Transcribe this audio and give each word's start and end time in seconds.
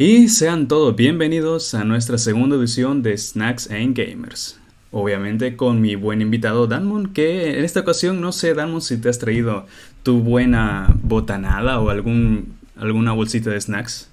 Y 0.00 0.28
sean 0.28 0.68
todos 0.68 0.94
bienvenidos 0.94 1.74
a 1.74 1.82
nuestra 1.82 2.18
segunda 2.18 2.54
edición 2.54 3.02
de 3.02 3.18
Snacks 3.18 3.68
and 3.68 3.98
Gamers. 3.98 4.56
Obviamente 4.92 5.56
con 5.56 5.80
mi 5.80 5.96
buen 5.96 6.22
invitado 6.22 6.68
Danmon, 6.68 7.12
que 7.12 7.58
en 7.58 7.64
esta 7.64 7.80
ocasión 7.80 8.20
no 8.20 8.30
sé, 8.30 8.54
Danmon, 8.54 8.80
si 8.80 8.96
te 8.98 9.08
has 9.08 9.18
traído 9.18 9.66
tu 10.04 10.20
buena 10.20 10.94
botanada 11.02 11.80
o 11.80 11.90
algún, 11.90 12.56
alguna 12.76 13.12
bolsita 13.12 13.50
de 13.50 13.60
snacks. 13.60 14.08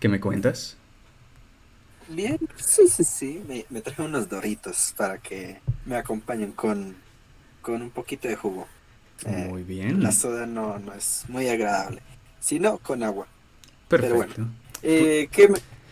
¿Qué 0.00 0.08
me 0.08 0.18
cuentas? 0.18 0.76
Bien, 2.08 2.40
sí, 2.56 2.88
sí, 2.88 3.04
sí. 3.04 3.40
Me, 3.46 3.64
me 3.70 3.82
traje 3.82 4.02
unos 4.02 4.28
doritos 4.28 4.92
para 4.96 5.18
que 5.18 5.60
me 5.84 5.94
acompañen 5.94 6.50
con, 6.50 6.96
con 7.62 7.80
un 7.80 7.90
poquito 7.90 8.26
de 8.26 8.34
jugo. 8.34 8.66
Eh, 9.24 9.46
muy 9.48 9.62
bien. 9.62 10.02
La 10.02 10.10
soda 10.10 10.46
no, 10.46 10.80
no 10.80 10.92
es 10.94 11.26
muy 11.28 11.48
agradable, 11.48 12.02
sino 12.40 12.78
con 12.78 13.04
agua. 13.04 13.28
Perfecto. 13.86 14.16
Pero 14.16 14.34
bueno, 14.34 14.52
eh, 14.82 15.28
¿qué, 15.30 15.48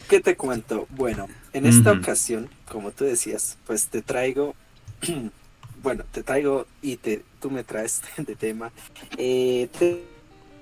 ¿qué, 0.08 0.20
te 0.20 0.36
cuento? 0.36 0.86
Bueno, 0.90 1.28
en 1.52 1.66
esta 1.66 1.92
ocasión, 1.92 2.48
como 2.68 2.90
tú 2.90 3.04
decías, 3.04 3.58
pues 3.66 3.88
te 3.88 4.02
traigo, 4.02 4.54
bueno, 5.82 6.04
te 6.12 6.22
traigo 6.22 6.66
y 6.82 6.96
te, 6.96 7.22
tú 7.40 7.50
me 7.50 7.64
traes 7.64 8.02
de 8.16 8.34
tema, 8.34 8.72
eh, 9.18 9.68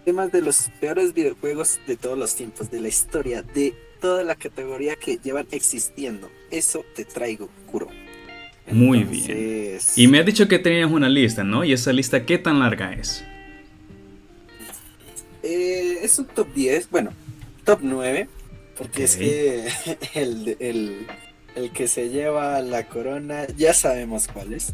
temas 0.05 0.32
de 0.32 0.43
los 0.43 0.70
peores 0.80 1.15
videojuegos 1.15 1.80
de 1.87 1.96
todos 1.96 2.19
los 2.19 2.34
tiempos, 2.34 2.70
de 2.70 2.80
la 2.80 2.88
historia, 2.88 3.43
de 3.43 3.74
toda 4.01 4.24
la 4.24 4.34
categoría 4.34 4.96
que 4.96 5.18
llevan 5.23 5.46
existiendo. 5.51 6.30
Eso 6.51 6.84
te 6.95 7.04
traigo, 7.04 7.48
Kuro. 7.70 7.88
Muy 8.70 9.04
bien. 9.04 9.79
Y 9.96 10.09
me 10.09 10.18
has 10.18 10.27
dicho 10.27 10.48
que 10.48 10.59
tenías 10.59 10.91
una 10.91 11.09
lista, 11.09 11.45
¿no? 11.45 11.65
¿Y 11.65 11.73
esa 11.73 11.93
lista 11.93 12.24
qué 12.24 12.38
tan 12.38 12.59
larga 12.60 12.93
es? 12.93 13.24
Eh, 15.43 15.98
es 16.02 16.18
un 16.18 16.27
top 16.27 16.52
10, 16.54 16.91
bueno, 16.91 17.12
top 17.65 17.80
9, 17.83 18.29
porque 18.77 19.05
es 19.05 19.16
que 19.16 19.69
el, 20.15 20.57
el, 20.61 21.07
el, 21.55 21.71
que 21.73 21.88
se 21.88 22.09
lleva 22.10 22.60
la 22.60 22.87
corona 22.88 23.46
ya 23.57 23.74
sabemos 23.74 24.29
cuál 24.29 24.52
es. 24.52 24.73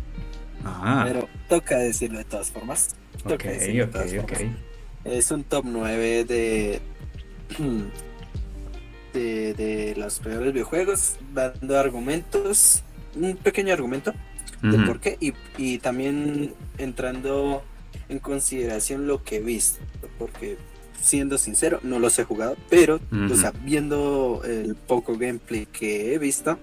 Ah. 0.64 1.05
Pero 1.06 1.28
toca 1.48 1.78
decirlo 1.78 2.19
de 2.19 2.25
todas 2.25 2.50
formas. 2.50 2.97
Toca 3.27 3.50
decirlo 3.50 3.86
de 3.86 3.92
todas 3.92 4.14
formas. 4.14 4.41
Es 5.05 5.30
un 5.30 5.45
top 5.45 5.64
9 5.67 6.25
de, 6.25 6.80
de, 9.12 9.55
de 9.55 9.95
los 9.97 10.19
peores 10.19 10.52
videojuegos, 10.52 11.17
dando 11.33 11.78
argumentos, 11.78 12.83
un 13.14 13.36
pequeño 13.36 13.73
argumento 13.73 14.12
de 14.62 14.78
por 14.78 14.98
qué, 14.98 15.17
y, 15.20 15.34
y 15.56 15.78
también 15.78 16.52
entrando 16.78 17.62
en 18.08 18.19
consideración 18.19 19.06
lo 19.06 19.23
que 19.23 19.36
he 19.36 19.41
visto, 19.41 19.78
porque 20.19 20.56
siendo 21.00 21.38
sincero, 21.38 21.80
no 21.82 21.98
los 21.98 22.18
he 22.18 22.24
jugado, 22.24 22.56
pero 22.68 23.00
viendo 23.64 24.42
el 24.44 24.74
poco 24.74 25.16
gameplay 25.16 25.66
que 25.66 26.14
he 26.14 26.18
visto, 26.18 26.58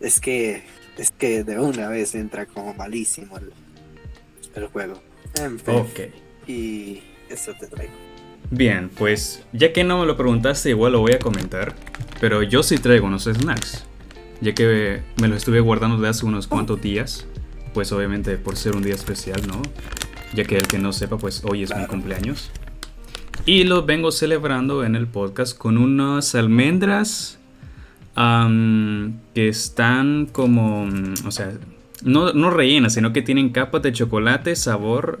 es 0.00 0.20
que 0.20 0.62
es 1.00 1.10
que 1.10 1.44
de 1.44 1.58
una 1.58 1.88
vez 1.88 2.14
entra 2.14 2.46
como 2.46 2.74
malísimo 2.74 3.38
el, 4.54 4.66
juego. 4.66 5.00
En 5.34 5.58
ok. 5.66 6.00
Y 6.46 7.00
eso 7.30 7.54
te 7.58 7.66
traigo. 7.66 7.92
Bien, 8.50 8.90
pues 8.90 9.44
ya 9.52 9.72
que 9.72 9.84
no 9.84 10.00
me 10.00 10.06
lo 10.06 10.16
preguntaste, 10.16 10.70
igual 10.70 10.92
lo 10.92 11.00
voy 11.00 11.12
a 11.12 11.18
comentar. 11.18 11.74
Pero 12.20 12.42
yo 12.42 12.62
sí 12.62 12.76
traigo 12.76 13.06
unos 13.06 13.24
snacks. 13.24 13.84
Ya 14.40 14.54
que 14.54 15.02
me 15.20 15.28
los 15.28 15.38
estuve 15.38 15.60
guardando 15.60 15.96
de 15.98 16.08
hace 16.08 16.26
unos 16.26 16.46
cuantos 16.46 16.82
días. 16.82 17.26
Pues 17.72 17.92
obviamente 17.92 18.36
por 18.36 18.56
ser 18.56 18.74
un 18.74 18.82
día 18.82 18.94
especial, 18.94 19.46
¿no? 19.46 19.62
Ya 20.34 20.44
que 20.44 20.56
el 20.56 20.66
que 20.66 20.78
no 20.78 20.92
sepa, 20.92 21.16
pues 21.16 21.42
hoy 21.44 21.62
es 21.62 21.74
mi 21.74 21.86
cumpleaños. 21.86 22.50
Y 23.46 23.64
lo 23.64 23.84
vengo 23.84 24.12
celebrando 24.12 24.84
en 24.84 24.94
el 24.94 25.06
podcast 25.06 25.56
con 25.56 25.78
unas 25.78 26.34
almendras 26.34 27.38
que 29.34 29.48
están 29.48 30.26
como, 30.26 30.86
o 31.26 31.30
sea, 31.30 31.52
no, 32.02 32.32
no, 32.32 32.50
rellenas, 32.50 32.94
sino 32.94 33.12
que 33.12 33.22
tienen 33.22 33.50
capas 33.50 33.82
de 33.82 33.92
chocolate 33.92 34.54
sabor 34.56 35.20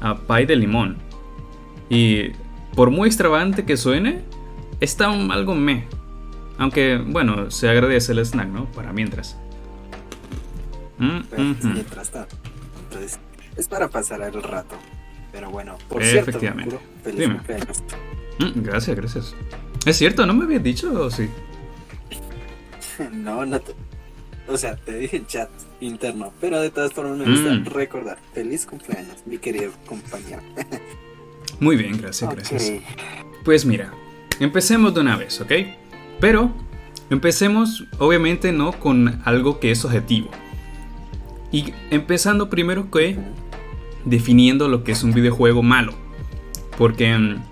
a 0.00 0.16
pie 0.16 0.46
de 0.46 0.56
limón. 0.56 0.96
Y 1.88 2.30
por 2.74 2.90
muy 2.90 3.08
extravagante 3.08 3.64
que 3.64 3.76
suene, 3.76 4.22
está 4.80 5.10
algo 5.10 5.54
me. 5.54 5.86
Aunque, 6.58 6.98
bueno, 6.98 7.50
se 7.50 7.68
agradece 7.68 8.12
el 8.12 8.18
snack, 8.24 8.48
¿no? 8.48 8.66
Para 8.72 8.92
mientras. 8.92 9.38
Mm, 10.98 11.20
mientras 11.72 12.12
es 13.56 13.68
para 13.68 13.88
pasar 13.88 14.20
el 14.22 14.42
rato. 14.42 14.76
Pero 15.36 15.50
bueno, 15.50 15.76
por 15.90 16.02
cierto, 16.02 16.40
feliz 17.04 17.28
cumpleaños. 17.28 17.82
Mm, 18.38 18.62
gracias, 18.62 18.96
gracias. 18.96 19.34
Es 19.84 19.98
cierto, 19.98 20.24
¿no 20.24 20.32
me 20.32 20.44
habías 20.44 20.62
dicho 20.62 20.90
o 20.98 21.10
sí? 21.10 21.28
no, 23.12 23.44
no 23.44 23.60
te... 23.60 23.74
O 24.48 24.56
sea, 24.56 24.76
te 24.76 24.96
dije 24.96 25.18
en 25.18 25.26
chat 25.26 25.50
interno, 25.82 26.32
pero 26.40 26.58
de 26.58 26.70
todas 26.70 26.94
formas 26.94 27.18
me 27.18 27.26
gusta 27.26 27.50
mm. 27.50 27.66
recordar. 27.66 28.16
Feliz 28.32 28.64
cumpleaños, 28.64 29.26
mi 29.26 29.36
querido 29.36 29.72
compañero. 29.86 30.40
Muy 31.60 31.76
bien, 31.76 32.00
gracias, 32.00 32.34
gracias. 32.34 32.72
Pues 33.44 33.66
mira, 33.66 33.92
empecemos 34.40 34.94
de 34.94 35.00
una 35.00 35.18
vez, 35.18 35.38
¿ok? 35.42 35.52
Pero 36.18 36.50
empecemos, 37.10 37.84
obviamente, 37.98 38.52
¿no? 38.52 38.72
Con 38.72 39.20
algo 39.26 39.60
que 39.60 39.70
es 39.70 39.84
objetivo. 39.84 40.30
Y 41.52 41.74
empezando 41.90 42.48
primero 42.48 42.90
que 42.90 43.18
definiendo 44.06 44.68
lo 44.68 44.84
que 44.84 44.92
es 44.92 45.02
un 45.02 45.12
videojuego 45.12 45.62
malo. 45.62 45.92
Porque 46.78 47.16
mm, 47.16 47.42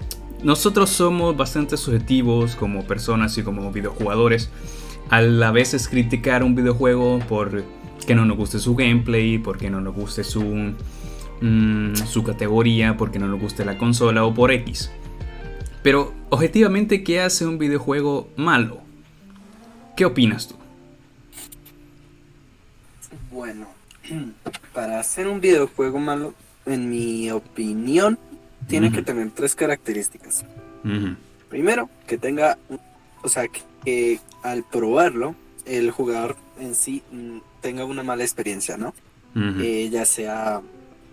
nosotros 0.43 0.89
somos 0.89 1.37
bastante 1.37 1.77
subjetivos 1.77 2.57
como 2.57 2.87
personas 2.87 3.37
y 3.37 3.43
como 3.43 3.71
videojugadores. 3.71 4.51
Al 5.11 5.43
a 5.43 5.51
veces 5.51 5.89
criticar 5.89 6.43
un 6.43 6.55
videojuego 6.55 7.19
por 7.29 7.63
que 8.07 8.15
no 8.15 8.25
nos 8.25 8.37
guste 8.37 8.59
su 8.59 8.75
gameplay, 8.75 9.39
porque 9.39 9.71
no 9.71 9.81
nos 9.81 9.95
guste 9.95 10.25
su, 10.25 10.75
mm, 11.41 11.95
su 12.07 12.23
categoría, 12.23 12.97
porque 12.97 13.19
no 13.19 13.29
nos 13.29 13.41
guste 13.41 13.65
la 13.65 13.79
consola 13.79 14.25
o 14.25 14.33
por 14.35 14.51
X. 14.51 14.91
Pero 15.83 16.15
objetivamente, 16.31 17.03
¿qué 17.05 17.21
hace 17.21 17.47
un 17.47 17.59
videojuego 17.59 18.29
malo? 18.37 18.79
¿Qué 19.97 20.05
opinas 20.05 20.49
tú? 20.49 20.57
Bueno, 23.31 23.67
para 24.73 25.01
hacer 25.01 25.29
un 25.29 25.41
videojuego 25.41 25.99
malo, 25.99 26.35
en 26.67 26.91
mi 26.91 27.31
opinión, 27.31 28.19
tiene 28.69 28.91
que 28.91 29.03
tener 29.03 29.31
tres 29.31 29.55
características. 29.55 30.45
Primero, 31.49 31.89
que 32.07 32.19
tenga, 32.19 32.59
o 33.23 33.29
sea, 33.29 33.47
que, 33.85 34.21
al 34.43 34.65
probarlo, 34.65 35.35
el 35.67 35.91
jugador 35.91 36.37
en 36.59 36.75
sí 36.75 37.03
mm, 37.11 37.39
tenga 37.61 37.85
una 37.85 38.03
mala 38.03 38.23
experiencia, 38.23 38.77
¿no? 38.77 38.95
Eh, 39.37 39.89
ya 39.91 40.05
sea, 40.05 40.63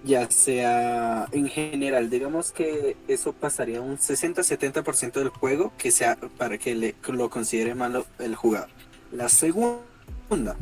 ya 0.04 0.30
sea 0.30 1.28
en 1.32 1.48
general, 1.48 2.10
digamos 2.10 2.52
que 2.52 2.96
eso 3.08 3.34
pasaría 3.34 3.82
un 3.82 3.98
60-70% 3.98 5.14
del 5.14 5.30
juego 5.30 5.74
que 5.78 5.90
sea 5.90 6.18
para 6.38 6.60
que 6.60 6.76
le, 6.76 6.96
lo 7.08 7.30
considere 7.32 7.74
malo 7.74 8.06
el 8.20 8.36
jugador. 8.36 8.70
La 9.12 9.28
segunda, 9.28 10.56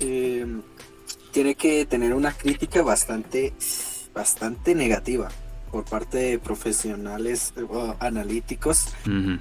eh, 0.00 0.46
tiene 1.38 1.54
que 1.54 1.86
tener 1.86 2.14
una 2.14 2.32
crítica 2.32 2.82
bastante, 2.82 3.52
bastante 4.12 4.74
negativa 4.74 5.28
por 5.70 5.84
parte 5.84 6.18
de 6.18 6.38
profesionales 6.40 7.54
analíticos. 8.00 8.88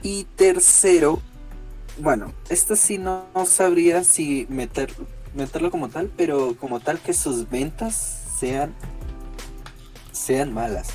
Y 0.03 0.25
tercero, 0.35 1.19
bueno, 1.97 2.35
esto 2.49 2.75
sí 2.75 2.99
no, 2.99 3.25
sabría 3.47 4.03
si 4.03 4.45
meter, 4.47 4.93
meterlo 5.33 5.71
como 5.71 5.89
tal, 5.89 6.11
pero 6.15 6.55
como 6.59 6.81
tal 6.81 6.99
que 6.99 7.13
sus 7.13 7.49
ventas 7.49 8.27
sean, 8.39 8.75
sean 10.11 10.53
malas. 10.53 10.89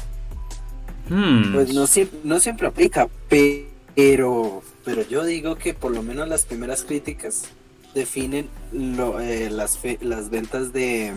Hmm. 1.08 1.52
Pues 1.52 1.74
no, 1.74 1.84
no 2.22 2.38
siempre 2.38 2.68
aplica, 2.68 3.08
pero, 3.28 4.62
pero 4.84 5.02
yo 5.08 5.24
digo 5.24 5.56
que 5.56 5.74
por 5.74 5.90
lo 5.90 6.04
menos 6.04 6.28
las 6.28 6.44
primeras 6.44 6.84
críticas 6.84 7.48
definen 7.94 8.48
lo, 8.72 9.20
eh, 9.20 9.50
las, 9.50 9.78
las 10.00 10.30
ventas 10.30 10.72
de 10.72 11.12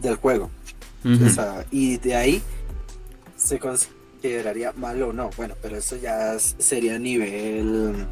del 0.00 0.16
juego. 0.16 0.50
y 1.70 1.96
de 1.98 2.14
ahí 2.14 2.42
se 3.36 3.58
consideraría 3.58 4.72
malo 4.72 5.08
o 5.08 5.12
no. 5.12 5.30
Bueno, 5.36 5.54
pero 5.62 5.76
eso 5.76 5.96
ya 5.96 6.38
sería 6.38 6.96
a 6.96 6.98
nivel 6.98 8.06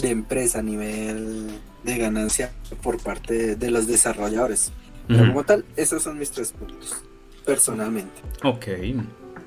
de 0.00 0.10
empresa, 0.10 0.60
a 0.60 0.62
nivel 0.62 1.48
de 1.84 1.98
ganancia 1.98 2.52
por 2.82 3.00
parte 3.02 3.56
de, 3.56 3.70
los 3.70 3.86
desarrolladores. 3.86 4.72
Pero 5.06 5.26
como 5.26 5.42
tal, 5.42 5.64
esos 5.76 6.04
son 6.04 6.18
mis 6.18 6.30
tres 6.30 6.52
puntos, 6.52 7.02
personalmente. 7.44 8.14
Ok. 8.44 8.68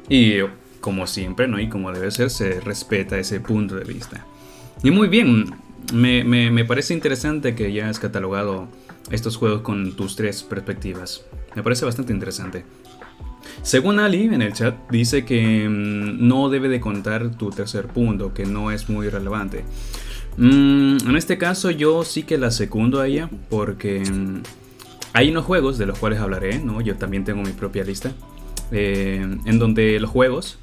Y 0.09 0.39
como 0.81 1.07
siempre, 1.07 1.47
¿no? 1.47 1.57
Y 1.57 1.69
como 1.69 1.93
debe 1.93 2.11
ser, 2.11 2.29
se 2.29 2.59
respeta 2.59 3.17
ese 3.17 3.39
punto 3.39 3.75
de 3.75 3.85
vista. 3.85 4.25
Y 4.83 4.91
muy 4.91 5.07
bien, 5.07 5.55
me, 5.91 6.23
me, 6.23 6.65
parece 6.65 6.93
interesante 6.93 7.55
que 7.55 7.73
ya 7.73 7.89
has 7.89 7.99
catalogado 7.99 8.67
estos 9.11 9.35
juegos 9.35 9.61
con 9.61 9.95
tus 9.95 10.15
tres 10.15 10.43
perspectivas. 10.43 11.25
Me 11.55 11.63
parece 11.63 11.85
bastante 11.85 12.13
interesante. 12.13 12.65
Según 13.61 13.99
Ali 13.99 14.23
en 14.23 14.41
el 14.41 14.53
chat, 14.53 14.75
dice 14.89 15.25
que 15.25 15.67
mm, 15.67 16.27
no 16.27 16.49
debe 16.49 16.69
de 16.69 16.79
contar 16.79 17.35
tu 17.35 17.49
tercer 17.49 17.87
punto, 17.87 18.33
que 18.33 18.45
no 18.45 18.71
es 18.71 18.89
muy 18.89 19.09
relevante. 19.09 19.65
Mm, 20.37 20.97
en 21.07 21.15
este 21.15 21.37
caso 21.37 21.69
yo 21.69 22.03
sí 22.03 22.23
que 22.23 22.37
la 22.37 22.51
secundo 22.51 22.99
a 22.99 23.07
ella, 23.07 23.29
porque 23.49 23.99
mm, 23.99 24.43
hay 25.13 25.29
unos 25.29 25.45
juegos 25.45 25.77
de 25.77 25.85
los 25.85 25.99
cuales 25.99 26.19
hablaré, 26.19 26.59
¿no? 26.59 26.81
Yo 26.81 26.95
también 26.95 27.23
tengo 27.23 27.41
mi 27.43 27.51
propia 27.51 27.83
lista, 27.83 28.13
eh, 28.71 29.21
en 29.45 29.59
donde 29.59 29.99
los 29.99 30.09
juegos 30.09 30.57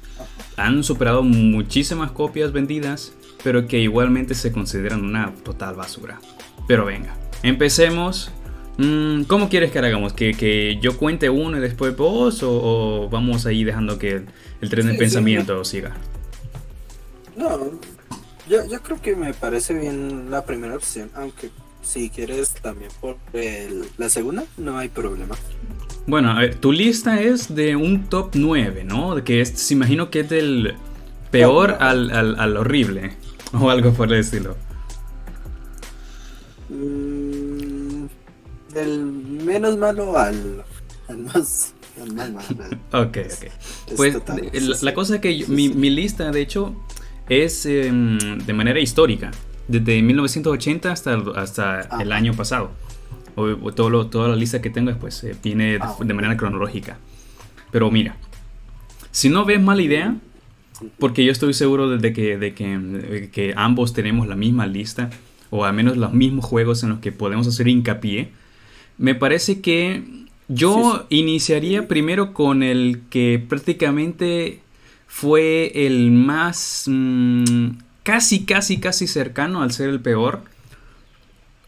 han 0.57 0.83
superado 0.83 1.23
muchísimas 1.23 2.11
copias 2.11 2.51
vendidas, 2.51 3.13
pero 3.43 3.67
que 3.67 3.79
igualmente 3.79 4.35
se 4.35 4.51
consideran 4.51 5.03
una 5.03 5.33
total 5.43 5.75
basura. 5.75 6.19
Pero 6.67 6.85
venga, 6.85 7.15
empecemos 7.43 8.31
Mm, 8.77 9.23
¿Cómo 9.23 9.49
quieres 9.49 9.71
que 9.71 9.79
hagamos? 9.79 10.13
¿Que, 10.13 10.79
yo 10.81 10.97
cuente 10.97 11.29
uno 11.29 11.57
y 11.57 11.59
después 11.59 11.95
vos? 11.95 12.41
¿O, 12.43 13.09
vamos 13.11 13.45
ahí 13.45 13.63
dejando 13.63 13.99
que 13.99 14.23
el, 14.61 14.69
tren 14.69 14.87
de 14.87 14.93
pensamiento 14.95 15.63
siga? 15.63 15.95
No, 17.35 17.79
yo, 18.49 18.81
creo 18.81 19.01
que 19.01 19.15
me 19.15 19.33
parece 19.33 19.73
bien 19.73 20.31
la 20.31 20.45
primera 20.45 20.75
opción, 20.75 21.09
aunque 21.15 21.49
si 21.83 22.09
quieres 22.09 22.53
también 22.61 22.91
por 22.99 23.17
la 23.97 24.09
segunda, 24.09 24.45
no 24.57 24.77
hay 24.77 24.89
problema. 24.89 25.35
Bueno, 26.07 26.31
a 26.31 26.39
ver, 26.39 26.55
tu 26.55 26.71
lista 26.71 27.21
es 27.21 27.53
de 27.53 27.75
un 27.75 28.09
top 28.09 28.31
9, 28.33 28.83
¿no? 28.83 29.23
Que 29.23 29.41
es, 29.41 29.49
se 29.49 29.73
imagino 29.75 30.09
que 30.09 30.21
es 30.21 30.29
del 30.29 30.75
peor 31.29 31.77
al, 31.79 32.11
al, 32.11 32.57
horrible, 32.57 33.15
o 33.59 33.69
algo 33.69 33.91
por 33.93 34.11
el 34.11 34.19
estilo. 34.19 34.55
Mm, 36.69 38.05
del 38.73 39.01
menos 39.03 39.77
malo 39.77 40.17
al, 40.17 40.63
más, 41.33 41.73
malo. 42.15 42.39
ok, 42.93 43.17
ok. 43.17 43.95
Pues 43.95 44.81
la, 44.81 44.93
cosa 44.93 45.15
es 45.15 45.21
que 45.21 45.45
mi, 45.47 45.89
lista, 45.89 46.31
de 46.31 46.41
hecho, 46.41 46.75
es 47.29 47.65
em, 47.65 48.17
de 48.17 48.53
manera 48.53 48.79
histórica. 48.79 49.31
Desde 49.67 50.01
1980 50.01 50.91
hasta, 50.91 51.21
hasta 51.35 51.81
el 52.01 52.11
año 52.11 52.33
pasado. 52.33 52.71
O, 53.35 53.71
todo 53.71 54.07
toda 54.07 54.27
la 54.29 54.35
lista 54.35 54.61
que 54.61 54.69
tengo 54.69 54.93
pues, 54.97 55.23
eh, 55.23 55.35
viene 55.41 55.77
ah, 55.79 55.95
de, 55.99 56.13
manera 56.13 56.35
cronológica. 56.35 56.97
Pero 57.71 57.89
mira, 57.89 58.17
si 59.11 59.29
no 59.29 59.45
ves 59.45 59.61
mala 59.61 59.81
idea, 59.81 60.15
porque 60.99 61.25
yo 61.25 61.31
estoy 61.31 61.53
seguro 61.53 61.97
de 61.97 62.13
que, 62.13 62.37
de 62.37 62.53
que, 62.53 62.77
de 62.77 63.29
que 63.29 63.53
ambos 63.55 63.93
tenemos 63.93 64.27
la 64.27 64.35
misma 64.35 64.67
lista, 64.67 65.09
o 65.49 65.65
al 65.65 65.73
menos 65.73 65.97
los 65.97 66.13
mismos 66.13 66.45
juegos 66.45 66.83
en 66.83 66.89
los 66.89 66.99
que 66.99 67.11
podemos 67.11 67.47
hacer 67.47 67.67
hincapié, 67.67 68.31
me 68.97 69.15
parece 69.15 69.61
que 69.61 70.03
yo 70.47 71.05
iniciaría 71.09 71.87
primero 71.87 72.33
con 72.33 72.63
el 72.63 73.01
que 73.09 73.43
prácticamente 73.47 74.59
fue 75.07 75.71
el 75.87 76.11
más 76.11 76.85
mm, 76.87 77.69
casi, 78.03 78.45
casi, 78.45 78.79
casi 78.79 79.07
cercano 79.07 79.61
al 79.61 79.71
ser 79.71 79.89
el 79.89 80.01
peor. 80.01 80.41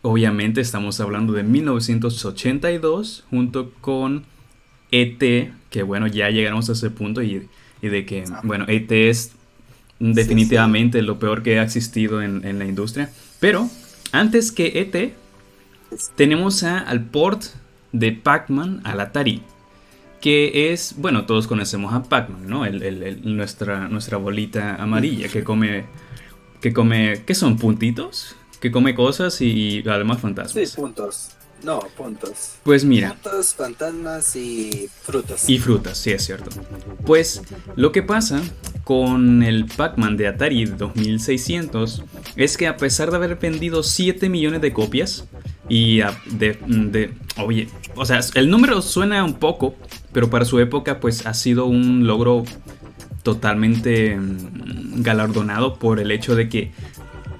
Obviamente 0.01 0.61
estamos 0.61 0.99
hablando 0.99 1.33
de 1.33 1.43
1982 1.43 3.25
junto 3.29 3.71
con 3.81 4.25
ET, 4.91 5.51
que 5.69 5.83
bueno, 5.83 6.07
ya 6.07 6.29
llegamos 6.29 6.69
a 6.69 6.73
ese 6.73 6.89
punto 6.89 7.23
y, 7.23 7.47
de 7.89 8.05
que, 8.05 8.23
ah. 8.31 8.41
bueno, 8.43 8.65
ET 8.67 8.91
es 8.91 9.31
definitivamente 9.99 11.01
lo 11.01 11.19
peor 11.19 11.43
que 11.43 11.59
ha 11.59 11.63
existido 11.63 12.21
en, 12.21 12.45
en 12.45 12.59
la 12.59 12.65
industria. 12.65 13.09
Pero 13.39 13.69
antes 14.11 14.51
que 14.51 14.79
ET, 14.79 15.13
tenemos 16.15 16.63
al 16.63 17.05
port 17.05 17.43
de 17.93 18.11
Pac-Man 18.11 18.81
al 18.83 18.99
Atari. 18.99 19.41
Que 20.19 20.71
es, 20.71 20.95
bueno, 20.97 21.25
todos 21.25 21.47
conocemos 21.47 21.93
a 21.93 22.03
Pac-Man, 22.03 22.47
¿no? 22.47 22.65
nuestra, 23.23 23.89
nuestra 23.89 24.17
bolita 24.17 24.75
amarilla 24.75 25.27
que 25.27 25.43
come, 25.43 25.85
que 26.61 26.71
come, 26.71 27.23
¿qué 27.25 27.35
son? 27.35 27.57
¿Puntitos? 27.57 28.35
Que 28.61 28.71
come 28.71 28.95
cosas 28.95 29.41
y, 29.41 29.83
además 29.85 30.21
fantasmas. 30.21 30.69
Sí, 30.69 30.75
puntos. 30.75 31.31
No, 31.63 31.79
puntos. 31.97 32.55
Pues 32.63 32.83
mira. 32.83 33.13
Puntos, 33.13 33.55
fantasmas 33.55 34.35
y 34.35 34.89
frutas. 35.01 35.49
Y 35.49 35.59
frutas, 35.59 35.97
sí, 35.97 36.11
es 36.11 36.25
cierto. 36.25 36.49
Pues 37.05 37.41
lo 37.75 37.91
que 37.91 38.03
pasa 38.03 38.41
con 38.83 39.43
el 39.43 39.65
Pac-Man 39.65 40.17
de 40.17 40.27
Atari 40.27 40.65
2600 40.65 42.03
es 42.35 42.57
que 42.57 42.67
a 42.67 42.77
pesar 42.77 43.11
de 43.11 43.17
haber 43.17 43.37
vendido 43.37 43.81
7 43.83 44.27
millones 44.29 44.61
de 44.61 44.73
copias, 44.73 45.25
y 45.69 46.01
de, 46.25 46.57
de, 46.67 47.13
oye, 47.37 47.69
o 47.95 48.05
sea, 48.05 48.19
el 48.35 48.49
número 48.49 48.81
suena 48.81 49.23
un 49.23 49.35
poco, 49.35 49.75
pero 50.11 50.29
para 50.29 50.45
su 50.45 50.59
época 50.59 50.99
pues 50.99 51.25
ha 51.25 51.33
sido 51.33 51.65
un 51.65 52.05
logro 52.05 52.43
totalmente 53.23 54.17
mm, 54.17 55.01
galardonado 55.01 55.79
por 55.79 55.99
el 55.99 56.11
hecho 56.11 56.35
de 56.35 56.49
que 56.49 56.71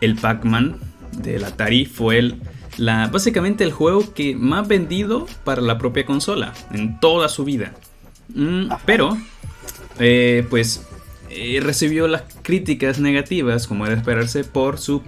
el 0.02 0.16
Pac-Man 0.16 0.78
del 1.18 1.44
Atari 1.44 1.86
fue 1.86 2.18
el, 2.18 2.42
la, 2.78 3.08
básicamente 3.08 3.64
el 3.64 3.72
juego 3.72 4.14
que 4.14 4.36
más 4.36 4.68
vendido 4.68 5.28
para 5.44 5.62
la 5.62 5.78
propia 5.78 6.06
consola 6.06 6.54
en 6.72 7.00
toda 7.00 7.30
su 7.30 7.44
vida. 7.44 7.74
Mm, 8.34 8.70
pero, 8.86 9.18
eh, 10.00 10.46
pues, 10.50 10.86
eh, 11.30 11.60
recibió 11.62 12.08
las 12.08 12.24
críticas 12.42 13.00
negativas, 13.00 13.68
como 13.68 13.86
era 13.86 13.96
esperarse, 13.96 14.44
por 14.44 14.80
su 14.80 15.02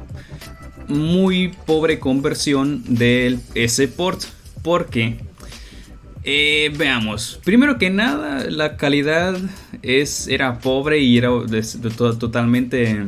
muy 0.87 1.53
pobre 1.65 1.99
conversión 1.99 2.83
del 2.87 3.39
ese 3.55 3.87
port. 3.87 4.23
Porque, 4.61 5.17
eh, 6.23 6.73
veamos, 6.75 7.39
primero 7.43 7.77
que 7.77 7.91
nada, 7.91 8.45
la 8.49 8.77
calidad 8.77 9.37
es, 9.83 10.27
era 10.27 10.59
pobre 10.59 10.99
y 10.99 11.17
era 11.17 11.29
totalmente, 12.19 12.99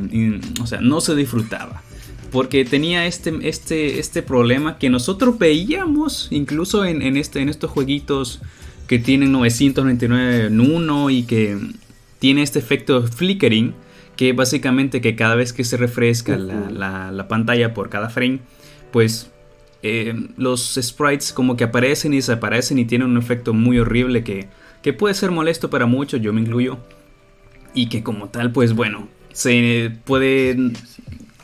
o 0.62 0.66
sea, 0.66 0.80
no 0.80 1.00
se 1.00 1.16
disfrutaba. 1.16 1.82
Porque 2.30 2.64
tenía 2.64 3.06
este, 3.06 3.32
este, 3.42 3.98
este 3.98 4.22
problema 4.22 4.78
que 4.78 4.90
nosotros 4.90 5.38
veíamos 5.38 6.28
incluso 6.30 6.84
en, 6.84 7.16
este, 7.16 7.40
en 7.40 7.48
estos 7.48 7.70
jueguitos 7.70 8.40
que 8.86 8.98
tienen 8.98 9.32
999 9.32 10.46
en 10.46 10.60
uno 10.60 11.10
y 11.10 11.22
que 11.22 11.58
tiene 12.18 12.42
este 12.42 12.58
efecto 12.58 13.06
flickering 13.06 13.74
que 14.16 14.32
básicamente 14.32 15.00
que 15.00 15.14
cada 15.14 15.36
vez 15.36 15.52
que 15.52 15.62
se 15.62 15.76
refresca 15.76 16.36
la, 16.36 17.26
pantalla 17.28 17.72
por 17.72 17.88
cada 17.88 18.08
frame, 18.10 18.40
pues 18.90 19.30
eh, 19.84 20.12
los 20.36 20.76
sprites 20.82 21.32
como 21.32 21.56
que 21.56 21.62
aparecen 21.62 22.12
y 22.12 22.16
desaparecen 22.16 22.80
y 22.80 22.84
tienen 22.84 23.10
un 23.10 23.16
efecto 23.16 23.54
muy 23.54 23.78
horrible 23.78 24.24
que, 24.24 24.48
que 24.82 24.92
puede 24.92 25.14
ser 25.14 25.30
molesto 25.30 25.70
para 25.70 25.86
muchos, 25.86 26.20
yo 26.20 26.32
me 26.32 26.40
incluyo, 26.40 26.78
y 27.74 27.88
que 27.88 28.02
como 28.02 28.28
tal, 28.28 28.50
pues 28.50 28.74
bueno, 28.74 29.06
se 29.32 29.92
puede 30.04 30.72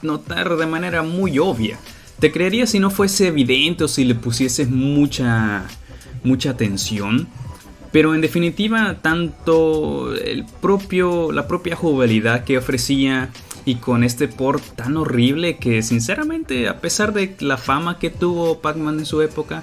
notar 0.04 0.56
de 0.56 0.66
manera 0.66 1.02
muy 1.02 1.38
obvia. 1.38 1.78
Te 2.20 2.30
creería 2.30 2.66
si 2.66 2.78
no 2.78 2.90
fuese 2.90 3.28
evidente 3.28 3.84
o 3.84 3.88
si 3.88 4.04
le 4.04 4.14
pusieses 4.14 4.70
mucha, 4.70 5.66
mucha 6.22 6.50
atención. 6.50 7.28
Pero 7.92 8.14
en 8.14 8.20
definitiva, 8.20 8.96
tanto 9.02 10.14
el 10.14 10.44
propio, 10.60 11.30
la 11.32 11.46
propia 11.46 11.76
jugabilidad 11.76 12.44
que 12.44 12.58
ofrecía 12.58 13.30
y 13.64 13.76
con 13.76 14.04
este 14.04 14.28
port 14.28 14.62
tan 14.74 14.96
horrible 14.96 15.56
que 15.56 15.82
sinceramente, 15.82 16.68
a 16.68 16.80
pesar 16.80 17.12
de 17.12 17.36
la 17.40 17.56
fama 17.56 17.98
que 17.98 18.10
tuvo 18.10 18.58
Pac-Man 18.58 18.98
en 18.98 19.06
su 19.06 19.22
época, 19.22 19.62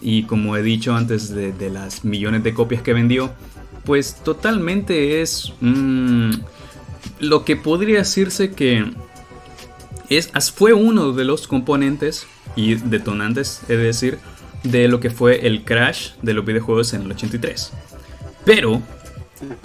y 0.00 0.22
como 0.22 0.56
he 0.56 0.62
dicho 0.62 0.94
antes 0.94 1.30
de, 1.34 1.70
las 1.70 2.04
millones 2.04 2.44
de 2.44 2.54
copias 2.54 2.82
que 2.82 2.92
vendió, 2.92 3.32
pues 3.84 4.16
totalmente 4.22 5.20
es 5.20 5.52
mm, 5.60 6.30
lo 7.20 7.44
que 7.44 7.56
podría 7.56 7.98
decirse 7.98 8.52
que 8.52 8.84
es, 10.16 10.30
fue 10.54 10.72
uno 10.72 11.12
de 11.12 11.24
los 11.24 11.46
componentes 11.46 12.26
y 12.56 12.74
detonantes, 12.74 13.62
es 13.68 13.78
decir, 13.78 14.18
de 14.62 14.88
lo 14.88 15.00
que 15.00 15.10
fue 15.10 15.46
el 15.46 15.64
crash 15.64 16.12
de 16.22 16.34
los 16.34 16.44
videojuegos 16.44 16.94
en 16.94 17.02
el 17.02 17.12
83. 17.12 17.72
Pero, 18.44 18.82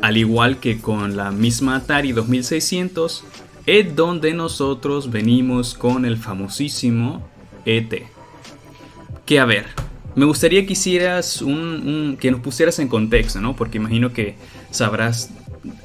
al 0.02 0.18
igual 0.18 0.58
que 0.60 0.80
con 0.80 1.16
la 1.16 1.32
misma 1.32 1.78
Atari 1.78 2.12
2600, 2.12 3.24
es 3.66 3.96
donde 3.96 4.34
nosotros 4.34 5.10
venimos 5.10 5.74
con 5.74 6.06
el 6.06 6.18
famosísimo 6.18 7.28
ET. 7.66 8.04
Que 9.26 9.40
a 9.40 9.46
ver, 9.46 9.68
me 10.16 10.26
gustaría 10.26 10.66
que 10.66 10.74
hicieras 10.74 11.42
un, 11.42 12.18
que 12.20 12.30
nos 12.30 12.42
pusieras 12.42 12.78
en 12.80 12.88
contexto, 12.88 13.40
¿no? 13.40 13.56
Porque 13.56 13.78
imagino 13.78 14.12
que 14.12 14.36
sabrás 14.70 15.30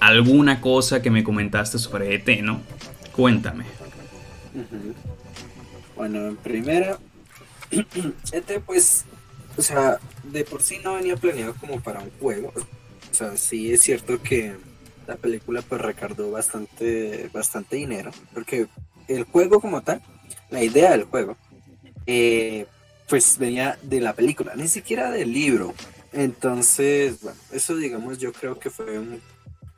alguna 0.00 0.60
cosa 0.60 1.00
que 1.00 1.10
me 1.10 1.22
comentaste 1.22 1.78
sobre 1.78 2.14
ET, 2.14 2.42
¿no? 2.42 2.60
Cuéntame. 3.12 3.77
Bueno, 5.96 6.28
en 6.28 6.36
primera, 6.36 6.98
este 8.32 8.60
pues, 8.60 9.04
o 9.56 9.62
sea, 9.62 9.98
de 10.24 10.44
por 10.44 10.62
sí 10.62 10.78
no 10.82 10.94
venía 10.94 11.16
planeado 11.16 11.54
como 11.54 11.80
para 11.80 12.00
un 12.00 12.10
juego. 12.20 12.52
O 13.10 13.14
sea, 13.14 13.36
sí 13.36 13.72
es 13.72 13.82
cierto 13.82 14.22
que 14.22 14.54
la 15.06 15.16
película 15.16 15.62
pues 15.62 15.80
recargó 15.80 16.30
bastante, 16.30 17.30
bastante 17.32 17.76
dinero. 17.76 18.10
Porque 18.32 18.68
el 19.08 19.24
juego 19.24 19.60
como 19.60 19.82
tal, 19.82 20.02
la 20.50 20.62
idea 20.62 20.92
del 20.92 21.04
juego, 21.04 21.36
eh, 22.06 22.66
pues 23.08 23.38
venía 23.38 23.78
de 23.82 24.00
la 24.00 24.12
película, 24.12 24.54
ni 24.54 24.68
siquiera 24.68 25.10
del 25.10 25.32
libro. 25.32 25.74
Entonces, 26.12 27.20
bueno, 27.22 27.38
eso 27.52 27.76
digamos 27.76 28.18
yo 28.18 28.32
creo 28.32 28.58
que 28.58 28.70
fue 28.70 28.98
un 28.98 29.20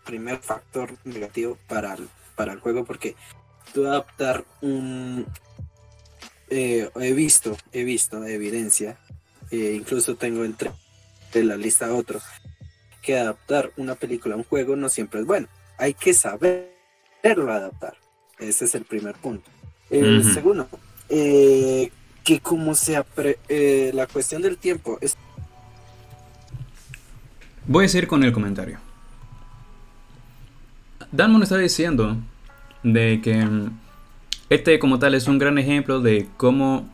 primer 0.04 0.38
factor 0.38 0.92
negativo 1.04 1.56
para 1.68 1.94
el, 1.94 2.08
para 2.34 2.52
el 2.52 2.60
juego 2.60 2.84
porque 2.84 3.14
tú 3.72 3.86
adaptar 3.86 4.44
un... 4.60 5.26
Eh, 6.48 6.90
he 7.00 7.12
visto, 7.12 7.56
he 7.72 7.84
visto 7.84 8.24
evidencia, 8.24 8.98
eh, 9.50 9.74
incluso 9.76 10.16
tengo 10.16 10.44
entre 10.44 10.72
de 11.32 11.44
la 11.44 11.56
lista 11.56 11.94
otro, 11.94 12.20
que 13.02 13.18
adaptar 13.18 13.72
una 13.76 13.94
película 13.94 14.34
a 14.34 14.38
un 14.38 14.44
juego 14.44 14.76
no 14.76 14.88
siempre 14.88 15.20
es 15.20 15.26
bueno. 15.26 15.48
Hay 15.78 15.94
que 15.94 16.12
saberlo 16.12 17.52
adaptar. 17.52 17.94
Ese 18.38 18.64
es 18.64 18.74
el 18.74 18.84
primer 18.84 19.14
punto. 19.16 19.50
El 19.90 20.24
segundo, 20.32 20.68
eh, 21.08 21.90
que 22.22 22.40
como 22.40 22.74
se 22.74 23.02
eh, 23.48 23.90
la 23.92 24.06
cuestión 24.06 24.42
del 24.42 24.56
tiempo 24.56 24.98
es... 25.00 25.16
Voy 27.66 27.84
a 27.84 27.88
seguir 27.88 28.08
con 28.08 28.22
el 28.22 28.32
comentario. 28.32 28.78
Danmon 31.12 31.42
está 31.42 31.56
diciendo 31.58 32.16
de 32.82 33.20
que 33.22 33.44
mm, 33.44 33.70
este 34.50 34.78
como 34.78 34.98
tal 34.98 35.14
es 35.14 35.28
un 35.28 35.38
gran 35.38 35.58
ejemplo 35.58 36.00
de 36.00 36.28
cómo 36.36 36.88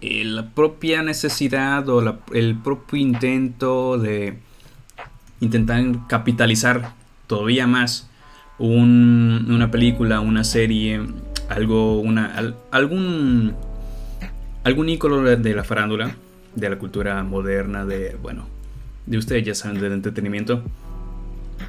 la 0.00 0.50
propia 0.50 1.02
necesidad 1.02 1.88
o 1.88 2.20
el 2.32 2.56
propio 2.56 2.98
intento 3.00 3.96
de 3.96 4.38
intentar 5.40 5.82
capitalizar 6.08 6.92
todavía 7.26 7.66
más 7.66 8.10
una 8.58 9.70
película, 9.70 10.20
una 10.20 10.44
serie, 10.44 11.00
algo, 11.48 12.00
una, 12.00 12.54
algún, 12.70 13.54
algún 14.62 14.88
ícono 14.88 15.22
de 15.22 15.54
la 15.54 15.64
farándula, 15.64 16.14
de 16.54 16.70
la 16.70 16.78
cultura 16.78 17.22
moderna, 17.24 17.84
de, 17.84 18.16
bueno, 18.22 18.46
de 19.06 19.18
ustedes 19.18 19.44
ya 19.44 19.54
saben, 19.54 19.80
del 19.80 19.92
entretenimiento, 19.92 20.62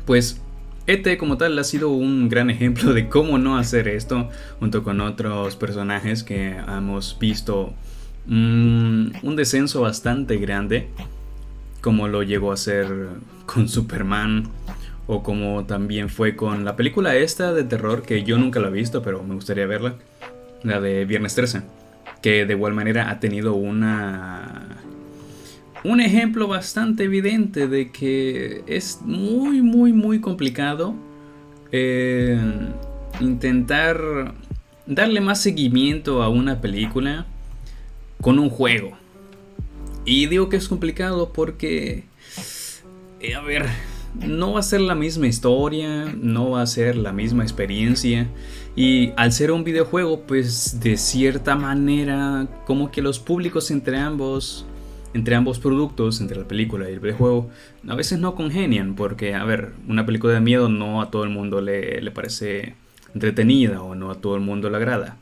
pues 0.05 0.41
ET 0.87 1.17
como 1.17 1.37
tal 1.37 1.57
ha 1.57 1.63
sido 1.63 1.89
un 1.89 2.29
gran 2.29 2.49
ejemplo 2.49 2.93
de 2.93 3.09
cómo 3.09 3.37
no 3.37 3.57
hacer 3.57 3.87
esto, 3.87 4.29
junto 4.59 4.83
con 4.83 5.01
otros 5.01 5.55
personajes 5.55 6.23
que 6.23 6.55
hemos 6.55 7.17
visto 7.19 7.73
un, 8.27 9.13
un 9.23 9.35
descenso 9.35 9.81
bastante 9.81 10.37
grande, 10.37 10.89
como 11.81 12.07
lo 12.07 12.23
llegó 12.23 12.51
a 12.51 12.55
hacer 12.55 12.87
con 13.45 13.67
Superman, 13.67 14.49
o 15.07 15.23
como 15.23 15.65
también 15.65 16.09
fue 16.09 16.35
con 16.35 16.65
la 16.65 16.75
película 16.75 17.15
esta 17.15 17.53
de 17.53 17.63
terror 17.63 18.01
que 18.03 18.23
yo 18.23 18.37
nunca 18.37 18.59
la 18.59 18.69
he 18.69 18.71
visto, 18.71 19.01
pero 19.01 19.23
me 19.23 19.35
gustaría 19.35 19.67
verla. 19.67 19.95
La 20.63 20.81
de 20.81 21.05
Viernes 21.05 21.35
13. 21.35 21.61
Que 22.21 22.45
de 22.45 22.53
igual 22.53 22.73
manera 22.73 23.11
ha 23.11 23.19
tenido 23.19 23.53
una... 23.53 24.83
Un 25.85 26.01
ejemplo 26.01 26.47
bastante 26.47 27.03
evidente 27.03 27.67
de 27.67 27.91
que 27.91 28.63
es 28.65 29.01
muy, 29.03 29.61
muy, 29.61 29.93
muy 29.93 30.19
complicado 30.19 30.95
eh, 31.71 32.39
intentar 33.19 34.33
darle 34.87 35.21
más 35.21 35.43
seguimiento 35.43 36.23
a 36.23 36.29
una 36.29 36.59
película 36.59 37.27
con 38.19 38.39
un 38.39 38.49
juego. 38.49 38.93
Y 40.05 40.25
digo 40.25 40.49
que 40.49 40.57
es 40.57 40.67
complicado 40.67 41.31
porque... 41.31 42.05
Eh, 43.19 43.35
a 43.35 43.41
ver, 43.41 43.67
no 44.15 44.53
va 44.53 44.61
a 44.61 44.63
ser 44.63 44.81
la 44.81 44.95
misma 44.95 45.27
historia, 45.27 46.11
no 46.19 46.49
va 46.49 46.63
a 46.63 46.65
ser 46.65 46.95
la 46.95 47.11
misma 47.11 47.43
experiencia. 47.43 48.27
Y 48.75 49.11
al 49.17 49.31
ser 49.33 49.51
un 49.51 49.63
videojuego, 49.63 50.21
pues 50.21 50.79
de 50.79 50.97
cierta 50.97 51.55
manera, 51.55 52.47
como 52.65 52.89
que 52.89 53.03
los 53.03 53.19
públicos 53.19 53.69
entre 53.69 53.99
ambos, 53.99 54.65
entre 55.15 55.35
ambos 55.35 55.59
productos, 55.59 56.21
entre 56.21 56.37
la 56.37 56.47
película 56.47 56.89
y 56.89 56.93
el 56.93 56.99
videojuego, 56.99 57.49
a 57.87 57.95
veces 57.95 58.19
no 58.19 58.35
congenian, 58.35 58.95
porque, 58.95 59.33
a 59.33 59.43
ver, 59.43 59.71
una 59.87 60.05
película 60.05 60.33
de 60.33 60.41
miedo 60.41 60.69
no 60.69 61.01
a 61.01 61.09
todo 61.09 61.23
el 61.23 61.29
mundo 61.29 61.61
le, 61.61 62.11
parece 62.11 62.75
entretenida 63.13 63.81
o 63.81 63.95
no 63.95 64.11
a 64.11 64.15
todo 64.15 64.35
el 64.35 64.41
mundo 64.41 64.69
le 64.69 64.77
agrada. 64.77 65.17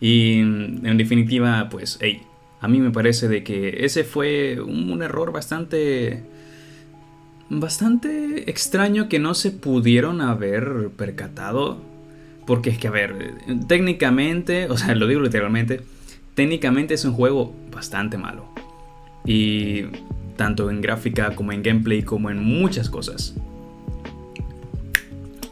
Y 0.00 0.40
en 0.40 0.96
definitiva, 0.96 1.68
pues, 1.70 1.98
hey, 2.00 2.22
a 2.60 2.68
mí 2.68 2.80
me 2.80 2.90
parece 2.90 3.28
de 3.28 3.42
que 3.42 3.84
ese 3.84 4.04
fue 4.04 4.60
un 4.60 5.02
error 5.02 5.32
bastante 5.32 6.22
bastante 7.50 8.48
extraño 8.48 9.08
que 9.08 9.18
no 9.18 9.34
se 9.34 9.50
pudieron 9.50 10.20
haber 10.20 10.90
percatado. 10.96 11.78
Porque 12.46 12.70
es 12.70 12.78
que, 12.78 12.88
a 12.88 12.90
ver, 12.90 13.34
técnicamente, 13.68 14.66
o 14.70 14.76
sea, 14.76 14.94
lo 14.94 15.06
digo 15.06 15.20
literalmente, 15.20 15.82
técnicamente 16.34 16.94
es 16.94 17.04
un 17.04 17.12
juego 17.12 17.54
bastante 17.70 18.16
malo. 18.16 18.49
Y 19.24 19.84
tanto 20.36 20.70
en 20.70 20.80
gráfica 20.80 21.34
como 21.34 21.52
en 21.52 21.62
gameplay 21.62 22.02
como 22.02 22.30
en 22.30 22.42
muchas 22.42 22.88
cosas. 22.88 23.34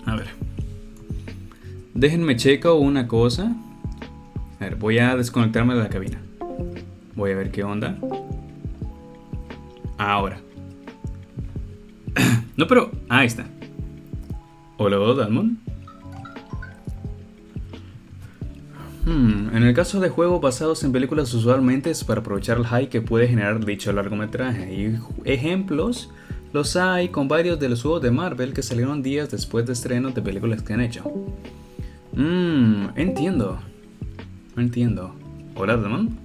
A 0.06 0.16
ver. 0.16 0.28
Déjenme 1.94 2.36
checo 2.36 2.76
una 2.76 3.06
cosa. 3.06 3.54
A 4.60 4.64
ver, 4.64 4.76
voy 4.76 4.98
a 4.98 5.16
desconectarme 5.16 5.74
de 5.74 5.82
la 5.82 5.88
cabina. 5.88 6.20
Voy 7.14 7.32
a 7.32 7.36
ver 7.36 7.50
qué 7.50 7.64
onda. 7.64 7.96
Ahora. 9.98 10.40
No, 12.56 12.66
pero. 12.66 12.90
Ah, 13.08 13.18
ahí 13.18 13.28
está. 13.28 13.46
Hola, 14.78 14.96
Dalmon. 14.96 15.60
Hmm, 19.04 19.56
en 19.56 19.62
el 19.62 19.74
caso 19.74 20.00
de 20.00 20.08
juegos 20.08 20.40
basados 20.40 20.84
en 20.84 20.92
películas, 20.92 21.32
usualmente 21.32 21.90
es 21.90 22.04
para 22.04 22.20
aprovechar 22.20 22.58
el 22.58 22.66
hype 22.66 22.88
que 22.88 23.00
puede 23.00 23.28
generar 23.28 23.64
dicho 23.64 23.92
largometraje. 23.92 24.74
Y 24.74 24.98
ejemplos 25.24 26.10
los 26.52 26.76
hay 26.76 27.08
con 27.08 27.28
varios 27.28 27.58
de 27.58 27.68
los 27.68 27.82
juegos 27.82 28.02
de 28.02 28.10
Marvel 28.10 28.52
que 28.52 28.62
salieron 28.62 29.02
días 29.02 29.30
después 29.30 29.66
de 29.66 29.74
estrenos 29.74 30.14
de 30.14 30.22
películas 30.22 30.62
que 30.62 30.72
han 30.72 30.80
hecho. 30.80 31.04
Mmm, 32.12 32.88
entiendo. 32.96 33.60
Entiendo. 34.56 35.14
Hola, 35.54 35.76
Dalmon. 35.76 36.18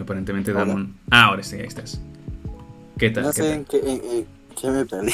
Aparentemente 0.00 0.52
Dalmon. 0.52 0.94
Ah, 1.10 1.26
ahora 1.26 1.42
sí, 1.42 1.56
ahí 1.56 1.66
estás. 1.66 2.00
¿Qué 2.98 3.10
tal? 3.10 3.24
No 3.24 3.32
sé 3.32 3.54
En, 3.54 3.64
qué, 3.64 4.26
me 4.70 4.84
perdí. 4.84 5.12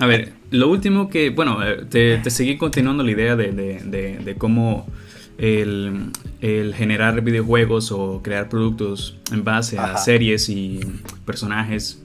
A 0.00 0.06
ver, 0.06 0.32
lo 0.50 0.68
último 0.68 1.10
que, 1.10 1.28
bueno, 1.28 1.58
eh, 1.62 1.84
te, 1.88 2.30
seguí 2.30 2.56
continuando 2.56 3.04
la 3.04 3.10
idea 3.10 3.36
de, 3.36 4.34
cómo 4.38 4.86
el, 5.36 6.10
generar 6.74 7.20
videojuegos 7.20 7.92
o 7.92 8.22
crear 8.22 8.48
productos 8.48 9.18
en 9.30 9.44
base 9.44 9.78
a 9.78 9.98
series 9.98 10.48
y 10.48 10.80
personajes 11.26 12.02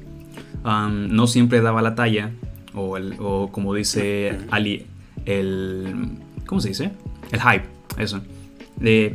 um, 0.65 1.07
no 1.07 1.25
siempre 1.25 1.61
daba 1.61 1.81
la 1.81 1.95
talla, 1.95 2.31
o, 2.73 2.97
el, 2.97 3.15
o 3.19 3.49
como 3.51 3.73
dice 3.73 4.37
Ali, 4.51 4.85
el... 5.25 6.17
¿Cómo 6.45 6.59
se 6.59 6.67
dice? 6.67 6.91
El 7.31 7.39
hype, 7.39 7.65
eso. 7.97 8.21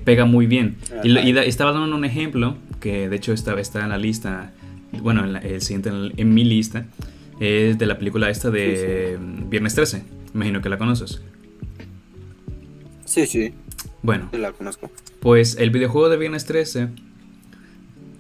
pega 0.05 0.25
muy 0.25 0.47
bien. 0.47 0.79
Y, 1.05 1.39
estaba 1.39 1.73
dando 1.73 1.95
un 1.95 2.05
ejemplo 2.07 2.57
que 2.81 3.11
de 3.11 3.17
hecho 3.17 3.35
está, 3.35 3.61
está 3.61 3.83
en 3.83 3.91
la 3.91 3.99
lista 3.99 4.53
bueno, 5.03 5.25
el 5.25 5.63
siguiente 5.63 5.91
en, 6.17 6.35
mi 6.35 6.45
lista, 6.45 6.87
es 7.41 7.79
de 7.79 7.87
la 7.87 7.99
película 7.99 8.31
esta 8.31 8.51
de 8.51 9.19
Viernes 9.49 9.75
13. 9.75 10.05
Imagino 10.35 10.61
que 10.61 10.69
la 10.69 10.79
conoces. 10.79 11.23
Sí, 13.07 13.27
sí. 13.27 13.53
Bueno. 14.03 14.29
La 14.33 14.53
conozco. 14.53 14.91
Pues 15.21 15.57
el 15.59 15.71
videojuego 15.71 16.09
de 16.11 16.17
Viernes 16.19 16.45
13 16.45 16.89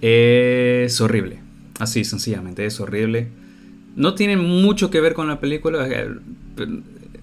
es 0.00 1.00
horrible. 1.00 1.40
Así, 1.78 2.04
sencillamente, 2.04 2.64
es 2.64 2.80
horrible. 2.80 3.28
No 3.94 4.14
tiene 4.14 4.36
mucho 4.36 4.90
que 4.90 5.00
ver 5.00 5.14
con 5.14 5.28
la 5.28 5.38
película. 5.38 5.86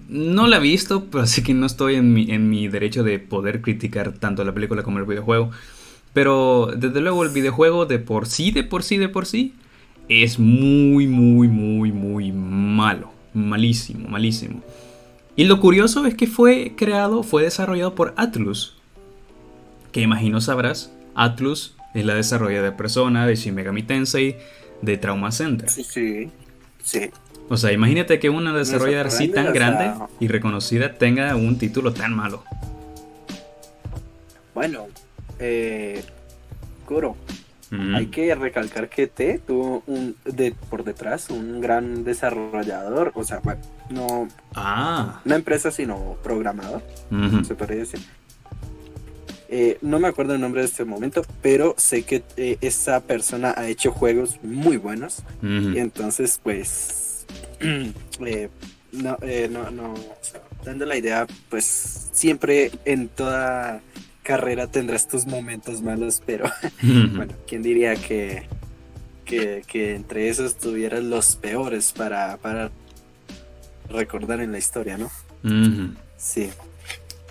No 0.08 0.46
la 0.46 0.56
he 0.56 0.60
visto, 0.60 1.06
pero 1.10 1.24
así 1.24 1.42
que 1.42 1.52
no 1.52 1.66
estoy 1.66 1.96
en 1.96 2.14
mi, 2.14 2.30
en 2.30 2.48
mi 2.48 2.68
derecho 2.68 3.02
de 3.02 3.18
poder 3.18 3.60
criticar 3.60 4.12
tanto 4.12 4.44
la 4.44 4.54
película 4.54 4.82
como 4.82 4.98
el 4.98 5.04
videojuego. 5.04 5.50
Pero 6.14 6.70
desde 6.76 7.00
luego 7.00 7.24
el 7.24 7.30
videojuego 7.30 7.86
de 7.86 7.98
por 7.98 8.26
sí, 8.26 8.50
de 8.50 8.62
por 8.62 8.82
sí, 8.82 8.96
de 8.96 9.08
por 9.08 9.26
sí, 9.26 9.54
es 10.08 10.38
muy, 10.38 11.06
muy, 11.06 11.48
muy, 11.48 11.92
muy 11.92 12.32
malo. 12.32 13.10
Malísimo, 13.34 14.08
malísimo. 14.08 14.62
Y 15.36 15.44
lo 15.44 15.60
curioso 15.60 16.06
es 16.06 16.14
que 16.14 16.26
fue 16.26 16.72
creado, 16.76 17.22
fue 17.22 17.44
desarrollado 17.44 17.94
por 17.94 18.14
Atlus. 18.16 18.76
Que 19.92 20.00
imagino 20.00 20.40
sabrás, 20.40 20.92
Atlus 21.14 21.76
es 21.94 22.04
la 22.04 22.14
desarrolladora 22.14 22.70
de 22.70 22.76
Persona, 22.76 23.26
de 23.26 23.36
Shin 23.36 23.54
Megami 23.54 23.82
Tensei, 23.82 24.36
de 24.82 24.96
Trauma 24.96 25.30
Center. 25.30 25.68
Sí, 25.70 25.84
sí, 25.84 26.30
sí. 26.82 27.10
O 27.48 27.56
sea, 27.56 27.72
imagínate 27.72 28.18
que 28.18 28.30
una 28.30 28.52
desarrolladora 28.52 29.08
así 29.08 29.28
tan 29.28 29.52
grande 29.52 29.92
y 30.20 30.28
reconocida 30.28 30.94
tenga 30.94 31.34
un 31.36 31.56
título 31.58 31.92
tan 31.92 32.14
malo. 32.14 32.44
Bueno, 34.54 34.86
eh, 35.38 36.02
Kuro, 36.84 37.16
hay 37.70 38.06
que 38.06 38.34
recalcar 38.34 38.88
que 38.88 39.06
T 39.06 39.40
tuvo 39.46 39.82
un 39.86 40.16
de, 40.24 40.54
por 40.70 40.84
detrás 40.84 41.30
un 41.30 41.60
gran 41.60 42.04
desarrollador, 42.04 43.12
o 43.14 43.24
sea, 43.24 43.40
bueno, 43.40 43.60
no 43.90 44.28
ah. 44.54 45.20
una 45.24 45.36
empresa, 45.36 45.70
sino 45.70 46.16
programador, 46.22 46.82
se 47.46 47.54
podría 47.54 47.78
decir. 47.78 48.00
Eh, 49.50 49.78
no 49.80 49.98
me 49.98 50.08
acuerdo 50.08 50.34
el 50.34 50.40
nombre 50.40 50.60
de 50.60 50.66
este 50.66 50.84
momento, 50.84 51.22
pero 51.40 51.74
sé 51.78 52.02
que 52.02 52.22
eh, 52.36 52.58
esa 52.60 53.00
persona 53.00 53.54
ha 53.56 53.66
hecho 53.68 53.92
juegos 53.92 54.38
muy 54.42 54.76
buenos. 54.76 55.22
Y 55.42 55.78
entonces, 55.78 56.38
pues, 56.42 57.26
eh, 58.20 58.48
no, 58.92 59.16
no, 59.50 59.70
no, 59.70 59.94
dando 60.64 60.84
la 60.84 60.96
idea, 60.96 61.26
pues 61.48 62.08
siempre 62.12 62.70
en 62.84 63.08
toda 63.08 63.80
carrera 64.28 64.66
tendrás 64.66 65.08
tus 65.08 65.26
momentos 65.26 65.80
malos, 65.80 66.20
pero 66.24 66.44
bueno, 66.82 67.32
¿quién 67.46 67.62
diría 67.62 67.96
que, 67.96 68.42
que, 69.24 69.62
que, 69.66 69.94
entre 69.94 70.28
esos 70.28 70.58
tuvieras 70.58 71.02
los 71.02 71.36
peores 71.36 71.94
para, 71.96 72.36
para 72.36 72.70
recordar 73.88 74.40
en 74.40 74.52
la 74.52 74.58
historia, 74.58 74.98
¿no? 74.98 75.10
Sí. 76.18 76.50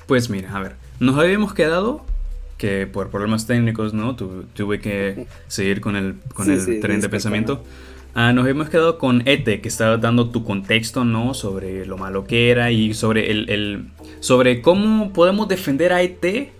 Pues 0.07 0.31
mira, 0.31 0.57
a 0.57 0.59
ver, 0.59 0.75
nos 0.99 1.19
habíamos 1.19 1.53
quedado 1.53 2.03
que 2.57 2.87
por 2.87 3.11
problemas 3.11 3.45
técnicos, 3.45 3.93
¿no? 3.93 4.15
tuve 4.15 4.79
que 4.79 5.27
seguir 5.47 5.81
con 5.81 5.95
el, 5.95 6.15
con 6.33 6.49
el 6.49 6.79
tren 6.79 6.99
de 6.99 7.09
pensamiento. 7.09 7.63
Ah, 8.15 8.33
nos 8.33 8.41
habíamos 8.41 8.69
quedado 8.69 8.97
con 8.97 9.21
Ete, 9.27 9.61
que 9.61 9.67
estaba 9.67 9.97
dando 9.97 10.31
tu 10.31 10.43
contexto, 10.43 11.05
¿no? 11.05 11.35
Sobre 11.35 11.85
lo 11.85 11.99
malo 11.99 12.23
que 12.23 12.49
era 12.49 12.71
y 12.71 12.95
sobre 12.95 13.29
el, 13.29 13.47
el 13.51 13.85
sobre 14.19 14.63
cómo 14.63 15.13
podemos 15.13 15.47
defender 15.47 15.93
a 15.93 16.01
Ete 16.01 16.56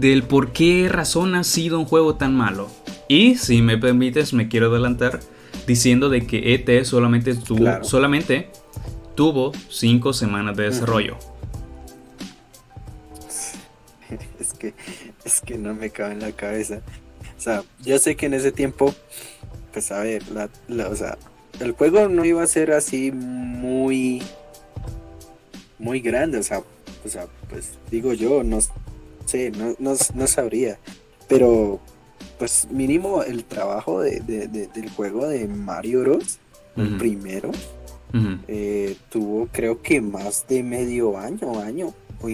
del 0.00 0.22
por 0.22 0.52
qué 0.52 0.88
razón 0.90 1.34
ha 1.34 1.44
sido 1.44 1.78
un 1.78 1.86
juego 1.86 2.16
tan 2.16 2.34
malo. 2.34 2.68
Y 3.08 3.36
si 3.36 3.62
me 3.62 3.78
permites, 3.78 4.32
me 4.32 4.48
quiero 4.48 4.70
adelantar 4.70 5.20
diciendo 5.66 6.08
de 6.08 6.26
que 6.26 6.54
ET 6.54 6.84
solamente, 6.84 7.34
tuvo, 7.34 7.82
solamente 7.82 8.50
tuvo 9.14 9.52
5 9.70 10.12
semanas 10.12 10.56
de 10.56 10.64
desarrollo. 10.64 11.16
Es 14.38 14.52
que, 14.52 14.74
es 15.24 15.40
que 15.40 15.58
no 15.58 15.74
me 15.74 15.90
cabe 15.90 16.12
en 16.12 16.20
la 16.20 16.30
cabeza. 16.30 16.80
O 17.36 17.40
sea, 17.40 17.64
yo 17.82 17.98
sé 17.98 18.14
que 18.14 18.26
en 18.26 18.34
ese 18.34 18.52
tiempo, 18.52 18.94
pues 19.72 19.90
a 19.90 20.00
ver, 20.00 20.22
la, 20.30 20.88
o 20.88 20.94
sea, 20.94 21.18
el 21.58 21.72
juego 21.72 22.08
no 22.08 22.24
iba 22.24 22.42
a 22.42 22.46
ser 22.46 22.70
así 22.70 23.10
muy, 23.10 24.22
muy 25.80 26.00
grande. 26.00 26.38
O 26.38 26.42
sea, 26.44 26.62
o 27.04 27.08
sea 27.08 27.26
pues 27.48 27.72
digo 27.90 28.12
yo, 28.12 28.44
no 28.44 28.60
sé, 29.26 29.50
no, 29.50 29.74
no, 29.78 30.26
sabría. 30.26 30.78
Pero, 31.28 31.80
pues 32.38 32.68
mínimo 32.70 33.22
el 33.22 33.44
trabajo 33.44 34.00
de, 34.00 34.20
del 34.20 34.90
juego 34.90 35.26
de 35.26 35.46
Mario 35.48 36.00
Bros. 36.00 36.38
El 36.76 36.98
primero 36.98 37.52
eh, 38.48 38.96
tuvo 39.10 39.48
creo 39.52 39.82
que 39.82 40.00
más 40.00 40.46
de 40.48 40.62
medio 40.62 41.18
año, 41.18 41.60
año, 41.60 41.94
o 42.20 42.28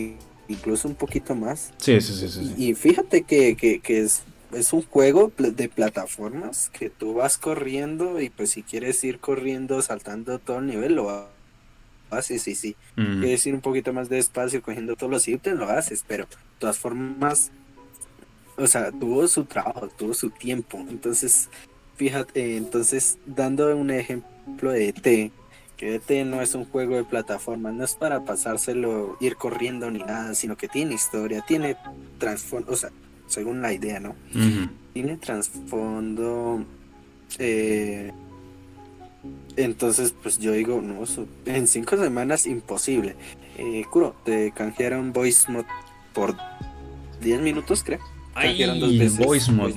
incluso 0.48 0.88
un 0.88 0.94
poquito 0.94 1.34
más. 1.34 1.72
Sí, 1.78 2.00
sí, 2.00 2.14
sí. 2.14 2.28
sí, 2.28 2.54
Y, 2.56 2.74
fíjate 2.74 3.22
que, 3.22 3.80
es, 3.84 4.22
es 4.52 4.72
un 4.72 4.82
juego 4.82 5.32
de 5.36 5.68
plataformas 5.68 6.70
que 6.70 6.90
tú 6.90 7.14
vas 7.14 7.38
corriendo 7.38 8.20
y 8.20 8.30
pues 8.30 8.50
si 8.50 8.62
quieres 8.62 9.02
ir 9.04 9.18
corriendo, 9.18 9.82
saltando 9.82 10.38
todo 10.38 10.58
el 10.58 10.66
nivel, 10.66 10.94
lo 10.94 11.28
haces, 12.10 12.42
sí, 12.42 12.54
sí. 12.54 12.76
Quieres 12.94 13.46
ir 13.46 13.54
un 13.54 13.60
poquito 13.60 13.92
más 13.92 14.08
despacio 14.08 14.62
cogiendo 14.62 14.96
todos 14.96 15.10
los 15.10 15.26
ítems, 15.26 15.58
lo 15.58 15.68
haces, 15.68 16.04
pero 16.06 16.26
de 16.26 16.30
todas 16.62 16.78
formas, 16.78 17.50
o 18.56 18.66
sea, 18.68 18.92
tuvo 18.92 19.26
su 19.26 19.44
trabajo, 19.44 19.88
tuvo 19.88 20.14
su 20.14 20.30
tiempo. 20.30 20.78
Entonces, 20.88 21.48
fíjate, 21.96 22.56
entonces, 22.56 23.18
dando 23.26 23.76
un 23.76 23.90
ejemplo 23.90 24.70
de 24.70 24.92
T, 24.92 25.32
que 25.76 26.24
no 26.24 26.40
es 26.40 26.54
un 26.54 26.64
juego 26.64 26.94
de 26.94 27.02
plataforma, 27.02 27.72
no 27.72 27.82
es 27.82 27.94
para 27.94 28.24
pasárselo, 28.24 29.16
ir 29.18 29.34
corriendo 29.34 29.90
ni 29.90 29.98
nada, 29.98 30.36
sino 30.36 30.56
que 30.56 30.68
tiene 30.68 30.94
historia, 30.94 31.44
tiene 31.44 31.76
trasfondo, 32.18 32.70
o 32.70 32.76
sea, 32.76 32.90
según 33.26 33.60
la 33.60 33.72
idea, 33.72 33.98
¿no? 33.98 34.14
Tiene 34.92 35.16
trasfondo. 35.16 36.64
Eh, 37.40 38.12
entonces, 39.56 40.14
pues 40.22 40.38
yo 40.38 40.52
digo, 40.52 40.80
no, 40.80 41.02
en 41.46 41.66
cinco 41.66 41.96
semanas 41.96 42.46
imposible. 42.46 43.16
Eh, 43.58 43.84
Kuro, 43.90 44.14
te 44.24 44.52
canjearon 44.52 45.12
Voice 45.12 45.50
Mod 45.50 45.64
por 46.12 46.36
10 47.20 47.40
minutos, 47.40 47.82
creo. 47.82 48.00
Canjearon 48.34 48.80
dos 48.80 48.98
veces. 48.98 49.18
Voice 49.18 49.52
Mod. 49.52 49.72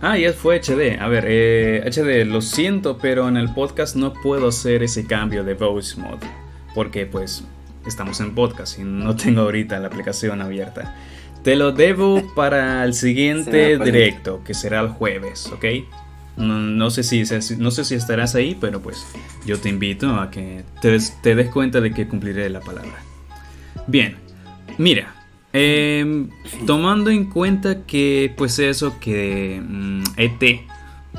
Ah, 0.00 0.16
ya 0.16 0.32
fue 0.32 0.60
HD. 0.60 1.00
A 1.00 1.08
ver, 1.08 1.24
eh, 1.26 1.82
HD, 1.84 2.24
lo 2.24 2.40
siento, 2.40 2.98
pero 2.98 3.28
en 3.28 3.36
el 3.36 3.52
podcast 3.52 3.96
no 3.96 4.12
puedo 4.12 4.48
hacer 4.48 4.82
ese 4.82 5.06
cambio 5.06 5.42
de 5.42 5.54
voice 5.54 6.00
mode. 6.00 6.26
Porque 6.74 7.06
pues 7.06 7.42
estamos 7.84 8.20
en 8.20 8.34
podcast 8.34 8.78
y 8.78 8.84
no 8.84 9.16
tengo 9.16 9.40
ahorita 9.40 9.78
la 9.80 9.88
aplicación 9.88 10.40
abierta. 10.40 10.94
Te 11.42 11.56
lo 11.56 11.72
debo 11.72 12.22
para 12.36 12.84
el 12.84 12.94
siguiente 12.94 13.78
directo, 13.78 14.42
que 14.44 14.54
será 14.54 14.80
el 14.80 14.88
jueves, 14.88 15.46
¿ok? 15.46 15.64
No, 16.36 16.90
sé 16.90 17.02
si, 17.02 17.24
no 17.56 17.72
sé 17.72 17.84
si 17.84 17.96
estarás 17.96 18.36
ahí, 18.36 18.56
pero 18.60 18.80
pues 18.80 19.04
yo 19.44 19.58
te 19.58 19.68
invito 19.68 20.14
a 20.14 20.30
que 20.30 20.62
te 20.80 20.96
te 21.20 21.34
des 21.34 21.50
cuenta 21.50 21.80
de 21.80 21.92
que 21.92 22.06
cumpliré 22.06 22.48
la 22.48 22.60
palabra. 22.60 23.02
Bien, 23.88 24.16
mira, 24.76 25.17
Em, 25.60 26.28
tomando 26.66 27.10
en 27.10 27.24
cuenta 27.24 27.84
que, 27.84 28.32
pues 28.36 28.60
eso, 28.60 29.00
que 29.00 29.60
mm, 29.60 30.02
ET 30.16 30.60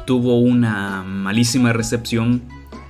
tuvo 0.05 0.39
una 0.39 1.03
malísima 1.03 1.73
recepción 1.73 2.43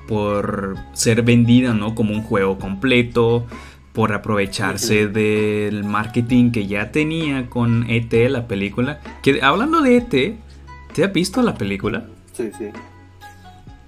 por 0.08 0.78
ser 0.94 1.24
vendida, 1.24 1.74
¿no? 1.74 1.96
Como 1.96 2.14
un 2.14 2.22
juego 2.22 2.60
completo, 2.60 3.48
por 3.94 4.14
aprovecharse 4.14 5.08
del 5.08 5.84
marketing 5.84 6.52
que 6.52 6.68
ya 6.68 6.92
tenía 6.92 7.48
con 7.48 7.90
ET, 7.90 8.14
la 8.30 8.48
película. 8.48 9.00
Que 9.24 9.42
hablando 9.42 9.82
de 9.82 9.98
ET, 9.98 10.38
¿te 10.94 11.04
has 11.04 11.12
visto 11.12 11.42
la 11.42 11.56
película? 11.56 12.06
Sí, 12.32 12.52
sí. 12.60 12.70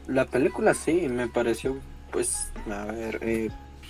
La 0.07 0.25
película 0.25 0.73
sí, 0.73 1.07
me 1.09 1.27
pareció, 1.27 1.77
pues, 2.11 2.51
a 2.71 2.85
ver, 2.85 3.19
eh, 3.21 3.49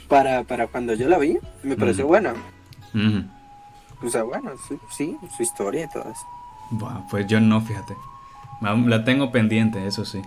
para, 0.10 0.44
para 0.44 0.68
cuando 0.68 0.94
yo 0.94 1.08
la 1.08 1.18
vi, 1.18 1.38
me 1.64 1.78
pareció 1.78 2.06
buena. 2.06 2.34
O 4.04 4.10
sea, 4.10 4.24
bueno, 4.24 4.52
sí, 4.90 5.18
su 5.36 5.44
historia 5.44 5.86
y 5.86 5.90
todo 5.90 6.04
eso. 6.04 6.26
Pues 7.10 7.28
yo 7.28 7.40
no, 7.40 7.62
fíjate. 7.62 7.96
La 8.62 9.04
tengo 9.04 9.32
pendiente, 9.32 9.86
eso 9.88 10.06
sí. 10.06 10.22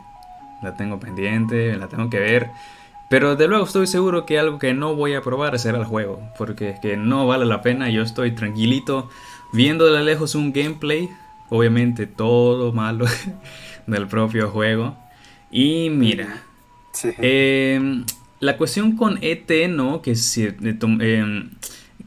La 0.62 0.76
tengo 0.76 0.98
pendiente, 0.98 1.76
la 1.76 1.88
tengo 1.88 2.10
que 2.10 2.18
ver. 2.18 2.50
Pero 3.08 3.36
de 3.36 3.48
luego 3.48 3.64
estoy 3.64 3.86
seguro 3.86 4.26
que 4.26 4.38
algo 4.38 4.58
que 4.58 4.74
no 4.74 4.94
voy 4.94 5.14
a 5.14 5.22
probar 5.22 5.58
será 5.58 5.78
el 5.78 5.84
juego. 5.84 6.20
Porque 6.36 6.70
es 6.70 6.80
que 6.80 6.96
no 6.96 7.26
vale 7.26 7.44
la 7.44 7.62
pena. 7.62 7.90
Yo 7.90 8.02
estoy 8.02 8.32
tranquilito 8.32 9.08
viendo 9.52 9.86
de 9.92 10.02
lejos 10.02 10.34
un 10.34 10.52
gameplay. 10.52 11.10
Obviamente 11.48 12.06
todo 12.06 12.72
malo 12.72 13.06
del 13.86 14.06
propio 14.08 14.50
juego. 14.50 14.96
Y 15.50 15.90
mira. 15.90 16.42
Em, 17.18 18.04
la 18.40 18.56
cuestión 18.56 18.96
con 18.96 19.18
ET, 19.22 19.50
¿no? 19.68 20.02
Que 20.02 20.14
si... 20.14 20.44
Eh, 20.44 21.50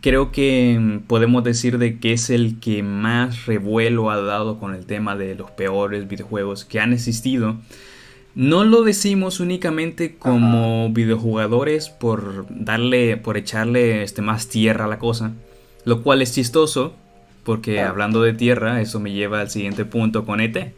creo 0.01 0.31
que 0.31 1.01
podemos 1.07 1.43
decir 1.43 1.77
de 1.77 1.99
que 1.99 2.13
es 2.13 2.29
el 2.29 2.59
que 2.59 2.83
más 2.83 3.45
revuelo 3.45 4.11
ha 4.11 4.21
dado 4.21 4.59
con 4.59 4.75
el 4.75 4.85
tema 4.85 5.15
de 5.15 5.35
los 5.35 5.51
peores 5.51 6.07
videojuegos 6.07 6.65
que 6.65 6.79
han 6.79 6.93
existido. 6.93 7.57
No 8.35 8.63
lo 8.63 8.83
decimos 8.83 9.39
únicamente 9.39 10.15
como 10.15 10.89
videojugadores 10.91 11.89
por 11.89 12.45
darle, 12.49 13.17
por 13.17 13.35
echarle 13.35 14.03
este, 14.03 14.21
más 14.21 14.47
tierra 14.47 14.85
a 14.85 14.87
la 14.87 14.99
cosa, 14.99 15.33
lo 15.85 16.03
cual 16.03 16.21
es 16.21 16.33
chistoso, 16.33 16.93
porque 17.43 17.81
hablando 17.81 18.21
de 18.21 18.33
tierra, 18.33 18.79
eso 18.81 18.99
me 18.99 19.11
lleva 19.11 19.41
al 19.41 19.49
siguiente 19.49 19.85
punto 19.85 20.23
con 20.25 20.39
ET, 20.39 20.73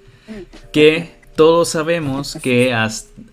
que 0.71 1.19
todos 1.35 1.69
sabemos 1.69 2.37
que 2.41 2.73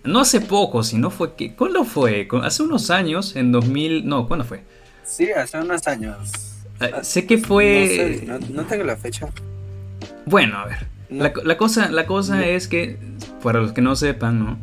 no 0.03 0.19
hace 0.19 0.41
poco, 0.41 0.83
sino 0.83 1.09
fue 1.09 1.35
que, 1.35 1.55
¿cuándo 1.55 1.85
fue? 1.85 2.27
Hace 2.41 2.63
unos 2.63 2.89
años, 2.89 3.35
en 3.37 3.53
2000, 3.53 4.07
no, 4.07 4.27
¿cuándo 4.27 4.43
fue? 4.43 4.63
Sí, 5.17 5.31
hace 5.31 5.57
unos 5.57 5.87
años. 5.87 6.29
Ah, 6.79 7.03
sé 7.03 7.25
que 7.25 7.39
fue. 7.39 8.23
No, 8.53 8.65
tengo 8.65 8.83
la 8.83 8.97
fecha. 8.97 9.27
Bueno, 10.27 10.59
a 10.59 10.65
ver. 10.65 10.85
La, 11.09 11.57
cosa, 11.57 11.89
la 11.89 12.05
cosa 12.05 12.45
es 12.45 12.67
que, 12.67 12.99
para 13.41 13.59
los 13.59 13.71
que 13.71 13.81
no 13.81 13.95
sepan, 13.95 14.37
¿no? 14.37 14.59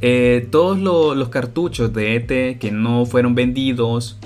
Eh, 0.00 0.48
todos 0.50 0.80
los 0.80 1.28
cartuchos 1.28 1.92
de 1.92 2.16
ET 2.16 2.58
que 2.58 2.72
no 2.72 3.06
fueron 3.06 3.36
vendidos. 3.36 4.18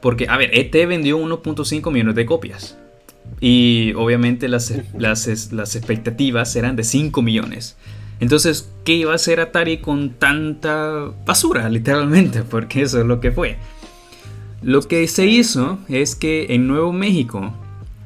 Porque, 0.00 0.26
a 0.28 0.36
ver, 0.36 0.50
ET 0.52 0.72
vendió 0.88 1.16
1.5 1.20 1.92
millones 1.92 2.16
de 2.16 2.26
copias. 2.26 2.76
Y 3.40 3.92
obviamente 3.94 4.48
las, 4.48 4.74
las, 4.98 5.52
las 5.52 5.76
expectativas 5.76 6.56
eran 6.56 6.74
de 6.74 6.82
5 6.82 7.22
millones. 7.22 7.76
Entonces, 8.18 8.68
¿qué 8.82 8.94
iba 8.94 9.12
a 9.12 9.14
hacer 9.14 9.38
Atari 9.38 9.78
con 9.78 10.14
tanta 10.14 11.12
basura, 11.24 11.68
literalmente? 11.68 12.42
Porque 12.50 12.82
eso 12.82 12.98
es 12.98 13.06
lo 13.06 13.20
que 13.20 13.30
fue. 13.30 13.58
Lo 14.62 14.82
que 14.82 15.06
se 15.06 15.26
hizo 15.26 15.78
es 15.88 16.14
que 16.14 16.54
en 16.54 16.66
Nuevo 16.66 16.92
México 16.92 17.52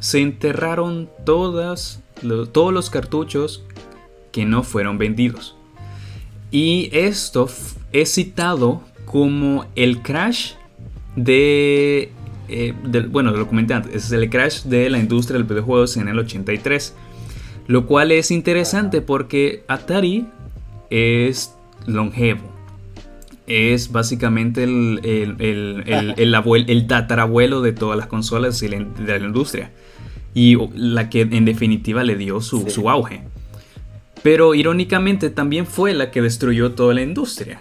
se 0.01 0.21
enterraron 0.21 1.09
todos 1.25 2.01
los 2.23 2.91
cartuchos 2.91 3.65
que 4.33 4.45
no 4.45 4.63
fueron 4.63 4.99
vendidos. 4.99 5.57
Y 6.51 6.91
esto 6.93 7.49
es 7.93 8.13
citado 8.13 8.83
como 9.07 9.67
el 9.75 10.03
crash 10.03 10.53
de 11.17 12.13
eh, 12.49 12.75
bueno, 13.09 13.31
lo 13.31 13.47
comenté 13.47 13.73
antes, 13.75 13.95
es 13.95 14.13
el 14.13 14.29
crash 14.29 14.65
de 14.65 14.91
la 14.91 14.99
industria 14.99 15.39
del 15.39 15.47
videojuegos 15.47 15.97
en 15.97 16.09
el 16.09 16.19
83. 16.19 16.95
Lo 17.67 17.87
cual 17.87 18.13
es 18.13 18.31
interesante 18.31 19.01
porque 19.01 19.65
Atari 19.69 20.27
es 20.91 21.55
longevo. 21.87 22.52
Es 23.47 23.91
básicamente 23.93 24.65
el, 24.65 25.01
el, 26.17 26.87
tatarabuelo 26.87 27.61
de 27.61 27.73
todas 27.73 27.97
las 27.97 28.07
consolas 28.07 28.61
de 28.61 28.69
la, 28.69 29.17
industria. 29.17 29.71
Y 30.35 30.57
la 30.75 31.11
que 31.11 31.23
en 31.23 31.45
definitiva 31.45 32.05
le 32.05 32.17
dio 32.17 32.41
su, 32.41 32.71
su 32.71 32.89
auge. 32.89 33.23
Pero 34.23 34.55
irónicamente 34.55 35.31
también 35.31 35.67
fue 35.67 35.95
la 35.95 36.11
que 36.11 36.23
destruyó 36.23 36.73
toda 36.73 36.95
la 36.95 37.03
industria. 37.03 37.61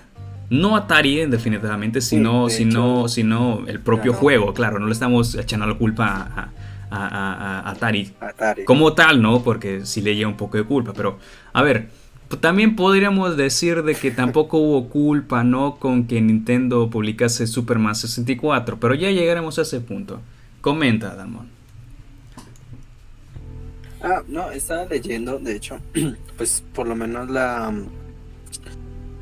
No 0.52 0.76
Atari, 0.76 1.26
definitivamente, 1.28 2.02
sino, 2.02 2.50
sino, 2.50 3.08
sino 3.08 3.64
el 3.68 3.80
propio 3.80 4.14
juego. 4.14 4.54
Claro, 4.54 4.80
no 4.80 4.86
le 4.86 4.92
estamos 4.92 5.34
echando 5.36 5.66
la 5.66 5.76
culpa 5.76 6.52
a, 6.92 7.70
Atari, 7.72 8.12
como 8.66 8.92
tal, 8.92 9.22
¿no? 9.22 9.44
Porque 9.44 9.86
sí 9.86 10.02
le 10.02 10.14
lleva 10.14 10.30
un 10.30 10.36
poco 10.36 10.58
de 10.58 10.66
culpa. 10.66 10.92
Pero, 10.94 11.20
a 11.54 11.62
ver, 11.62 11.88
también 12.40 12.76
podríamos 12.76 13.38
decir 13.38 13.84
de 13.84 13.96
que 13.96 14.12
tampoco 14.12 14.58
hubo 14.58 14.90
culpa, 14.90 15.44
¿no? 15.44 15.76
Con 15.76 16.08
que 16.08 16.22
Nintendo 16.22 16.90
publicase 16.90 17.48
Superman 17.48 17.96
64. 17.96 18.80
Pero 18.80 18.94
ya 18.96 19.10
llegaremos 19.12 19.60
a 19.60 19.64
ese 19.64 19.82
punto. 19.82 20.22
Comenta, 20.62 21.16
Dalmon. 21.16 21.48
Ah, 24.04 24.24
no, 24.28 24.52
estaba 24.52 24.86
leyendo, 24.86 25.38
de 25.38 25.56
hecho, 25.56 25.80
pues 26.38 26.64
por 26.74 26.88
lo 26.88 26.96
menos 26.96 27.30
la 27.30 27.72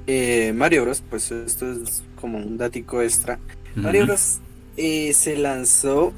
eh, 0.07 0.53
Mario 0.53 0.83
Bros, 0.83 1.03
pues 1.07 1.31
esto 1.31 1.71
es 1.71 2.03
como 2.19 2.37
un 2.37 2.57
datico 2.57 3.01
extra. 3.01 3.39
Mario 3.75 4.05
Bros 4.05 4.39
eh, 4.77 5.13
se 5.13 5.37
lanzó 5.37 6.13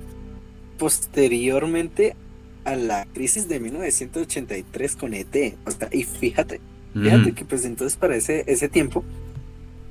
posteriormente 0.77 2.15
a 2.63 2.75
la 2.75 3.05
crisis 3.13 3.49
de 3.49 3.59
1983 3.59 4.95
con 4.95 5.13
ET. 5.13 5.57
O 5.65 5.71
sea, 5.71 5.89
y 5.91 6.03
fíjate, 6.03 6.61
fíjate 6.93 7.33
que 7.33 7.45
pues 7.45 7.65
entonces 7.65 7.97
para 7.97 8.15
ese, 8.15 8.43
ese 8.47 8.69
tiempo 8.69 9.03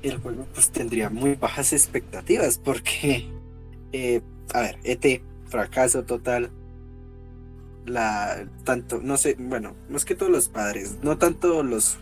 el 0.02 0.18
juego 0.18 0.46
pues 0.54 0.70
tendría 0.70 1.10
muy 1.10 1.34
bajas 1.34 1.72
expectativas 1.72 2.58
porque, 2.58 3.26
eh, 3.92 4.20
a 4.54 4.60
ver, 4.60 4.78
ET, 4.84 5.22
fracaso 5.48 6.04
total. 6.04 6.50
La, 7.86 8.46
tanto, 8.64 9.00
no 9.02 9.16
sé, 9.16 9.36
bueno, 9.38 9.74
más 9.88 10.04
que 10.04 10.14
todos 10.14 10.30
los 10.30 10.48
padres, 10.48 10.98
no 11.02 11.16
tanto 11.18 11.62
los 11.62 11.98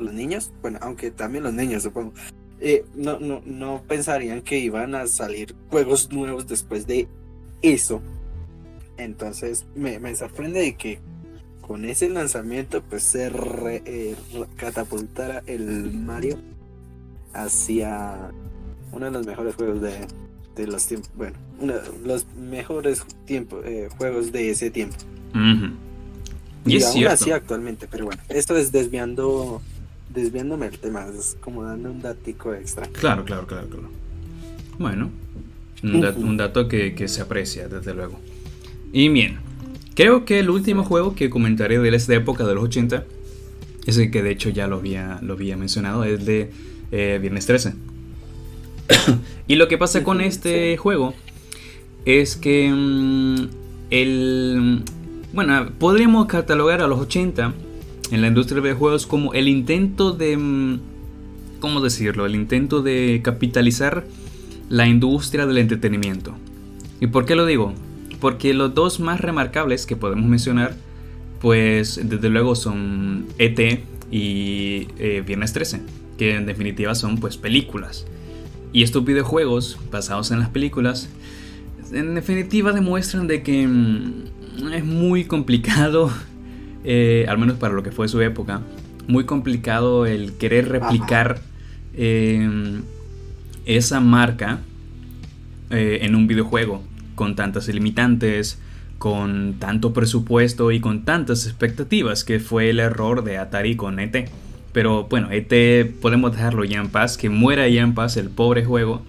los 0.00 0.12
niños, 0.12 0.50
bueno, 0.62 0.78
aunque 0.80 1.10
también 1.10 1.44
los 1.44 1.52
niños 1.52 1.82
supongo, 1.82 2.12
eh, 2.60 2.84
no, 2.94 3.18
no, 3.20 3.42
no 3.44 3.82
pensarían 3.86 4.42
que 4.42 4.58
iban 4.58 4.94
a 4.94 5.06
salir 5.06 5.54
juegos 5.68 6.10
nuevos 6.10 6.46
después 6.46 6.86
de 6.86 7.08
eso. 7.62 8.02
Entonces 8.96 9.66
me, 9.74 9.98
me 9.98 10.14
sorprende 10.14 10.60
de 10.60 10.74
que 10.74 11.00
con 11.70 11.84
ese 11.84 12.08
lanzamiento 12.08 12.82
pues 12.82 13.04
se 13.04 13.30
eh, 13.30 14.16
catapultara 14.56 15.44
el 15.46 15.92
Mario 15.92 16.36
hacia 17.32 18.32
uno 18.90 19.06
de 19.06 19.12
los 19.12 19.24
mejores 19.24 19.54
juegos 19.54 19.80
de, 19.80 19.92
de 20.56 20.66
los 20.66 20.84
tiempos, 20.88 21.12
bueno, 21.14 21.36
uno 21.60 21.74
de 21.74 21.82
los 22.04 22.26
mejores 22.34 23.04
tiempos, 23.24 23.64
eh, 23.64 23.88
juegos 23.96 24.32
de 24.32 24.50
ese 24.50 24.72
tiempo. 24.72 24.96
Y, 26.66 26.78
es 26.78 26.86
aún 26.86 27.06
así 27.06 27.30
actualmente, 27.30 27.86
pero 27.88 28.06
bueno, 28.06 28.20
esto 28.28 28.56
es 28.56 28.72
desviando 28.72 29.62
desviándome 30.12 30.66
el 30.66 30.78
tema, 30.80 31.06
es 31.16 31.36
como 31.40 31.62
dando 31.62 31.92
un 31.92 32.02
datico 32.02 32.52
extra. 32.52 32.88
Claro, 32.88 33.24
claro, 33.24 33.46
claro, 33.46 33.68
claro. 33.68 33.90
Bueno, 34.76 35.08
un, 35.84 36.36
dato 36.36 36.66
que, 36.66 37.06
se 37.06 37.20
aprecia, 37.20 37.68
desde 37.68 37.94
luego. 37.94 38.18
Y 38.92 39.08
bien, 39.08 39.38
creo 39.94 40.24
que 40.24 40.40
el 40.40 40.50
último 40.50 40.84
juego 40.84 41.14
que 41.14 41.30
comentaré 41.30 41.78
de 41.78 41.94
esta 41.94 42.14
época 42.14 42.44
de 42.44 42.54
los 42.54 42.64
80, 42.64 43.04
es 43.86 43.98
el 43.98 44.10
que 44.10 44.22
de 44.22 44.30
hecho 44.30 44.50
ya 44.50 44.66
lo 44.66 44.76
había, 44.76 45.18
lo 45.22 45.34
había 45.34 45.56
mencionado, 45.56 46.04
es 46.04 46.24
de 46.24 46.50
eh, 46.92 47.18
Viernes 47.20 47.46
13. 47.46 47.74
y 49.48 49.56
lo 49.56 49.68
que 49.68 49.78
pasa 49.78 50.02
con 50.02 50.20
este 50.20 50.76
juego 50.76 51.14
es 52.04 52.36
que 52.36 52.70
mm, 52.70 53.48
el... 53.90 54.82
Bueno, 55.32 55.70
podríamos 55.78 56.26
catalogar 56.26 56.80
a 56.80 56.88
los 56.88 56.98
80 57.00 57.54
en 58.10 58.20
la 58.20 58.28
industria 58.28 58.56
de 58.56 58.62
videojuegos 58.62 59.06
como 59.06 59.34
el 59.34 59.48
intento 59.48 60.12
de... 60.12 60.36
Mm, 60.36 60.80
¿Cómo 61.60 61.80
decirlo? 61.80 62.24
El 62.24 62.34
intento 62.34 62.80
de 62.80 63.20
capitalizar 63.22 64.06
la 64.70 64.86
industria 64.86 65.46
del 65.46 65.58
entretenimiento. 65.58 66.34
¿Y 67.00 67.08
por 67.08 67.26
qué 67.26 67.34
lo 67.34 67.44
digo? 67.44 67.74
Porque 68.20 68.54
los 68.54 68.74
dos 68.74 69.00
más 69.00 69.20
remarcables 69.20 69.86
que 69.86 69.96
podemos 69.96 70.26
mencionar, 70.26 70.76
pues 71.40 72.00
desde 72.02 72.28
luego 72.28 72.54
son 72.54 73.26
ET 73.38 73.82
y 74.10 74.88
eh, 74.98 75.22
Viernes 75.26 75.52
13, 75.52 75.80
que 76.18 76.34
en 76.34 76.46
definitiva 76.46 76.94
son 76.94 77.18
pues 77.18 77.36
películas. 77.36 78.06
Y 78.72 78.82
estos 78.82 79.04
videojuegos 79.04 79.78
basados 79.90 80.30
en 80.30 80.38
las 80.38 80.50
películas, 80.50 81.08
en 81.92 82.14
definitiva 82.14 82.72
demuestran 82.72 83.26
de 83.26 83.42
que 83.42 83.66
mm, 83.66 84.72
es 84.72 84.84
muy 84.84 85.24
complicado 85.24 86.10
eh, 86.84 87.26
al 87.28 87.38
menos 87.38 87.56
para 87.56 87.74
lo 87.74 87.82
que 87.82 87.90
fue 87.90 88.08
su 88.08 88.20
época, 88.20 88.60
muy 89.08 89.24
complicado 89.24 90.06
el 90.06 90.34
querer 90.34 90.68
replicar 90.68 91.40
em, 91.94 92.82
esa 93.64 94.00
marca 94.00 94.60
eh, 95.70 96.00
en 96.02 96.14
un 96.14 96.26
videojuego 96.26 96.82
con 97.20 97.36
tantas 97.36 97.68
limitantes, 97.68 98.58
con 98.96 99.56
tanto 99.58 99.92
presupuesto 99.92 100.72
y 100.72 100.80
con 100.80 101.04
tantas 101.04 101.44
expectativas, 101.44 102.24
que 102.24 102.40
fue 102.40 102.70
el 102.70 102.80
error 102.80 103.24
de 103.24 103.36
Atari 103.36 103.76
con 103.76 104.00
ET. 104.00 104.30
Pero 104.72 105.04
bueno, 105.04 105.28
ET 105.30 105.96
podemos 106.00 106.32
dejarlo 106.32 106.64
ya 106.64 106.80
en 106.80 106.88
paz, 106.88 107.18
que 107.18 107.28
muera 107.28 107.68
ya 107.68 107.82
en 107.82 107.92
paz 107.92 108.16
el 108.16 108.30
pobre 108.30 108.64
juego, 108.64 109.02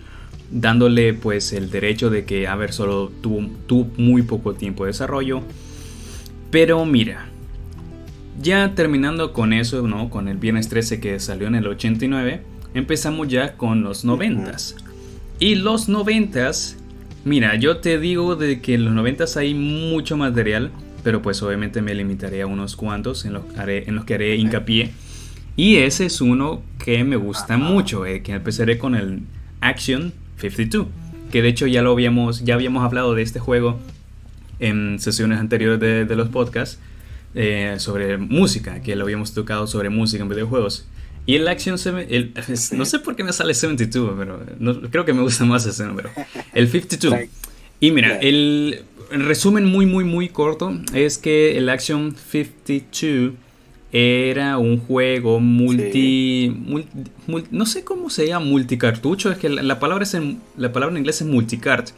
dándole 0.52 1.14
pues 1.14 1.54
el 1.54 1.72
derecho 1.72 2.10
de 2.10 2.26
que, 2.26 2.50
a 2.50 2.56
ver, 2.58 2.74
solo 2.74 3.10
tuvo, 3.22 3.50
tuvo 3.66 3.90
muy 3.96 4.24
poco 4.24 4.56
tiempo 4.56 4.84
de 4.84 4.90
desarrollo. 4.90 5.42
Pero 6.52 6.84
mira, 6.84 7.30
ya 8.42 8.76
terminando 8.76 9.32
con 9.32 9.54
eso, 9.54 9.88
¿no? 9.88 10.10
Con 10.10 10.28
el 10.28 10.36
Viernes 10.36 10.68
13 10.68 11.00
que 11.00 11.18
salió 11.22 11.48
en 11.48 11.56
el 11.56 11.66
89, 11.66 12.42
empezamos 12.74 13.30
ya 13.30 13.56
con 13.56 13.84
los 13.84 14.04
90 14.04 14.58
Y 15.40 15.56
los 15.56 15.88
90 15.88 16.52
mira, 17.26 17.56
yo 17.56 17.78
te 17.78 18.00
digo 18.00 18.36
de 18.36 18.62
que 18.62 18.76
en 18.76 18.86
los 18.86 18.94
90 18.94 19.26
hay 19.38 19.54
mucho 19.54 20.18
material, 20.18 20.72
pero 21.04 21.22
pues 21.22 21.42
obviamente 21.42 21.82
me 21.82 21.96
limitaré 21.96 22.42
a 22.42 22.48
unos 22.48 22.76
cuantos 22.76 23.26
en 23.26 23.34
los, 23.34 23.44
en 23.58 23.96
los 23.96 24.06
que 24.06 24.14
haré 24.14 24.36
hincapié. 24.36 24.92
Y 25.56 25.78
ese 25.78 26.06
es 26.06 26.22
uno 26.22 26.62
que 26.84 27.04
me 27.04 27.16
gusta 27.16 27.58
mucho, 27.58 28.06
eh, 28.06 28.22
que 28.24 28.34
empezaré 28.34 28.78
con 28.78 28.96
el 28.96 29.22
Action 29.60 30.14
52, 30.38 30.88
que 31.32 31.42
de 31.42 31.50
hecho 31.50 31.68
ya 31.68 31.82
lo 31.82 31.92
habíamos, 31.92 32.44
ya 32.44 32.56
habíamos 32.56 32.84
hablado 32.84 33.14
de 33.14 33.22
este 33.22 33.40
juego 33.40 33.80
en 34.60 35.00
sesiones 35.00 35.40
anteriores 35.40 35.80
de, 35.80 36.06
de 36.06 36.16
los 36.16 36.30
podcasts. 36.30 36.80
Eh, 37.34 37.76
sobre 37.78 38.18
música, 38.18 38.82
que 38.82 38.94
lo 38.98 39.06
habíamos 39.06 39.34
tocado 39.34 39.66
sobre 39.66 39.90
música 39.90 40.22
en 40.22 40.28
videojuegos. 40.28 40.86
Y 41.26 41.36
el 41.36 41.48
Action 41.48 41.78
el, 42.10 42.34
no 42.74 42.86
sé 42.86 43.00
por 43.00 43.16
qué 43.16 43.24
me 43.24 43.32
sale 43.32 43.54
72, 43.54 44.16
pero 44.18 44.40
creo 44.90 45.06
que 45.06 45.14
me 45.14 45.22
gusta 45.22 45.46
más 45.46 45.66
ese 45.66 45.86
número. 45.86 46.10
El 46.54 46.68
52. 46.70 47.20
Y 47.84 47.90
mira, 47.90 48.20
el, 48.20 48.84
resumen 49.10 49.66
muy, 49.66 49.88
muy, 49.88 50.04
muy 50.04 50.30
corto 50.30 50.72
es 50.94 51.18
que 51.18 51.58
el 51.58 51.68
Action 51.68 52.16
52 52.16 53.34
era 53.92 54.60
un 54.60 54.78
juego 54.78 55.40
multi, 55.40 56.56
no 57.50 57.66
sé 57.66 57.84
cómo 57.84 58.12
se 58.12 58.28
llama 58.28 58.46
multicartucho, 58.46 59.32
es 59.32 59.38
que 59.40 59.50
la, 59.50 59.80
palabra 59.80 60.04
es 60.04 60.14
en, 60.14 60.40
la 60.56 60.72
palabra 60.72 60.94
en 60.94 61.00
inglés 61.00 61.22
es 61.22 61.28
multicart, 61.28 61.90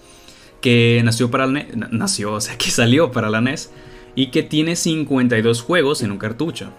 que 0.62 1.02
nació 1.04 1.30
para 1.30 1.44
el 1.44 1.54
NES, 1.54 1.66
nació, 1.92 2.32
o 2.32 2.42
sea, 2.42 2.58
que 2.58 2.72
salió 2.72 3.12
para 3.12 3.30
la 3.30 3.42
NES 3.42 3.70
y 4.16 4.28
que 4.28 4.42
tiene 4.42 4.78
52 4.78 5.62
juegos 5.62 6.02
en 6.02 6.12
un 6.12 6.18
cartucho. 6.18 6.72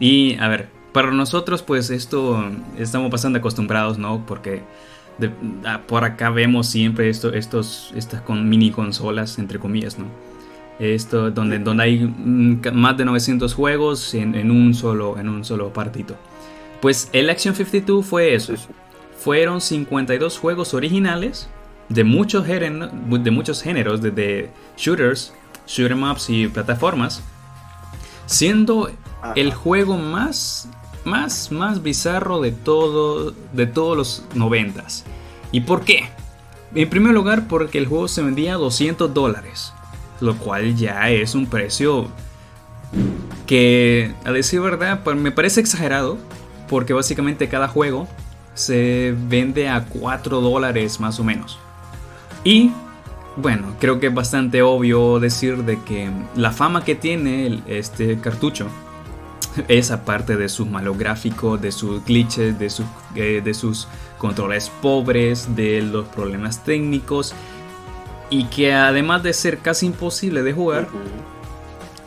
Y 0.00 0.34
a 0.40 0.48
ver, 0.48 0.68
para 0.92 1.10
nosotros 1.10 1.62
pues 1.62 1.90
esto 1.90 2.44
estamos 2.78 3.10
bastante 3.10 3.38
acostumbrados, 3.38 3.98
¿no? 3.98 4.24
Porque 4.26 4.62
ah, 5.64 5.80
por 5.86 6.04
acá 6.04 6.30
vemos 6.30 6.68
siempre 6.68 7.08
esto, 7.08 7.32
estos, 7.32 7.92
estas 7.94 8.20
con 8.22 8.48
mini 8.48 8.70
consolas, 8.70 9.38
entre 9.38 9.58
comillas, 9.58 9.98
¿no? 9.98 10.06
Esto 10.78 11.30
donde, 11.30 11.58
donde 11.58 11.82
hay 11.84 11.98
mm, 12.00 12.60
más 12.72 12.96
de 12.96 13.04
900 13.04 13.54
juegos 13.54 14.14
en, 14.14 14.50
un 14.50 14.74
solo, 14.74 15.18
en 15.18 15.28
un 15.28 15.44
solo 15.44 15.72
partido. 15.72 16.16
Pues 16.80 17.08
el 17.12 17.30
Action 17.30 17.54
52 17.54 18.04
fue 18.04 18.34
eso. 18.34 18.54
Fueron 19.16 19.60
52 19.60 20.38
juegos 20.38 20.74
originales 20.74 21.48
de 21.88 22.04
muchos, 22.04 22.44
géneros, 22.46 22.90
de 22.92 23.30
muchos 23.30 23.62
géneros, 23.62 24.02
desde 24.02 24.50
shooters 24.76 25.32
shoot'em 25.66 26.02
ups 26.10 26.30
y 26.30 26.48
plataformas, 26.48 27.22
siendo 28.26 28.90
el 29.36 29.52
juego 29.52 29.96
más, 29.96 30.68
más, 31.04 31.50
más 31.52 31.82
bizarro 31.82 32.40
de, 32.40 32.52
todo, 32.52 33.34
de 33.52 33.66
todos 33.66 33.96
los 33.96 34.24
noventas. 34.34 35.04
¿Y 35.50 35.62
por 35.62 35.84
qué? 35.84 36.08
en 36.74 36.88
primer 36.88 37.12
lugar 37.12 37.48
porque 37.48 37.78
el 37.78 37.86
juego 37.86 38.08
se 38.08 38.22
vendía 38.22 38.54
a 38.54 38.56
200 38.56 39.12
dólares, 39.12 39.72
lo 40.20 40.36
cual 40.38 40.74
ya 40.74 41.10
es 41.10 41.34
un 41.34 41.46
precio 41.46 42.08
que, 43.46 44.14
a 44.24 44.32
decir 44.32 44.60
verdad, 44.60 45.04
me 45.14 45.32
parece 45.32 45.60
exagerado, 45.60 46.18
porque 46.68 46.94
básicamente 46.94 47.48
cada 47.48 47.68
juego 47.68 48.08
se 48.54 49.14
vende 49.28 49.68
a 49.68 49.84
4 49.84 50.40
dólares 50.40 51.00
más 51.00 51.20
o 51.20 51.24
menos. 51.24 51.58
Y 52.44 52.72
bueno, 53.36 53.76
creo 53.78 54.00
que 54.00 54.08
es 54.08 54.14
bastante 54.14 54.62
obvio 54.62 55.20
decir 55.20 55.64
de 55.64 55.78
que 55.82 56.10
la 56.36 56.52
fama 56.52 56.84
que 56.84 56.94
tiene 56.94 57.62
este 57.66 58.18
cartucho 58.18 58.68
es 59.68 59.90
aparte 59.90 60.36
de 60.36 60.48
sus 60.48 60.66
malográficos, 60.66 61.60
de 61.60 61.72
sus 61.72 62.04
glitches, 62.04 62.58
de, 62.58 62.70
eh, 63.16 63.40
de 63.44 63.54
sus 63.54 63.88
controles 64.18 64.70
pobres, 64.80 65.54
de 65.56 65.82
los 65.82 66.06
problemas 66.08 66.64
técnicos 66.64 67.34
y 68.30 68.44
que 68.44 68.72
además 68.72 69.22
de 69.22 69.34
ser 69.34 69.58
casi 69.58 69.86
imposible 69.86 70.42
de 70.42 70.52
jugar, 70.52 70.88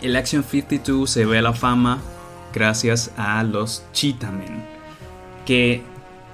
el 0.02 0.16
Action 0.16 0.44
52 0.44 1.10
se 1.10 1.26
ve 1.26 1.38
a 1.38 1.42
la 1.42 1.54
fama 1.54 2.00
gracias 2.54 3.12
a 3.18 3.44
los 3.44 3.84
Cheetamen. 3.94 4.64
Que 5.46 5.84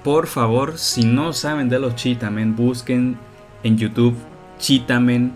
por 0.02 0.26
favor, 0.26 0.78
si 0.78 1.04
no 1.04 1.32
saben 1.32 1.68
de 1.68 1.78
los 1.78 1.94
Cheetamen, 1.94 2.56
busquen 2.56 3.18
en 3.62 3.76
YouTube 3.76 4.16
Cheetamen 4.58 5.34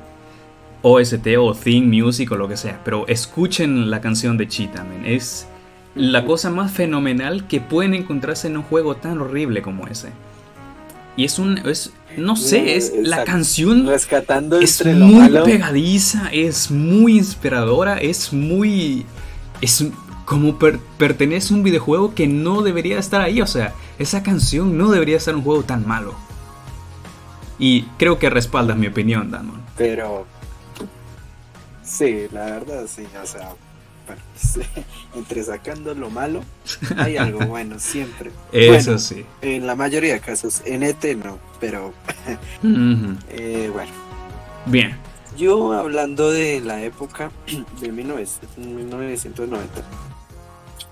OST 0.82 1.26
o 1.38 1.52
Theme 1.54 2.02
Music 2.02 2.30
o 2.32 2.36
lo 2.36 2.48
que 2.48 2.56
sea, 2.56 2.80
pero 2.84 3.06
escuchen 3.08 3.90
la 3.90 4.00
canción 4.00 4.38
de 4.38 4.48
Cheetamen. 4.48 5.04
Es 5.04 5.46
la 5.96 6.26
cosa 6.26 6.50
más 6.50 6.70
fenomenal 6.70 7.48
que 7.48 7.60
pueden 7.60 7.94
encontrarse 7.94 8.46
en 8.46 8.58
un 8.58 8.62
juego 8.62 8.96
tan 8.96 9.18
horrible 9.18 9.62
como 9.62 9.86
ese. 9.88 10.10
Y 11.16 11.24
es 11.24 11.38
un. 11.38 11.58
Es, 11.66 11.92
no 12.18 12.36
sé, 12.36 12.76
es 12.76 12.92
la 13.02 13.24
canción. 13.24 13.86
Rescatando 13.86 14.60
es 14.60 14.84
muy 14.84 15.28
pegadiza, 15.44 16.28
es 16.30 16.70
muy 16.70 17.16
inspiradora, 17.16 17.96
es 17.96 18.34
muy. 18.34 19.06
Es 19.62 19.86
como 20.26 20.58
pertenece 20.58 21.54
a 21.54 21.56
un 21.56 21.62
videojuego 21.62 22.14
que 22.14 22.26
no 22.26 22.60
debería 22.60 22.98
estar 22.98 23.22
ahí. 23.22 23.40
O 23.40 23.46
sea, 23.46 23.72
esa 23.98 24.22
canción 24.22 24.76
no 24.76 24.90
debería 24.90 25.16
estar 25.16 25.32
en 25.32 25.38
un 25.38 25.44
juego 25.44 25.62
tan 25.62 25.88
malo. 25.88 26.14
Y 27.58 27.84
creo 27.98 28.18
que 28.18 28.28
respaldas 28.28 28.76
mi 28.76 28.88
opinión, 28.88 29.30
Damon. 29.30 29.62
Pero. 29.78 30.26
Sí, 31.82 32.26
la 32.32 32.44
verdad, 32.44 32.84
sí, 32.86 33.06
o 33.22 33.26
sea 33.26 33.54
entre 35.14 35.42
sacando 35.42 35.94
lo 35.94 36.10
malo, 36.10 36.42
hay 36.96 37.16
algo 37.16 37.46
bueno 37.46 37.78
siempre. 37.78 38.30
Eso 38.52 38.98
sí. 38.98 39.24
En 39.42 39.66
la 39.66 39.74
mayoría 39.74 40.14
de 40.14 40.20
casos, 40.20 40.62
en 40.64 40.82
ET 40.82 41.02
no, 41.16 41.38
pero 41.60 41.92
eh, 42.62 43.70
bueno. 43.72 43.92
Bien. 44.66 44.96
Yo 45.36 45.72
hablando 45.72 46.30
de 46.30 46.60
la 46.60 46.82
época 46.82 47.30
de 47.80 47.92
1990, 47.92 49.82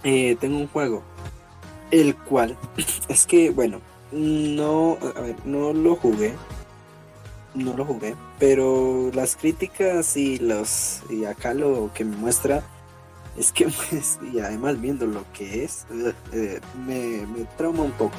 eh, 0.05 0.37
tengo 0.38 0.59
un 0.59 0.68
juego, 0.68 1.03
el 1.90 2.14
cual 2.14 2.57
es 3.09 3.27
que, 3.27 3.50
bueno, 3.50 3.81
no, 4.12 4.98
a 5.16 5.20
ver, 5.20 5.37
no 5.44 5.72
lo 5.72 5.96
jugué, 5.96 6.35
no 7.55 7.77
lo 7.77 7.85
jugué, 7.85 8.14
pero 8.38 9.11
las 9.14 9.37
críticas 9.37 10.16
y 10.16 10.38
los 10.38 11.03
y 11.09 11.24
acá 11.24 11.55
lo 11.55 11.90
que 11.94 12.05
me 12.05 12.16
muestra 12.16 12.62
es 13.36 13.52
que, 13.52 13.66
pues, 13.90 14.18
y 14.32 14.38
además 14.40 14.80
viendo 14.80 15.06
lo 15.06 15.24
que 15.32 15.64
es, 15.64 15.86
eh, 16.32 16.60
me, 16.86 17.26
trauma 17.56 17.82
un 17.82 17.92
poco. 17.92 18.16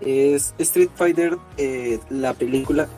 Es 0.00 0.54
Street 0.58 0.90
Fighter, 0.94 1.36
eh, 1.56 1.98
la 2.08 2.34
película 2.34 2.88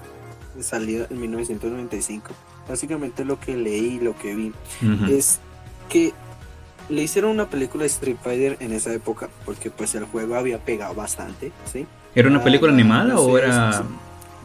salió 0.61 1.07
en 1.09 1.21
1995. 1.21 2.33
Básicamente 2.69 3.25
lo 3.25 3.41
que 3.41 3.57
leí, 3.57 3.99
lo 3.99 4.17
que 4.17 4.35
vi, 4.35 4.53
es 5.11 5.41
que 5.89 6.13
le 6.89 7.03
hicieron 7.03 7.31
una 7.31 7.49
película 7.49 7.83
de 7.83 7.89
Street 7.89 8.17
Fighter 8.23 8.57
en 8.61 8.73
esa 8.73 8.93
época, 8.93 9.29
porque 9.45 9.71
pues 9.71 9.95
el 9.95 10.05
juego 10.05 10.35
había 10.35 10.59
pegado 10.59 10.95
bastante, 10.95 11.53
¿sí? 11.65 11.87
¿Era 12.15 12.29
una 12.29 12.43
película 12.43 12.73
animada 12.73 13.19
o 13.19 13.39
era...? 13.39 13.83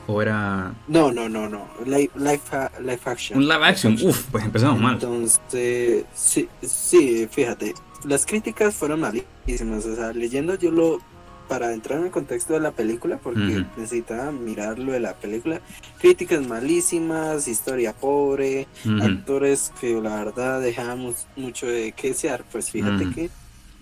¿O 0.07 0.21
era.? 0.21 0.73
No, 0.87 1.11
no, 1.11 1.27
no, 1.27 1.49
no. 1.49 1.67
Live, 1.85 2.11
live, 2.15 2.99
action. 3.05 3.39
Un 3.39 3.47
live 3.47 3.65
action, 3.65 3.97
uff, 4.01 4.25
pues 4.31 4.45
empezamos 4.45 4.79
mal. 4.79 4.93
Entonces, 4.95 6.05
sí, 6.13 6.47
sí, 6.61 7.27
fíjate. 7.29 7.73
Las 8.03 8.25
críticas 8.25 8.75
fueron 8.75 9.01
malísimas. 9.01 9.85
O 9.85 9.95
sea, 9.95 10.13
leyendo 10.13 10.55
yo 10.55 10.71
lo. 10.71 10.99
Para 11.47 11.73
entrar 11.73 11.99
en 11.99 12.05
el 12.05 12.11
contexto 12.11 12.53
de 12.53 12.59
la 12.59 12.71
película, 12.71 13.19
porque 13.21 13.63
necesitaba 13.77 14.31
mirar 14.31 14.79
lo 14.79 14.93
de 14.93 14.99
la 14.99 15.13
película. 15.13 15.61
Críticas 15.99 16.43
malísimas, 16.47 17.47
historia 17.47 17.93
pobre, 17.93 18.67
actores 18.99 19.71
que 19.79 19.93
la 20.01 20.15
verdad 20.23 20.59
dejamos 20.59 21.27
mucho 21.35 21.67
de 21.67 21.91
que 21.91 22.07
desear. 22.07 22.43
Pues 22.51 22.71
fíjate 22.71 23.11
que 23.11 23.29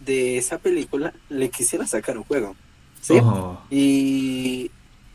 de 0.05 0.37
esa 0.37 0.57
película 0.57 1.13
le 1.29 1.49
quisiera 1.49 1.87
sacar 1.87 2.17
un 2.17 2.25
juego. 2.25 2.53
¿sí? 2.99 3.13
Y 3.69 4.71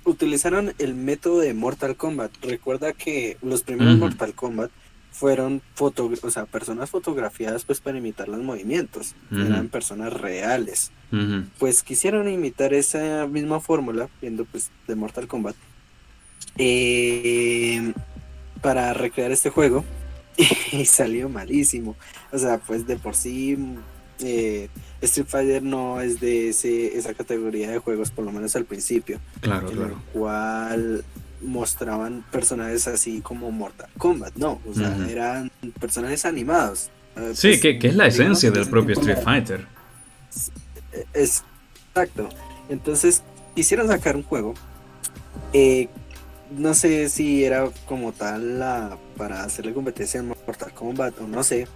utilizaron 0.08 0.72
el 0.78 0.94
método 0.94 1.40
de 1.40 1.54
Mortal 1.54 1.96
Kombat. 1.96 2.32
Recuerda 2.42 2.92
que 2.92 3.36
los 3.42 3.62
primeros 3.62 3.98
Mortal 3.98 4.34
Kombat 4.34 4.70
fueron 5.10 5.62
foto 5.74 6.10
o 6.22 6.30
sea, 6.30 6.46
personas 6.46 6.90
fotografiadas 6.90 7.64
pues 7.64 7.80
para 7.80 7.98
imitar 7.98 8.28
los 8.28 8.40
movimientos. 8.40 9.14
Eran 9.30 9.68
personas 9.68 10.12
reales. 10.12 10.90
Pues 11.58 11.82
quisieron 11.82 12.28
imitar 12.28 12.74
esa 12.74 13.26
misma 13.26 13.60
fórmula, 13.60 14.08
viendo 14.20 14.44
pues 14.44 14.70
de 14.86 14.94
Mortal 14.94 15.26
Kombat, 15.26 15.56
eh, 16.56 17.92
para 18.60 18.92
recrear 18.94 19.32
este 19.32 19.50
juego. 19.50 19.84
y 20.72 20.84
salió 20.84 21.28
malísimo. 21.28 21.96
O 22.32 22.38
sea, 22.38 22.58
pues 22.58 22.86
de 22.86 22.96
por 22.96 23.16
sí 23.16 23.58
eh, 24.20 24.68
Street 25.00 25.26
Fighter 25.28 25.62
no 25.62 26.00
es 26.00 26.20
de 26.20 26.50
ese, 26.50 26.96
esa 26.96 27.14
categoría 27.14 27.70
de 27.70 27.78
juegos, 27.78 28.10
por 28.10 28.24
lo 28.24 28.32
menos 28.32 28.54
al 28.56 28.64
principio. 28.64 29.20
Claro, 29.40 29.70
en 29.70 29.82
el 29.82 29.94
cual 30.12 31.04
mostraban 31.40 32.24
personajes 32.32 32.88
así 32.88 33.20
como 33.20 33.50
Mortal 33.52 33.88
Kombat, 33.96 34.34
no, 34.34 34.60
o 34.68 34.74
sea, 34.74 34.96
eran 35.08 35.50
personajes 35.78 36.24
animados. 36.24 36.90
Eh, 37.16 37.32
sí, 37.34 37.56
pues, 37.60 37.78
que, 37.78 37.88
es 37.88 37.94
la 37.94 38.06
esencia 38.06 38.50
del 38.50 38.68
propio 38.68 38.94
Street 38.98 39.22
Fighter. 39.22 39.66
Es, 41.12 41.44
exacto. 41.94 42.28
Entonces, 42.68 43.22
quisieron 43.54 43.88
sacar 43.88 44.16
un 44.16 44.22
juego. 44.22 44.54
Eh, 45.52 45.88
no 46.56 46.74
sé 46.74 47.08
si 47.08 47.44
era 47.44 47.68
como 47.86 48.12
tal 48.12 48.58
la 48.58 48.98
para 49.18 49.42
hacerle 49.42 49.74
competencia 49.74 50.20
en 50.20 50.28
Mortal 50.28 50.72
Kombat 50.72 51.20
o 51.20 51.26
no 51.26 51.42
sé. 51.42 51.66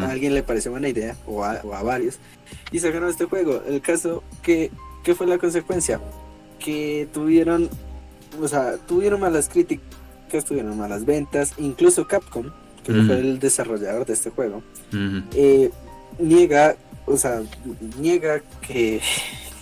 A 0.00 0.10
alguien 0.10 0.32
le 0.32 0.42
pareció 0.42 0.70
buena 0.70 0.88
idea 0.88 1.16
o 1.26 1.44
a, 1.44 1.60
varios. 1.82 2.18
Y 2.70 2.78
sacaron 2.78 3.10
este 3.10 3.24
juego. 3.24 3.62
El 3.66 3.82
caso 3.82 4.22
que, 4.42 4.70
¿qué 5.02 5.14
fue 5.14 5.26
la 5.26 5.36
consecuencia? 5.36 6.00
Que 6.58 7.08
tuvieron, 7.12 7.68
o 8.40 8.48
sea, 8.48 8.76
tuvieron 8.78 9.20
malas 9.20 9.48
críticas, 9.48 10.44
tuvieron 10.46 10.78
malas 10.78 11.04
ventas. 11.04 11.54
Incluso 11.58 12.06
Capcom, 12.06 12.46
que 12.84 12.92
fue 12.92 13.18
el 13.18 13.40
desarrollador 13.40 14.06
de 14.06 14.12
este 14.12 14.30
juego, 14.30 14.62
eh, 15.34 15.70
niega, 16.18 16.76
o 17.06 17.16
sea, 17.16 17.42
niega 17.98 18.40
que 18.66 19.02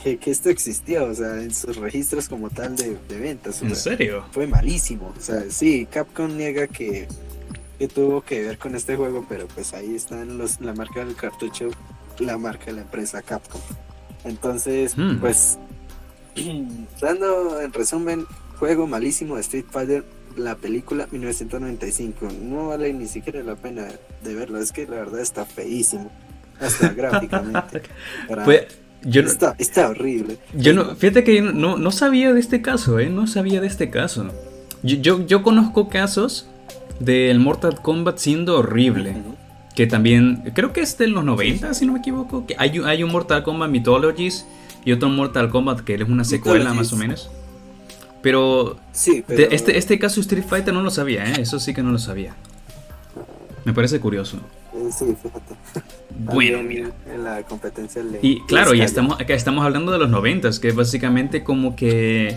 que, 0.02 0.18
esto 0.30 0.50
existía, 0.50 1.04
o 1.04 1.14
sea, 1.14 1.40
en 1.42 1.54
sus 1.54 1.76
registros 1.76 2.28
como 2.28 2.50
tal 2.50 2.76
de, 2.76 2.96
ventas. 3.08 3.62
¿En 3.62 3.74
serio? 3.76 4.24
Fue 4.32 4.46
malísimo. 4.46 5.14
O 5.16 5.20
sea, 5.20 5.44
sí, 5.48 5.86
Capcom 5.90 6.36
niega 6.36 6.66
que, 6.66 7.06
que 7.78 7.88
tuvo 7.88 8.22
que 8.22 8.42
ver 8.42 8.58
con 8.58 8.74
este 8.74 8.96
juego, 8.96 9.24
pero 9.28 9.46
pues 9.48 9.72
ahí 9.74 9.94
están 9.94 10.38
los, 10.38 10.60
la 10.60 10.74
marca 10.74 11.04
del 11.04 11.14
cartucho, 11.14 11.68
la 12.18 12.36
marca 12.36 12.66
de 12.66 12.72
la 12.72 12.82
empresa 12.82 13.22
Capcom. 13.22 13.60
Entonces, 14.24 14.96
hmm. 14.96 15.18
pues, 15.18 15.58
dando 17.00 17.60
en 17.60 17.72
resumen, 17.72 18.26
juego 18.58 18.86
malísimo 18.86 19.36
de 19.36 19.42
Street 19.42 19.66
Fighter, 19.70 20.04
la 20.36 20.56
película 20.56 21.06
1995. 21.10 22.28
No 22.42 22.68
vale 22.68 22.92
ni 22.92 23.06
siquiera 23.06 23.42
la 23.42 23.54
pena 23.54 23.86
de 24.22 24.34
verlo, 24.34 24.58
es 24.58 24.72
que 24.72 24.86
la 24.86 24.96
verdad 24.96 25.20
está 25.20 25.44
feísimo, 25.44 26.10
hasta 26.60 26.88
gráficamente. 26.94 27.82
Yo 29.04 29.22
está, 29.22 29.54
está, 29.58 29.88
horrible. 29.88 30.38
Yo 30.54 30.74
no, 30.74 30.94
fíjate 30.94 31.24
que 31.24 31.36
yo 31.36 31.42
no, 31.42 31.76
no, 31.76 31.90
sabía 31.90 32.32
de 32.32 32.40
este 32.40 32.62
caso, 32.62 32.98
¿eh? 32.98 33.08
No 33.08 33.26
sabía 33.26 33.60
de 33.60 33.66
este 33.66 33.90
caso. 33.90 34.30
Yo, 34.82 34.96
yo, 34.96 35.26
yo 35.26 35.42
conozco 35.42 35.88
casos 35.88 36.48
del 37.00 37.40
Mortal 37.40 37.80
Kombat 37.80 38.18
siendo 38.18 38.58
horrible. 38.58 39.16
Que 39.74 39.86
también, 39.86 40.52
creo 40.54 40.72
que 40.72 40.82
es 40.82 40.98
de 40.98 41.06
los 41.06 41.24
90, 41.24 41.72
si 41.74 41.86
no 41.86 41.94
me 41.94 42.00
equivoco. 42.00 42.46
Que 42.46 42.54
hay, 42.58 42.78
hay 42.84 43.02
un 43.02 43.10
Mortal 43.10 43.42
Kombat 43.42 43.70
Mythologies 43.70 44.46
y 44.84 44.92
otro 44.92 45.08
Mortal 45.08 45.48
Kombat 45.48 45.80
que 45.80 45.94
es 45.94 46.02
una 46.02 46.24
secuela 46.24 46.72
más 46.74 46.92
o 46.92 46.96
menos. 46.96 47.30
Pero, 48.20 48.76
sí, 48.92 49.24
este, 49.28 49.76
este 49.76 49.98
caso 49.98 50.20
Street 50.20 50.44
Fighter 50.46 50.72
no 50.72 50.82
lo 50.82 50.90
sabía, 50.90 51.24
¿eh? 51.24 51.40
Eso 51.40 51.58
sí 51.58 51.74
que 51.74 51.82
no 51.82 51.90
lo 51.90 51.98
sabía. 51.98 52.36
Me 53.64 53.72
parece 53.72 53.98
curioso. 53.98 54.38
Eh, 54.74 54.90
sí, 54.90 55.16
fíjate. 55.20 55.54
Bueno, 56.24 56.62
mira. 56.62 56.90
En 57.12 57.24
la 57.24 57.42
competencia 57.42 58.02
Y 58.20 58.40
claro, 58.42 58.74
y 58.74 58.82
estamos, 58.82 59.18
acá 59.18 59.34
estamos 59.34 59.64
hablando 59.64 59.90
de 59.92 59.98
los 59.98 60.10
noventas, 60.10 60.60
que 60.60 60.68
es 60.68 60.74
básicamente 60.74 61.42
como 61.42 61.74
que 61.74 62.36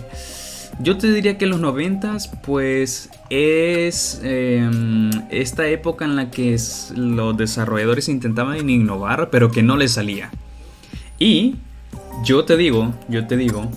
Yo 0.79 0.97
te 0.97 1.11
diría 1.11 1.37
que 1.37 1.45
los 1.45 1.59
noventas, 1.59 2.31
pues 2.43 3.09
es 3.29 4.21
em, 4.23 5.11
esta 5.29 5.67
época 5.67 6.05
en 6.05 6.15
la 6.15 6.31
que 6.31 6.57
los 6.95 7.37
desarrolladores 7.37 8.07
intentaban 8.07 8.69
innovar, 8.69 9.29
pero 9.29 9.51
que 9.51 9.61
no 9.61 9.75
les 9.75 9.91
salía. 9.91 10.31
Y 11.19 11.55
yo 12.23 12.45
te 12.45 12.57
digo, 12.57 12.93
yo 13.09 13.27
te 13.27 13.37
digo 13.37 13.69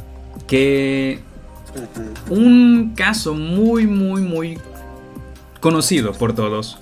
que 0.46 1.20
un 2.30 2.94
caso 2.96 3.34
muy, 3.34 3.86
muy, 3.86 4.22
muy 4.22 4.58
conocido 5.60 6.12
por 6.12 6.34
todos. 6.34 6.78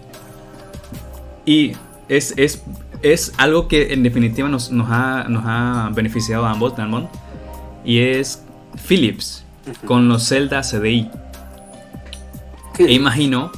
Y 1.46 1.72
es, 2.08 2.34
es, 2.36 3.32
algo 3.38 3.68
que 3.68 3.92
en 3.92 4.02
definitiva 4.02 4.48
nos, 4.48 4.70
ha, 4.70 5.26
nos 5.28 5.42
ha 5.46 5.90
beneficiado 5.94 6.44
a 6.44 6.50
ambos, 6.50 6.74
Y 7.84 8.00
es 8.00 8.42
Philips 8.86 9.44
con 9.86 10.08
los 10.08 10.28
Zelda 10.28 10.60
CDI. 10.60 11.08
E 12.78 12.92
imagino, 12.92 13.50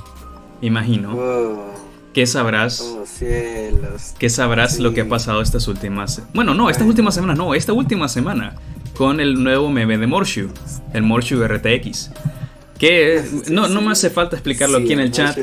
imagino 0.61 1.66
que 2.12 2.27
sabrás, 2.27 2.81
oh, 2.81 3.05
que 4.18 4.31
sabrás 4.31 4.79
lo 4.79 4.92
que 4.92 5.03
ha 5.03 5.09
pasado 5.09 5.40
estas 5.40 5.66
últimas, 5.68 6.22
bueno, 6.35 6.55
no, 6.55 6.70
estas 6.70 6.87
últimas 6.87 7.14
semanas, 7.14 7.37
no, 7.37 7.55
esta 7.55 7.72
última 7.72 8.09
semana 8.09 8.55
con 8.96 9.20
el 9.20 9.42
nuevo 9.42 9.70
meme 9.70 9.98
de 9.98 10.07
Morshu, 10.07 10.51
el 10.92 11.03
Morshu 11.03 11.44
RTX. 11.44 12.11
Que 12.79 13.25
no, 13.51 13.69
no 13.69 13.81
me 13.81 13.93
hace 13.93 14.11
falta 14.11 14.37
explicarlo 14.37 14.79
aquí 14.79 14.93
en 14.93 15.01
el 15.01 15.11
chat, 15.11 15.37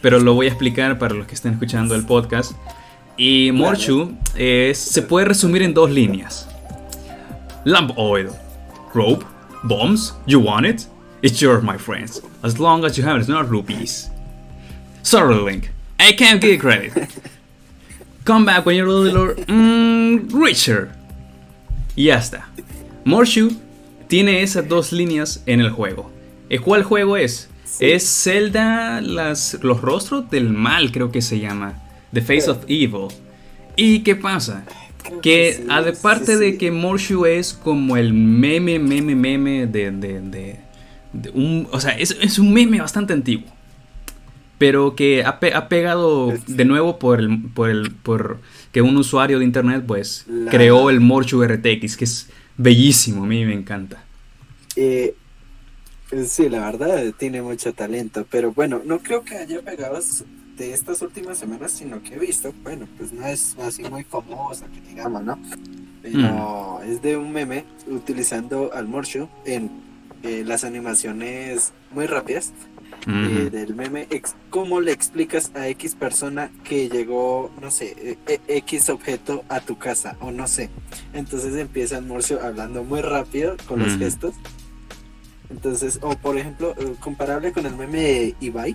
pero 0.00 0.20
lo 0.20 0.34
voy 0.34 0.46
a 0.46 0.50
explicar 0.50 0.98
para 0.98 1.14
los 1.14 1.26
que 1.26 1.34
estén 1.34 1.54
escuchando 1.54 1.94
el 1.94 2.04
podcast. 2.04 2.52
Y 3.16 3.50
Morshu 3.52 4.16
se 4.34 5.02
puede 5.02 5.26
resumir 5.26 5.62
en 5.62 5.74
dos 5.74 5.90
líneas. 5.90 6.48
Lamp 7.64 7.92
oil, 7.96 8.28
rope, 8.94 9.24
Bombs? 9.62 10.14
You 10.26 10.40
want 10.40 10.66
it? 10.66 10.86
It's 11.22 11.40
yours, 11.40 11.62
my 11.62 11.78
friends. 11.78 12.20
As 12.42 12.58
long 12.58 12.84
as 12.84 12.98
you 12.98 13.04
have 13.04 13.16
it, 13.16 13.20
it's 13.20 13.28
not 13.28 13.48
rupees. 13.48 14.10
Sorry, 15.02 15.34
Link. 15.36 15.70
I 16.00 16.12
can't 16.12 16.40
give 16.40 16.60
credit. 16.60 16.92
Come 18.24 18.44
back 18.44 18.66
when 18.66 18.76
you're 18.76 18.88
a 18.88 18.92
little 18.92 19.34
mm, 19.46 20.32
richer. 20.32 20.92
Y 21.96 22.04
ya 22.04 22.16
está. 22.16 22.46
Morshu 23.04 23.56
tiene 24.08 24.42
esas 24.42 24.68
dos 24.68 24.92
líneas 24.92 25.42
en 25.46 25.60
el 25.60 25.70
juego. 25.70 26.10
¿Cuál 26.60 26.82
juego 26.82 27.16
es? 27.16 27.48
Es 27.80 28.22
Zelda 28.22 29.00
las, 29.00 29.58
los 29.62 29.80
rostros 29.80 30.30
del 30.30 30.50
mal, 30.50 30.92
creo 30.92 31.10
que 31.10 31.22
se 31.22 31.40
llama. 31.40 31.82
The 32.12 32.20
Face 32.20 32.50
of 32.50 32.64
Evil. 32.68 33.08
¿Y 33.76 34.00
qué 34.00 34.14
pasa? 34.14 34.64
Que 35.22 35.64
aparte 35.68 36.36
de 36.36 36.58
que 36.58 36.70
Morshu 36.70 37.26
es 37.26 37.54
como 37.54 37.96
el 37.96 38.12
meme, 38.12 38.78
meme, 38.78 39.14
meme 39.14 39.66
de, 39.66 39.90
de, 39.90 41.30
un... 41.32 41.66
O 41.72 41.80
sea, 41.80 41.92
es, 41.92 42.38
un 42.38 42.52
meme 42.52 42.80
bastante 42.80 43.12
antiguo. 43.12 43.50
Pero 44.58 44.94
que 44.94 45.24
ha, 45.24 45.40
pegado 45.40 46.32
de 46.46 46.64
nuevo 46.64 46.98
por 46.98 47.18
el, 47.18 47.40
por 47.54 47.70
el... 47.70 47.90
por 47.90 48.40
que 48.70 48.80
un 48.80 48.96
usuario 48.96 49.38
de 49.38 49.44
internet 49.44 49.84
pues 49.86 50.26
creó 50.50 50.88
el 50.88 51.00
Morshu 51.00 51.42
RTX, 51.44 51.96
que 51.96 52.04
es 52.04 52.30
bellísimo, 52.56 53.24
a 53.24 53.26
mí 53.26 53.44
me 53.44 53.54
encanta. 53.54 54.04
Eh, 54.76 55.14
sí, 56.26 56.48
la 56.48 56.70
verdad 56.70 57.12
tiene 57.16 57.42
mucho 57.42 57.72
talento, 57.72 58.26
pero 58.30 58.52
bueno, 58.52 58.80
no 58.84 58.98
creo 58.98 59.24
que 59.24 59.36
haya 59.36 59.60
pegado 59.62 59.98
de 60.56 60.72
estas 60.72 61.02
últimas 61.02 61.38
semanas, 61.38 61.72
sino 61.72 62.02
que 62.02 62.14
he 62.14 62.18
visto, 62.18 62.52
bueno, 62.62 62.86
pues 62.98 63.12
no 63.12 63.26
es 63.26 63.56
así 63.58 63.82
muy 63.84 64.04
famosa, 64.04 64.66
que 64.66 64.80
digamos, 64.80 65.22
¿no? 65.24 65.38
Pero 66.02 66.80
mm. 66.80 66.90
es 66.90 67.02
de 67.02 67.16
un 67.16 67.32
meme 67.32 67.64
utilizando 67.86 68.72
al 68.72 68.88
Morshu 68.88 69.28
en 69.44 69.70
eh, 70.22 70.44
las 70.44 70.64
animaciones 70.64 71.72
muy 71.92 72.06
rápidas 72.06 72.52
eh, 73.06 73.48
del 73.50 73.74
meme. 73.74 74.06
¿Cómo 74.50 74.80
le 74.80 74.92
explicas 74.92 75.50
a 75.54 75.68
X 75.68 75.94
persona 75.94 76.50
que 76.62 76.88
llegó, 76.88 77.50
no 77.60 77.70
sé, 77.70 78.16
e, 78.26 78.40
e, 78.46 78.56
X 78.58 78.90
objeto 78.90 79.44
a 79.48 79.60
tu 79.60 79.78
casa 79.78 80.16
o 80.20 80.30
no 80.30 80.46
sé? 80.46 80.70
Entonces 81.12 81.56
empieza 81.56 81.98
el 81.98 82.04
Morshu 82.04 82.38
hablando 82.38 82.84
muy 82.84 83.00
rápido 83.00 83.56
con 83.66 83.80
los 83.80 83.96
gestos. 83.96 84.34
Entonces, 85.52 85.98
o 86.02 86.16
por 86.16 86.38
ejemplo, 86.38 86.74
eh, 86.78 86.94
comparable 86.98 87.52
con 87.52 87.66
el 87.66 87.76
meme 87.76 88.00
de 88.00 88.36
Ibai, 88.40 88.74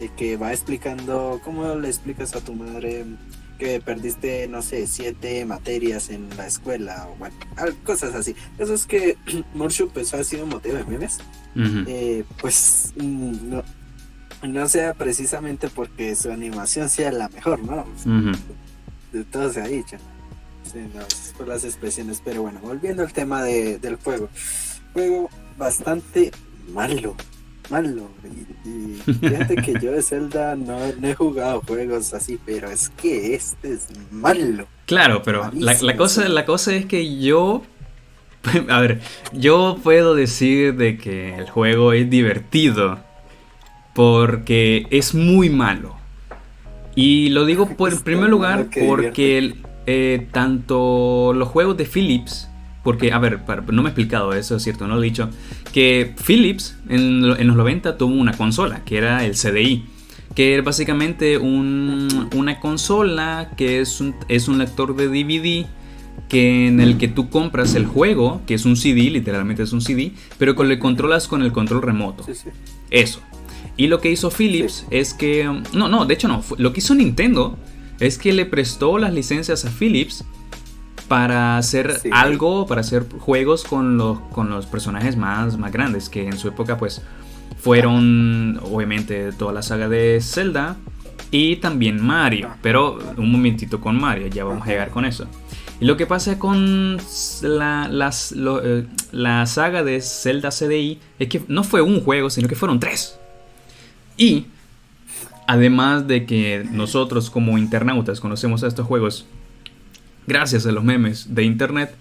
de 0.00 0.08
que 0.10 0.36
va 0.36 0.52
explicando, 0.52 1.40
¿cómo 1.44 1.74
le 1.76 1.88
explicas 1.88 2.34
a 2.34 2.40
tu 2.40 2.52
madre 2.52 3.06
que 3.58 3.80
perdiste, 3.80 4.48
no 4.48 4.60
sé, 4.60 4.86
siete 4.86 5.44
materias 5.46 6.10
en 6.10 6.28
la 6.36 6.46
escuela 6.46 7.08
o 7.10 7.16
bueno, 7.16 7.34
cosas 7.84 8.14
así. 8.14 8.36
Eso 8.58 8.74
es 8.74 8.86
que 8.86 9.16
Morshu 9.54 9.88
pues 9.88 10.12
ha 10.14 10.22
sido 10.24 10.46
motivo 10.46 10.76
de 10.76 10.84
memes. 10.84 11.18
Eh, 11.86 12.24
pues 12.42 12.92
mm, 12.96 13.48
no, 13.48 13.62
no 14.42 14.68
sea 14.68 14.92
precisamente 14.92 15.68
porque 15.68 16.14
su 16.14 16.30
animación 16.30 16.90
sea 16.90 17.10
la 17.12 17.30
mejor, 17.30 17.60
¿no? 17.60 17.86
De 19.12 19.24
todo 19.24 19.50
se 19.50 19.62
ha 19.62 19.66
dicho. 19.66 19.96
Sí, 20.70 20.80
no, 20.94 21.00
por 21.38 21.48
las 21.48 21.64
expresiones. 21.64 22.20
Pero 22.22 22.42
bueno, 22.42 22.60
volviendo 22.60 23.02
al 23.02 23.12
tema 23.14 23.42
de, 23.42 23.78
del 23.78 23.96
juego. 23.96 24.28
Juego 24.92 25.30
bastante 25.56 26.30
malo 26.72 27.16
malo. 27.70 28.08
Y, 28.64 29.12
fíjate 29.12 29.56
que 29.56 29.74
yo 29.80 29.92
de 29.92 30.02
Zelda 30.02 30.56
no, 30.56 30.78
he 31.02 31.14
jugado 31.14 31.62
juegos 31.66 32.14
así, 32.14 32.38
pero 32.44 32.70
es 32.70 32.90
que 32.90 33.34
este 33.34 33.74
es 33.74 33.88
malo. 34.10 34.66
Claro, 34.86 35.22
pero 35.22 35.50
la, 35.54 35.96
cosa, 35.96 36.28
la 36.28 36.44
cosa 36.44 36.74
es 36.74 36.86
que 36.86 37.18
yo. 37.18 37.62
A 38.68 38.80
ver, 38.80 39.00
yo 39.32 39.78
puedo 39.82 40.14
decir 40.14 40.76
de 40.76 40.98
que 40.98 41.34
el 41.34 41.50
juego 41.50 41.92
es 41.92 42.08
divertido 42.08 42.98
porque 43.94 44.86
es 44.90 45.14
muy 45.14 45.50
malo. 45.50 45.96
Y 46.94 47.30
lo 47.30 47.44
digo 47.44 47.68
por, 47.76 47.92
en 47.92 48.00
primer 48.00 48.30
lugar 48.30 48.68
porque 48.86 49.54
eh, 49.86 50.28
tanto 50.32 51.32
los 51.34 51.48
juegos 51.48 51.76
de 51.76 51.84
Philips 51.84 52.48
porque, 52.86 53.10
a 53.10 53.18
ver, 53.18 53.40
no 53.72 53.82
me 53.82 53.88
he 53.88 53.90
explicado 53.90 54.32
eso, 54.32 54.54
es 54.54 54.62
cierto, 54.62 54.86
no 54.86 54.94
lo 54.94 55.02
he 55.02 55.06
dicho. 55.06 55.28
Que 55.72 56.14
Philips 56.24 56.76
en, 56.88 57.26
los 57.26 57.56
90 57.56 57.98
tuvo 57.98 58.14
una 58.14 58.32
consola, 58.34 58.84
que 58.84 58.96
era 58.96 59.24
el 59.24 59.32
CDI. 59.32 59.86
Que 60.36 60.54
era 60.54 60.62
básicamente 60.62 61.36
una 61.36 62.60
consola 62.60 63.50
que 63.56 63.80
es 63.80 64.00
un, 64.00 64.14
es 64.28 64.46
un 64.46 64.58
lector 64.58 64.94
de 64.94 65.08
DVD 65.08 65.66
que 66.28 66.68
en 66.68 66.78
el 66.78 66.96
que 66.96 67.08
tú 67.08 67.28
compras 67.28 67.74
el 67.74 67.86
juego, 67.86 68.40
que 68.46 68.54
es 68.54 68.64
un 68.64 68.76
CD, 68.76 69.10
literalmente 69.10 69.64
es 69.64 69.72
un 69.72 69.80
CD, 69.80 70.12
pero 70.38 70.54
que 70.54 70.62
le 70.62 70.78
controlas 70.78 71.26
con 71.26 71.42
el 71.42 71.50
control 71.50 71.82
remoto. 71.82 72.24
Eso. 72.90 73.20
Y 73.76 73.88
lo 73.88 74.00
que 74.00 74.12
hizo 74.12 74.30
Philips 74.30 74.86
es 74.90 75.12
que... 75.12 75.42
No, 75.72 75.88
no, 75.88 76.06
de 76.06 76.14
hecho 76.14 76.28
no. 76.28 76.44
Lo 76.56 76.72
que 76.72 76.78
hizo 76.78 76.94
Nintendo 76.94 77.58
es 77.98 78.16
que 78.16 78.32
le 78.32 78.46
prestó 78.46 78.96
las 78.98 79.12
licencias 79.12 79.64
a 79.64 79.70
Philips 79.72 80.24
para 81.08 81.56
hacer 81.56 82.00
algo, 82.10 82.66
para 82.66 82.80
hacer 82.80 83.06
juegos 83.18 83.64
con 83.64 83.96
los, 83.96 84.20
con 84.32 84.50
los 84.50 84.66
personajes 84.66 85.16
más, 85.16 85.56
más 85.58 85.72
grandes, 85.72 86.08
que 86.08 86.26
en 86.26 86.38
su 86.38 86.48
época 86.48 86.76
pues 86.76 87.02
fueron 87.58 88.60
obviamente 88.62 89.32
toda 89.32 89.52
la 89.52 89.62
saga 89.62 89.88
de 89.88 90.20
Zelda 90.20 90.76
y 91.30 91.56
también 91.56 92.04
Mario, 92.04 92.50
pero 92.62 92.98
un 93.16 93.32
momentito 93.32 93.80
con 93.80 94.00
Mario, 94.00 94.28
ya 94.28 94.44
vamos 94.44 94.66
a 94.66 94.70
llegar 94.70 94.90
con 94.90 95.04
eso. 95.04 95.26
Y 95.80 95.84
lo 95.84 95.96
que 95.96 96.06
pasa 96.06 96.38
con 96.38 96.98
la, 97.42 97.88
las, 97.88 98.32
eh, 98.32 98.86
la 99.12 99.44
saga 99.46 99.82
de 99.82 100.00
Zelda 100.00 100.50
CDI 100.50 100.98
es 101.18 101.28
que 101.28 101.42
no 101.48 101.64
fue 101.64 101.82
un 101.82 102.00
juego, 102.00 102.30
sino 102.30 102.48
que 102.48 102.54
fueron 102.54 102.80
tres. 102.80 103.18
Y 104.16 104.46
además 105.46 106.06
de 106.06 106.24
que 106.24 106.66
nosotros 106.70 107.28
como 107.30 107.58
internautas 107.58 108.20
conocemos 108.20 108.62
a 108.62 108.68
estos 108.68 108.86
juegos 108.86 109.26
gracias 110.26 110.66
a 110.66 110.72
los 110.72 110.84
memes 110.84 111.34
de 111.34 111.44
internet, 111.44 111.94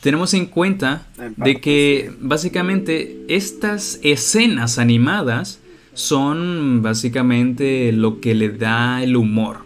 tenemos 0.00 0.34
en 0.34 0.46
cuenta 0.46 1.06
de 1.36 1.60
que 1.60 2.12
básicamente 2.20 3.24
estas 3.28 3.98
escenas 4.02 4.78
animadas 4.78 5.60
son 5.94 6.82
básicamente 6.82 7.90
lo 7.92 8.20
que 8.20 8.34
le 8.34 8.50
da 8.50 9.02
el 9.02 9.16
humor 9.16 9.64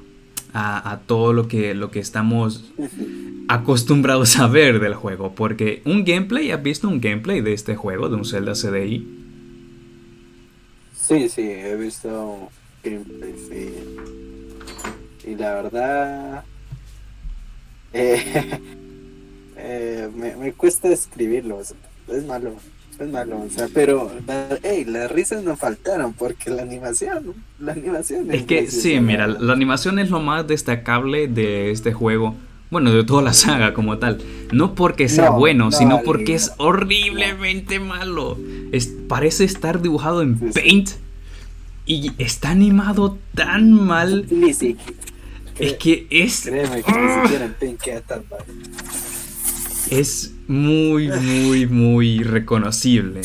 a, 0.53 1.01
todo 1.07 1.33
lo 1.33 1.49
que, 1.49 1.75
lo 1.75 1.91
que 1.91 2.01
estamos 2.01 2.73
acostumbrados 3.49 4.39
a 4.39 4.47
ver 4.47 4.81
del 4.81 4.95
juego. 4.95 5.35
Porque 5.35 5.83
un 5.85 6.05
gameplay, 6.05 6.51
¿has 6.51 6.63
visto 6.63 6.89
un 6.89 7.01
gameplay 7.01 7.41
de 7.41 7.53
este 7.53 7.77
juego, 7.77 8.09
de 8.09 8.17
un 8.17 8.25
Zelda 8.25 8.53
CDI? 8.53 9.07
Sí, 10.95 11.29
sí, 11.29 11.43
he 11.43 11.77
visto 11.77 12.49
gameplay, 12.85 13.35
Y 15.27 15.35
la 15.35 15.55
verdad, 15.55 16.45
eh, 17.93 18.61
eh, 19.57 20.09
me, 20.15 20.53
cuesta 20.53 20.89
escribirlo, 20.89 21.61
es 21.61 21.75
malo, 22.27 22.55
es 22.99 23.09
malo, 23.09 23.41
o 23.41 23.51
sea, 23.51 23.69
pero 23.73 24.11
las 24.87 25.11
risas 25.11 25.43
no 25.43 25.57
faltaron 25.57 26.13
porque 26.13 26.51
la 26.51 26.63
animación, 26.63 27.35
la 27.59 27.73
animación 27.73 28.31
es, 28.31 28.45
que 28.45 28.71
sí, 28.71 29.01
mira, 29.01 29.27
la 29.27 29.53
animación 29.53 29.99
es 29.99 30.11
lo 30.11 30.21
más 30.21 30.47
destacable 30.47 31.29
de 31.29 31.71
este 31.71 31.93
juego 31.93 32.35
bueno, 32.71 32.93
de 32.93 33.05
toda 33.05 33.23
la 33.23 33.33
saga 33.35 33.75
como 33.75 33.99
tal. 33.99 34.19
No 34.53 34.75
porque 34.75 35.09
sea 35.09 35.31
bueno, 35.31 35.71
sino 35.73 36.03
porque 36.03 36.35
es 36.35 36.53
horriblemente 36.57 37.81
malo. 37.81 38.39
Es, 38.73 38.87
parece 39.09 39.45
estar 39.45 39.83
dibujado 39.83 40.23
en 40.23 40.39
Paint 40.39 40.91
y 41.87 42.13
está 42.19 42.51
animado 42.51 43.19
tan 43.35 43.73
mal. 43.73 44.27
Es 45.61 45.75
que 45.75 46.07
es. 46.11 46.43
Créeme 46.43 46.83
que 46.83 46.93
ni 46.93 47.23
siquiera 47.23 47.45
en 47.45 47.55
Paint 47.55 47.81
queda 47.81 48.01
tan 48.01 48.25
mal. 48.31 48.41
Es 49.91 50.35
muy, 50.47 51.09
muy, 51.09 51.67
muy 51.67 52.23
reconocible. 52.23 53.23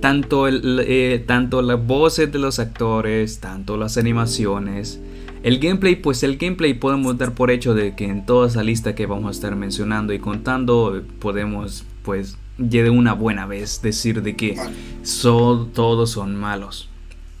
tanto, 0.00 0.46
el, 0.46 0.84
eh, 0.86 1.22
tanto 1.26 1.62
las 1.62 1.84
voces 1.84 2.30
de 2.30 2.38
los 2.38 2.58
actores, 2.58 3.40
tanto 3.40 3.76
las 3.76 3.98
animaciones. 3.98 5.00
El 5.42 5.58
gameplay, 5.58 5.96
pues 5.96 6.22
el 6.22 6.38
gameplay 6.38 6.74
podemos 6.74 7.18
dar 7.18 7.34
por 7.34 7.50
hecho 7.50 7.74
de 7.74 7.96
que 7.96 8.04
en 8.04 8.24
toda 8.24 8.46
esa 8.46 8.62
lista 8.62 8.94
que 8.94 9.06
vamos 9.06 9.28
a 9.28 9.30
estar 9.32 9.56
mencionando 9.56 10.12
y 10.12 10.20
contando, 10.20 11.02
podemos, 11.18 11.84
pues, 12.04 12.36
ya 12.58 12.84
de 12.84 12.90
una 12.90 13.14
buena 13.14 13.46
vez 13.46 13.82
decir 13.82 14.22
de 14.22 14.36
que 14.36 14.56
son, 15.02 15.72
todos 15.72 16.10
son 16.10 16.36
malos. 16.36 16.88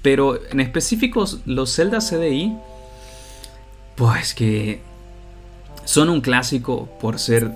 Pero 0.02 0.40
en 0.50 0.58
específico, 0.58 1.24
los 1.46 1.76
Zelda 1.76 1.98
CDI, 1.98 2.52
pues 3.96 4.34
que 4.34 4.80
son 5.84 6.08
un 6.08 6.20
clásico 6.20 6.88
por 7.00 7.18
ser 7.18 7.50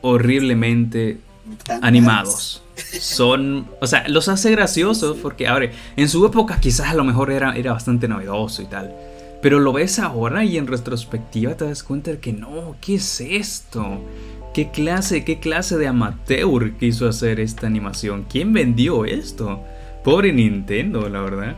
horriblemente 0.00 1.18
animados. 1.80 2.62
Son, 3.00 3.68
o 3.80 3.86
sea, 3.86 4.08
los 4.08 4.28
hace 4.28 4.50
graciosos 4.50 5.18
porque, 5.18 5.46
a 5.46 5.54
ver, 5.54 5.72
en 5.96 6.08
su 6.08 6.24
época 6.24 6.58
quizás 6.58 6.88
a 6.88 6.94
lo 6.94 7.04
mejor 7.04 7.30
era, 7.30 7.54
era 7.54 7.72
bastante 7.72 8.08
novedoso 8.08 8.62
y 8.62 8.66
tal. 8.66 8.94
Pero 9.42 9.60
lo 9.60 9.72
ves 9.72 9.98
ahora 9.98 10.44
y 10.44 10.56
en 10.56 10.66
retrospectiva 10.66 11.56
te 11.56 11.66
das 11.66 11.82
cuenta 11.82 12.12
de 12.12 12.18
que 12.18 12.32
no, 12.32 12.76
¿qué 12.80 12.94
es 12.94 13.20
esto? 13.20 14.00
¿Qué 14.54 14.70
clase, 14.70 15.24
qué 15.24 15.40
clase 15.40 15.76
de 15.78 15.86
amateur 15.86 16.72
quiso 16.78 17.08
hacer 17.08 17.40
esta 17.40 17.66
animación? 17.66 18.24
¿Quién 18.28 18.52
vendió 18.52 19.04
esto? 19.04 19.60
Pobre 20.04 20.32
Nintendo, 20.32 21.08
la 21.08 21.20
verdad. 21.20 21.56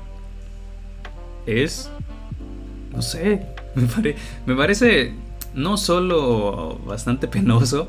Es... 1.46 1.90
No 2.92 3.02
sé, 3.02 3.44
me, 4.02 4.14
me 4.46 4.54
parece 4.54 5.12
no 5.54 5.76
solo 5.76 6.78
bastante 6.84 7.28
penoso, 7.28 7.88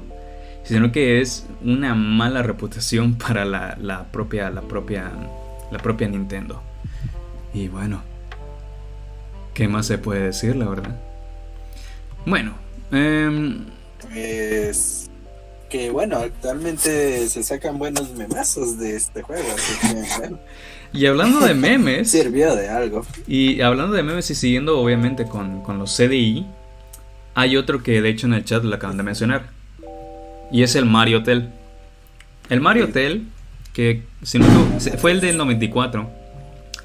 sino 0.63 0.91
que 0.91 1.21
es 1.21 1.45
una 1.63 1.95
mala 1.95 2.43
reputación 2.43 3.15
para 3.17 3.45
la, 3.45 4.05
propia, 4.11 4.49
la, 4.49 4.61
propia, 4.61 5.11
la 5.71 5.77
propia 5.79 6.07
Nintendo. 6.07 6.61
Y 7.53 7.67
bueno, 7.69 8.01
¿qué 9.53 9.67
más 9.67 9.85
se 9.87 9.97
puede 9.97 10.25
decir, 10.25 10.55
la 10.55 10.67
verdad? 10.67 10.99
Bueno, 12.25 12.53
eh, 12.91 13.61
pues 14.11 15.09
que 15.69 15.89
bueno, 15.89 16.17
actualmente 16.17 17.27
se 17.27 17.43
sacan 17.43 17.77
buenos 17.79 18.11
memazos 18.11 18.77
de 18.77 18.95
este 18.95 19.21
juego, 19.21 19.47
Y 20.95 21.05
hablando 21.05 21.39
de 21.39 21.53
memes. 21.53 22.09
Sirvió 22.11 22.55
de 22.55 22.69
algo. 22.69 23.05
Y 23.27 23.61
hablando 23.61 23.95
de 23.95 24.03
memes 24.03 24.29
y 24.31 24.35
siguiendo 24.35 24.79
obviamente 24.79 25.25
con, 25.25 25.61
con 25.61 25.77
los 25.77 25.95
CDI, 25.95 26.45
hay 27.33 27.57
otro 27.57 27.83
que 27.83 28.01
de 28.01 28.09
hecho 28.09 28.27
en 28.27 28.33
el 28.33 28.45
chat 28.45 28.63
lo 28.63 28.75
acaban 28.75 28.97
de 28.97 29.03
mencionar 29.03 29.55
y 30.51 30.63
es 30.63 30.75
el 30.75 30.85
Mario 30.85 31.19
Hotel. 31.19 31.49
El 32.49 32.61
Mario 32.61 32.85
Hotel, 32.85 33.25
que 33.73 34.03
si 34.21 34.39
no, 34.39 34.47
fue 34.97 35.11
el 35.11 35.21
del 35.21 35.37
94. 35.37 36.09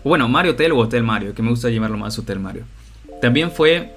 Bueno, 0.03 0.29
Mario 0.29 0.53
Hotel 0.53 0.73
o 0.73 0.79
Hotel 0.79 1.03
Mario, 1.03 1.35
que 1.35 1.43
me 1.43 1.51
gusta 1.51 1.69
llamarlo 1.69 1.99
más 1.99 2.19
Hotel 2.19 2.41
Mario. 2.41 2.65
También 3.21 3.51
fue 3.51 3.93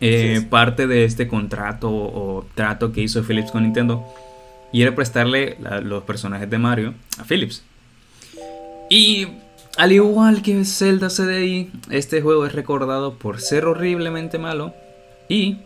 eh, 0.00 0.46
parte 0.48 0.86
de 0.86 1.04
este 1.04 1.26
contrato 1.26 1.90
o 1.90 2.46
trato 2.54 2.92
que 2.92 3.02
hizo 3.02 3.22
Philips 3.24 3.50
con 3.50 3.64
Nintendo. 3.64 4.06
Y 4.70 4.82
era 4.82 4.94
prestarle 4.94 5.56
los 5.82 6.04
personajes 6.04 6.48
de 6.48 6.58
Mario 6.58 6.94
a 7.18 7.24
Philips. 7.24 7.64
Y 8.88 9.28
al 9.76 9.92
igual 9.92 10.42
que 10.42 10.64
Zelda 10.64 11.08
CDI, 11.08 11.70
este 11.90 12.20
juego 12.20 12.46
es 12.46 12.52
recordado 12.52 13.14
por 13.14 13.40
ser 13.40 13.64
horriblemente 13.64 14.38
malo 14.38 14.74
y 15.28 15.58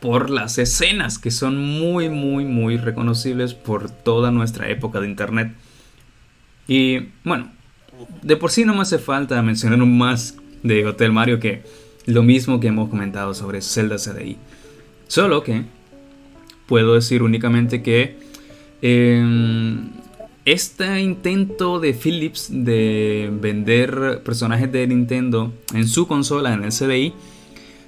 por 0.00 0.30
las 0.30 0.58
escenas 0.58 1.18
que 1.18 1.30
son 1.30 1.58
muy, 1.58 2.08
muy, 2.08 2.44
muy 2.44 2.76
reconocibles 2.78 3.54
por 3.54 3.90
toda 3.90 4.30
nuestra 4.30 4.68
época 4.70 5.00
de 5.00 5.08
internet. 5.08 5.52
Y 6.66 7.08
bueno, 7.24 7.50
de 8.22 8.36
por 8.36 8.50
sí 8.50 8.64
no 8.64 8.74
me 8.74 8.82
hace 8.82 8.98
falta 8.98 9.40
mencionar 9.42 9.82
un 9.82 9.98
más 9.98 10.36
de 10.62 10.86
Hotel 10.86 11.12
Mario 11.12 11.38
que 11.38 11.62
lo 12.06 12.22
mismo 12.22 12.60
que 12.60 12.68
hemos 12.68 12.88
comentado 12.88 13.34
sobre 13.34 13.60
Zelda 13.60 13.96
CDI. 13.96 14.36
Solo 15.06 15.42
que 15.42 15.64
puedo 16.66 16.94
decir 16.94 17.22
únicamente 17.22 17.82
que 17.82 18.16
em, 18.80 19.90
este 20.44 21.00
intento 21.00 21.80
de 21.80 21.92
Philips 21.92 22.48
de 22.50 23.30
vender 23.32 24.22
personajes 24.24 24.70
de 24.72 24.86
Nintendo 24.86 25.52
en 25.74 25.86
su 25.86 26.06
consola, 26.06 26.54
en 26.54 26.64
el 26.64 26.70
CDI, 26.70 27.14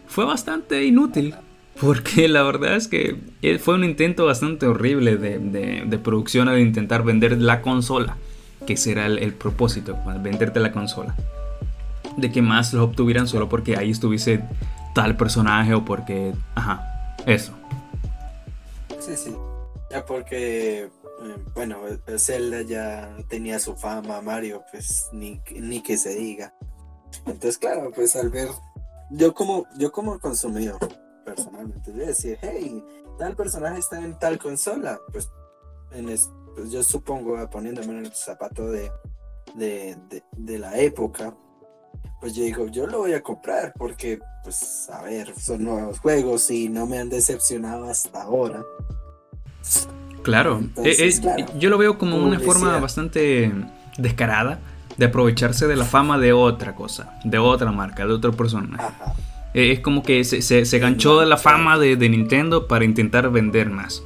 fue 0.07 0.25
bastante 0.25 0.85
inútil 0.85 1.35
porque 1.81 2.29
la 2.29 2.43
verdad 2.43 2.77
es 2.77 2.89
que 2.89 3.17
fue 3.59 3.75
un 3.75 3.85
intento 3.85 4.27
bastante 4.27 4.67
horrible 4.67 5.17
de, 5.17 5.99
producción 5.99 6.49
al 6.49 6.61
intentar 6.61 7.03
vender 7.03 7.41
la 7.41 7.63
consola, 7.63 8.17
que 8.67 8.77
será 8.77 9.07
el, 9.07 9.35
propósito, 9.35 9.97
venderte 10.21 10.61
la 10.61 10.73
consola. 10.73 11.17
De 12.17 12.31
que 12.31 12.43
más 12.43 12.75
los 12.75 12.85
obtuvieran 12.85 13.27
solo 13.27 13.49
porque 13.49 13.77
ahí 13.77 13.91
estuviese 13.91 14.45
tal 14.95 15.17
personaje 15.17 15.75
o 15.75 15.85
porque... 15.85 16.35
Ajá, 16.55 17.17
eso. 17.27 17.53
Sí, 19.01 19.17
sí. 19.17 19.35
Ya 19.91 20.05
porque, 20.05 20.89
bueno, 21.55 21.79
Zelda 22.19 22.63
ya 22.63 23.17
tenía 23.29 23.59
su 23.59 23.77
fama, 23.77 24.21
Mario, 24.21 24.63
pues 24.71 25.09
ni, 25.13 25.41
ni 25.55 25.83
que 25.83 25.97
se 25.97 26.15
diga. 26.15 26.55
Entonces, 27.27 27.59
claro, 27.59 27.91
pues 27.95 28.17
al 28.17 28.31
ver, 28.31 28.49
yo 29.11 29.35
como, 29.35 29.67
yo 29.79 29.93
como 29.93 30.19
consumidor, 30.19 30.79
personalmente. 31.25 31.93
De 31.93 32.07
decir, 32.07 32.39
hey, 32.41 32.85
tal 33.19 33.37
personaje 33.37 33.79
está 33.79 33.99
en 33.99 34.19
tal 34.19 34.39
consola. 34.39 34.99
Pues, 35.13 35.31
en 35.93 36.07
pues 36.55 36.71
yo 36.71 36.83
supongo, 36.83 37.49
poniéndome 37.51 37.99
en 37.99 38.07
el 38.07 38.13
zapato 38.13 38.71
de, 38.71 38.91
de, 39.55 39.97
de, 40.37 40.59
la 40.59 40.79
época, 40.79 41.37
pues 42.21 42.35
yo 42.35 42.45
digo, 42.45 42.67
yo 42.67 42.87
lo 42.87 42.99
voy 42.99 43.15
a 43.15 43.23
comprar 43.23 43.73
porque, 43.79 44.19
pues, 44.45 44.89
a 44.91 45.03
ver, 45.03 45.39
son 45.39 45.65
nuevos 45.65 46.01
juegos 46.01 46.51
y 46.51 46.69
no 46.69 46.87
me 46.87 46.99
han 46.99 47.09
decepcionado 47.09 47.85
hasta 47.85 48.23
ahora. 48.23 48.63
Claro, 50.23 50.63
eh, 50.85 50.97
eh, 50.99 51.47
yo 51.59 51.69
lo 51.69 51.79
veo 51.79 51.99
como 51.99 52.17
una 52.17 52.39
forma 52.39 52.79
bastante 52.79 53.53
descarada 53.99 54.61
de 54.97 55.07
aprovecharse 55.07 55.67
de 55.67 55.77
la 55.77 55.85
fama 55.85 56.19
de 56.19 56.33
otra 56.33 56.75
cosa, 56.75 57.19
de 57.25 57.39
otra 57.39 57.73
marca, 57.73 58.07
de 58.07 58.13
otro 58.13 58.33
personaje. 58.33 58.83
Ajá. 58.83 59.15
Eh, 59.55 59.73
es 59.73 59.81
como 59.81 60.03
que 60.03 60.25
se, 60.25 60.43
se, 60.43 60.79
ganchó 60.79 61.21
de 61.21 61.27
la 61.27 61.37
fama 61.37 61.79
de, 61.79 61.97
Nintendo 62.09 62.67
para 62.67 62.85
intentar 62.85 63.31
vender 63.31 63.69
más. 63.69 64.03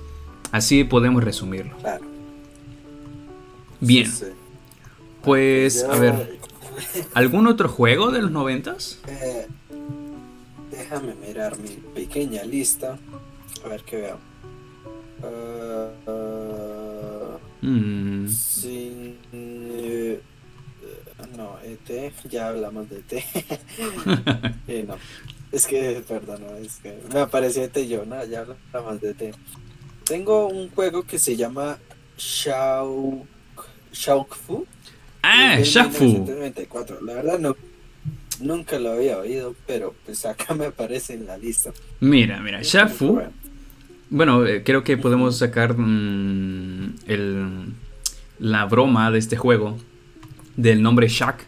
Así 0.50 0.84
podemos 0.84 1.22
resumirlo. 1.22 1.76
Bien. 3.80 4.10
Pues, 5.22 5.84
a 5.84 5.96
ver. 5.96 6.38
¿Algún 7.14 7.46
otro 7.46 7.68
juego 7.68 8.10
de 8.10 8.22
los 8.22 8.30
noventas? 8.30 9.00
Eh, 9.06 9.46
déjame 10.70 11.14
mirar 11.14 11.56
mi 11.58 11.70
pequeña 11.94 12.42
lista. 12.42 12.98
A 13.64 13.68
ver 13.68 13.82
qué 13.82 13.96
veo. 13.96 14.18
Uh, 17.62 18.28
sí, 18.28 19.16
no, 21.36 21.58
ET, 21.62 22.12
ya 22.28 22.48
hablamos 22.48 22.88
de 22.88 22.98
ET. 22.98 23.24
no. 24.88 24.96
Es 25.52 25.66
que, 25.66 26.02
perdón, 26.06 26.42
es 26.62 26.76
que 26.76 26.98
me 27.12 27.20
apareció 27.20 27.62
este 27.64 27.86
yo, 27.86 28.04
¿no? 28.04 28.24
Ya 28.24 28.44
hablamos 28.72 29.00
de 29.00 29.14
T. 29.14 29.32
Tengo 30.04 30.48
un 30.48 30.70
juego 30.70 31.04
que 31.04 31.18
se 31.18 31.36
llama 31.36 31.78
Shao 32.18 33.26
Fu. 33.92 34.66
Ah, 35.22 35.58
Fu. 35.90 36.26
La 37.02 37.14
verdad 37.14 37.38
no 37.38 37.56
nunca 38.40 38.78
lo 38.78 38.92
había 38.92 39.18
oído, 39.18 39.54
pero 39.66 39.94
pues 40.04 40.24
acá 40.26 40.54
me 40.54 40.66
aparece 40.66 41.14
en 41.14 41.26
la 41.26 41.38
lista. 41.38 41.72
Mira, 42.00 42.40
mira, 42.40 42.60
Fu. 42.88 43.20
Bueno, 44.11 44.46
eh, 44.46 44.62
creo 44.64 44.84
que 44.84 44.96
podemos 44.96 45.38
sacar 45.38 45.76
mm, 45.76 46.94
el, 47.07 47.72
la 48.38 48.64
broma 48.66 49.11
de 49.11 49.18
este 49.18 49.36
juego 49.36 49.76
del 50.57 50.82
nombre 50.82 51.09
Shaq 51.09 51.44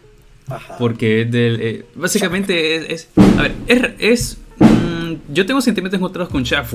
porque 0.77 1.25
del, 1.25 1.61
eh, 1.61 1.85
básicamente 1.95 2.93
es, 2.93 3.09
A 3.37 3.43
ver, 3.43 3.95
es. 3.99 4.37
Mm, 4.59 5.33
yo 5.33 5.45
tengo 5.45 5.61
sentimientos 5.61 5.97
encontrados 5.97 6.31
con 6.31 6.43
Shaq 6.43 6.67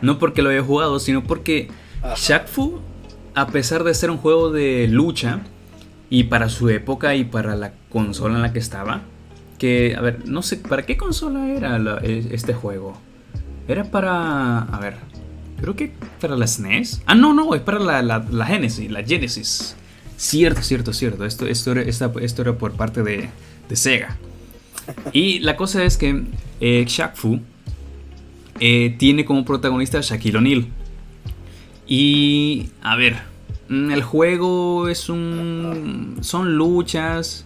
No 0.00 0.18
porque 0.18 0.42
lo 0.42 0.50
haya 0.50 0.62
jugado, 0.62 0.98
sino 0.98 1.22
porque 1.24 1.68
Shaq 2.16 2.48
a 3.34 3.46
pesar 3.48 3.84
de 3.84 3.94
ser 3.94 4.10
un 4.10 4.16
juego 4.16 4.50
de 4.50 4.88
lucha, 4.88 5.40
y 6.08 6.24
para 6.24 6.48
su 6.48 6.68
época 6.68 7.14
y 7.14 7.24
para 7.24 7.54
la 7.54 7.72
consola 7.88 8.36
en 8.36 8.42
la 8.42 8.52
que 8.52 8.58
estaba, 8.58 9.02
que, 9.58 9.94
a 9.96 10.00
ver, 10.00 10.26
no 10.26 10.42
sé, 10.42 10.56
¿para 10.56 10.84
qué 10.84 10.96
consola 10.96 11.48
era 11.50 11.78
e, 12.02 12.26
este 12.32 12.54
juego? 12.54 12.98
Era 13.68 13.84
para. 13.84 14.62
A 14.62 14.80
ver. 14.80 14.96
Creo 15.60 15.76
que 15.76 15.92
para 16.20 16.36
la 16.36 16.46
SNES. 16.46 17.02
Ah, 17.06 17.14
no, 17.14 17.34
no, 17.34 17.54
es 17.54 17.60
para 17.60 17.78
la, 17.78 18.02
la, 18.02 18.46
Genesis. 18.46 18.90
La 18.90 19.04
Genesis. 19.04 19.76
Cierto, 20.16 20.62
cierto, 20.62 20.92
cierto. 20.92 21.24
Esto, 21.24 21.46
esto, 21.46 21.72
era, 21.72 21.82
esto 21.82 22.42
era 22.42 22.56
por 22.56 22.72
parte 22.72 23.02
de, 23.02 23.28
de 23.68 23.76
Sega. 23.76 24.16
Y 25.12 25.40
la 25.40 25.56
cosa 25.56 25.84
es 25.84 25.96
que 25.96 26.24
eh, 26.60 26.84
Shaq 26.86 27.14
Fu 27.14 27.40
eh, 28.58 28.96
tiene 28.98 29.24
como 29.24 29.44
protagonista 29.44 29.98
a 29.98 30.00
Shaquille 30.00 30.38
O'Neal. 30.38 30.66
Y 31.86 32.70
a 32.82 32.96
ver, 32.96 33.18
mm, 33.68 33.90
el 33.90 34.02
juego 34.02 34.88
es 34.88 35.08
un. 35.08 36.18
Son 36.22 36.56
luchas. 36.56 37.44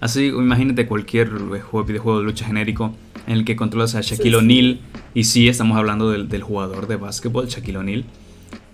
Así, 0.00 0.26
imagínate 0.26 0.86
cualquier 0.86 1.30
videojuego 1.30 2.18
de 2.18 2.24
lucha 2.24 2.44
genérico 2.44 2.94
en 3.26 3.32
el 3.32 3.44
que 3.44 3.56
controlas 3.56 3.94
a 3.94 4.00
Shaquille 4.00 4.36
O'Neal. 4.36 4.80
Y 5.14 5.24
sí, 5.24 5.48
estamos 5.48 5.76
hablando 5.76 6.10
del, 6.10 6.42
jugador 6.42 6.86
de 6.86 6.96
básquetbol, 6.96 7.48
Shaquille 7.48 7.78
O'Neal. 7.78 8.04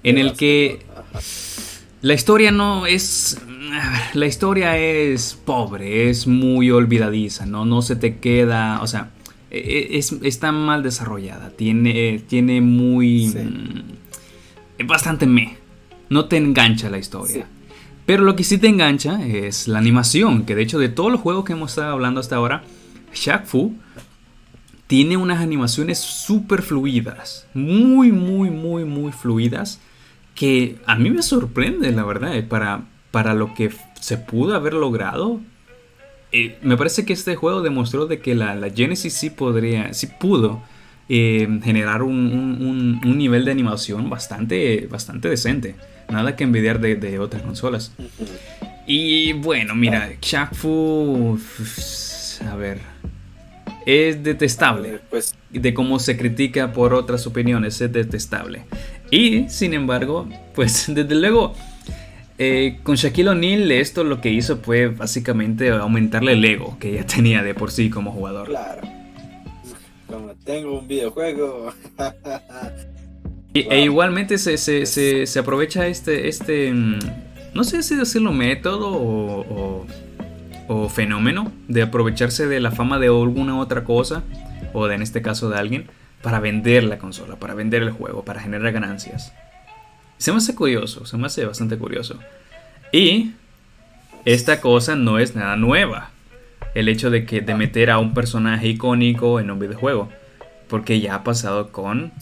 En 0.03 0.19
el 0.19 0.35
que 0.35 0.81
la 2.03 2.15
historia 2.15 2.51
no 2.51 2.87
es. 2.87 3.41
La 4.13 4.27
historia 4.27 4.77
es 4.77 5.39
pobre, 5.45 6.11
es 6.11 6.27
muy 6.27 6.71
olvidadiza, 6.71 7.47
¿no? 7.47 7.65
No 7.65 7.81
se 7.81 7.97
te 7.97 8.19
queda. 8.19 8.83
O 8.83 8.87
sea, 8.87 9.11
e, 9.51 9.59
e, 9.59 9.99
es, 9.99 10.13
está 10.23 10.53
mal 10.53 10.83
desarrollada. 10.83 11.51
Tiene, 11.51 12.23
tiene 12.29 12.61
muy. 12.61 13.29
Mm, 13.29 14.87
bastante 14.87 15.27
me. 15.27 15.57
No 16.11 16.27
te 16.27 16.37
engancha 16.37 16.91
la 16.91 16.99
historia. 16.99 17.47
Pero 18.05 18.25
lo 18.25 18.35
que 18.35 18.45
sí 18.45 18.59
te 18.59 18.67
engancha 18.67 19.25
es 19.25 19.69
la 19.69 19.79
animación. 19.79 20.45
Que 20.45 20.55
de 20.55 20.63
hecho, 20.63 20.79
de 20.79 20.89
todos 20.89 21.11
los 21.11 21.21
juegos 21.21 21.45
que 21.45 21.53
hemos 21.53 21.71
estado 21.71 21.93
hablando 21.93 22.21
hasta 22.21 22.37
ahora, 22.37 22.65
Shaq 23.15 23.47
Fu 23.47 23.75
tiene 24.93 25.17
unas 25.17 25.41
animaciones 25.41 25.99
súper 26.01 26.61
fluidas, 26.61 27.47
muy, 27.55 28.13
muy, 28.13 28.51
muy, 28.51 28.85
muy 28.85 29.11
fluidas, 29.11 29.81
que 30.35 30.77
a 30.85 30.97
mí 30.97 31.09
me 31.09 31.23
sorprende, 31.23 31.91
la 31.93 32.05
verdad, 32.05 32.37
eh, 32.37 32.43
para, 32.43 32.83
para 33.11 33.33
lo 33.33 33.55
que 33.55 33.71
se 33.99 34.19
pudo 34.19 34.55
haber 34.55 34.75
logrado. 34.75 35.41
Eh, 36.31 36.59
me 36.61 36.77
parece 36.77 37.07
que 37.07 37.15
este 37.15 37.37
juego 37.37 37.63
demostró 37.63 38.05
de 38.05 38.21
que 38.21 38.35
la, 38.35 38.55
Genesis 38.69 39.15
sí 39.15 39.31
podría, 39.31 39.95
sí 39.95 40.09
pudo 40.21 40.63
eh, 41.09 41.49
generar 41.65 42.03
un, 42.03 43.01
nivel 43.03 43.47
de 43.47 43.51
animación 43.51 44.11
bastante, 44.11 44.89
bastante 44.91 45.31
decente. 45.31 45.75
Nada 46.11 46.37
que 46.37 46.45
envidiar 46.45 46.81
de, 46.81 47.19
otras 47.19 47.41
consolas. 47.41 47.93
Y 48.87 49.33
bueno, 49.33 49.75
mira, 49.75 50.13
Shaq 50.21 50.55
Fu. 50.55 51.41
A 52.47 52.57
ver, 52.57 52.92
es 53.87 54.23
detestable. 54.23 55.01
Pues, 55.11 55.35
de 55.51 55.75
cómo 55.75 55.99
se 55.99 56.17
critica 56.17 56.73
por 56.73 56.95
otras 56.95 57.27
opiniones, 57.27 57.81
es 57.81 57.93
detestable. 57.93 58.65
Y, 59.11 59.49
sin 59.49 59.75
embargo, 59.75 60.29
pues 60.55 60.87
desde 60.89 61.15
luego, 61.15 61.55
eh, 62.39 62.79
con 62.83 62.97
Shaquille 62.97 63.31
O'Neal 63.31 63.71
esto 63.73 64.05
lo 64.05 64.21
que 64.21 64.31
hizo 64.31 64.57
fue 64.59 64.89
básicamente 64.89 65.71
aumentarle 65.71 66.33
el 66.33 66.45
ego 66.45 66.77
que 66.81 66.95
ya 66.95 67.07
tenía 67.07 67.43
de 67.43 67.55
por 67.55 67.71
sí 67.71 67.91
como 67.91 68.13
jugador. 68.13 68.49
Claro. 68.49 68.83
Como 70.07 70.35
tengo 70.45 70.79
un 70.79 70.89
videojuego. 70.89 71.73
E 73.55 73.83
igualmente 73.83 74.39
se, 74.39 74.57
se, 74.57 75.39
aprovecha 75.39 75.87
este, 75.87 76.27
este, 76.27 76.73
mm, 76.73 76.99
no 77.53 77.65
sé 77.65 77.83
si 77.83 77.97
decirlo 77.97 78.33
método 78.33 78.89
o 78.91 79.85
o 80.12 80.12
fenómeno 80.89 81.53
de 81.69 81.83
aprovecharse 81.83 82.47
de 82.47 82.61
la 82.61 82.71
fama 82.71 82.99
de 82.99 83.07
alguna 83.07 83.59
otra 83.59 83.85
cosa, 83.85 84.23
o 84.73 84.87
de, 84.87 84.95
en 84.95 85.03
este 85.03 85.23
caso 85.23 85.51
de 85.51 85.59
alguien, 85.59 85.87
para 86.23 86.41
vender 86.41 86.85
la 86.85 86.99
consola, 86.99 87.37
para 87.37 87.55
vender 87.55 87.83
el 87.83 87.91
juego, 87.91 88.25
para 88.25 88.41
generar 88.41 88.73
ganancias. 88.73 89.33
Se 90.19 90.31
me 90.31 90.39
hace 90.39 90.55
curioso, 90.55 91.05
se 91.05 91.17
me 91.17 91.27
hace 91.27 91.45
bastante 91.45 91.77
curioso. 91.77 92.19
Y 92.93 93.33
esta 94.25 94.61
cosa 94.61 94.95
no 94.95 95.19
es 95.19 95.35
nada 95.35 95.57
nueva. 95.57 96.11
El 96.75 96.89
hecho 96.89 97.11
de 97.11 97.27
que 97.27 97.41
de 97.41 97.55
meter 97.55 97.91
a 97.91 97.99
un 97.99 98.15
personaje 98.15 98.69
icónico 98.69 99.41
en 99.41 99.51
un 99.51 99.59
videojuego. 99.59 100.11
Porque 100.69 101.01
ya 101.01 101.17
ha 101.17 101.25
pasado 101.25 101.73
con 101.73 102.13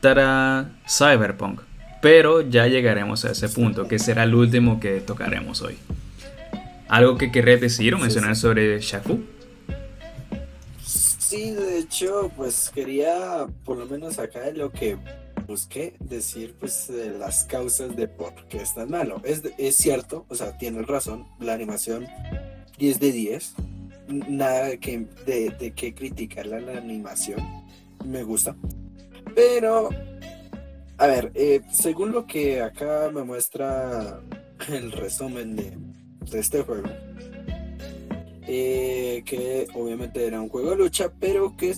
Tara 0.00 0.70
Cyberpunk. 0.88 1.62
Pero 2.00 2.40
ya 2.40 2.66
llegaremos 2.66 3.24
a 3.24 3.32
ese 3.32 3.48
punto, 3.48 3.88
que 3.88 3.98
será 3.98 4.22
el 4.22 4.34
último 4.34 4.78
que 4.78 5.00
tocaremos 5.00 5.60
hoy. 5.60 5.76
¿Algo 6.90 7.16
que 7.16 7.30
querés 7.30 7.60
decir 7.60 7.94
o 7.94 7.98
mencionar 7.98 8.34
sobre 8.34 8.80
Shafu? 8.80 9.20
Sí, 10.84 11.52
de 11.52 11.78
hecho, 11.78 12.32
pues 12.36 12.68
quería 12.74 13.46
por 13.64 13.78
lo 13.78 13.86
menos 13.86 14.18
acá 14.18 14.40
de 14.40 14.54
lo 14.54 14.72
que 14.72 14.96
busqué 15.46 15.94
decir, 16.00 16.56
pues 16.58 16.90
las 17.16 17.44
causas 17.44 17.94
de 17.94 18.08
por 18.08 18.34
qué 18.48 18.62
es 18.62 18.74
tan 18.74 18.90
malo. 18.90 19.22
Es, 19.22 19.40
es 19.56 19.76
cierto, 19.76 20.26
o 20.28 20.34
sea, 20.34 20.58
tienes 20.58 20.84
razón, 20.88 21.28
la 21.38 21.52
animación 21.52 22.08
10 22.76 22.98
de 22.98 23.12
10, 23.12 23.54
nada 24.28 24.76
que, 24.78 25.06
de, 25.26 25.50
de 25.50 25.70
que 25.70 25.94
criticarla 25.94 26.58
la 26.58 26.76
animación, 26.76 27.38
me 28.04 28.24
gusta. 28.24 28.56
Pero, 29.36 29.90
a 30.98 31.06
ver, 31.06 31.30
eh, 31.36 31.60
según 31.72 32.10
lo 32.10 32.26
que 32.26 32.60
acá 32.60 33.12
me 33.14 33.22
muestra 33.22 34.20
el 34.68 34.90
resumen 34.90 35.54
de 35.54 35.78
de 36.30 36.38
este 36.38 36.62
juego. 36.62 36.88
Eh, 38.46 39.22
que 39.24 39.68
obviamente 39.74 40.26
era 40.26 40.40
un 40.40 40.48
juego 40.48 40.70
de 40.70 40.76
lucha, 40.76 41.12
pero 41.20 41.56
que 41.56 41.74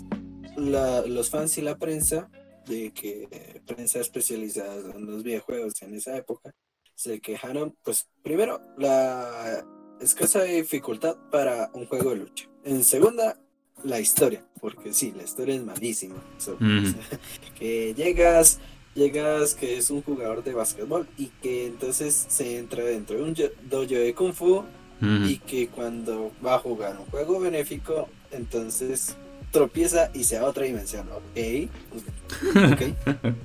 los 0.57 1.31
fans 1.31 1.59
y 1.59 1.63
la 1.63 1.77
prensa, 1.77 2.31
de 2.67 2.93
que 2.93 3.61
prensa 3.67 4.01
especializada 4.01 4.95
en 4.95 5.07
los 5.07 5.23
videojuegos 5.23 5.75
en 5.83 5.95
esa 5.95 6.17
época, 6.17 6.55
se 6.95 7.21
quejaron, 7.21 7.77
pues 7.83 8.09
primero, 8.23 8.61
la 8.79 9.65
escasa 10.01 10.45
dificultad 10.45 11.17
para 11.31 11.71
un 11.75 11.87
juego 11.87 12.11
de 12.11 12.17
lucha. 12.17 12.49
En 12.65 12.85
segunda, 12.85 13.39
la 13.85 14.01
historia, 14.01 14.47
porque 14.61 14.93
sí, 14.93 15.13
la 15.17 15.25
historia 15.25 15.57
es 15.57 15.65
malísima. 15.65 16.23
que 17.59 17.95
llegas, 17.95 18.61
llegas 18.95 19.55
que 19.55 19.79
es 19.79 19.91
un 19.91 20.03
jugador 20.03 20.45
de 20.45 20.55
básquetbol 20.55 21.07
y 21.17 21.27
que 21.43 21.67
entonces 21.67 22.27
se 22.29 22.59
entra 22.59 22.85
dentro 22.85 23.17
de 23.17 23.23
un 23.23 23.35
dojo 23.69 23.87
de 23.87 24.15
kung 24.15 24.33
fu 24.33 24.65
y 25.01 25.39
que 25.39 25.67
cuando 25.67 26.31
va 26.45 26.55
a 26.55 26.59
jugar 26.61 26.97
un 26.97 27.07
juego 27.07 27.41
benéfico 27.41 28.09
entonces 28.31 29.17
tropieza 29.51 30.11
y 30.15 30.23
se 30.25 30.39
va 30.39 30.47
a 30.47 30.51
otra 30.51 30.65
dimensión. 30.65 31.09
Ok, 31.11 31.71
okay. 32.73 32.95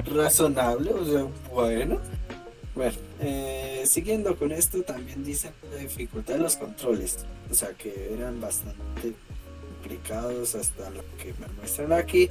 razonable 0.15 0.91
o 0.91 1.05
sea 1.05 1.25
bueno. 1.51 1.99
Bueno 2.75 3.07
eh, 3.19 3.83
siguiendo 3.85 4.35
con 4.35 4.51
esto 4.51 4.83
también 4.83 5.23
dicen 5.23 5.51
la 5.71 5.77
dificultad 5.77 6.35
de 6.35 6.41
los 6.41 6.55
controles. 6.57 7.25
O 7.49 7.53
sea 7.53 7.69
que 7.69 8.13
eran 8.13 8.39
bastante 8.39 9.13
complicados 9.81 10.55
hasta 10.55 10.89
lo 10.91 11.01
que 11.17 11.33
me 11.39 11.47
muestran 11.57 11.93
aquí. 11.93 12.29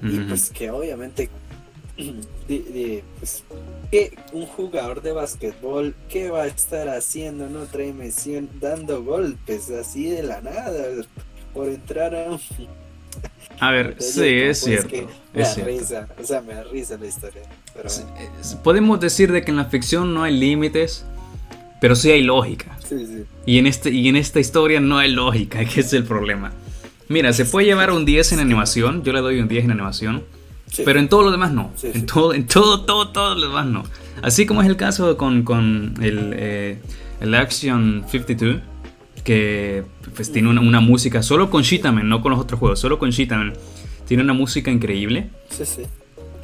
Y 0.00 0.20
pues 0.20 0.50
que 0.50 0.70
obviamente 0.70 1.28
de, 2.48 3.02
pues, 3.18 3.42
que 3.90 4.16
un 4.32 4.46
jugador 4.46 5.02
de 5.02 5.12
básquetbol, 5.12 5.94
¿qué 6.08 6.30
va 6.30 6.42
a 6.42 6.46
estar 6.46 6.88
haciendo 6.88 7.46
en 7.46 7.56
otra 7.56 7.82
dimensión 7.82 8.48
dando 8.60 9.02
golpes 9.02 9.70
así 9.70 10.08
de 10.08 10.22
la 10.22 10.40
nada 10.40 10.72
por 11.52 11.68
entrar 11.68 12.14
a 12.14 12.30
un... 12.30 12.40
A 13.60 13.72
ver, 13.72 13.96
sí, 13.98 14.24
es 14.24 14.60
cierto. 14.60 15.08
me 15.34 15.42
da 15.42 15.54
risa, 15.54 16.08
o 16.20 16.24
sea, 16.24 16.40
me 16.40 16.54
da 16.54 16.64
risa 16.64 16.96
la 16.96 17.06
historia. 17.06 17.42
Podemos 18.62 19.00
decir 19.00 19.32
de 19.32 19.42
que 19.42 19.50
en 19.50 19.56
la 19.56 19.64
ficción 19.64 20.14
no 20.14 20.22
hay 20.22 20.38
límites, 20.38 21.04
pero 21.80 21.96
sí 21.96 22.10
hay 22.10 22.22
lógica. 22.22 22.78
Y, 23.44 23.58
en 23.58 23.66
este, 23.66 23.90
y 23.90 24.08
en 24.08 24.16
esta 24.16 24.40
historia 24.40 24.80
no 24.80 24.98
hay 24.98 25.10
lógica, 25.10 25.64
que 25.64 25.80
es 25.80 25.92
el 25.92 26.04
problema. 26.04 26.52
Mira, 27.08 27.32
se 27.32 27.44
puede 27.44 27.66
llevar 27.66 27.90
un 27.90 28.04
10 28.04 28.32
en 28.32 28.40
animación, 28.40 29.02
yo 29.02 29.12
le 29.12 29.20
doy 29.20 29.40
un 29.40 29.48
10 29.48 29.64
en 29.64 29.70
animación 29.72 30.37
pero 30.84 31.00
en 31.00 31.08
todo 31.08 31.22
lo 31.22 31.30
demás 31.30 31.52
no. 31.52 31.72
en, 31.82 32.06
todo, 32.06 32.34
en 32.34 32.46
todo, 32.46 32.84
todo, 32.84 33.08
todo 33.08 33.34
lo 33.34 33.48
demás 33.48 33.66
no. 33.66 33.84
Así 34.22 34.46
como 34.46 34.62
es 34.62 34.68
el 34.68 34.76
caso 34.76 35.16
con, 35.16 35.42
con 35.42 35.94
el, 36.00 36.32
eh, 36.36 36.78
el 37.20 37.34
Action 37.34 38.04
52, 38.08 38.60
que 39.24 39.84
pues, 40.14 40.32
tiene 40.32 40.48
una, 40.48 40.60
una, 40.60 40.80
música 40.80 41.22
solo 41.22 41.50
con 41.50 41.62
Shitaman, 41.62 42.08
no 42.08 42.20
con 42.20 42.32
los 42.32 42.40
otros 42.40 42.58
juegos, 42.58 42.80
solo 42.80 42.98
con 42.98 43.10
Shitaman. 43.10 43.54
Tiene 44.06 44.22
una 44.22 44.32
música 44.32 44.70
increíble. 44.70 45.30
Sí, 45.50 45.66
sí. 45.66 45.82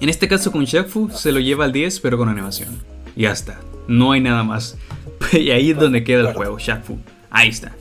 En 0.00 0.08
este 0.08 0.28
caso 0.28 0.52
con 0.52 0.64
Shakfu 0.64 1.10
se 1.10 1.32
lo 1.32 1.40
lleva 1.40 1.64
al 1.64 1.72
10, 1.72 2.00
pero 2.00 2.18
con 2.18 2.28
animación. 2.28 2.78
Y 3.16 3.22
ya 3.22 3.32
está. 3.32 3.60
No 3.88 4.12
hay 4.12 4.20
nada 4.20 4.44
más. 4.44 4.76
y 5.32 5.50
ahí 5.50 5.70
es 5.70 5.78
donde 5.78 6.04
queda 6.04 6.28
el 6.28 6.34
juego, 6.34 6.58
Shakfu. 6.58 6.98
Ahí 7.30 7.48
está. 7.48 7.74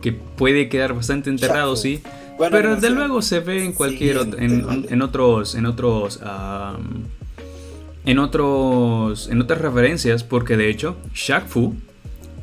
Que 0.00 0.12
puede 0.12 0.68
quedar 0.68 0.94
bastante 0.94 1.30
enterrado, 1.30 1.76
sí 1.76 2.02
pero 2.38 2.74
desde 2.74 2.90
luego 2.90 3.22
se 3.22 3.40
ve 3.40 3.64
en 3.64 3.72
cualquier 3.72 4.18
en, 4.38 5.02
otros 5.02 5.54
en 5.54 5.66
otros 5.66 6.20
en 8.04 8.18
otros 8.18 9.28
en 9.28 9.40
otras 9.40 9.60
referencias 9.60 10.24
porque 10.24 10.56
de 10.56 10.68
hecho 10.70 10.96
Shaq 11.14 11.46
Fu 11.46 11.74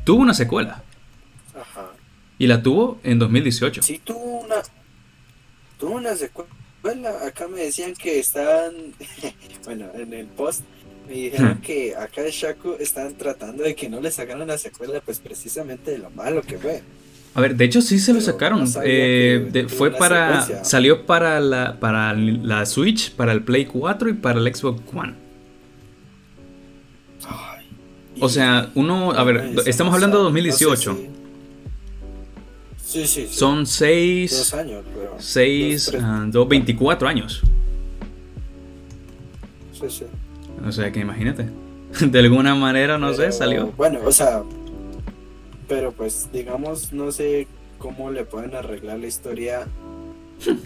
tuvo 0.04 0.22
una 0.22 0.34
secuela. 0.34 0.82
Ajá. 1.54 1.90
Y 2.38 2.46
la 2.46 2.62
tuvo 2.62 2.98
en 3.04 3.18
2018. 3.18 3.82
Sí, 3.82 4.00
tuvo 4.02 4.40
una 4.40 4.56
tuvo 5.78 5.94
una 5.94 6.14
secuela. 6.14 6.50
bueno, 6.82 7.08
acá 7.08 7.48
me 7.48 7.60
decían 7.60 7.94
que 7.94 8.20
estaban, 8.20 8.74
bueno, 9.64 9.86
en 9.94 10.12
el 10.12 10.26
post 10.26 10.62
me 11.08 11.14
dijeron 11.14 11.54
hmm. 11.54 11.60
que 11.62 11.96
acá 11.96 12.22
de 12.22 12.30
Shaku 12.30 12.76
estaban 12.78 13.14
tratando 13.14 13.64
de 13.64 13.74
que 13.74 13.88
no 13.88 14.00
le 14.00 14.10
sacaran 14.10 14.46
la 14.46 14.58
secuela, 14.58 15.00
pues 15.00 15.18
precisamente 15.18 15.90
de 15.92 15.98
lo 15.98 16.10
malo 16.10 16.42
que 16.42 16.58
fue. 16.58 16.82
A 17.34 17.40
ver, 17.40 17.56
de 17.56 17.64
hecho 17.64 17.80
sí 17.80 17.98
se 17.98 18.12
lo 18.12 18.20
sacaron. 18.20 18.64
Eh, 18.84 19.66
fue 19.68 19.90
para. 19.92 20.64
Salió 20.64 21.06
para 21.06 21.40
la, 21.40 21.78
para 21.78 22.12
la 22.12 22.66
Switch, 22.66 23.12
para 23.12 23.32
el 23.32 23.42
Play 23.42 23.66
4 23.66 24.08
y 24.10 24.12
para 24.14 24.40
el 24.40 24.54
Xbox 24.54 24.82
One. 24.92 25.14
o 28.20 28.28
sea, 28.28 28.70
uno. 28.74 29.12
A 29.12 29.22
ver, 29.24 29.54
estamos 29.66 29.94
hablando 29.94 30.18
de 30.18 30.24
2018. 30.24 30.98
Sí, 32.84 33.06
sí, 33.06 33.28
Son 33.30 33.66
6. 33.66 34.30
Dos 34.36 34.54
años, 34.54 34.84
6, 35.18 35.92
24 36.48 37.08
años. 37.08 37.40
Sí, 39.72 39.86
sí. 39.88 40.04
O 40.66 40.72
sea, 40.72 40.90
que 40.90 40.98
imagínate. 40.98 41.46
De 42.00 42.18
alguna 42.18 42.56
manera, 42.56 42.98
no 42.98 43.14
sé, 43.14 43.30
salió. 43.30 43.72
Bueno, 43.76 44.00
o 44.04 44.10
sea, 44.10 44.42
pero 45.70 45.92
pues 45.92 46.28
digamos, 46.32 46.92
no 46.92 47.12
sé 47.12 47.46
cómo 47.78 48.10
le 48.10 48.24
pueden 48.24 48.56
arreglar 48.56 48.98
la 48.98 49.06
historia 49.06 49.68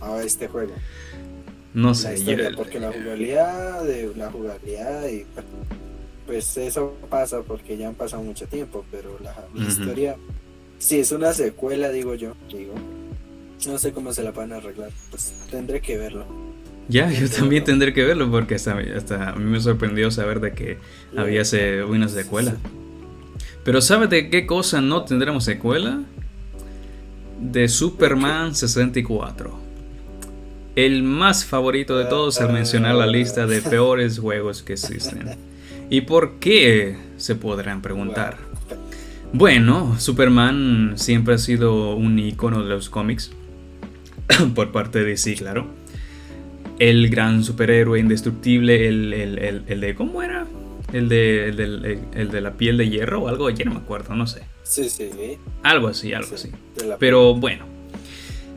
a 0.01 0.23
este 0.23 0.49
juego. 0.49 0.73
No 1.75 1.95
sé, 1.95 2.17
porque 2.57 2.81
la 2.81 2.91
jugabilidad 2.91 3.85
de 3.85 4.11
la 4.17 4.31
jugabilidad 4.31 5.07
y 5.09 5.27
pues 6.27 6.57
eso 6.57 6.97
pasa 7.11 7.43
porque 7.43 7.77
ya 7.77 7.89
han 7.89 7.95
pasado 7.95 8.23
mucho 8.23 8.47
tiempo, 8.47 8.83
pero 8.91 9.19
la, 9.23 9.35
historia 9.69 10.17
si 10.79 11.01
es 11.01 11.13
una 11.13 11.35
secuela, 11.35 11.91
digo 11.91 12.15
yo, 12.15 12.35
digo. 12.49 12.75
No 13.67 13.77
sé 13.77 13.93
cómo 13.93 14.13
se 14.15 14.23
la 14.23 14.31
van 14.31 14.53
a 14.53 14.57
arreglar, 14.57 14.91
pues 15.11 15.35
tendré 15.51 15.83
que 15.83 15.99
verlo. 15.99 16.25
Ya, 16.89 17.11
yo 17.11 17.29
también 17.29 17.65
tendré 17.65 17.93
que 17.93 18.05
verlo 18.05 18.31
porque 18.31 18.55
hasta, 18.55 18.79
hasta 18.97 19.31
a 19.31 19.37
mí 19.37 19.45
me 19.45 19.61
sorprendió 19.61 20.11
saber 20.11 20.41
de 20.41 20.53
que 20.53 20.79
había 21.15 21.43
una 21.87 22.09
secuela. 22.09 22.57
Pero 23.65 23.81
¿sabes 23.81 24.11
de 24.11 24.29
qué 24.29 24.47
cosa 24.47 24.81
no 24.83 25.05
tendremos 25.05 25.45
secuela? 25.45 26.01
De 27.41 27.69
Superman 27.69 28.55
64. 28.55 29.59
El 30.77 31.03
más 31.03 31.45
favorito 31.45 31.97
de 31.97 32.05
todos 32.05 32.41
al 32.41 32.53
mencionar 32.53 32.95
la 32.95 33.07
lista 33.07 33.47
de 33.47 33.63
peores 33.63 34.19
juegos 34.19 34.63
que 34.63 34.75
existen. 34.75 35.31
¿Y 35.89 36.03
por 36.03 36.39
qué? 36.41 36.97
Se 37.17 37.37
podrán 37.37 37.81
preguntar. 37.81 38.37
Bueno, 39.33 39.97
Superman 39.99 40.93
siempre 40.97 41.35
ha 41.35 41.39
sido 41.39 41.97
un 41.97 42.19
icono 42.19 42.63
de 42.63 42.69
los 42.69 42.91
cómics. 42.91 43.31
por 44.55 44.73
parte 44.73 45.01
de 45.01 45.07
DC, 45.07 45.37
claro. 45.37 45.67
El 46.79 47.09
gran 47.09 47.45
superhéroe 47.45 47.99
indestructible, 47.99 48.89
el, 48.89 49.65
el 49.67 49.81
de... 49.81 49.95
¿Cómo 49.95 50.23
era? 50.23 50.47
El 50.95 51.09
de, 51.09 51.49
el, 51.49 52.31
de, 52.31 52.41
la 52.41 52.53
piel 52.53 52.77
de 52.77 52.89
hierro 52.89 53.23
o 53.23 53.29
algo, 53.29 53.51
ya 53.51 53.65
no 53.65 53.73
me 53.73 53.79
acuerdo, 53.79 54.15
no 54.15 54.29
sé. 54.29 54.43
Sí, 54.63 54.89
sí. 54.89 55.11
Algo 55.65 55.89
así, 55.89 56.13
algo 56.13 56.33
así. 56.33 56.51
Pero 57.01 57.35
bueno, 57.35 57.65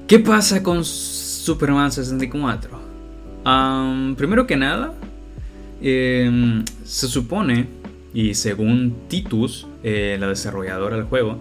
¿qué 0.06 0.20
pasa 0.20 0.62
con 0.62 0.86
Superman 0.86 1.92
64? 1.92 2.78
primero 4.18 4.46
que 4.46 4.56
nada, 4.56 4.94
em, 5.82 6.64
se 6.84 7.08
supone, 7.08 7.66
y 8.14 8.36
según 8.36 8.96
Titus, 9.08 9.66
eh, 9.82 10.18
la 10.20 10.28
desarrolladora 10.28 10.96
del 10.96 11.06
juego, 11.06 11.40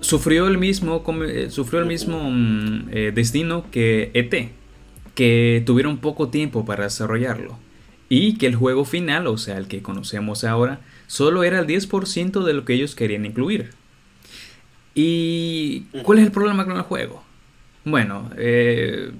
sufrió 0.00 0.48
el 0.48 0.58
mismo, 0.58 1.04
eh, 1.28 1.46
sufrió 1.50 1.78
el 1.78 1.86
mismo 1.86 2.28
mm, 2.28 2.88
eh, 2.90 3.12
destino 3.14 3.70
que 3.70 4.10
ET, 4.14 4.50
que 5.14 5.62
tuvieron 5.64 5.98
poco 5.98 6.28
tiempo 6.28 6.64
para 6.64 6.82
desarrollarlo 6.84 7.69
y 8.12 8.34
que 8.34 8.46
el 8.46 8.56
juego 8.56 8.84
final, 8.84 9.28
o 9.28 9.38
sea, 9.38 9.56
el 9.56 9.68
que 9.68 9.82
conocemos 9.82 10.42
ahora, 10.42 10.80
solo 11.06 11.44
era 11.44 11.60
el 11.60 11.66
10% 11.66 12.42
de 12.42 12.52
lo 12.52 12.64
que 12.64 12.74
ellos 12.74 12.96
querían 12.96 13.24
incluir. 13.24 13.70
¿Y 14.94 15.82
cuál 16.02 16.18
es 16.18 16.26
el 16.26 16.32
problema 16.32 16.66
con 16.66 16.76
el 16.76 16.82
juego? 16.82 17.22
Bueno, 17.84 18.28
eh, 18.36 19.12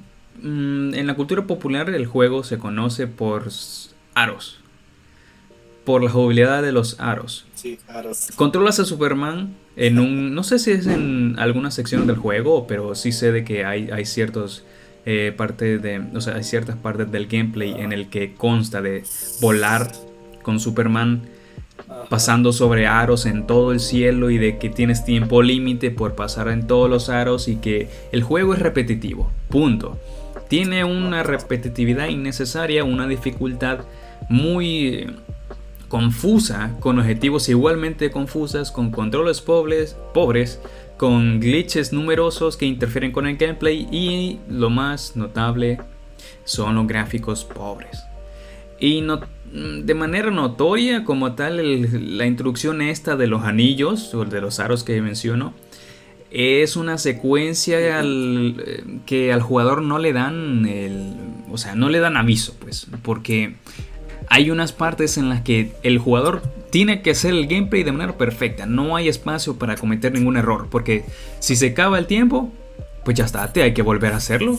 mm, 0.42 0.94
en 0.94 1.06
la 1.06 1.14
cultura 1.14 1.46
popular 1.46 1.88
el 1.88 2.06
juego 2.06 2.42
se 2.42 2.58
conoce 2.58 3.06
por 3.06 3.48
aros. 4.14 4.58
Por 5.84 6.02
la 6.02 6.10
jugabilidad 6.10 6.60
de 6.60 6.72
los 6.72 6.98
aros. 6.98 7.46
Sí, 7.54 7.78
aros. 7.86 8.30
Controlas 8.34 8.80
a 8.80 8.84
Superman 8.84 9.54
en 9.76 10.00
un... 10.00 10.34
No 10.34 10.42
sé 10.42 10.58
si 10.58 10.72
es 10.72 10.88
en 10.88 11.36
alguna 11.38 11.70
sección 11.70 12.08
del 12.08 12.16
juego, 12.16 12.66
pero 12.66 12.96
sí 12.96 13.12
sé 13.12 13.30
de 13.30 13.44
que 13.44 13.64
hay, 13.64 13.88
hay 13.92 14.04
ciertos 14.04 14.64
eh, 15.06 15.32
parte 15.36 15.78
de, 15.78 16.02
o 16.14 16.20
sea, 16.20 16.36
hay 16.36 16.44
ciertas 16.44 16.76
partes 16.76 17.10
del 17.10 17.26
gameplay 17.26 17.72
en 17.72 17.92
el 17.92 18.08
que 18.08 18.34
consta 18.34 18.82
de 18.82 19.02
volar 19.40 19.90
con 20.42 20.60
Superman 20.60 21.22
pasando 22.08 22.52
sobre 22.52 22.86
aros 22.86 23.26
en 23.26 23.46
todo 23.46 23.72
el 23.72 23.80
cielo 23.80 24.30
y 24.30 24.38
de 24.38 24.58
que 24.58 24.68
tienes 24.68 25.04
tiempo 25.04 25.42
límite 25.42 25.90
por 25.90 26.14
pasar 26.14 26.48
en 26.48 26.66
todos 26.66 26.88
los 26.88 27.08
aros 27.08 27.48
y 27.48 27.56
que 27.56 27.88
el 28.12 28.22
juego 28.22 28.54
es 28.54 28.60
repetitivo. 28.60 29.30
Punto. 29.48 29.98
Tiene 30.48 30.84
una 30.84 31.22
repetitividad 31.22 32.08
innecesaria, 32.08 32.84
una 32.84 33.06
dificultad 33.06 33.80
muy 34.28 35.06
confusa, 35.88 36.72
con 36.80 36.98
objetivos 36.98 37.48
igualmente 37.48 38.10
confusas, 38.10 38.70
con 38.70 38.90
controles 38.90 39.40
pobres, 39.40 39.96
pobres 40.14 40.60
con 41.00 41.40
glitches 41.40 41.94
numerosos 41.94 42.58
que 42.58 42.66
interfieren 42.66 43.10
con 43.10 43.26
el 43.26 43.38
gameplay 43.38 43.88
y 43.90 44.38
lo 44.50 44.68
más 44.68 45.16
notable 45.16 45.80
son 46.44 46.74
los 46.74 46.86
gráficos 46.86 47.46
pobres. 47.46 48.04
Y 48.78 49.00
no, 49.00 49.18
de 49.50 49.94
manera 49.94 50.30
notoria 50.30 51.02
como 51.04 51.32
tal 51.32 52.18
la 52.18 52.26
introducción 52.26 52.82
esta 52.82 53.16
de 53.16 53.28
los 53.28 53.44
anillos 53.44 54.12
o 54.12 54.26
de 54.26 54.42
los 54.42 54.60
aros 54.60 54.84
que 54.84 55.00
menciono 55.00 55.54
es 56.30 56.76
una 56.76 56.98
secuencia 56.98 58.02
que 59.06 59.32
al 59.32 59.40
jugador 59.40 59.80
no 59.80 59.98
le 59.98 60.12
dan 60.12 60.66
el, 60.66 61.14
o 61.50 61.56
sea, 61.56 61.74
no 61.74 61.88
le 61.88 62.00
dan 62.00 62.18
aviso, 62.18 62.54
pues, 62.60 62.88
porque 63.02 63.54
hay 64.30 64.50
unas 64.52 64.72
partes 64.72 65.18
en 65.18 65.28
las 65.28 65.42
que 65.42 65.72
el 65.82 65.98
jugador 65.98 66.40
tiene 66.70 67.02
que 67.02 67.10
hacer 67.10 67.32
el 67.32 67.48
gameplay 67.48 67.82
de 67.82 67.90
manera 67.90 68.16
perfecta. 68.16 68.64
No 68.64 68.94
hay 68.94 69.08
espacio 69.08 69.56
para 69.56 69.76
cometer 69.76 70.12
ningún 70.12 70.36
error. 70.36 70.68
Porque 70.70 71.04
si 71.40 71.56
se 71.56 71.70
acaba 71.70 71.98
el 71.98 72.06
tiempo, 72.06 72.52
pues 73.04 73.16
ya 73.16 73.24
está, 73.24 73.52
te 73.52 73.62
hay 73.62 73.74
que 73.74 73.82
volver 73.82 74.12
a 74.12 74.18
hacerlo. 74.18 74.56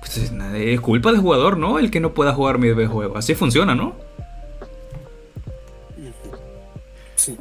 Pues 0.00 0.18
es, 0.18 0.80
culpa 0.80 1.12
del 1.12 1.22
jugador, 1.22 1.56
¿no? 1.56 1.78
El 1.78 1.90
que 1.90 1.98
no 1.98 2.12
pueda 2.12 2.34
jugar 2.34 2.58
mi 2.58 2.72
juego. 2.84 3.16
Así 3.16 3.34
funciona, 3.34 3.74
¿no? 3.74 3.94
Sí. 7.16 7.38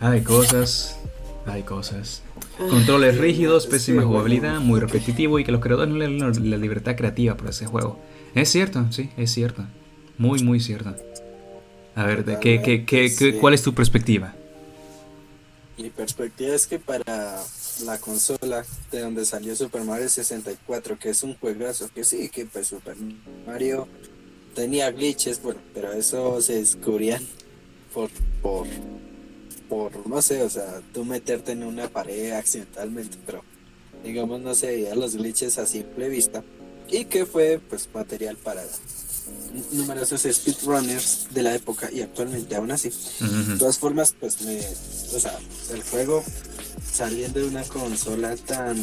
Hay 0.00 0.22
cosas, 0.22 0.98
hay 1.44 1.64
cosas. 1.64 2.22
Controles 2.56 3.18
rígidos, 3.18 3.66
pésima 3.66 4.04
jugabilidad, 4.04 4.60
muy 4.60 4.80
repetitivo 4.80 5.38
y 5.38 5.44
que 5.44 5.52
los 5.52 5.60
creadores 5.60 5.92
no 5.92 5.98
le 5.98 6.18
dan 6.18 6.50
la 6.50 6.56
libertad 6.56 6.96
creativa 6.96 7.36
para 7.36 7.50
ese 7.50 7.66
juego. 7.66 8.00
Es 8.34 8.48
cierto, 8.48 8.86
sí, 8.90 9.10
es 9.18 9.30
cierto. 9.30 9.66
Muy, 10.18 10.42
muy 10.42 10.60
cierto. 10.60 10.94
A 11.94 12.04
ver, 12.04 12.24
¿de 12.24 12.38
qué, 12.38 12.60
qué, 12.62 12.84
qué, 12.84 13.38
¿cuál 13.38 13.54
es 13.54 13.62
tu 13.62 13.74
perspectiva? 13.74 14.34
Mi 15.78 15.90
perspectiva 15.90 16.54
es 16.54 16.66
que 16.66 16.78
para 16.78 17.42
la 17.84 17.98
consola 17.98 18.64
de 18.90 19.00
donde 19.00 19.24
salió 19.24 19.54
Super 19.54 19.82
Mario 19.82 20.08
64, 20.08 20.98
que 20.98 21.10
es 21.10 21.22
un 21.22 21.34
juegazo, 21.36 21.88
que 21.94 22.04
sí, 22.04 22.28
que 22.28 22.46
pues 22.46 22.68
Super 22.68 22.96
Mario 23.46 23.86
tenía 24.54 24.90
glitches, 24.90 25.42
bueno, 25.42 25.60
pero 25.74 25.92
eso 25.92 26.40
se 26.40 26.54
descubrían 26.54 27.22
por, 27.92 28.10
por, 28.42 28.66
por, 29.68 30.06
no 30.06 30.22
sé, 30.22 30.42
o 30.42 30.50
sea, 30.50 30.80
tú 30.94 31.04
meterte 31.04 31.52
en 31.52 31.62
una 31.62 31.88
pared 31.88 32.32
accidentalmente, 32.32 33.18
pero 33.26 33.42
digamos 34.02 34.40
no 34.40 34.54
se 34.54 34.68
veían 34.68 34.98
los 34.98 35.16
glitches 35.16 35.58
a 35.58 35.66
simple 35.66 36.08
vista 36.08 36.42
y 36.88 37.04
que 37.06 37.26
fue 37.26 37.60
pues 37.68 37.88
material 37.92 38.36
para 38.36 38.62
numerosos 39.72 40.22
speedrunners 40.22 41.28
de 41.30 41.42
la 41.42 41.54
época 41.54 41.90
y 41.92 42.02
actualmente 42.02 42.54
aún 42.56 42.70
así. 42.70 42.90
De 43.20 43.58
todas 43.58 43.78
formas, 43.78 44.14
pues 44.18 44.42
me, 44.42 44.58
o 44.58 45.20
sea, 45.20 45.38
el 45.72 45.82
juego 45.82 46.24
saliendo 46.92 47.40
de 47.40 47.46
una 47.46 47.62
consola 47.64 48.36
tan 48.36 48.76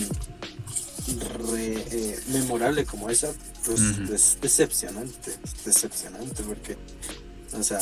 eh, 1.58 2.20
memorable 2.30 2.86
como 2.86 3.10
esa, 3.10 3.32
pues 3.66 3.82
es 3.82 4.38
decepcionante, 4.42 5.32
decepcionante 5.66 6.44
porque, 6.44 6.78
o 7.58 7.64
sea, 7.64 7.80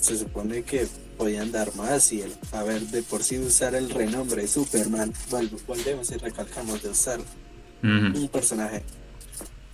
se 0.00 0.18
supone 0.18 0.62
que 0.62 0.86
podían 1.16 1.50
dar 1.50 1.74
más 1.74 2.12
y 2.12 2.22
el, 2.22 2.32
a 2.52 2.62
ver, 2.62 2.82
de 2.82 3.02
por 3.02 3.24
sí 3.24 3.38
usar 3.38 3.74
el 3.74 3.90
renombre 3.90 4.42
de 4.42 4.48
Superman, 4.48 5.12
volvemos 5.66 6.10
y 6.10 6.16
recalcamos 6.16 6.82
de 6.82 6.90
usar 6.90 7.20
un 7.82 8.28
personaje 8.32 8.82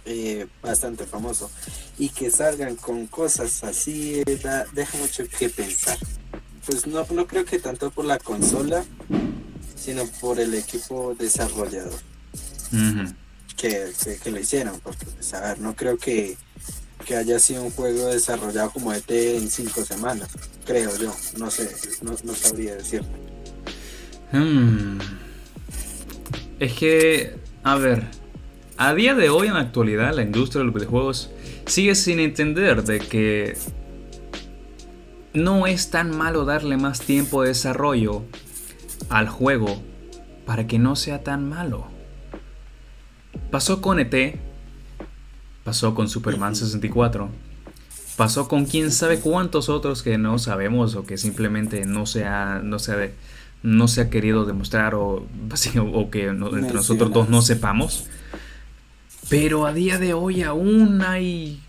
eh, 0.05 0.47
bastante 0.63 1.07
famoso 1.07 1.51
y 1.99 2.09
que 2.11 2.31
salgan 2.31 2.77
con 2.77 3.07
cosas 3.07 3.65
así 3.65 4.23
deja 4.25 4.99
mucho 4.99 5.25
que 5.39 5.49
pensar 5.49 5.99
pues 6.67 6.87
no, 6.87 7.07
no 7.11 7.27
creo 7.27 7.45
que 7.45 7.59
tanto 7.59 7.91
por 7.91 8.05
la 8.05 8.19
consola 8.19 8.85
sino 9.77 10.07
por 10.21 10.41
el 10.41 10.55
equipo 10.55 11.15
desarrollador 11.19 12.01
que, 13.57 13.93
que, 14.23 14.31
lo 14.31 14.41
hicieron, 14.41 14.79
porque 14.81 15.07
pues, 15.07 15.33
a 15.35 15.41
ver, 15.41 15.61
no 15.61 15.75
creo 15.75 15.97
que, 15.97 16.37
que 17.05 17.17
haya 17.17 17.39
sido 17.39 17.63
un 17.63 17.71
juego 17.71 18.09
desarrollado 18.09 18.71
como 18.71 18.93
este 18.93 19.37
en 19.37 19.49
cinco 19.51 19.85
semanas, 19.85 20.29
creo 20.65 20.97
yo, 20.99 21.15
no 21.39 21.51
sé, 21.51 21.71
no, 22.03 22.35
sabría 22.35 22.77
decirlo. 22.77 23.09
Hmm. 24.33 24.99
Es 26.59 26.73
que, 26.75 27.37
a 27.63 27.77
ver, 27.77 28.05
a 28.77 28.95
día 28.95 29.15
de 29.15 29.31
hoy 29.31 29.49
en 29.49 29.55
la 29.55 29.61
actualidad 29.61 30.15
la 30.15 30.23
industria 30.23 30.61
de 30.61 30.67
los 30.67 30.75
videojuegos 30.75 31.31
sigue 31.67 31.95
sin 31.95 32.21
entender 32.21 32.83
de 32.85 32.99
que 32.99 33.57
no 35.33 35.67
es 35.67 35.91
tan 35.91 36.17
malo 36.17 36.45
darle 36.45 36.77
más 36.77 37.01
tiempo 37.01 37.43
de 37.43 37.49
desarrollo 37.49 38.23
al 39.09 39.29
juego 39.29 39.83
para 40.47 40.67
que 40.67 40.79
no 40.79 40.97
sea 40.97 41.23
tan 41.23 41.49
malo. 41.49 41.87
Pasó 43.51 43.81
con 43.81 43.99
ET, 43.99 44.39
pasó 45.65 45.95
con 45.95 46.09
Superman 46.09 46.55
64, 46.55 47.31
pasó 48.17 48.49
con 48.49 48.65
quién 48.65 48.91
sabe 48.91 49.19
cuántos 49.21 49.69
otros 49.69 50.03
que 50.03 50.19
no 50.19 50.39
sabemos 50.39 50.95
o 50.95 51.05
que 51.05 51.19
simplemente 51.19 51.85
no 51.85 52.07
se 52.07 52.25
ha, 52.25 52.61
no 52.63 52.79
se 52.79 53.15
no 53.63 53.89
se 53.89 54.03
ha 54.03 54.11
querido 54.11 54.45
demostrar 54.45 54.95
o, 54.95 55.27
o 55.93 56.11
que 56.11 56.27
entre 56.27 56.75
nosotros 56.75 57.13
dos 57.13 57.29
no 57.29 57.43
sepamos. 57.43 58.07
Pero 59.29 59.67
a 59.67 59.73
día 59.73 59.99
de 59.99 60.15
hoy 60.15 60.43
aún 60.43 61.03
hay. 61.03 61.61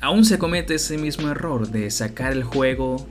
Aún 0.00 0.24
se 0.24 0.38
comete 0.38 0.74
ese 0.74 0.98
mismo 0.98 1.28
error 1.28 1.68
de 1.68 1.90
sacar 1.90 2.32
el 2.32 2.44
juego 2.44 3.06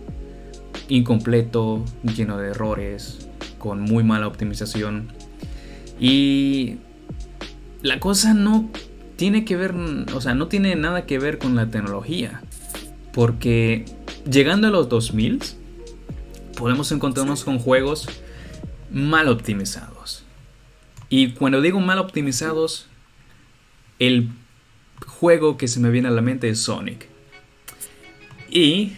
incompleto, 0.88 1.84
lleno 2.04 2.38
de 2.38 2.50
errores, 2.50 3.28
con 3.58 3.82
muy 3.82 4.04
mala 4.04 4.28
optimización. 4.28 5.12
Y 6.00 6.78
la 7.82 8.00
cosa 8.00 8.34
no 8.34 8.70
tiene 9.16 9.46
que 9.46 9.56
ver, 9.56 9.74
o 10.14 10.22
sea, 10.22 10.36
no 10.36 10.48
tiene 10.48 10.76
nada 10.76 11.06
que 11.06 11.20
ver 11.20 11.38
con 11.38 11.56
la 11.56 11.68
tecnología. 11.68 12.42
Porque 13.14 13.86
llegando 14.30 14.68
a 14.68 14.72
los 14.72 14.90
2000 14.90 15.42
podemos 16.58 16.92
encontrarnos 16.92 17.44
con 17.44 17.60
juegos 17.60 18.08
mal 18.92 19.28
optimizados. 19.28 20.24
Y 21.10 21.32
cuando 21.32 21.62
digo 21.62 21.80
mal 21.80 22.00
optimizados, 22.00 22.88
el 24.00 24.30
juego 25.06 25.58
que 25.58 25.68
se 25.68 25.80
me 25.80 25.90
viene 25.90 26.08
a 26.08 26.12
la 26.12 26.22
mente 26.22 26.50
es 26.50 26.62
Sonic. 26.62 27.08
Y 28.50 28.94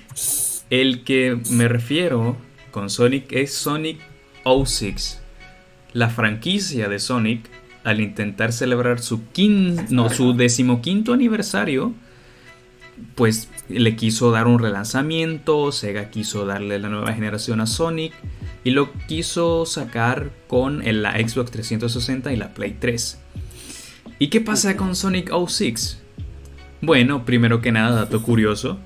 el 0.69 1.03
que 1.03 1.39
me 1.49 1.67
refiero 1.67 2.37
con 2.71 2.89
Sonic 2.89 3.31
es 3.31 3.53
Sonic 3.53 3.99
06. 4.43 5.21
La 5.93 6.09
franquicia 6.09 6.89
de 6.89 6.99
Sonic, 6.99 7.49
al 7.83 8.01
intentar 8.01 8.51
celebrar 8.51 8.99
su, 8.99 9.21
no, 9.89 10.09
su 10.09 10.33
decimoquinto 10.33 11.13
aniversario, 11.13 11.93
pues 13.15 13.49
le 13.69 13.95
quiso 13.95 14.31
dar 14.31 14.47
un 14.47 14.59
relanzamiento, 14.59 15.71
Sega 15.71 16.09
quiso 16.09 16.45
darle 16.45 16.79
la 16.79 16.89
nueva 16.89 17.13
generación 17.13 17.61
a 17.61 17.67
Sonic 17.67 18.13
y 18.63 18.71
lo 18.71 18.91
quiso 19.07 19.65
sacar 19.65 20.31
con 20.47 20.81
la 20.83 21.13
Xbox 21.13 21.51
360 21.51 22.33
y 22.33 22.35
la 22.35 22.53
Play 22.53 22.75
3. 22.79 23.19
¿Y 24.19 24.29
qué 24.29 24.41
pasa 24.41 24.75
con 24.75 24.95
Sonic 24.95 25.31
06? 25.31 26.01
Bueno, 26.81 27.23
primero 27.23 27.61
que 27.61 27.71
nada, 27.71 27.95
dato 27.95 28.23
curioso. 28.23 28.79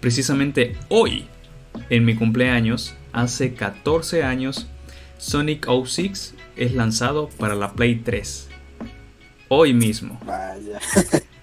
Precisamente 0.00 0.74
hoy, 0.88 1.26
en 1.90 2.06
mi 2.06 2.14
cumpleaños, 2.14 2.94
hace 3.12 3.52
14 3.52 4.22
años, 4.22 4.68
Sonic 5.18 5.66
06 5.66 6.34
es 6.56 6.72
lanzado 6.72 7.28
para 7.38 7.54
la 7.54 7.74
Play 7.74 7.96
3. 7.96 8.48
Hoy 9.48 9.74
mismo. 9.74 10.18
Vaya. 10.24 10.78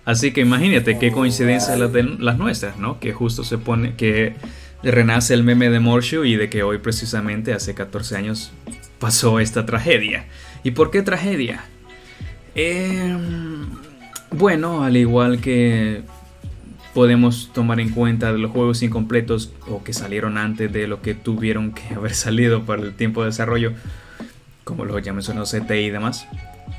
Así 0.03 0.31
que 0.31 0.41
imagínate 0.41 0.97
qué 0.97 1.11
coincidencia 1.11 1.75
las, 1.75 1.91
las 1.93 2.37
nuestras, 2.39 2.77
¿no? 2.77 2.99
Que 2.99 3.13
justo 3.13 3.43
se 3.43 3.59
pone 3.59 3.95
que 3.95 4.33
renace 4.81 5.35
el 5.35 5.43
meme 5.43 5.69
de 5.69 5.79
Morshu 5.79 6.23
y 6.23 6.37
de 6.37 6.49
que 6.49 6.63
hoy 6.63 6.79
precisamente 6.79 7.53
hace 7.53 7.75
14 7.75 8.15
años 8.15 8.51
pasó 8.97 9.39
esta 9.39 9.67
tragedia. 9.67 10.25
¿Y 10.63 10.71
por 10.71 10.89
qué 10.89 11.03
tragedia? 11.03 11.65
Em, 12.59 13.69
bueno, 14.31 14.83
al 14.83 14.97
igual 14.97 15.39
que 15.39 16.01
podemos 16.95 17.51
tomar 17.53 17.79
en 17.79 17.89
cuenta 17.89 18.31
los 18.31 18.49
juegos 18.49 18.81
incompletos 18.81 19.51
o 19.69 19.83
que 19.83 19.93
salieron 19.93 20.39
antes 20.39 20.73
de 20.73 20.87
lo 20.87 21.03
que 21.03 21.13
tuvieron 21.13 21.71
que 21.71 21.93
haber 21.95 22.15
salido 22.15 22.63
para 22.65 22.81
el 22.81 22.95
tiempo 22.95 23.21
de 23.21 23.27
desarrollo, 23.27 23.73
como 24.63 24.85
los 24.85 25.03
ya 25.03 25.13
mencionó 25.13 25.43
CT 25.43 25.69
y 25.69 25.91
demás, 25.91 26.27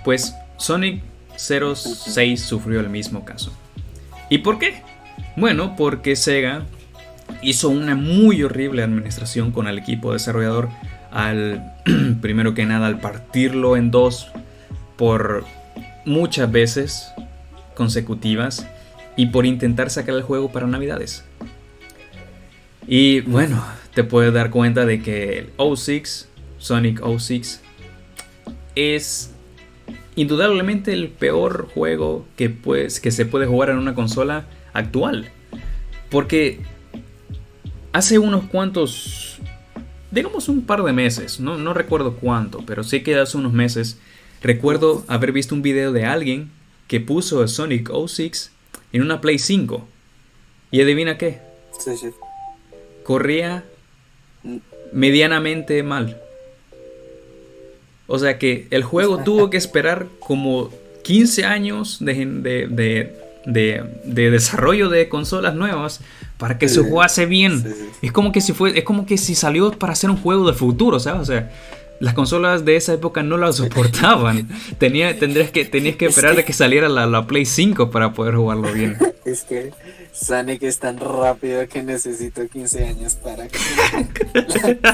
pues 0.05 0.35
Sonic 0.57 1.01
06 1.37 2.43
sufrió 2.43 2.81
el 2.81 2.91
mismo 2.91 3.25
caso. 3.25 3.57
¿Y 4.29 4.39
por 4.39 4.59
qué? 4.59 4.83
Bueno, 5.37 5.77
porque 5.77 6.17
Sega 6.17 6.65
hizo 7.41 7.69
una 7.69 7.95
muy 7.95 8.43
horrible 8.43 8.83
administración 8.83 9.53
con 9.53 9.69
el 9.69 9.79
equipo 9.79 10.13
desarrollador 10.13 10.71
al, 11.13 11.77
primero 12.21 12.55
que 12.55 12.67
nada, 12.67 12.89
al 12.89 12.99
partirlo 12.99 13.77
en 13.77 13.93
dos 13.93 14.27
por 14.97 15.45
muchas 16.09 16.51
veces 16.51 17.13
consecutivas 17.75 18.67
y 19.17 19.27
por 19.27 19.47
intentar 19.47 19.91
sacar 19.91 20.15
el 20.15 20.23
juego 20.23 20.51
para 20.51 20.67
navidades. 20.67 21.25
Y 22.87 23.21
bueno, 23.21 23.63
te 23.95 24.05
puedes 24.05 24.33
dar 24.33 24.51
cuenta 24.51 24.87
de 24.87 25.03
que 25.03 25.39
el 25.39 25.77
06, 25.77 26.29
Sonic 26.59 27.03
06, 27.05 27.61
es 28.75 29.33
indudablemente 30.17 30.93
el 30.93 31.09
peor 31.09 31.69
juego 31.75 32.27
que, 32.37 32.57
que 33.03 33.11
se 33.11 33.27
puede 33.27 33.47
jugar 33.47 33.71
en 33.71 33.79
una 33.79 33.95
consola 33.95 34.47
actual. 34.73 35.31
Porque 36.11 36.61
hace 37.93 38.19
unos 38.19 38.45
cuantos, 38.45 39.39
digamos 40.11 40.49
un 40.49 40.63
par 40.63 40.83
de 40.83 40.93
meses, 40.93 41.39
no, 41.39 41.59
no 41.59 41.75
recuerdo 41.75 42.15
cuánto, 42.17 42.65
pero 42.65 42.83
sé 42.83 43.03
que 43.03 43.17
hace 43.17 43.37
unos 43.37 43.53
meses 43.53 43.99
Recuerdo 44.43 45.05
haber 45.09 45.33
visto 45.33 45.55
un 45.55 45.63
video 45.63 45.93
de 45.93 46.05
alguien 46.05 46.51
que 46.87 47.01
puso 47.01 47.43
a 47.43 47.49
Sonic 47.49 47.91
06 47.91 48.51
en 48.93 49.03
una 49.03 49.21
Play 49.21 49.39
5. 49.39 49.87
¿Y 50.71 50.81
adivina 50.81 51.19
qué? 51.19 51.41
Sí, 51.79 51.97
sí. 51.97 52.09
Corría 53.03 53.65
medianamente 54.93 55.83
mal. 55.83 56.21
O 58.07 58.19
sea 58.19 58.39
que 58.39 58.67
el 58.71 58.83
juego 58.83 59.19
tuvo 59.25 59.51
que 59.51 59.57
esperar 59.57 60.07
como 60.19 60.71
15 61.03 61.45
años 61.45 61.99
de, 62.01 62.15
de, 62.69 63.13
de, 63.45 64.31
desarrollo 64.31 64.89
de 64.89 65.09
consolas 65.09 65.55
nuevas 65.55 66.01
para 66.37 66.59
que 66.59 66.69
se 66.69 66.83
jugase 66.83 67.27
bien. 67.27 67.65
Es 68.03 68.13
como 68.13 68.33
que 68.33 68.41
si 68.41 68.53
fue, 68.53 68.79
es 68.79 68.85
como 68.85 69.07
que 69.07 69.19
si 69.19 69.35
salió 69.35 69.71
para 69.73 69.93
hacer 69.93 70.11
un 70.11 70.17
juego 70.17 70.47
del 70.47 70.55
futuro, 70.55 71.01
¿sabes? 71.01 71.23
O 71.23 71.25
sea, 71.25 71.51
las 72.01 72.15
consolas 72.15 72.65
de 72.65 72.77
esa 72.77 72.95
época 72.95 73.23
no 73.23 73.37
las 73.37 73.57
soportaban. 73.57 74.49
Tenía, 74.79 75.19
tendrías 75.19 75.51
que, 75.51 75.65
tenías 75.65 75.97
que 75.97 76.07
esperar 76.07 76.39
a 76.39 76.45
que 76.45 76.53
saliera 76.53 76.89
la, 76.89 77.07
la, 77.07 77.27
Play 77.27 77.45
5 77.45 77.91
para 77.91 78.13
poder 78.13 78.37
jugarlo 78.37 78.73
bien. 78.73 78.97
Es 79.25 79.43
que 79.43 79.75
Sonic 80.11 80.63
es 80.63 80.79
tan 80.79 80.99
rápido 80.99 81.69
que 81.69 81.83
necesito 81.83 82.49
15 82.49 82.87
años 82.87 83.15
para 83.17 83.47
que 83.47 83.59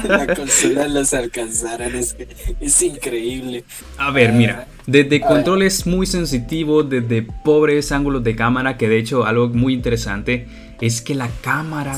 la, 0.09 0.35
consola 0.35 0.89
los 0.89 1.13
alcanzaran. 1.13 1.95
Es, 1.95 2.17
es 2.59 2.81
increíble. 2.81 3.63
A 3.97 4.11
ver, 4.11 4.33
mira. 4.33 4.67
Desde 4.87 5.21
controles 5.21 5.87
muy 5.87 6.05
sensitivos, 6.05 6.89
desde 6.89 7.21
pobres 7.21 7.93
ángulos 7.93 8.25
de 8.25 8.35
cámara, 8.35 8.75
que 8.75 8.89
de 8.89 8.97
hecho 8.97 9.25
algo 9.25 9.47
muy 9.47 9.73
interesante 9.73 10.47
es 10.81 11.01
que 11.01 11.15
la 11.15 11.29
cámara 11.41 11.97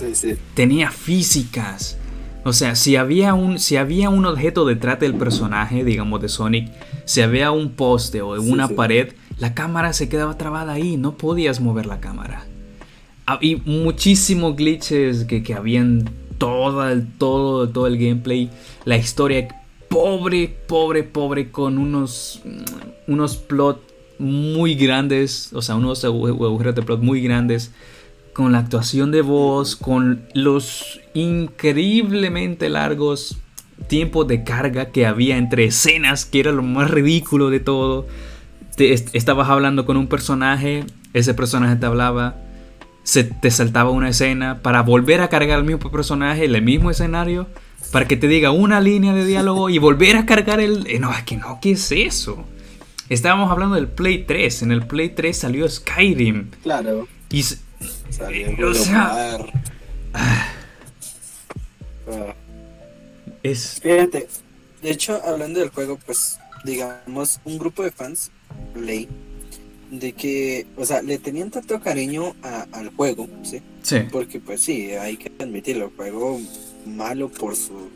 tenía 0.54 0.92
físicas. 0.92 1.98
O 2.48 2.54
sea, 2.54 2.76
si 2.76 2.96
había 2.96 3.34
un, 3.34 3.60
si 3.60 3.76
había 3.76 4.10
un 4.10 4.26
objeto 4.26 4.64
detrás 4.64 5.02
del 5.02 5.16
personaje, 5.16 5.84
digamos 5.84 6.22
de 6.22 6.30
Sonic, 6.30 6.72
si 7.04 7.20
había 7.20 7.52
un 7.52 7.72
poste 7.72 8.22
o 8.22 8.42
una 8.42 8.70
pared, 8.70 9.12
la 9.38 9.54
cámara 9.54 9.92
se 9.92 10.08
quedaba 10.08 10.38
trabada 10.38 10.72
ahí, 10.72 10.96
no 10.96 11.18
podías 11.18 11.60
mover 11.60 11.88
la 11.88 12.00
cámara. 12.00 12.46
Había 13.26 13.58
muchísimos 13.66 14.56
glitches 14.56 15.26
que, 15.26 15.44
que 15.44 15.56
habían 15.56 16.10
todo 16.38 16.88
el, 16.88 17.06
todo, 17.18 17.68
todo 17.68 17.86
el 17.86 17.98
gameplay. 17.98 18.50
La 18.86 18.96
historia 18.96 19.50
pobre, 19.90 20.48
pobre, 20.48 21.04
pobre, 21.04 21.52
con 21.52 21.78
unos, 21.78 22.42
unos 23.08 23.36
plot 23.36 23.82
muy 24.20 24.76
grandes, 24.76 25.52
o 25.52 25.62
sea, 25.62 25.76
unos 25.76 26.06
agujeros 26.06 26.76
de 26.76 26.82
plot 26.82 27.02
muy 27.02 27.20
grandes 27.20 27.74
con 28.38 28.52
la 28.52 28.60
actuación 28.60 29.10
de 29.10 29.24
voz, 29.24 29.76
con 29.76 30.22
los 30.36 31.02
increíblemente 31.16 32.70
largos 32.70 33.40
tiempos 33.88 34.28
de 34.28 34.44
carga 34.44 34.92
que 34.92 35.08
había 35.08 35.38
entre 35.38 35.66
escenas, 35.66 36.26
que 36.26 36.42
era 36.42 36.52
lo 36.52 36.62
más 36.62 36.92
ridículo 36.92 37.50
de 37.50 37.60
todo. 37.60 38.06
estabas 38.78 39.50
hablando 39.50 39.88
con 39.88 39.98
un 39.98 40.06
personaje, 40.06 40.84
ese 41.14 41.34
personaje 41.34 41.78
te 41.78 41.88
hablaba, 41.88 42.36
se 43.02 43.24
te 43.24 43.50
saltaba 43.50 43.90
una 43.90 44.10
escena 44.10 44.60
para 44.62 44.84
volver 44.84 45.22
a 45.22 45.30
cargar 45.30 45.58
el 45.58 45.66
mismo 45.66 45.90
personaje, 45.90 46.46
el 46.46 46.62
mismo 46.62 46.92
escenario, 46.92 47.48
para 47.92 48.08
que 48.08 48.18
te 48.18 48.28
diga 48.28 48.52
una 48.52 48.80
línea 48.82 49.16
de 49.16 49.26
diálogo 49.26 49.72
y 49.72 49.80
volver 49.80 50.16
a 50.16 50.28
cargar 50.28 50.60
el... 50.60 50.86
Eh, 50.86 51.00
no, 51.00 51.12
es 51.12 51.24
que 51.24 51.38
no, 51.38 51.58
¿qué 51.60 51.72
es 51.72 51.92
eso? 51.92 52.46
Estábamos 53.10 53.50
hablando 53.50 53.74
del 53.74 53.88
Play 53.88 54.26
3. 54.26 54.62
En 54.62 54.72
el 54.72 54.86
Play 54.86 55.10
3 55.10 55.36
salió 55.36 55.68
Skyrim. 55.68 56.52
Claro. 56.62 57.08
Y. 57.32 57.44
Salió 58.10 58.70
o 58.70 58.74
sea. 58.74 59.38
Ah. 60.14 60.48
Es. 63.44 63.80
Fíjate. 63.82 64.28
De 64.82 64.92
hecho, 64.92 65.22
hablando 65.26 65.60
del 65.60 65.70
juego, 65.70 65.98
pues, 66.06 66.40
digamos, 66.64 67.40
un 67.46 67.58
grupo 67.58 67.84
de 67.84 67.92
fans, 67.92 68.32
Play, 68.74 69.08
de 69.92 70.14
que, 70.14 70.68
o 70.78 70.86
sea, 70.86 71.02
le 71.02 71.18
tenían 71.18 71.50
tanto 71.50 71.80
cariño 71.80 72.36
al 72.72 72.90
juego, 72.96 73.28
¿sí? 73.44 73.62
Sí. 73.82 74.02
Porque, 74.12 74.40
pues 74.40 74.62
sí, 74.62 74.92
hay 74.92 75.18
que 75.18 75.32
admitirlo, 75.40 75.86
el 75.86 75.92
juego 75.92 76.40
malo 76.86 77.30
por 77.30 77.56
su, 77.56 77.90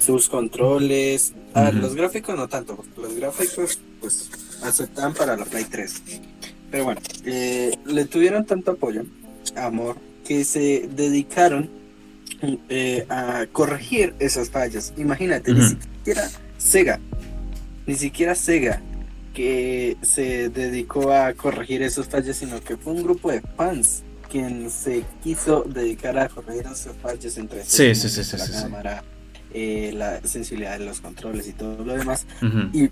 sus 0.00 0.28
controles. 0.28 1.32
Ah, 1.54 1.70
los 1.72 1.94
gráficos 1.94 2.36
no 2.36 2.48
tanto, 2.48 2.82
los 2.96 3.14
gráficos, 3.14 3.78
pues, 4.00 4.30
aceptaban 4.62 5.12
para 5.12 5.36
la 5.36 5.44
Play 5.44 5.64
3. 5.64 6.02
Pero 6.74 6.86
bueno, 6.86 7.00
eh, 7.24 7.78
le 7.86 8.04
tuvieron 8.04 8.44
tanto 8.46 8.72
apoyo, 8.72 9.04
amor, 9.54 9.96
que 10.26 10.44
se 10.44 10.88
dedicaron 10.96 11.70
eh, 12.68 13.06
a 13.08 13.46
corregir 13.52 14.12
esas 14.18 14.50
fallas. 14.50 14.92
Imagínate, 14.96 15.54
ni 15.54 15.62
siquiera 15.68 16.28
Sega, 16.58 16.98
ni 17.86 17.94
siquiera 17.94 18.34
Sega 18.34 18.82
que 19.34 19.96
se 20.02 20.48
dedicó 20.48 21.12
a 21.12 21.34
corregir 21.34 21.80
esos 21.80 22.08
fallos, 22.08 22.38
sino 22.38 22.60
que 22.60 22.76
fue 22.76 22.92
un 22.92 23.04
grupo 23.04 23.30
de 23.30 23.40
fans 23.56 24.02
quien 24.28 24.68
se 24.68 25.04
quiso 25.22 25.62
dedicar 25.62 26.18
a 26.18 26.28
corregir 26.28 26.66
esos 26.66 26.96
fallos 27.00 27.38
entre 27.38 27.62
sí, 27.62 27.94
sí, 27.94 28.08
sí, 28.08 28.36
la 28.36 28.62
cámara, 28.62 29.04
eh, 29.52 29.92
la 29.94 30.20
sensibilidad 30.26 30.76
de 30.76 30.86
los 30.86 31.00
controles 31.00 31.46
y 31.46 31.52
todo 31.52 31.84
lo 31.84 31.96
demás. 31.96 32.26
Y 32.72 32.88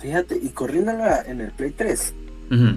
fíjate, 0.00 0.38
y 0.40 0.50
corriéndola 0.50 1.24
en 1.26 1.40
el 1.40 1.50
Play 1.50 1.72
3. 1.72 2.14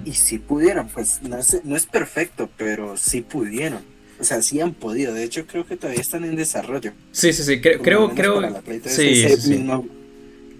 Y 0.04 0.12
si 0.12 0.38
pudieron, 0.38 0.88
pues 0.88 1.20
no 1.22 1.38
es, 1.38 1.60
no 1.64 1.76
es 1.76 1.86
perfecto, 1.86 2.48
pero 2.56 2.96
sí 2.96 3.20
pudieron. 3.20 3.80
O 4.20 4.24
sea, 4.24 4.42
sí 4.42 4.60
han 4.60 4.74
podido. 4.74 5.14
De 5.14 5.22
hecho, 5.22 5.46
creo 5.46 5.64
que 5.64 5.76
todavía 5.76 6.00
están 6.00 6.24
en 6.24 6.34
desarrollo. 6.34 6.92
Sí, 7.12 7.32
sí, 7.32 7.44
sí. 7.44 7.60
Creo, 7.60 7.80
creo, 7.80 8.10
creo. 8.10 8.62
Sí, 8.84 9.28
sí, 9.38 9.66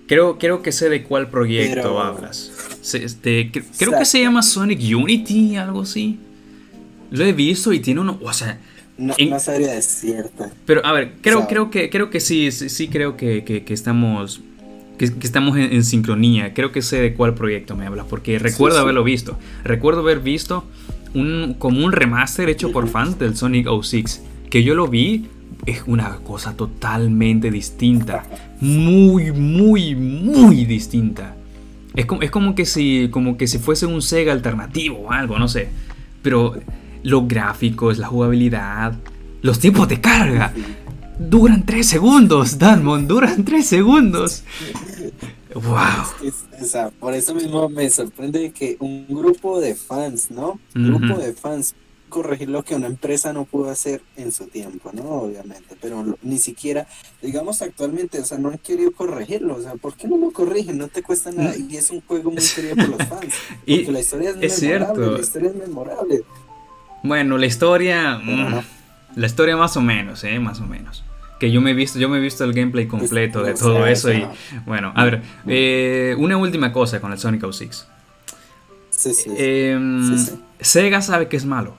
Creo, 0.06 0.38
creo 0.38 0.62
que 0.62 0.72
sé 0.72 0.88
de 0.88 1.04
cuál 1.04 1.28
proyecto 1.28 2.00
hablas. 2.00 2.50
Este, 2.94 3.50
creo 3.76 3.98
que 3.98 4.04
se 4.06 4.22
llama 4.22 4.42
Sonic 4.42 4.80
Unity, 4.96 5.56
algo 5.56 5.82
así. 5.82 6.18
Lo 7.10 7.24
he 7.24 7.32
visto 7.32 7.72
y 7.72 7.80
tiene 7.80 8.00
uno. 8.00 8.18
O 8.22 8.32
sea. 8.32 8.58
No, 8.96 9.14
no 9.18 9.38
sabría 9.38 9.72
decirte. 9.72 10.44
Pero 10.64 10.84
a 10.84 10.92
ver, 10.92 11.12
creo, 11.20 11.46
creo 11.46 11.70
que 11.70 11.90
creo 11.90 12.10
que 12.10 12.20
sí, 12.20 12.50
sí, 12.50 12.88
creo 12.88 13.16
que, 13.16 13.44
que, 13.44 13.74
estamos. 13.74 14.40
Que, 14.98 15.06
estamos 15.22 15.56
en, 15.56 15.84
sincronía. 15.84 16.52
Creo 16.54 16.72
que 16.72 16.82
sé 16.82 17.00
de 17.00 17.14
cuál 17.14 17.34
proyecto 17.34 17.76
me 17.76 17.86
hablas. 17.86 18.06
Porque 18.08 18.38
recuerdo 18.38 18.78
haberlo 18.78 19.04
visto. 19.04 19.38
Recuerdo 19.64 20.00
haber 20.00 20.20
visto 20.20 20.64
un, 21.14 21.54
como 21.58 21.84
un 21.84 21.92
remaster 21.92 22.48
hecho 22.48 22.72
por 22.72 22.88
fans 22.88 23.18
del 23.18 23.36
Sonic 23.36 23.68
06. 23.82 24.22
Que 24.50 24.62
yo 24.62 24.74
lo 24.74 24.88
vi, 24.88 25.26
es 25.66 25.82
una 25.86 26.16
cosa 26.16 26.54
totalmente 26.54 27.50
distinta. 27.50 28.24
Muy, 28.60 29.32
muy, 29.32 29.94
muy 29.94 30.64
distinta. 30.64 31.36
Es 31.94 32.06
como, 32.06 32.22
es 32.22 32.30
como, 32.30 32.54
que, 32.54 32.66
si, 32.66 33.08
como 33.10 33.36
que 33.36 33.46
si 33.46 33.58
fuese 33.58 33.86
un 33.86 34.02
Sega 34.02 34.32
alternativo 34.32 34.98
o 34.98 35.12
algo, 35.12 35.38
no 35.38 35.48
sé. 35.48 35.68
Pero 36.22 36.54
los 37.02 37.28
gráficos, 37.28 37.98
la 37.98 38.06
jugabilidad, 38.06 38.94
los 39.42 39.58
tiempos 39.58 39.88
de 39.88 40.00
carga. 40.00 40.52
Duran 41.18 41.64
3 41.66 41.84
segundos, 41.84 42.58
Danmon, 42.58 43.08
duran 43.08 43.44
3 43.44 43.66
segundos. 43.66 44.44
¡Wow! 45.60 46.92
por 47.00 47.14
eso 47.14 47.34
mismo 47.34 47.68
me 47.68 47.88
sorprende 47.90 48.50
que 48.52 48.76
un 48.80 49.06
grupo 49.08 49.60
de 49.60 49.74
fans, 49.74 50.30
¿no? 50.30 50.58
Un 50.74 50.94
grupo 50.94 51.18
de 51.18 51.32
fans 51.32 51.74
corregir 52.08 52.48
lo 52.48 52.64
que 52.64 52.74
una 52.74 52.86
empresa 52.86 53.32
no 53.32 53.44
pudo 53.44 53.70
hacer 53.70 54.00
en 54.16 54.32
su 54.32 54.46
tiempo, 54.46 54.90
¿no? 54.92 55.02
Obviamente, 55.02 55.76
pero 55.80 56.18
ni 56.22 56.38
siquiera, 56.38 56.86
digamos 57.22 57.60
actualmente, 57.62 58.18
o 58.18 58.24
sea, 58.24 58.38
no 58.38 58.48
han 58.48 58.58
querido 58.58 58.92
corregirlo, 58.92 59.56
o 59.56 59.62
sea, 59.62 59.74
¿por 59.74 59.94
qué 59.94 60.08
no 60.08 60.16
lo 60.16 60.30
corrigen? 60.30 60.78
No 60.78 60.88
te 60.88 61.02
cuesta 61.02 61.30
nada 61.30 61.54
y 61.56 61.76
es 61.76 61.90
un 61.90 62.00
juego 62.00 62.30
muy 62.30 62.42
querido 62.42 62.76
por 62.76 62.88
los 62.88 62.98
fans, 63.08 63.34
porque 63.60 63.92
la 63.92 64.00
historia 64.00 64.30
es, 64.40 64.62
memorable, 64.62 65.10
la 65.12 65.20
historia 65.20 65.50
es 65.50 65.56
memorable. 65.56 66.22
Bueno, 67.02 67.38
la 67.38 67.46
historia, 67.46 68.18
mm, 68.18 68.60
la 69.16 69.26
historia 69.26 69.56
más 69.56 69.76
o 69.76 69.80
menos, 69.80 70.24
¿eh? 70.24 70.38
Más 70.38 70.60
o 70.60 70.66
menos 70.66 71.04
que 71.38 71.50
yo 71.50 71.60
me 71.60 71.70
he 71.70 71.74
visto, 71.74 71.98
yo 71.98 72.08
me 72.08 72.18
he 72.18 72.20
visto 72.20 72.44
el 72.44 72.52
gameplay 72.52 72.86
completo 72.86 73.42
de 73.42 73.54
todo 73.54 73.86
eso 73.86 74.12
y 74.12 74.26
bueno, 74.66 74.92
a 74.94 75.04
ver, 75.04 75.22
eh, 75.46 76.14
una 76.18 76.36
última 76.36 76.72
cosa 76.72 77.00
con 77.00 77.12
el 77.12 77.18
Sonic 77.18 77.44
06. 77.50 77.86
Em, 79.36 80.16
Sega 80.60 81.00
sabe 81.00 81.28
que 81.28 81.36
es 81.36 81.44
malo. 81.44 81.76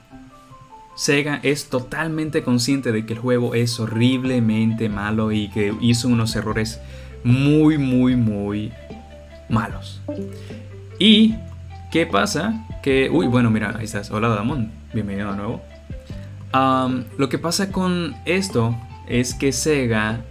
Sega 0.96 1.40
es 1.42 1.68
totalmente 1.68 2.42
consciente 2.42 2.92
de 2.92 3.04
que 3.06 3.14
el 3.14 3.18
juego 3.18 3.54
es 3.54 3.78
horriblemente 3.78 4.88
malo 4.88 5.32
y 5.32 5.48
que 5.48 5.74
hizo 5.80 6.08
unos 6.08 6.34
errores 6.36 6.80
muy, 7.24 7.78
muy, 7.78 8.16
muy 8.16 8.72
malos. 9.48 10.00
Y, 10.98 11.34
¿qué 11.90 12.06
pasa? 12.06 12.66
Que, 12.82 13.10
uy, 13.10 13.26
bueno, 13.26 13.50
mira, 13.50 13.74
ahí 13.78 13.84
estás. 13.84 14.10
Hola, 14.10 14.28
Damon. 14.28 14.70
Bienvenido 14.92 15.30
de 15.30 15.36
nuevo. 15.36 15.62
lo 17.18 17.28
que 17.28 17.38
pasa 17.38 17.70
con 17.70 18.16
esto 18.24 18.76
es 19.10 19.34
que 19.34 19.52
Sega 19.52 20.24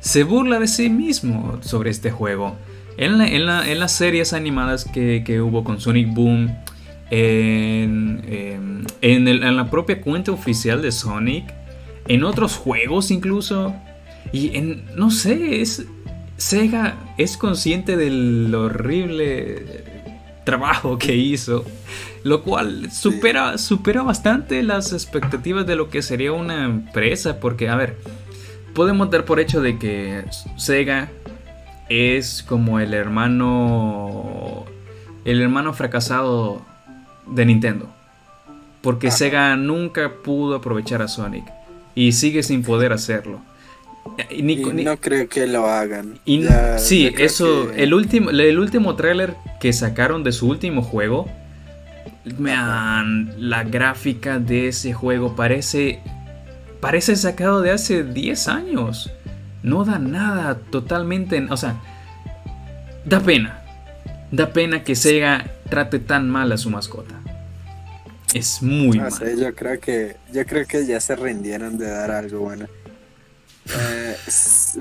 se 0.00 0.24
burla 0.24 0.58
de 0.58 0.68
sí 0.68 0.90
mismo 0.90 1.58
sobre 1.62 1.90
este 1.90 2.10
juego. 2.10 2.56
En, 2.98 3.46
las 3.46 3.92
series 3.92 4.32
animadas 4.32 4.84
que, 4.84 5.40
hubo 5.40 5.64
con 5.64 5.80
Sonic 5.80 6.12
Boom, 6.14 6.54
en, 7.10 8.86
en, 9.00 9.56
la 9.56 9.70
propia 9.70 10.00
cuenta 10.00 10.32
oficial 10.32 10.82
de 10.82 10.92
Sonic, 10.92 11.52
en 12.08 12.24
otros 12.24 12.56
juegos 12.56 13.10
incluso, 13.10 13.74
y 14.32 14.56
en, 14.56 14.84
no 14.96 15.10
sé, 15.10 15.60
es, 15.60 15.86
Sega 16.36 17.14
es 17.16 17.36
consciente 17.36 17.96
del 17.96 18.54
horrible 18.54 19.84
trabajo 20.46 20.96
que 20.96 21.14
hizo, 21.14 21.66
lo 22.22 22.42
cual 22.42 22.90
supera, 22.90 23.58
supera 23.58 24.02
bastante 24.02 24.62
las 24.62 24.94
expectativas 24.94 25.66
de 25.66 25.76
lo 25.76 25.90
que 25.90 26.00
sería 26.00 26.32
una 26.32 26.64
empresa, 26.64 27.38
porque, 27.40 27.68
a 27.68 27.76
ver, 27.76 27.98
podemos 28.72 29.10
dar 29.10 29.26
por 29.26 29.40
hecho 29.40 29.60
de 29.60 29.78
que 29.78 30.24
Sega 30.56 31.10
es 31.90 32.42
como 32.42 32.80
el 32.80 32.94
hermano, 32.94 34.64
el 35.26 35.42
hermano 35.42 35.74
fracasado 35.74 36.62
de 37.26 37.44
Nintendo, 37.44 37.88
porque 38.80 39.10
Sega 39.10 39.56
nunca 39.56 40.14
pudo 40.24 40.56
aprovechar 40.56 41.02
a 41.02 41.08
Sonic 41.08 41.44
y 41.94 42.12
sigue 42.12 42.42
sin 42.42 42.62
poder 42.62 42.92
hacerlo. 42.92 43.40
No 44.42 44.96
creo 44.98 45.28
que 45.28 45.46
lo 45.46 45.66
hagan. 45.66 46.18
sí, 46.78 47.12
eso. 47.18 47.72
El 47.72 47.94
último, 47.94 48.30
el 48.30 48.58
último 48.58 48.96
tráiler 48.96 49.34
que 49.60 49.72
sacaron 49.72 50.24
de 50.24 50.32
su 50.32 50.48
último 50.48 50.82
juego, 50.82 51.28
man, 52.38 53.34
la 53.38 53.64
gráfica 53.64 54.38
de 54.38 54.68
ese 54.68 54.92
juego 54.92 55.36
parece 55.36 56.00
parece 56.80 57.16
sacado 57.16 57.62
de 57.62 57.70
hace 57.70 58.04
10 58.04 58.48
años. 58.48 59.10
No 59.62 59.84
da 59.84 59.98
nada 59.98 60.58
totalmente, 60.70 61.44
o 61.50 61.56
sea, 61.56 61.80
da 63.04 63.20
pena. 63.20 63.62
Da 64.30 64.52
pena 64.52 64.84
que 64.84 64.94
Sega 64.94 65.50
trate 65.68 65.98
tan 65.98 66.28
mal 66.28 66.52
a 66.52 66.56
su 66.56 66.70
mascota. 66.70 67.14
Es 68.34 68.60
muy 68.62 68.98
no 68.98 69.08
yo 69.08 69.54
creo 69.54 69.80
que 69.80 70.16
yo 70.32 70.44
creo 70.44 70.66
que 70.66 70.84
ya 70.84 71.00
se 71.00 71.16
rindieron 71.16 71.78
de 71.78 71.88
dar 71.88 72.10
algo 72.10 72.40
bueno. 72.40 72.66
Eh, 73.74 74.16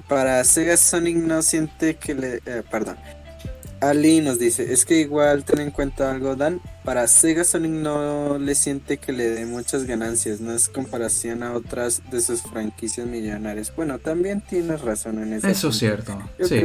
para 0.08 0.44
Sega 0.44 0.78
Sonic 0.78 1.18
no 1.18 1.42
siente 1.42 1.96
que 1.96 2.14
le 2.14 2.36
eh, 2.46 2.64
perdón 2.70 2.98
Ali 3.82 4.22
nos 4.22 4.40
dice, 4.40 4.72
es 4.72 4.86
que 4.86 5.00
igual 5.00 5.44
ten 5.44 5.60
en 5.60 5.72
cuenta 5.72 6.12
algo, 6.12 6.36
Dan, 6.36 6.62
para 6.84 7.08
Sega 7.08 7.44
Sonic 7.44 7.72
no 7.72 8.38
le 8.40 8.56
siente 8.56 8.98
que 8.98 9.12
le 9.12 9.30
dé 9.30 9.46
muchas 9.46 9.84
ganancias, 9.84 10.40
no 10.40 10.54
es 10.54 10.70
comparación 10.70 11.44
a 11.44 11.54
otras 11.54 12.02
de 12.10 12.22
sus 12.22 12.42
franquicias 12.42 13.06
millonarias. 13.06 13.74
Bueno, 13.76 14.00
también 14.00 14.42
tienes 14.42 14.82
razón 14.82 15.22
en 15.22 15.34
eso. 15.34 15.48
Eso 15.48 15.70
es 15.70 15.78
cierto, 15.78 16.18
sí. 16.40 16.56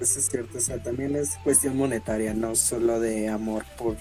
eso 0.00 0.18
es 0.18 0.28
cierto, 0.30 0.58
o 0.58 0.60
sea, 0.60 0.82
también 0.82 1.16
es 1.16 1.30
cuestión 1.42 1.76
monetaria, 1.76 2.32
no 2.34 2.54
solo 2.54 3.00
de 3.00 3.28
amor 3.28 3.64
por 3.76 3.96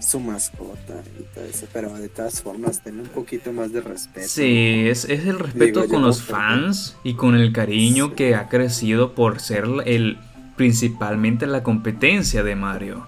su 0.00 0.20
mascota 0.20 1.02
y 1.18 1.22
todo 1.34 1.44
eso, 1.44 1.66
pero 1.72 1.92
de 1.94 2.08
todas 2.08 2.42
formas, 2.42 2.82
ten 2.82 3.00
un 3.00 3.06
poquito 3.06 3.52
más 3.52 3.72
de 3.72 3.80
respeto. 3.80 4.28
Sí, 4.28 4.86
es, 4.88 5.04
es 5.04 5.26
el 5.26 5.38
respeto 5.38 5.86
con 5.88 6.02
los 6.02 6.22
fans 6.22 6.96
y 7.04 7.14
con 7.14 7.34
el 7.34 7.52
cariño 7.52 8.14
que 8.14 8.34
ha 8.34 8.48
crecido 8.48 9.14
por 9.14 9.40
ser 9.40 9.64
el 9.86 10.18
principalmente 10.56 11.46
la 11.46 11.62
competencia 11.62 12.42
de 12.42 12.54
Mario. 12.54 13.06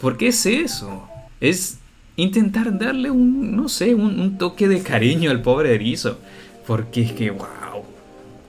¿Por 0.00 0.16
qué 0.16 0.28
es 0.28 0.46
eso? 0.46 1.08
Es 1.40 1.78
intentar 2.16 2.78
darle 2.78 3.10
un, 3.10 3.56
no 3.56 3.68
sé, 3.68 3.94
un, 3.94 4.38
toque 4.38 4.68
de 4.68 4.82
cariño 4.82 5.30
al 5.30 5.42
pobre 5.42 5.74
erizo. 5.74 6.18
Porque 6.66 7.02
es 7.02 7.12
que, 7.12 7.30
wow, 7.30 7.84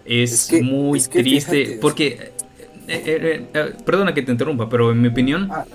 es, 0.06 0.52
muy 0.62 1.02
triste. 1.02 1.78
Porque 1.82 2.32
eh, 2.88 3.48
eh, 3.54 3.74
perdona 3.86 4.14
que 4.14 4.22
te 4.22 4.32
interrumpa, 4.32 4.70
pero 4.70 4.92
en 4.92 5.02
mi 5.02 5.08
opinión 5.08 5.48
ah, 5.52 5.66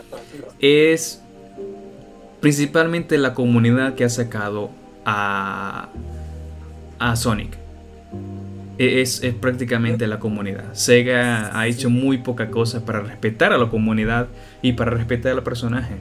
es 0.58 1.22
principalmente 2.44 3.16
la 3.16 3.32
comunidad 3.32 3.94
que 3.94 4.04
ha 4.04 4.10
sacado 4.10 4.70
a, 5.06 5.88
a 6.98 7.16
Sonic. 7.16 7.56
E, 8.76 9.00
es, 9.00 9.22
es, 9.22 9.32
prácticamente 9.32 10.06
la 10.06 10.18
comunidad. 10.18 10.74
Sega 10.74 11.58
ha 11.58 11.66
hecho 11.66 11.88
muy 11.88 12.18
poca 12.18 12.50
cosa 12.50 12.84
para 12.84 13.00
respetar 13.00 13.54
a 13.54 13.56
la 13.56 13.70
comunidad 13.70 14.28
y 14.60 14.74
para 14.74 14.90
respetar 14.90 15.32
al 15.32 15.42
personaje. 15.42 15.94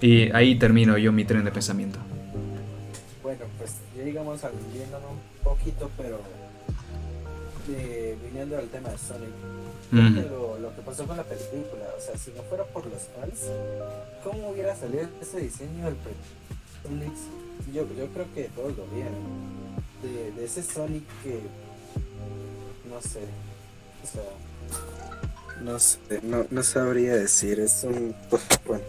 Y 0.00 0.30
ahí 0.30 0.54
termino 0.54 0.96
yo 0.96 1.10
mi 1.10 1.24
tren 1.24 1.44
de 1.44 1.50
pensamiento. 1.50 1.98
Bueno, 3.20 3.40
pues 3.58 3.74
ya 3.96 4.04
digamos 4.04 4.42
viéndome 4.72 5.06
un 5.08 5.42
poquito, 5.42 5.90
pero 5.96 6.20
eh, 7.76 8.16
viniendo 8.24 8.56
al 8.58 8.68
tema 8.68 8.90
de 8.90 8.98
Sonic, 8.98 9.30
lo, 9.94 10.74
que 10.74 10.82
pasó 10.82 11.06
con 11.06 11.16
la 11.16 11.24
película, 11.24 11.86
o 11.96 12.00
sea, 12.00 12.16
si 12.18 12.30
no 12.32 12.42
fuera 12.42 12.64
por 12.64 12.84
los 12.86 13.02
fans, 13.02 13.50
¿cómo 14.22 14.50
hubiera 14.50 14.74
salido 14.74 15.08
ese 15.20 15.40
diseño 15.40 15.84
del 15.84 15.96
Sonic? 16.82 17.12
Yo, 17.72 17.86
yo 17.96 18.06
creo 18.08 18.26
que 18.34 18.44
todos 18.54 18.76
lo 18.76 18.86
vieron. 18.86 19.14
De, 20.02 20.32
de 20.32 20.44
ese 20.44 20.62
Sonic 20.62 21.04
que 21.22 21.40
no 22.90 23.00
sé. 23.00 23.20
O 24.02 24.06
sea, 24.06 24.22
no 25.62 25.78
sé, 25.78 25.98
no, 26.22 26.46
no 26.50 26.62
sabría 26.62 27.16
decir. 27.16 27.60
Es 27.60 27.84
un. 27.84 28.14
Pues, 28.30 28.42
bueno, 28.66 28.84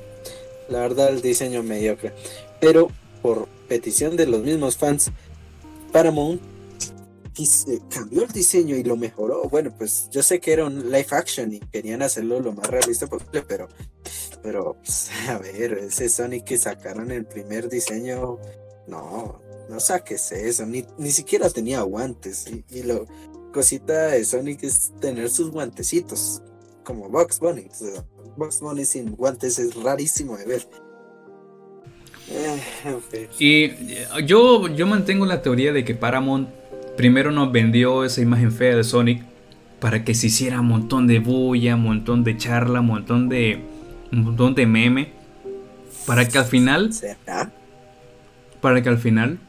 la 0.69 0.79
verdad, 0.79 1.09
el 1.09 1.21
diseño 1.21 1.63
mediocre. 1.63 2.13
Pero 2.59 2.89
por 3.21 3.47
petición 3.67 4.17
de 4.17 4.27
los 4.27 4.43
mismos 4.43 4.77
fans, 4.77 5.11
Paramount 5.91 6.41
cambió 7.89 8.23
el 8.23 8.31
diseño 8.31 8.75
y 8.75 8.83
lo 8.83 8.95
mejoró. 8.95 9.43
Bueno, 9.49 9.73
pues 9.77 10.09
yo 10.11 10.23
sé 10.23 10.39
que 10.39 10.53
era 10.53 10.65
un 10.65 10.91
live 10.91 11.07
action 11.11 11.53
y 11.53 11.59
querían 11.59 12.01
hacerlo 12.01 12.39
lo 12.39 12.53
más 12.53 12.67
realista 12.67 13.07
posible, 13.07 13.43
pero, 13.47 13.67
pero 14.41 14.75
pues, 14.75 15.09
a 15.27 15.37
ver, 15.37 15.73
ese 15.73 16.09
Sonic 16.09 16.45
que 16.45 16.57
sacaron 16.57 17.11
el 17.11 17.25
primer 17.25 17.69
diseño, 17.69 18.37
no, 18.87 19.41
no 19.69 19.79
saques 19.79 20.31
eso, 20.31 20.65
ni, 20.65 20.85
ni 20.97 21.11
siquiera 21.11 21.49
tenía 21.49 21.81
guantes 21.81 22.45
y, 22.69 22.83
lo 22.83 23.05
cosita 23.51 24.07
de 24.07 24.25
Sonic 24.25 24.63
es 24.63 24.93
tener 24.99 25.29
sus 25.29 25.49
guantecitos, 25.51 26.41
como 26.83 27.09
Box 27.09 27.39
Bunny. 27.39 27.67
Box 28.35 28.59
Bunny 28.59 28.85
sin 28.85 29.15
guantes 29.15 29.59
es 29.59 29.75
rarísimo 29.75 30.37
de 30.37 30.45
ver. 30.45 30.67
Eh, 32.27 33.29
y 33.39 34.25
yo, 34.25 34.67
yo 34.67 34.87
mantengo 34.87 35.25
la 35.25 35.41
teoría 35.41 35.71
de 35.71 35.85
que 35.85 35.93
Paramount 35.95 36.49
primero 36.97 37.31
nos 37.31 37.51
vendió 37.51 38.03
esa 38.03 38.21
imagen 38.21 38.51
fea 38.51 38.75
de 38.75 38.83
Sonic 38.83 39.23
para 39.79 40.03
que 40.03 40.15
se 40.15 40.27
hiciera 40.27 40.61
un 40.61 40.67
montón 40.67 41.07
de 41.07 41.19
bulla, 41.19 41.75
un 41.75 41.83
montón 41.83 42.23
de 42.23 42.37
charla, 42.37 42.79
un 42.79 42.87
montón 42.87 43.29
de, 43.29 43.61
un 44.11 44.23
montón 44.23 44.55
de 44.55 44.65
meme, 44.65 45.13
para 46.05 46.27
que 46.27 46.37
al 46.37 46.45
final, 46.45 46.91
para 48.61 48.81
que 48.81 48.89
al 48.89 48.97
final 48.97 49.39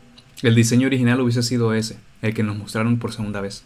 el 0.42 0.54
diseño 0.54 0.86
original 0.86 1.20
hubiese 1.20 1.42
sido 1.42 1.72
ese, 1.74 1.96
el 2.22 2.34
que 2.34 2.42
nos 2.42 2.56
mostraron 2.56 2.98
por 2.98 3.12
segunda 3.12 3.40
vez. 3.40 3.64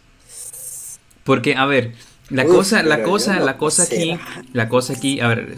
Porque, 1.23 1.55
a 1.55 1.65
ver, 1.65 1.93
la 2.29 2.45
cosa, 2.45 2.83
la 2.83 3.03
cosa, 3.03 3.39
la 3.39 3.57
cosa 3.57 3.83
aquí, 3.83 4.17
la 4.53 4.69
cosa 4.69 4.93
aquí, 4.93 5.19
a 5.19 5.27
ver, 5.27 5.55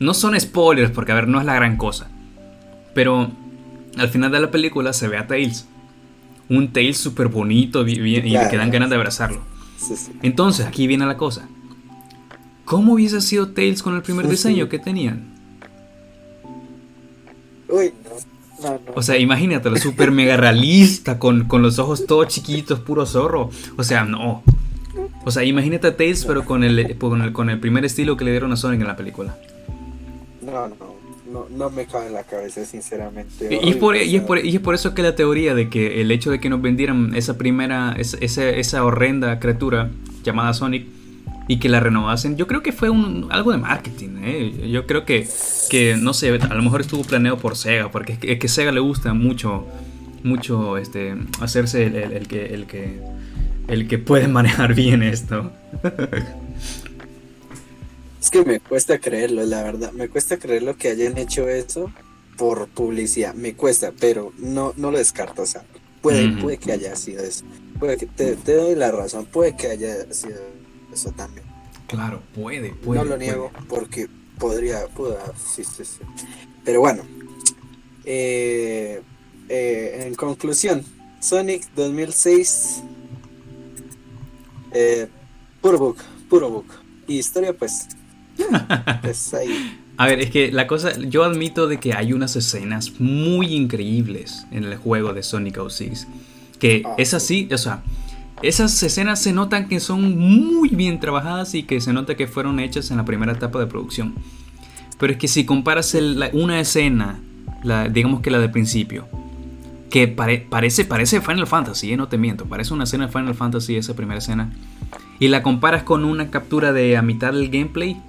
no 0.00 0.14
son 0.14 0.38
spoilers 0.40 0.90
porque, 0.90 1.12
a 1.12 1.16
ver, 1.16 1.28
no 1.28 1.40
es 1.40 1.46
la 1.46 1.54
gran 1.54 1.76
cosa. 1.76 2.08
Pero 2.94 3.30
al 3.96 4.08
final 4.08 4.30
de 4.30 4.40
la 4.40 4.50
película 4.50 4.92
se 4.92 5.08
ve 5.08 5.18
a 5.18 5.26
Tails 5.26 5.66
un 6.48 6.72
Tails 6.72 6.96
súper 6.96 7.28
bonito 7.28 7.86
y 7.86 7.96
le 7.96 8.48
quedan 8.48 8.70
ganas 8.70 8.90
de 8.90 8.96
abrazarlo. 8.96 9.40
Entonces, 10.22 10.66
aquí 10.66 10.86
viene 10.86 11.06
la 11.06 11.16
cosa. 11.16 11.48
¿Cómo 12.64 12.94
hubiese 12.94 13.20
sido 13.20 13.48
Tails 13.48 13.82
con 13.82 13.94
el 13.94 14.02
primer 14.02 14.28
diseño 14.28 14.68
que 14.68 14.78
tenían? 14.78 15.34
Uy, 17.68 17.92
no, 18.62 18.70
no, 18.70 18.80
O 18.94 19.02
sea, 19.02 19.16
imagínatelo, 19.18 19.76
súper 19.76 20.10
mega 20.10 20.36
realista, 20.36 21.18
con, 21.18 21.46
los 21.50 21.78
ojos 21.78 22.06
todos 22.06 22.28
chiquitos, 22.28 22.80
puro 22.80 23.06
zorro. 23.06 23.50
O 23.76 23.84
sea, 23.84 24.04
no. 24.04 24.42
O 25.24 25.30
sea, 25.30 25.44
imagínate 25.44 25.86
a 25.86 25.96
Tails, 25.96 26.24
pero 26.24 26.44
con 26.44 26.64
el, 26.64 26.98
con 26.98 27.22
el, 27.22 27.32
con 27.32 27.50
el 27.50 27.60
primer 27.60 27.84
estilo 27.84 28.16
que 28.16 28.24
le 28.24 28.32
dieron 28.32 28.52
a 28.52 28.56
Sonic 28.56 28.80
en 28.80 28.86
la 28.86 28.96
película. 28.96 29.36
No, 30.42 30.68
no 30.68 30.97
no, 31.32 31.46
no 31.50 31.70
me 31.70 31.86
cabe 31.86 32.06
en 32.06 32.14
la 32.14 32.24
cabeza, 32.24 32.64
sinceramente. 32.64 33.48
Y, 33.62 33.70
es 33.70 33.76
por, 33.76 33.96
y, 33.96 34.16
es 34.16 34.22
por, 34.22 34.44
y, 34.44 34.54
es 34.56 34.60
por, 34.60 34.74
eso 34.74 34.94
que 34.94 35.02
la 35.02 35.14
teoría 35.14 35.54
de 35.54 35.68
que 35.68 36.00
el 36.00 36.10
hecho 36.10 36.30
de 36.30 36.40
que 36.40 36.48
nos 36.48 36.62
vendieran 36.62 37.14
esa 37.14 37.36
primera, 37.38 37.94
esa, 37.98 38.48
esa 38.48 38.84
horrenda 38.84 39.38
criatura 39.38 39.90
llamada 40.24 40.52
Sonic 40.54 40.86
y 41.48 41.58
que 41.58 41.68
la 41.68 41.80
renovasen, 41.80 42.36
yo 42.36 42.46
creo 42.46 42.62
que 42.62 42.72
fue 42.72 42.90
un, 42.90 43.26
algo 43.30 43.52
de 43.52 43.58
marketing. 43.58 44.18
¿eh? 44.22 44.68
Yo 44.70 44.86
creo 44.86 45.04
que, 45.04 45.26
que, 45.70 45.96
no 45.96 46.12
sé, 46.12 46.28
a 46.28 46.54
lo 46.54 46.62
mejor 46.62 46.82
estuvo 46.82 47.02
planeado 47.02 47.38
por 47.38 47.56
Sega, 47.56 47.90
porque 47.90 48.12
es 48.12 48.18
que, 48.18 48.32
es 48.32 48.38
que 48.38 48.48
Sega 48.48 48.70
le 48.70 48.80
gusta 48.80 49.14
mucho, 49.14 49.66
mucho 50.22 50.76
este, 50.76 51.16
hacerse 51.40 51.86
el, 51.86 51.96
el, 51.96 52.12
el 52.12 52.28
que, 52.28 52.46
el, 52.54 52.66
que, 52.66 53.00
el 53.68 53.88
que 53.88 53.98
puede 53.98 54.28
manejar 54.28 54.74
bien 54.74 55.02
esto. 55.02 55.50
Es 58.20 58.30
que 58.30 58.44
me 58.44 58.60
cuesta 58.60 58.98
creerlo, 58.98 59.44
la 59.44 59.62
verdad. 59.62 59.92
Me 59.92 60.08
cuesta 60.08 60.38
creerlo 60.38 60.76
que 60.76 60.88
hayan 60.88 61.18
hecho 61.18 61.48
eso 61.48 61.92
por 62.36 62.68
publicidad. 62.68 63.34
Me 63.34 63.54
cuesta, 63.54 63.92
pero 63.98 64.32
no, 64.38 64.72
no 64.76 64.90
lo 64.90 64.98
descarto. 64.98 65.42
O 65.42 65.46
sea, 65.46 65.64
puede, 66.02 66.28
puede 66.40 66.58
que 66.58 66.72
haya 66.72 66.96
sido 66.96 67.22
eso. 67.22 67.44
Puede 67.78 67.96
que 67.96 68.06
te, 68.06 68.34
doy 68.34 68.74
la 68.74 68.90
razón. 68.90 69.26
Puede 69.26 69.56
que 69.56 69.68
haya 69.68 70.12
sido 70.12 70.40
eso 70.92 71.12
también. 71.12 71.46
Claro, 71.86 72.22
puede, 72.34 72.70
puede. 72.70 73.00
No 73.00 73.04
lo 73.04 73.16
niego 73.16 73.50
porque 73.68 74.08
podría, 74.38 74.86
pueda, 74.88 75.32
sí, 75.36 75.64
sí, 75.64 75.84
sí. 75.84 76.00
Pero 76.64 76.80
bueno, 76.80 77.02
eh, 78.04 79.00
eh, 79.48 80.04
en 80.06 80.14
conclusión, 80.14 80.84
Sonic 81.20 81.64
2006, 81.74 82.82
eh, 84.72 85.08
puro 85.60 85.78
book, 85.78 85.96
puro 86.28 86.50
book. 86.50 86.66
Y 87.06 87.18
historia, 87.18 87.52
pues, 87.54 87.88
a 89.96 90.06
ver, 90.06 90.20
es 90.20 90.30
que 90.30 90.52
la 90.52 90.66
cosa, 90.66 90.98
yo 90.98 91.24
admito 91.24 91.66
de 91.66 91.78
que 91.78 91.94
hay 91.94 92.12
unas 92.12 92.36
escenas 92.36 93.00
muy 93.00 93.54
increíbles 93.54 94.46
en 94.50 94.64
el 94.64 94.76
juego 94.76 95.12
de 95.12 95.22
Sonic 95.22 95.58
06. 95.68 96.06
Que 96.58 96.82
ah, 96.84 96.94
es 96.98 97.14
así, 97.14 97.48
o 97.52 97.58
sea, 97.58 97.82
esas 98.42 98.82
escenas 98.82 99.20
se 99.20 99.32
notan 99.32 99.68
que 99.68 99.80
son 99.80 100.18
muy 100.18 100.68
bien 100.68 101.00
trabajadas 101.00 101.54
y 101.54 101.64
que 101.64 101.80
se 101.80 101.92
nota 101.92 102.16
que 102.16 102.26
fueron 102.26 102.60
hechas 102.60 102.90
en 102.90 102.96
la 102.96 103.04
primera 103.04 103.32
etapa 103.32 103.58
de 103.58 103.66
producción. 103.66 104.14
Pero 104.98 105.12
es 105.12 105.18
que 105.18 105.28
si 105.28 105.44
comparas 105.44 105.96
una 106.32 106.60
escena, 106.60 107.20
la, 107.62 107.88
digamos 107.88 108.20
que 108.20 108.30
la 108.30 108.38
de 108.38 108.48
principio, 108.48 109.08
que 109.90 110.08
parece, 110.08 110.84
parece 110.84 111.20
Final 111.20 111.46
Fantasy, 111.46 111.92
eh, 111.92 111.96
no 111.96 112.08
te 112.08 112.18
miento, 112.18 112.46
parece 112.46 112.74
una 112.74 112.84
escena 112.84 113.06
de 113.06 113.12
Final 113.12 113.34
Fantasy 113.34 113.76
esa 113.76 113.94
primera 113.94 114.18
escena, 114.18 114.52
y 115.18 115.28
la 115.28 115.42
comparas 115.42 115.82
con 115.82 116.04
una 116.04 116.30
captura 116.30 116.72
de 116.72 116.96
a 116.96 117.02
mitad 117.02 117.32
del 117.32 117.48
gameplay, 117.48 118.00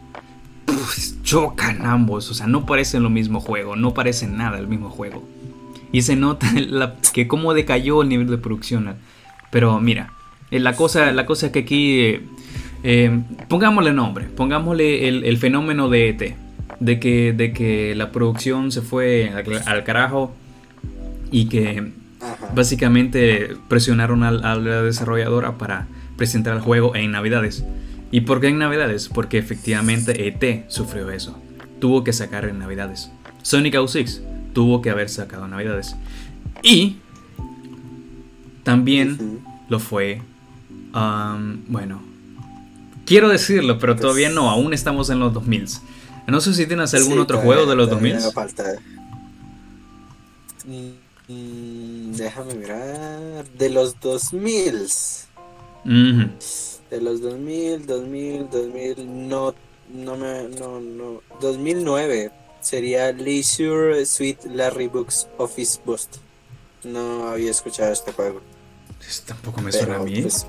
chocan 1.24 1.86
ambos, 1.86 2.30
o 2.30 2.34
sea, 2.34 2.48
no 2.48 2.66
parecen 2.66 3.04
lo 3.04 3.10
mismo 3.10 3.40
juego, 3.40 3.76
no 3.76 3.94
parecen 3.94 4.38
nada 4.38 4.58
el 4.58 4.68
mismo 4.68 4.90
juego. 4.90 5.24
Y 5.92 6.04
se 6.04 6.16
nota 6.16 6.48
que 7.14 7.28
cómo 7.28 7.54
decayó 7.54 8.02
el 8.02 8.10
nivel 8.10 8.28
de 8.28 8.38
producción. 8.38 8.96
Pero 9.52 9.80
mira, 9.80 10.12
eh, 10.52 10.60
la 10.60 10.76
cosa, 10.76 11.12
la 11.12 11.26
cosa 11.26 11.48
es 11.48 11.52
que 11.52 11.60
aquí, 11.60 12.02
eh, 12.02 12.22
eh, 12.84 13.22
pongámosle 13.48 13.94
nombre, 13.94 14.26
pongámosle 14.26 15.08
el, 15.08 15.38
fenómeno 15.38 15.90
de 15.90 16.10
ET, 16.10 16.36
de 16.80 17.00
que, 17.00 17.34
de 17.34 17.54
que 17.54 17.96
la 17.96 18.12
producción 18.12 18.72
se 18.72 18.82
fue 18.82 19.32
al, 19.66 19.84
carajo 19.84 20.34
y 21.32 21.46
que 21.46 21.92
básicamente 22.56 23.56
presionaron 23.68 24.24
a 24.24 24.32
la 24.32 24.82
desarrolladora 24.82 25.58
para 25.58 25.88
presentar 26.18 26.56
el 26.56 26.62
juego 26.62 26.96
en 26.96 27.12
Navidades. 27.12 27.64
¿Y 28.12 28.22
por 28.22 28.42
qué 28.42 28.48
en 28.48 28.58
Navidades? 28.58 29.10
Porque 29.10 29.38
efectivamente 29.38 30.28
ET 30.28 30.70
sufrió 30.70 31.12
eso. 31.12 31.38
Tuvo 31.80 32.04
que 32.04 32.14
sacar 32.14 32.46
en 32.46 32.60
Navidades. 32.60 33.12
Sonic 33.44 33.76
06 33.88 34.22
tuvo 34.54 34.82
que 34.82 34.90
haber 34.90 35.10
sacado 35.10 35.46
en 35.46 35.52
Navidades. 35.52 35.96
Y 36.64 36.98
también 38.64 39.42
lo 39.70 39.80
fue. 39.80 40.22
Um, 40.94 41.64
bueno, 41.68 42.02
quiero 43.06 43.30
decirlo, 43.30 43.78
pero 43.78 43.94
pues 43.94 44.02
todavía 44.02 44.30
no. 44.30 44.50
Aún 44.50 44.74
estamos 44.74 45.10
en 45.10 45.20
los 45.20 45.34
2000. 45.34 45.68
No 46.28 46.42
sé 46.42 46.54
si 46.54 46.66
tienes 46.68 46.94
algún 46.94 47.20
otro 47.20 47.40
juego 47.40 47.66
de 47.66 47.76
los 47.76 47.90
2000. 47.90 48.18
Mm, 51.28 52.12
déjame 52.14 52.56
mirar. 52.56 53.46
De 53.58 53.70
los 53.70 54.00
2000 54.00 54.88
de 55.84 57.02
los 57.02 57.22
2000, 57.22 57.86
2000, 57.86 58.50
2000, 58.50 59.30
no, 59.30 59.54
no 59.90 60.18
me, 60.18 60.44
no, 60.50 60.80
no, 60.80 61.22
2009 61.42 62.32
sería 62.62 63.12
Leisure 63.12 64.06
Suite 64.06 64.50
Larry 64.50 64.88
Books 64.88 65.28
Office 65.38 65.80
Boost. 65.86 66.18
No 66.84 67.28
había 67.28 67.52
escuchado 67.52 67.92
este 67.92 68.12
juego. 68.12 68.42
tampoco 69.26 69.62
me 69.62 69.72
suena 69.72 69.98
a 69.98 70.00
mí. 70.00 70.22
Pues, 70.22 70.46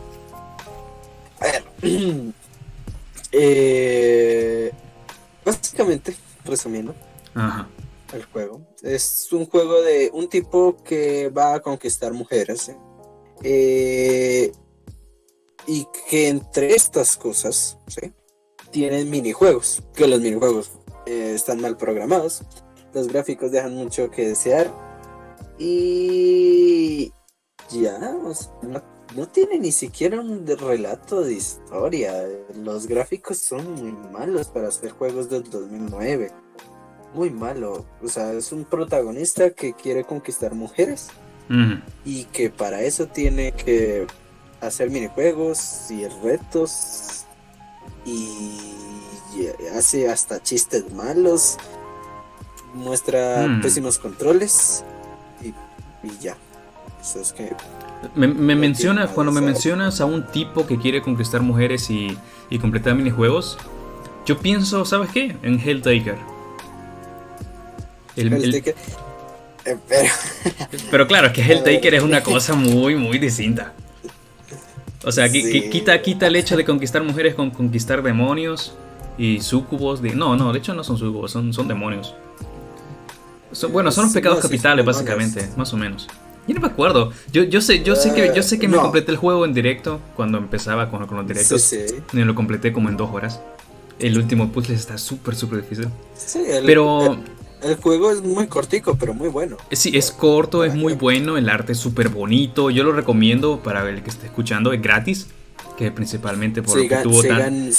a 1.41 1.45
ver, 1.47 1.64
Eh, 3.33 4.72
básicamente, 5.45 6.16
resumiendo, 6.45 6.95
el 8.12 8.24
juego 8.24 8.61
es 8.83 9.28
un 9.31 9.47
juego 9.47 9.81
de 9.83 10.11
un 10.12 10.28
tipo 10.28 10.83
que 10.83 11.28
va 11.28 11.55
a 11.55 11.61
conquistar 11.61 12.12
mujeres. 12.12 12.72
Eh, 13.43 14.53
y 15.71 15.87
que 16.09 16.29
entre 16.29 16.75
estas 16.75 17.16
cosas, 17.16 17.79
¿sí? 17.87 18.12
Tienen 18.73 19.09
minijuegos, 19.09 19.85
que 19.95 20.09
los 20.09 20.21
minijuegos 20.21 20.73
eh, 21.07 21.33
están 21.33 21.61
mal 21.61 21.77
programados, 21.77 22.43
los 22.93 23.07
gráficos 23.07 23.53
dejan 23.53 23.77
mucho 23.77 24.11
que 24.11 24.27
desear 24.27 24.68
y 25.61 27.12
ya, 27.71 28.01
no, 29.14 29.29
tiene 29.29 29.61
ni 29.61 29.71
siquiera 29.71 30.21
un 30.21 30.45
relato 30.45 31.23
de 31.23 31.35
historia. 31.35 32.14
Los 32.57 32.89
gráficos 32.89 33.39
son 33.39 33.75
muy 33.75 33.93
malos 34.11 34.49
para 34.49 34.68
hacer 34.68 34.91
juegos 34.91 35.31
del 35.31 35.45
2009. 35.45 36.33
Muy 37.14 37.31
malo. 37.31 37.85
O 38.03 38.09
sea, 38.09 38.33
es 38.33 38.51
un 38.51 38.64
protagonista 38.64 39.51
que 39.51 39.73
quiere 39.75 40.03
conquistar 40.03 40.55
mujeres. 40.55 41.11
Y 42.05 42.25
que 42.27 42.49
para 42.49 42.83
eso 42.83 43.09
tiene 43.09 43.53
que 43.53 44.07
hacer 44.61 44.90
minijuegos 44.90 45.90
y 45.90 46.06
retos. 46.22 47.24
Y 48.04 48.61
hace 49.76 50.08
hasta 50.11 50.42
chistes 50.42 50.92
malos. 50.92 51.56
Muestra 52.74 53.46
mm. 53.46 53.62
pésimos 53.62 53.98
controles. 53.98 54.84
Y, 55.42 55.48
y 56.06 56.18
ya. 56.20 56.36
Eso 57.00 57.20
es 57.20 57.32
que 57.32 57.54
me, 58.14 58.54
mencionas, 58.56 59.11
cuando 59.11 59.32
me 59.32 59.40
mencionas 59.40 60.00
a 60.00 60.04
un 60.04 60.26
tipo 60.26 60.66
que 60.66 60.78
quiere 60.78 61.02
conquistar 61.02 61.42
mujeres 61.42 61.90
y, 61.90 62.16
y 62.48 62.58
completar 62.58 62.94
minijuegos, 62.94 63.58
yo 64.26 64.38
pienso, 64.38 64.84
¿sabes 64.84 65.11
qué? 65.11 65.36
En 65.42 65.61
Helltaker. 65.61 66.16
El, 68.16 68.54
eh, 68.54 68.74
pero... 69.88 70.08
pero... 70.90 71.06
claro, 71.06 71.28
es 71.28 71.32
que 71.32 71.42
Helltaker 71.52 71.94
es 71.94 72.02
una 72.02 72.22
cosa 72.22 72.54
muy, 72.54 72.96
muy 72.96 73.18
distinta. 73.18 73.72
O 75.05 75.12
sea, 75.12 75.30
quita, 75.30 76.03
quita 76.03 76.26
el 76.26 76.36
hecho 76.36 76.57
de 76.57 76.64
conquistar 76.64 77.03
mujeres 77.03 77.34
con 77.34 77.51
conquistar 77.51 78.03
demonios 78.03 78.74
y 79.16 79.40
sucubos. 79.40 80.03
De... 80.03 80.14
No, 80.14 80.36
no, 80.36 80.53
de 80.53 80.59
hecho 80.59 80.74
no 80.74 80.84
son 80.84 80.98
sucubos, 80.98 81.30
son, 81.30 81.53
son 81.53 81.68
demonios. 81.68 82.14
bueno, 83.70 83.90
son 83.90 84.05
los 84.05 84.12
pecados 84.12 84.40
capitales, 84.40 84.84
básicamente, 84.84 85.48
más 85.57 85.72
o 85.72 85.76
menos. 85.76 86.07
Yo 86.46 86.55
no 86.55 86.61
me 86.61 86.66
acuerdo. 86.66 87.12
Yo, 87.32 87.44
yo 87.44 87.61
sé, 87.61 87.82
yo 87.82 87.96
sé 87.96 88.12
que 88.12 88.32
yo 88.34 88.42
sé 88.42 88.59
que 88.59 88.68
me 88.68 88.76
completé 88.76 89.12
el 89.12 89.16
juego 89.16 89.44
en 89.44 89.55
directo 89.55 90.01
cuando 90.16 90.38
empezaba 90.38 90.90
con, 90.90 91.07
con 91.07 91.18
los 91.18 91.26
directos. 91.26 91.62
Sí, 91.62 91.78
sí. 91.86 91.94
Y 92.12 92.18
lo 92.18 92.34
completé 92.34 92.72
como 92.72 92.88
en 92.88 92.96
dos 92.96 93.11
horas. 93.12 93.40
El 93.98 94.16
último 94.16 94.51
puzzle 94.51 94.74
está 94.74 94.98
súper, 94.98 95.36
súper 95.36 95.62
difícil. 95.62 95.88
Sí, 96.14 96.40
pero. 96.66 97.12
El, 97.12 97.18
juego 97.80 98.11
es 98.11 98.22
muy 98.22 98.46
cortico, 98.46 98.96
pero 98.98 99.14
muy 99.14 99.28
bueno. 99.28 99.56
Sí, 99.72 99.96
es 99.96 100.11
corto, 100.11 100.64
es 100.64 100.74
muy 100.74 100.94
bueno. 100.94 101.36
El 101.36 101.48
arte 101.48 101.72
es 101.72 101.78
súper 101.78 102.08
bonito. 102.08 102.70
Yo 102.70 102.84
lo 102.84 102.92
recomiendo 102.92 103.61
para 103.62 103.88
el 103.88 104.02
que 104.02 104.11
esté 104.11 104.26
escuchando. 104.26 104.72
Es 104.72 104.82
gratis 104.82 105.28
que 105.81 105.91
principalmente 105.91 106.62
por 106.62 106.87
que 106.87 106.95
tuvo 106.97 107.22
tan, 107.22 107.70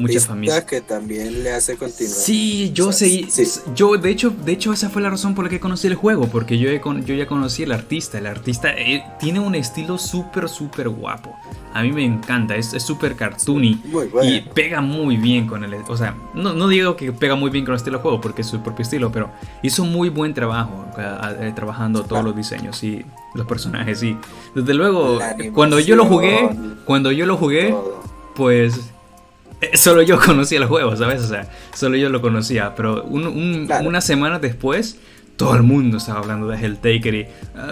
muchas 0.00 0.26
familias. 0.26 0.64
que 0.64 0.80
también 0.80 1.42
le 1.42 1.52
hace 1.52 1.76
continuar. 1.76 2.16
Sí, 2.16 2.72
yo 2.72 2.90
sé, 2.90 3.26
yo 3.74 3.98
de 3.98 4.10
hecho, 4.10 4.30
de 4.30 4.52
hecho 4.52 4.72
esa 4.72 4.88
fue 4.88 5.02
la 5.02 5.10
razón 5.10 5.34
por 5.34 5.44
la 5.44 5.50
que 5.50 5.60
conocí 5.60 5.86
el 5.86 5.94
juego, 5.94 6.26
porque 6.28 6.56
yo, 6.56 6.70
yo 6.70 7.14
ya 7.14 7.26
conocí 7.26 7.64
al 7.64 7.72
artista, 7.72 8.16
el 8.16 8.26
artista 8.26 8.72
eh, 8.72 9.04
tiene 9.20 9.40
un 9.40 9.54
estilo 9.54 9.98
súper, 9.98 10.48
súper 10.48 10.88
guapo. 10.88 11.36
A 11.74 11.82
mí 11.82 11.92
me 11.92 12.02
encanta, 12.02 12.56
es 12.56 12.70
súper 12.82 13.14
cartoony 13.14 13.78
y 14.22 14.40
pega 14.54 14.80
muy 14.80 15.18
bien 15.18 15.46
con 15.46 15.64
el... 15.64 15.74
O 15.88 15.96
sea, 15.98 16.16
no, 16.32 16.54
no, 16.54 16.68
digo 16.68 16.96
que 16.96 17.12
pega 17.12 17.34
muy 17.34 17.50
bien 17.50 17.66
con 17.66 17.74
el 17.74 17.76
estilo 17.76 17.98
de 17.98 18.02
juego 18.02 18.22
porque 18.22 18.40
es 18.40 18.48
su 18.48 18.62
propio 18.62 18.84
estilo, 18.84 19.12
pero 19.12 19.30
hizo 19.62 19.84
muy 19.84 20.08
buen 20.08 20.32
trabajo 20.32 20.86
eh, 20.96 21.52
trabajando 21.54 22.04
todos 22.04 22.24
los 22.24 22.34
diseños 22.34 22.82
y 22.82 23.04
los 23.34 23.46
personajes. 23.46 24.02
Y 24.02 24.16
desde 24.54 24.74
luego, 24.74 25.18
cuando 25.52 25.78
yo 25.80 25.96
lo 25.96 26.06
jugué, 26.06 26.50
cuando 26.84 27.12
yo 27.12 27.26
lo 27.26 27.36
jugué, 27.36 27.74
pues 28.34 28.90
eh, 29.60 29.76
solo 29.76 30.02
yo 30.02 30.18
conocía 30.24 30.58
el 30.58 30.66
juego, 30.66 30.96
¿sabes? 30.96 31.22
O 31.22 31.28
sea, 31.28 31.50
solo 31.74 31.96
yo 31.96 32.08
lo 32.08 32.20
conocía, 32.20 32.74
pero 32.74 33.04
una 33.04 34.00
semana 34.00 34.38
después 34.38 34.98
todo 35.36 35.56
el 35.56 35.64
mundo 35.64 35.96
estaba 35.96 36.20
hablando 36.20 36.46
de 36.46 36.56
Helltaker 36.56 37.14
y, 37.14 37.26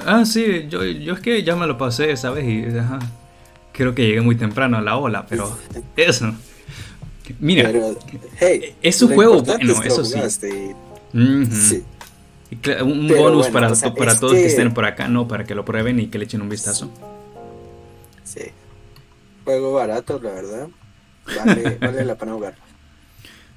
ah, 0.06 0.24
sí, 0.26 0.66
yo, 0.68 0.84
yo 0.84 1.14
es 1.14 1.20
que 1.20 1.44
ya 1.44 1.54
me 1.54 1.66
lo 1.68 1.78
pasé, 1.78 2.16
¿sabes? 2.16 2.44
Y, 2.44 2.76
ajá 2.76 2.98
creo 3.72 3.94
que 3.94 4.06
llegué 4.06 4.20
muy 4.20 4.36
temprano 4.36 4.78
a 4.78 4.82
la 4.82 4.96
ola, 4.96 5.26
pero 5.28 5.58
eso. 5.96 6.32
Mira, 7.40 7.70
es 8.82 9.02
un 9.02 9.14
juego 9.14 9.42
bueno, 9.42 9.82
eso 9.82 10.04
sí. 10.04 10.18
sí. 11.50 11.82
Un 12.82 13.08
bonus 13.08 13.48
para, 13.48 13.72
para 13.96 14.18
todos 14.18 14.34
que 14.34 14.46
estén 14.46 14.74
por 14.74 14.84
acá, 14.84 15.08
¿no? 15.08 15.26
Para 15.26 15.44
que 15.44 15.54
lo 15.54 15.64
prueben 15.64 15.98
y 16.00 16.08
que 16.08 16.18
le 16.18 16.24
echen 16.24 16.42
un 16.42 16.48
vistazo. 16.48 16.90
Sí. 18.24 18.42
Juego 19.44 19.72
barato, 19.72 20.20
la 20.22 20.30
verdad. 20.30 20.68
Vale, 21.44 21.78
vale 21.80 22.04
la 22.04 22.14
pena 22.16 22.32
jugarlo. 22.32 22.61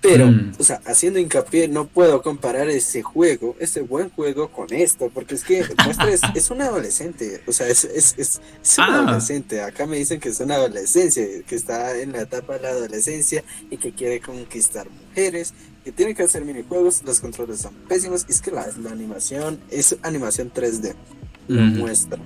Pero, 0.05 0.27
mm. 0.27 0.51
o 0.59 0.63
sea, 0.63 0.81
haciendo 0.85 1.17
hincapié, 1.19 1.67
no 1.67 1.87
puedo 1.87 2.21
comparar 2.21 2.69
ese 2.69 3.01
juego, 3.01 3.55
ese 3.59 3.81
buen 3.81 4.11
juego 4.11 4.49
con 4.49 4.71
esto, 4.71 5.09
porque 5.11 5.33
es 5.33 5.43
que 5.43 5.61
es, 5.61 6.21
es 6.35 6.51
un 6.51 6.61
adolescente, 6.61 7.41
o 7.47 7.51
sea, 7.51 7.67
es, 7.67 7.85
es, 7.85 8.13
es, 8.17 8.39
un 8.77 8.83
ah. 8.83 8.99
adolescente. 8.99 9.61
Acá 9.61 9.87
me 9.87 9.97
dicen 9.97 10.19
que 10.19 10.29
es 10.29 10.39
una 10.39 10.55
adolescencia, 10.55 11.25
que 11.47 11.55
está 11.55 11.97
en 11.97 12.11
la 12.11 12.21
etapa 12.21 12.53
de 12.53 12.61
la 12.61 12.69
adolescencia 12.69 13.43
y 13.71 13.77
que 13.77 13.93
quiere 13.93 14.19
conquistar 14.19 14.87
mujeres, 14.89 15.55
que 15.83 15.91
tiene 15.91 16.13
que 16.13 16.21
hacer 16.21 16.45
minijuegos, 16.45 17.01
los 17.03 17.19
controles 17.19 17.61
son 17.61 17.73
pésimos, 17.87 18.27
es 18.29 18.41
que 18.41 18.51
la, 18.51 18.67
la 18.83 18.91
animación 18.91 19.59
es 19.71 19.97
animación 20.03 20.51
3D, 20.53 20.93
lo 21.47 21.61
muestra. 21.61 22.19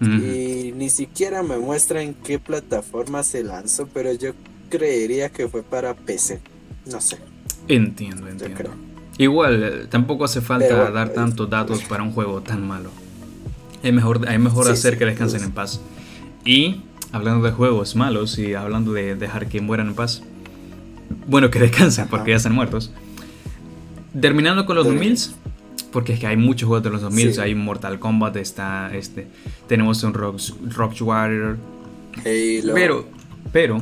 Y 0.00 0.72
ni 0.76 0.90
siquiera 0.90 1.42
me 1.42 1.56
muestra 1.56 2.02
en 2.02 2.12
qué 2.12 2.38
plataforma 2.38 3.22
se 3.24 3.42
lanzó, 3.42 3.86
pero 3.86 4.12
yo 4.12 4.34
creería 4.68 5.30
que 5.30 5.48
fue 5.48 5.62
para 5.62 5.94
PC. 5.94 6.40
No 6.86 7.00
sé. 7.00 7.18
Entiendo, 7.68 8.28
entiendo. 8.28 8.70
Igual, 9.18 9.62
eh, 9.62 9.86
tampoco 9.88 10.24
hace 10.24 10.40
falta 10.40 10.90
dar 10.90 11.10
tantos 11.10 11.48
datos 11.48 11.82
para 11.88 12.02
un 12.02 12.12
juego 12.12 12.40
tan 12.42 12.66
malo. 12.66 12.90
Es 13.82 13.92
mejor, 13.92 14.26
es 14.28 14.40
mejor 14.40 14.68
hacer 14.68 14.98
que 14.98 15.04
descansen 15.04 15.42
en 15.42 15.52
paz. 15.52 15.80
Y 16.44 16.82
hablando 17.12 17.44
de 17.44 17.52
juegos 17.52 17.96
malos 17.96 18.38
y 18.38 18.54
hablando 18.54 18.92
de 18.92 19.14
dejar 19.14 19.48
que 19.48 19.60
mueran 19.60 19.88
en 19.88 19.94
paz. 19.94 20.22
Bueno, 21.26 21.50
que 21.50 21.58
descansen 21.58 22.08
porque 22.08 22.30
ya 22.30 22.36
están 22.36 22.54
muertos. 22.54 22.92
Terminando 24.18 24.64
con 24.66 24.76
los 24.76 24.86
2000 24.86 25.18
porque 25.96 26.12
es 26.12 26.20
que 26.20 26.26
hay 26.26 26.36
muchos 26.36 26.66
juegos 26.66 26.84
de 26.84 26.90
los 26.90 27.00
2000 27.00 27.40
hay 27.40 27.54
Mortal 27.54 27.98
Kombat, 27.98 28.36
está 28.36 28.94
este, 28.94 29.28
tenemos 29.66 30.02
un 30.02 30.12
Rock, 30.12 30.38
Rock 30.74 30.94
Warrior. 31.00 31.56
Pero, 32.22 33.06
pero, 33.50 33.80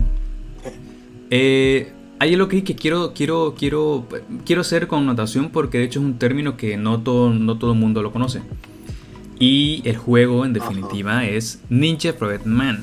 eh, 1.29 1.93
hay 2.25 2.33
algo 2.33 2.49
que, 2.49 2.65
que 2.65 2.75
quiero, 2.75 3.13
quiero, 3.13 3.55
quiero, 3.57 4.07
quiero 4.47 4.63
hacer 4.63 4.87
connotación 4.87 5.51
porque 5.51 5.77
de 5.77 5.85
hecho 5.85 6.01
es 6.01 6.07
un 6.07 6.19
término 6.19 6.57
que 6.57 6.79
no 6.79 7.03
todo, 7.03 7.29
no 7.29 7.59
todo 7.59 7.73
el 7.73 7.79
mundo 7.79 8.03
lo 8.03 8.13
conoce. 8.13 8.41
Y 9.39 9.83
el 9.85 9.99
juego 9.99 10.47
en 10.47 10.55
definitiva 10.55 11.27
es 11.27 11.61
Ninja 11.69 12.15
Project 12.15 12.47
Man, 12.47 12.83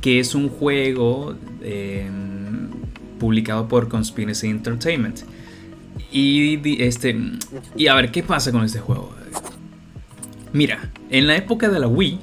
que 0.00 0.20
es 0.20 0.34
un 0.34 0.48
juego 0.48 1.34
em, 1.62 2.70
publicado 3.18 3.68
por 3.68 3.88
Conspiracy 3.88 4.48
Entertainment. 4.48 5.20
Y, 6.10 6.82
este, 6.82 7.14
y 7.76 7.88
a 7.88 7.94
ver, 7.94 8.10
¿qué 8.10 8.22
pasa 8.22 8.52
con 8.52 8.64
este 8.64 8.78
juego? 8.78 9.12
Mira, 10.54 10.90
en 11.10 11.26
la 11.26 11.36
época 11.36 11.68
de 11.68 11.78
la 11.78 11.88
Wii 11.88 12.20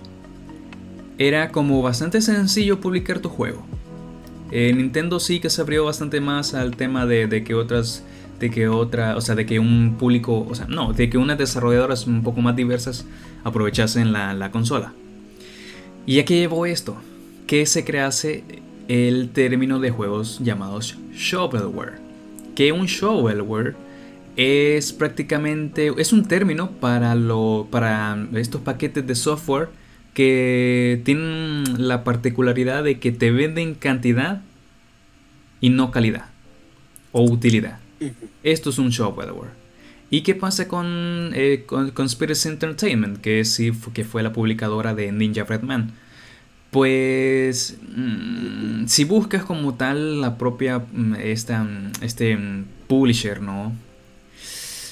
era 1.20 1.52
como 1.52 1.84
bastante 1.84 2.22
sencillo 2.22 2.82
publicar 2.82 3.20
tu 3.20 3.30
juego. 3.30 3.64
Eh, 4.56 4.72
Nintendo 4.72 5.20
sí 5.20 5.40
que 5.40 5.50
se 5.50 5.62
abrió 5.62 5.84
bastante 5.84 6.22
más 6.22 6.54
al 6.54 6.76
tema 6.76 7.08
de, 7.08 7.44
que 7.44 7.56
otras 7.56 8.04
de 8.40 8.52
que 8.52 8.68
otra, 8.68 9.18
o 9.18 9.22
sea, 9.22 9.34
de 9.34 9.48
que 9.48 9.58
un 9.58 9.96
público, 9.98 10.46
o 10.48 10.54
sea, 10.54 10.68
no, 10.68 10.94
de 10.94 11.10
que 11.10 11.18
unas 11.18 11.40
desarrolladoras 11.40 12.06
un 12.06 12.22
poco 12.22 12.42
más 12.42 12.56
diversas 12.56 13.04
aprovechasen 13.44 14.14
la, 14.14 14.36
la 14.36 14.52
consola. 14.52 14.94
¿Y 16.06 16.20
a 16.20 16.26
qué 16.26 16.36
llevó 16.36 16.68
esto? 16.68 16.96
Que 17.48 17.66
se 17.66 17.84
crease 17.84 18.44
el 18.88 19.32
término 19.32 19.80
de 19.80 19.90
juegos 19.90 20.40
llamados 20.44 21.00
shovelware. 21.16 21.94
Que 22.54 22.72
un 22.72 22.86
shovelware 22.86 23.76
es 24.36 24.94
prácticamente, 24.94 25.92
es 25.98 26.14
un 26.14 26.28
término 26.28 26.70
para, 26.70 27.16
lo, 27.16 27.68
para 27.72 28.24
estos 28.36 28.62
paquetes 28.62 29.08
de 29.08 29.16
software 29.16 29.70
que 30.14 31.02
tienen 31.04 31.88
la 31.88 32.04
particularidad 32.04 32.84
de 32.84 33.00
que 33.00 33.12
te 33.12 33.32
venden 33.32 33.76
cantidad 33.76 34.42
y 35.60 35.70
no 35.70 35.92
calidad 35.92 36.26
o 37.12 37.24
utilidad. 37.24 37.80
Esto 38.44 38.70
es 38.70 38.78
un 38.78 38.90
shovelware. 38.90 39.52
¿Y 40.10 40.22
qué 40.22 40.36
pasa 40.36 40.68
con, 40.68 41.32
eh, 41.34 41.66
Conspiracy 41.66 42.50
Entertainment, 42.50 43.20
que, 43.20 43.44
sí, 43.46 43.72
que 43.94 44.04
fue 44.04 44.22
la 44.22 44.32
publicadora 44.32 44.94
de 44.94 45.12
Ninja 45.12 45.44
Redman? 45.44 45.94
Pues 46.70 47.78
mm, 47.96 48.86
si 48.86 49.06
buscas 49.06 49.44
como 49.44 49.74
tal 49.74 50.22
la 50.22 50.38
propia 50.38 50.80
mm, 50.80 51.16
esta, 51.16 51.64
mm, 51.64 51.92
este 52.02 52.38
publisher, 52.88 53.42
¿no? 53.42 53.74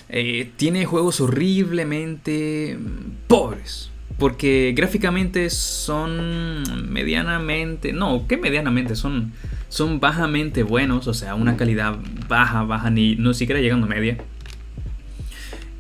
Eh, 0.10 0.50
tiene 0.58 0.86
juegos 0.86 1.22
horriblemente 1.22 2.80
pobres. 3.28 3.91
Porque 4.22 4.74
gráficamente 4.78 5.50
son 5.50 6.92
medianamente... 6.94 7.92
No, 7.92 8.28
¿qué 8.28 8.38
medianamente? 8.38 8.96
Son, 8.96 9.34
son 9.68 10.00
bajamente 10.00 10.62
buenos. 10.62 11.08
O 11.08 11.16
sea, 11.16 11.34
una 11.34 11.58
calidad 11.58 11.98
baja, 12.30 12.62
baja, 12.62 12.92
ni 12.92 13.16
no 13.16 13.34
siquiera 13.34 13.62
llegando 13.62 13.88
a 13.88 13.90
media. 13.90 14.20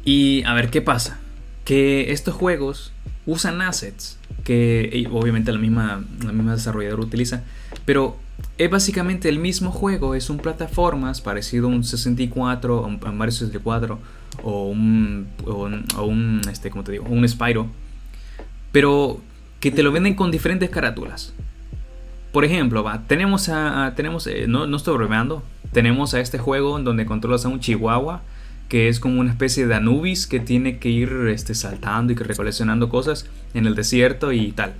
Y 0.03 0.41
a 0.45 0.55
ver, 0.55 0.71
¿qué 0.71 0.81
pasa? 0.81 1.19
Que 1.65 2.11
estos 2.13 2.33
juegos 2.33 2.93
usan 3.27 3.61
assets 3.61 4.17
que 4.43 5.07
obviamente 5.11 5.51
la 5.51 5.59
misma, 5.59 6.03
la 6.25 6.31
misma 6.31 6.53
desarrolladora 6.53 7.03
utiliza, 7.03 7.43
pero 7.85 8.17
es 8.57 8.71
básicamente 8.71 9.29
el 9.29 9.37
mismo 9.37 9.69
juego, 9.69 10.15
es 10.15 10.31
un 10.31 10.39
plataformas 10.39 11.21
parecido 11.21 11.67
a 11.67 11.69
un 11.69 11.83
64, 11.83 12.85
a 12.85 12.87
un 12.87 13.17
Mario 13.19 13.33
64 13.33 13.99
o 14.41 14.67
un, 14.67 15.27
o 15.45 16.05
un, 16.05 16.41
este, 16.51 16.71
¿cómo 16.71 16.83
te 16.83 16.93
digo? 16.93 17.05
un 17.05 17.29
Spyro, 17.29 17.69
pero 18.71 19.21
que 19.59 19.71
te 19.71 19.83
lo 19.83 19.91
venden 19.91 20.15
con 20.15 20.31
diferentes 20.31 20.69
carátulas. 20.69 21.33
Por 22.31 22.45
ejemplo, 22.45 22.83
va, 22.83 23.03
tenemos 23.07 23.49
a, 23.49 23.93
tenemos, 23.95 24.25
eh, 24.27 24.45
no, 24.47 24.67
no 24.67 24.77
estoy 24.77 24.95
bromeando, 24.95 25.43
tenemos 25.71 26.13
a 26.13 26.19
este 26.19 26.37
juego 26.37 26.77
en 26.77 26.83
donde 26.83 27.05
controlas 27.05 27.45
a 27.45 27.49
un 27.49 27.59
chihuahua 27.59 28.21
que 28.71 28.87
es 28.87 29.01
como 29.01 29.19
una 29.19 29.31
especie 29.31 29.67
de 29.67 29.75
Anubis 29.75 30.27
que 30.27 30.39
tiene 30.39 30.79
que 30.79 30.87
ir 30.87 31.11
este, 31.27 31.55
saltando 31.55 32.13
y 32.13 32.15
que 32.15 32.23
recoleccionando 32.23 32.87
cosas 32.87 33.27
en 33.53 33.67
el 33.67 33.75
desierto 33.75 34.31
y 34.31 34.53
tal. 34.53 34.75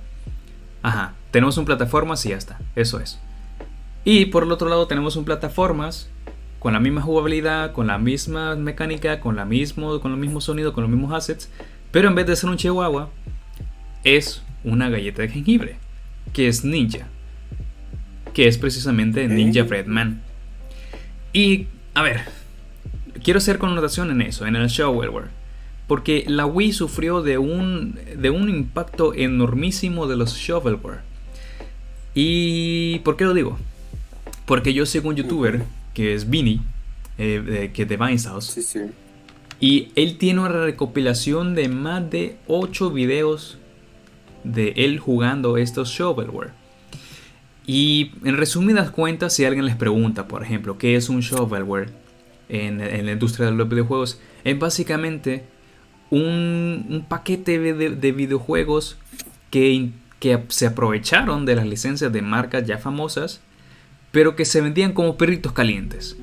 Ajá, 0.82 1.12
tenemos 1.30 1.58
un 1.58 1.66
plataformas 1.66 2.24
y 2.24 2.30
ya 2.30 2.38
está, 2.38 2.58
eso 2.74 3.00
es. 3.00 3.20
Y 4.02 4.24
por 4.26 4.44
el 4.44 4.52
otro 4.52 4.70
lado 4.70 4.86
tenemos 4.86 5.16
un 5.16 5.26
plataformas 5.26 6.08
con 6.58 6.72
la 6.72 6.80
misma 6.80 7.02
jugabilidad, 7.02 7.72
con 7.72 7.86
la 7.86 7.98
misma 7.98 8.56
mecánica, 8.56 9.20
con, 9.20 9.36
la 9.36 9.44
mismo, 9.44 10.00
con 10.00 10.12
el 10.12 10.18
mismo 10.18 10.40
sonido, 10.40 10.72
con 10.72 10.84
los 10.84 10.90
mismos 10.90 11.12
assets, 11.12 11.50
pero 11.90 12.08
en 12.08 12.14
vez 12.14 12.26
de 12.26 12.34
ser 12.34 12.48
un 12.48 12.56
chihuahua, 12.56 13.10
es 14.04 14.42
una 14.64 14.88
galleta 14.88 15.22
de 15.22 15.28
jengibre, 15.28 15.76
que 16.32 16.48
es 16.48 16.64
Ninja, 16.64 17.08
que 18.34 18.48
es 18.48 18.58
precisamente 18.58 19.28
Ninja 19.28 19.64
Fredman. 19.64 20.22
Y, 21.32 21.66
a 21.94 22.02
ver, 22.02 22.22
quiero 23.22 23.38
hacer 23.38 23.58
connotación 23.58 24.10
en 24.10 24.22
eso, 24.22 24.46
en 24.46 24.56
el 24.56 24.68
shovelware. 24.68 25.28
Porque 25.86 26.24
la 26.26 26.46
Wii 26.46 26.72
sufrió 26.72 27.22
de 27.22 27.38
un, 27.38 27.98
de 28.16 28.30
un 28.30 28.48
impacto 28.48 29.14
enormísimo 29.14 30.06
de 30.06 30.16
los 30.16 30.36
shovelware. 30.36 31.00
¿Y 32.14 33.00
por 33.00 33.16
qué 33.16 33.24
lo 33.24 33.34
digo? 33.34 33.58
Porque 34.46 34.74
yo 34.74 34.86
sigo 34.86 35.08
un 35.08 35.16
youtuber 35.16 35.64
que 35.94 36.14
es 36.14 36.28
Vinny, 36.28 36.60
eh, 37.18 37.70
que 37.74 37.84
de 37.84 37.96
Vinehouse. 37.96 38.46
Sí, 38.46 38.62
sí. 38.62 38.80
Y 39.60 39.92
él 39.94 40.18
tiene 40.18 40.40
una 40.40 40.48
recopilación 40.48 41.54
de 41.54 41.68
más 41.68 42.10
de 42.10 42.36
8 42.48 42.90
videos 42.90 43.58
de 44.44 44.72
él 44.76 44.98
jugando 44.98 45.56
estos 45.56 45.90
shovelware. 45.90 46.50
Y 47.66 48.12
en 48.24 48.36
resumidas 48.36 48.90
cuentas, 48.90 49.34
si 49.34 49.44
alguien 49.44 49.66
les 49.66 49.76
pregunta, 49.76 50.26
por 50.26 50.42
ejemplo, 50.42 50.78
¿qué 50.78 50.96
es 50.96 51.08
un 51.08 51.20
shovelware? 51.20 52.02
en, 52.52 53.06
la 53.06 53.12
industria 53.12 53.46
de 53.46 53.52
los 53.52 53.68
videojuegos 53.68 54.20
es 54.44 54.58
básicamente 54.58 55.44
un, 56.10 57.04
paquete 57.08 57.58
de, 57.58 58.12
videojuegos 58.12 58.98
que, 59.50 59.90
que 60.20 60.38
se 60.48 60.66
aprovecharon 60.66 61.46
de 61.46 61.56
las 61.56 61.66
licencias 61.66 62.12
de 62.12 62.20
marcas 62.20 62.66
ya 62.66 62.78
famosas, 62.78 63.40
pero 64.10 64.36
que 64.36 64.44
se 64.44 64.60
vendían 64.60 64.92
como 64.92 65.16
perritos 65.16 65.52
calientes. 65.52 66.16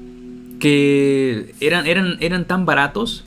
Que 0.60 1.56
eran, 1.60 1.88
eran, 1.88 2.18
eran 2.20 2.46
tan 2.46 2.66
baratos 2.66 3.26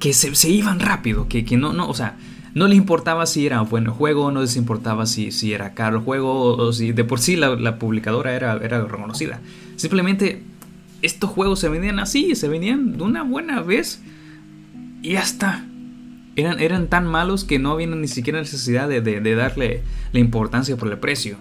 que 0.00 0.12
se, 0.12 0.50
iban 0.50 0.80
rápido, 0.80 1.28
que, 1.28 1.44
no, 1.56 1.72
no, 1.72 1.88
o 1.88 1.94
sea, 1.94 2.16
no 2.56 2.68
les 2.68 2.78
importaba 2.78 3.26
si 3.26 3.44
era 3.44 3.60
un 3.60 3.68
buen 3.68 3.84
juego, 3.84 4.30
no 4.30 4.40
les 4.40 4.56
importaba 4.56 5.04
si, 5.04 5.30
si 5.30 5.52
era 5.52 5.74
caro 5.74 5.98
el 5.98 6.02
juego, 6.02 6.56
o, 6.56 6.72
si 6.72 6.92
de 6.92 7.04
por 7.04 7.20
sí 7.20 7.36
la, 7.36 7.54
la 7.54 7.78
publicadora 7.78 8.34
era, 8.34 8.58
era 8.62 8.82
reconocida. 8.82 9.42
Simplemente 9.76 10.42
estos 11.02 11.28
juegos 11.28 11.60
se 11.60 11.68
vendían 11.68 11.98
así, 11.98 12.34
se 12.34 12.48
vendían 12.48 12.96
de 12.96 13.02
una 13.02 13.24
buena 13.24 13.60
vez 13.60 14.00
y 15.02 15.12
ya 15.12 15.20
está. 15.20 15.66
Eran, 16.34 16.58
eran 16.58 16.88
tan 16.88 17.06
malos 17.06 17.44
que 17.44 17.58
no 17.58 17.72
había 17.72 17.88
ni 17.88 18.08
siquiera 18.08 18.40
necesidad 18.40 18.88
de, 18.88 19.34
darle 19.34 19.82
la 20.12 20.18
importancia 20.18 20.78
por 20.78 20.90
el 20.90 20.96
precio. 20.96 21.36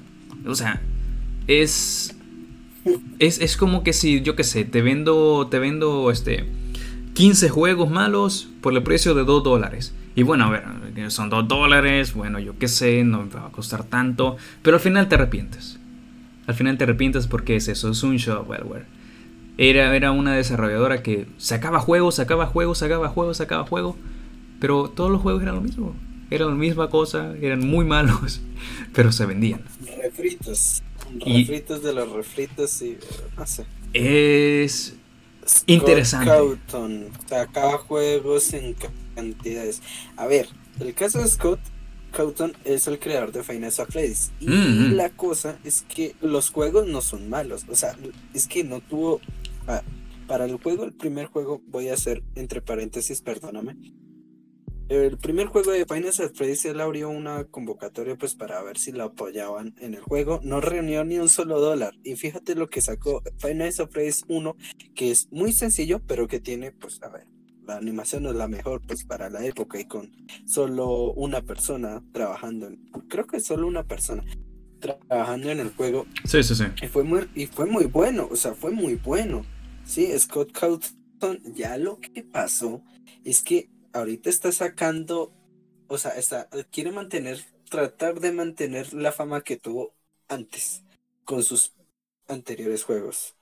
O 0.45 0.53
sea, 0.53 0.81
es, 1.47 2.13
es, 3.19 3.55
como 3.55 3.83
que 3.85 3.93
si, 3.93 4.19
yo 4.19 4.35
qué 4.35 4.43
sé, 4.43 4.65
te 4.65 4.81
vendo, 4.81 5.47
te 5.49 5.59
vendo 5.59 6.11
este, 6.11 6.45
15 7.13 7.47
juegos 7.47 7.89
malos 7.89 8.49
por 8.59 8.73
el 8.73 8.83
precio 8.83 9.15
de 9.15 9.23
2 9.23 9.45
dólares. 9.45 9.93
Y 10.15 10.23
bueno, 10.23 10.45
a 10.45 10.49
ver, 10.49 11.11
son 11.11 11.29
2 11.29 11.47
dólares, 11.47 12.13
bueno, 12.13 12.39
yo 12.39 12.57
qué 12.57 12.69
sé, 12.69 13.03
no 13.03 13.23
me 13.23 13.33
va 13.33 13.47
a 13.47 13.51
costar 13.51 13.83
tanto, 13.83 14.37
pero 14.61 14.77
al 14.77 14.81
final 14.81 15.09
te 15.09 15.15
arrepientes. 15.15 15.77
Al 16.47 16.55
final 16.55 16.77
te 16.77 16.85
arrepientes 16.85 17.27
porque 17.27 17.57
es 17.57 17.67
eso, 17.67 17.89
es 17.89 18.01
un 18.01 18.15
shovelware. 18.15 18.85
Era, 19.57 19.95
era 19.95 20.11
una 20.11 20.33
desarrolladora 20.33 21.03
que 21.03 21.27
sacaba 21.37 21.79
juegos, 21.79 22.15
sacaba 22.15 22.45
juegos, 22.45 22.77
sacaba 22.77 23.09
juegos, 23.09 23.37
sacaba 23.37 23.65
juegos. 23.65 23.95
Pero 24.59 24.89
todos 24.89 25.11
los 25.11 25.21
juegos 25.21 25.41
eran 25.41 25.55
lo 25.55 25.61
mismo. 25.61 25.95
Eran 26.29 26.49
la 26.49 26.55
misma 26.55 26.89
cosa, 26.89 27.35
eran 27.41 27.67
muy 27.67 27.85
malos, 27.85 28.41
pero 28.93 29.11
se 29.11 29.25
vendían. 29.25 29.61
Refritos. 30.01 30.81
Refritos 31.19 31.83
de 31.83 31.93
los 31.93 32.11
refritos 32.11 32.81
y 32.81 32.97
no 33.37 33.45
sé. 33.45 33.65
Es 33.93 34.95
interesante. 35.67 36.31
sacaba 37.27 37.77
juegos 37.77 38.53
en 38.53 38.75
cantidades. 39.15 39.81
A 40.17 40.27
ver, 40.27 40.47
el 40.79 40.93
caso 40.93 41.19
de 41.19 41.27
Scott 41.27 41.59
Cawthon 42.11 42.53
es 42.63 42.87
el 42.87 42.99
creador 42.99 43.31
de 43.31 43.43
Final 43.43 43.71
Fantasy. 43.71 44.31
Y 44.39 44.47
mm-hmm. 44.47 44.91
la 44.91 45.09
cosa 45.09 45.57
es 45.63 45.81
que 45.81 46.15
los 46.21 46.51
juegos 46.51 46.87
no 46.87 47.01
son 47.01 47.29
malos. 47.29 47.65
O 47.69 47.75
sea, 47.75 47.95
es 48.33 48.47
que 48.47 48.63
no 48.63 48.81
tuvo 48.81 49.21
Ah, 49.67 49.81
para 50.27 50.45
el 50.45 50.57
juego, 50.57 50.83
el 50.83 50.93
primer 50.93 51.27
juego, 51.27 51.61
voy 51.67 51.89
a 51.89 51.93
hacer 51.93 52.23
entre 52.35 52.61
paréntesis, 52.61 53.21
perdóname. 53.21 53.75
El 54.87 55.17
primer 55.17 55.47
juego 55.47 55.71
de 55.71 55.85
Final 55.85 56.13
Fantasy 56.13 56.67
él 56.67 56.79
abrió 56.79 57.09
una 57.09 57.45
convocatoria 57.45 58.15
pues 58.15 58.35
para 58.35 58.61
ver 58.61 58.77
si 58.77 58.91
lo 58.91 59.05
apoyaban 59.05 59.73
en 59.79 59.95
el 59.95 60.01
juego. 60.01 60.39
No 60.43 60.61
reunió 60.61 61.03
ni 61.03 61.17
un 61.17 61.29
solo 61.29 61.59
dólar. 61.59 61.95
Y 62.03 62.15
fíjate 62.15 62.53
lo 62.53 62.69
que 62.69 62.81
sacó 62.81 63.23
Final 63.39 63.73
Fantasy 63.73 64.23
1, 64.27 64.55
que 64.93 65.09
es 65.09 65.27
muy 65.31 65.53
sencillo, 65.53 65.99
pero 66.05 66.27
que 66.27 66.39
tiene, 66.39 66.71
pues, 66.71 67.01
a 67.01 67.09
ver, 67.09 67.25
la 67.65 67.77
animación 67.77 68.23
no 68.23 68.29
es 68.29 68.35
la 68.35 68.47
mejor 68.47 68.81
pues 68.85 69.03
para 69.03 69.29
la 69.29 69.45
época 69.45 69.79
y 69.79 69.85
con 69.85 70.11
solo 70.45 71.11
una 71.13 71.41
persona 71.41 72.03
trabajando 72.11 72.67
en, 72.67 72.77
creo 73.07 73.27
que 73.27 73.39
solo 73.39 73.67
una 73.67 73.83
persona 73.83 74.23
trabajando 74.79 75.49
en 75.49 75.59
el 75.59 75.73
juego. 75.73 76.05
Sí, 76.25 76.43
sí, 76.43 76.55
sí. 76.55 76.65
Y 76.81 76.87
fue 76.87 77.03
muy, 77.03 77.29
y 77.35 77.47
fue 77.47 77.65
muy 77.65 77.85
bueno, 77.85 78.27
o 78.31 78.35
sea, 78.35 78.53
fue 78.53 78.71
muy 78.71 78.95
bueno. 78.95 79.45
Sí, 79.85 80.07
Scott 80.17 80.51
Cawthon, 80.51 81.41
ya 81.53 81.77
lo 81.77 81.99
que 81.99 82.23
pasó 82.23 82.81
es 83.23 83.41
que 83.41 83.69
ahorita 83.93 84.29
está 84.29 84.51
sacando, 84.51 85.33
o 85.87 85.97
sea, 85.97 86.11
está, 86.11 86.49
quiere 86.71 86.91
mantener, 86.91 87.39
tratar 87.69 88.19
de 88.19 88.31
mantener 88.31 88.93
la 88.93 89.11
fama 89.11 89.41
que 89.41 89.57
tuvo 89.57 89.93
antes 90.27 90.83
con 91.23 91.43
sus 91.43 91.73
anteriores 92.27 92.83
juegos. 92.83 93.34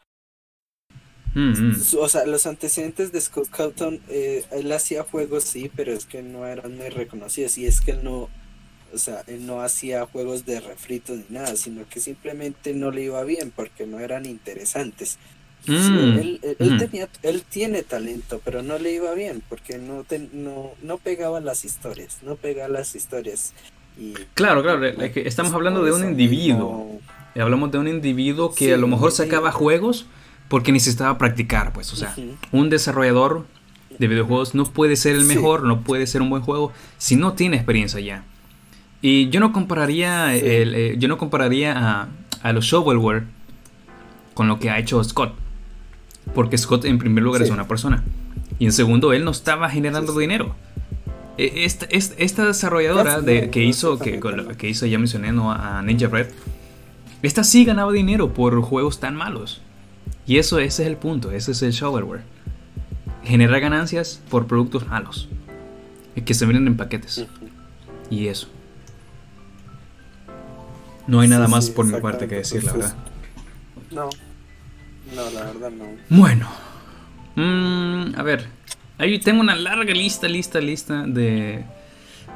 Mm-hmm. 1.35 1.97
O 1.99 2.09
sea, 2.09 2.25
los 2.25 2.45
antecedentes 2.45 3.11
de 3.11 3.19
Scott 3.19 3.49
Cawthon, 3.49 3.99
eh, 4.09 4.45
él 4.51 4.71
hacía 4.71 5.03
juegos, 5.03 5.43
sí, 5.43 5.71
pero 5.75 5.91
es 5.91 6.05
que 6.05 6.21
no 6.21 6.45
eran 6.45 6.77
muy 6.77 6.89
reconocidos 6.89 7.57
y 7.57 7.65
es 7.65 7.81
que 7.81 7.91
él 7.91 8.03
no, 8.03 8.29
o 8.93 8.97
sea, 8.97 9.23
él 9.27 9.45
no 9.45 9.61
hacía 9.61 10.05
juegos 10.05 10.45
de 10.45 10.59
refritos 10.59 11.17
ni 11.17 11.35
nada, 11.35 11.55
sino 11.55 11.87
que 11.89 11.99
simplemente 11.99 12.73
no 12.73 12.91
le 12.91 13.03
iba 13.03 13.23
bien 13.23 13.51
porque 13.55 13.87
no 13.87 13.99
eran 13.99 14.25
interesantes. 14.25 15.17
Mm. 15.65 16.19
él, 16.19 16.39
mm. 16.59 16.77
tenía, 16.77 17.09
él 17.21 17.43
tiene 17.49 17.83
talento, 17.83 18.41
pero 18.43 18.61
no 18.61 18.77
le 18.77 18.91
iba 18.91 19.13
bien 19.13 19.41
porque 19.47 19.77
no, 19.77 20.05
no, 20.33 20.71
no 20.81 20.97
pegaba 20.97 21.39
las 21.39 21.65
historias, 21.65 22.17
no 22.21 22.35
pegaba 22.35 22.67
las 22.67 22.95
historias. 22.95 23.53
Y, 23.97 24.13
claro, 24.33 24.61
claro, 24.61 24.85
estamos 24.85 25.53
hablando 25.53 25.83
de 25.83 25.91
un 25.91 26.03
individuo. 26.03 26.99
Hablamos 27.35 27.71
de 27.71 27.77
un 27.79 27.87
individuo 27.87 28.53
que 28.53 28.73
a 28.73 28.77
lo 28.77 28.87
mejor 28.87 29.11
sacaba 29.11 29.51
juegos 29.51 30.05
porque 30.53 30.71
necesitaba 30.71 31.17
practicar, 31.17 31.73
pues, 31.73 31.91
o 31.93 31.95
sea, 31.95 32.13
un 32.51 32.69
desarrollador 32.69 33.47
de 33.97 34.07
videojuegos 34.07 34.53
no 34.53 34.65
puede 34.65 34.97
ser 34.97 35.15
el 35.15 35.25
mejor, 35.25 35.63
no 35.63 35.81
puede 35.81 36.05
ser 36.05 36.21
un 36.21 36.29
buen 36.29 36.43
juego 36.43 36.71
si 36.99 37.15
no 37.15 37.33
tiene 37.33 37.55
experiencia 37.55 37.99
ya. 37.99 38.23
Y 39.01 39.29
yo 39.29 39.39
no 39.39 39.51
compararía, 39.51 40.35
el, 40.35 40.75
eh, 40.75 40.95
yo 40.99 41.07
no 41.07 41.17
compararía 41.17 41.73
a, 41.75 42.07
a 42.43 42.53
los 42.53 42.65
shovelware 42.65 43.23
con 44.35 44.47
lo 44.47 44.59
que 44.59 44.69
ha 44.69 44.77
hecho 44.77 45.03
Scott. 45.03 45.33
Porque 46.35 46.55
Scott 46.59 46.85
en 46.85 46.99
primer 46.99 47.23
lugar 47.23 47.41
es 47.41 47.49
una 47.49 47.67
persona. 47.67 48.03
Y 48.59 48.65
en 48.65 48.73
segundo, 48.73 49.11
él 49.11 49.25
no 49.25 49.31
estaba 49.31 49.71
generando 49.71 50.15
dinero. 50.15 50.55
e, 51.39 51.65
esta, 51.65 51.87
esta 51.89 52.45
desarrolladora 52.45 53.21
de, 53.21 53.49
que 53.49 53.63
hizo, 53.63 53.97
que, 53.97 54.19
que 54.59 54.69
hizo, 54.69 54.85
ya 54.85 54.99
mencioné, 54.99 55.31
¿no? 55.31 55.51
a 55.51 55.81
Ninja 55.81 56.09
Red, 56.09 56.27
esta 57.23 57.43
sí 57.43 57.65
ganaba 57.65 57.91
dinero 57.91 58.35
por 58.35 58.61
juegos 58.61 58.99
tan 58.99 59.15
malos. 59.15 59.63
Y 60.25 60.37
eso, 60.37 60.59
ese 60.59 60.83
es 60.83 60.89
el 60.89 60.97
punto, 60.97 61.31
ese 61.31 61.51
es 61.51 61.61
el 61.61 61.71
shovelware. 61.71 62.21
Generar 63.23 63.59
ganancias 63.59 64.21
por 64.29 64.47
productos 64.47 64.87
malos. 64.87 65.29
Que 66.25 66.33
se 66.33 66.45
venden 66.45 66.67
en 66.67 66.77
paquetes. 66.77 67.25
Y 68.09 68.27
eso. 68.27 68.47
No 71.07 71.19
hay 71.19 71.27
nada 71.27 71.47
más 71.47 71.69
por 71.69 71.85
mi 71.85 71.99
parte 71.99 72.27
que 72.27 72.35
decir, 72.35 72.63
la 72.63 72.73
verdad. 72.73 72.95
No. 73.91 74.09
No, 75.15 75.29
la 75.31 75.43
verdad 75.45 75.71
no. 75.71 75.85
Bueno. 76.09 76.47
Mm, 77.35 78.15
a 78.17 78.23
ver. 78.23 78.47
Ahí 78.97 79.19
tengo 79.19 79.41
una 79.41 79.55
larga 79.55 79.93
lista, 79.93 80.27
lista, 80.27 80.61
lista 80.61 81.03
de, 81.05 81.65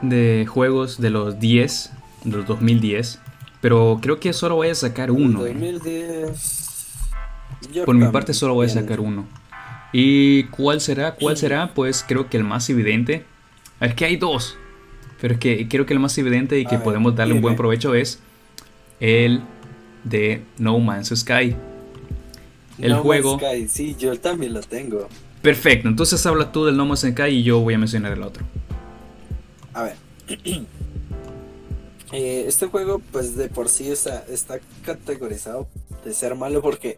de 0.01 0.45
juegos 0.49 0.99
de 0.99 1.09
los 1.11 1.39
10, 1.39 1.91
de 2.25 2.37
los 2.37 2.45
2010. 2.45 3.19
Pero 3.61 3.99
creo 4.01 4.19
que 4.19 4.33
solo 4.33 4.55
voy 4.55 4.69
a 4.69 4.75
sacar 4.75 5.11
uno. 5.11 5.39
2010. 5.39 6.66
Por 7.85 7.95
mi 7.95 8.07
parte 8.07 8.33
solo 8.33 8.53
voy 8.53 8.67
a 8.67 8.69
sacar 8.69 8.99
uno. 8.99 9.25
¿Y 9.93 10.43
cuál 10.45 10.81
será? 10.81 11.15
¿Cuál 11.15 11.37
será? 11.37 11.73
Pues 11.73 12.03
creo 12.07 12.29
que 12.29 12.37
el 12.37 12.43
más 12.43 12.69
evidente. 12.69 13.25
Es 13.79 13.93
que 13.93 14.05
hay 14.05 14.17
dos. 14.17 14.57
Pero 15.21 15.35
es 15.35 15.39
que 15.39 15.67
creo 15.67 15.85
que 15.85 15.93
el 15.93 15.99
más 15.99 16.17
evidente 16.17 16.59
y 16.59 16.65
que 16.65 16.77
podemos 16.77 17.15
darle 17.15 17.33
un 17.33 17.41
buen 17.41 17.55
provecho 17.55 17.95
es 17.95 18.19
el 18.99 19.41
de 20.03 20.43
No 20.57 20.79
Man's 20.79 21.11
Sky. 21.15 21.55
El 22.77 22.93
juego. 22.95 23.37
Man's 23.37 23.53
Sky, 23.53 23.67
sí, 23.67 23.95
yo 23.97 24.19
también 24.19 24.53
lo 24.53 24.61
tengo. 24.61 25.07
Perfecto, 25.41 25.87
entonces 25.87 26.23
habla 26.25 26.51
tú 26.51 26.65
del 26.65 26.77
No 26.77 26.85
Man's 26.85 27.01
Sky 27.01 27.29
y 27.29 27.43
yo 27.43 27.59
voy 27.59 27.73
a 27.73 27.77
mencionar 27.77 28.11
el 28.11 28.23
otro. 28.23 28.45
A 29.73 29.83
ver. 29.83 29.95
Eh, 32.13 32.45
este 32.47 32.67
juego, 32.67 33.01
pues 33.11 33.35
de 33.35 33.49
por 33.49 33.67
sí 33.67 33.89
está, 33.91 34.23
está 34.29 34.59
categorizado 34.85 35.67
de 36.05 36.13
ser 36.13 36.35
malo 36.35 36.61
porque 36.61 36.97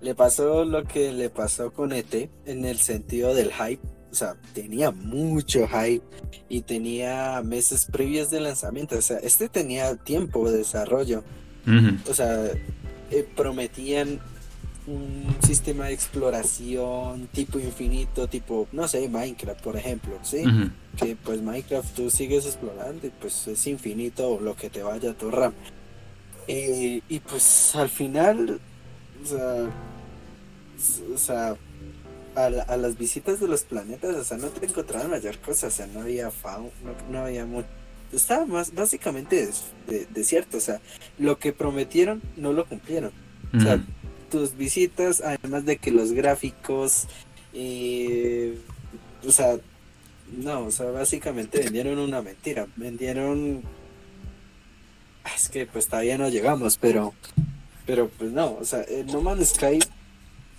le 0.00 0.14
pasó 0.14 0.64
lo 0.64 0.84
que 0.84 1.12
le 1.12 1.30
pasó 1.30 1.72
con 1.72 1.92
ET 1.92 2.30
en 2.46 2.64
el 2.64 2.78
sentido 2.78 3.34
del 3.34 3.52
hype. 3.52 3.82
O 4.10 4.14
sea, 4.14 4.34
tenía 4.54 4.90
mucho 4.90 5.68
hype 5.68 6.04
y 6.48 6.62
tenía 6.62 7.42
meses 7.44 7.86
previos 7.86 8.30
de 8.30 8.40
lanzamiento. 8.40 8.98
O 8.98 9.02
sea, 9.02 9.18
este 9.18 9.48
tenía 9.48 9.94
tiempo 9.96 10.50
de 10.50 10.58
desarrollo. 10.58 11.22
O 12.08 12.14
sea, 12.14 12.46
eh, 13.10 13.28
prometían 13.36 14.18
un 14.86 15.36
sistema 15.46 15.86
de 15.86 15.92
exploración 15.92 17.28
tipo 17.28 17.60
infinito, 17.60 18.26
tipo, 18.26 18.66
no 18.72 18.88
sé, 18.88 19.08
Minecraft, 19.08 19.60
por 19.60 19.76
ejemplo, 19.76 20.18
¿sí? 20.22 20.42
Que 20.96 21.16
pues 21.16 21.40
Minecraft 21.40 21.94
tú 21.94 22.10
sigues 22.10 22.46
explorando 22.46 23.06
y 23.06 23.10
pues 23.10 23.46
es 23.46 23.66
infinito 23.66 24.40
lo 24.40 24.56
que 24.56 24.70
te 24.70 24.82
vaya 24.82 25.10
a 25.10 25.14
tu 25.14 25.30
RAM. 25.30 25.52
Eh, 26.48 27.02
y 27.08 27.20
pues 27.20 27.76
al 27.76 27.88
final, 27.88 28.60
o 29.22 29.26
sea, 29.26 29.70
o 31.14 31.18
sea 31.18 31.56
a, 32.34 32.76
las 32.76 32.96
visitas 32.96 33.40
de 33.40 33.48
los 33.48 33.62
planetas, 33.62 34.14
o 34.16 34.24
sea, 34.24 34.38
no 34.38 34.48
te 34.48 34.66
encontraban 34.66 35.10
mayor 35.10 35.38
cosa, 35.38 35.66
o 35.66 35.70
sea, 35.70 35.86
no 35.86 36.00
había 36.00 36.30
fauna, 36.30 36.70
no, 37.10 37.18
había 37.20 37.44
mucho. 37.44 37.68
Estaba 38.12 38.44
más 38.46 38.74
básicamente 38.74 39.48
desierto, 40.10 40.56
o 40.56 40.60
sea, 40.60 40.80
lo 41.18 41.38
que 41.38 41.52
prometieron 41.52 42.20
no 42.36 42.52
lo 42.52 42.66
cumplieron. 42.66 43.12
O 43.54 43.60
sea, 43.60 43.82
tus 44.30 44.56
visitas, 44.56 45.20
además 45.20 45.64
de 45.64 45.76
que 45.76 45.90
los 45.90 46.12
gráficos, 46.12 47.06
eh, 47.52 48.58
o 49.26 49.30
sea, 49.30 49.58
no, 50.36 50.66
o 50.66 50.70
sea, 50.70 50.86
básicamente 50.90 51.60
vendieron 51.60 51.98
una 51.98 52.22
mentira, 52.22 52.66
vendieron, 52.76 53.62
es 55.36 55.48
que 55.48 55.66
pues 55.66 55.88
todavía 55.88 56.18
no 56.18 56.28
llegamos, 56.28 56.78
pero, 56.78 57.14
pero 57.90 58.08
pues 58.08 58.30
no, 58.30 58.56
o 58.60 58.64
sea, 58.64 58.84
No 59.12 59.20
Man's 59.20 59.48
Sky 59.48 59.80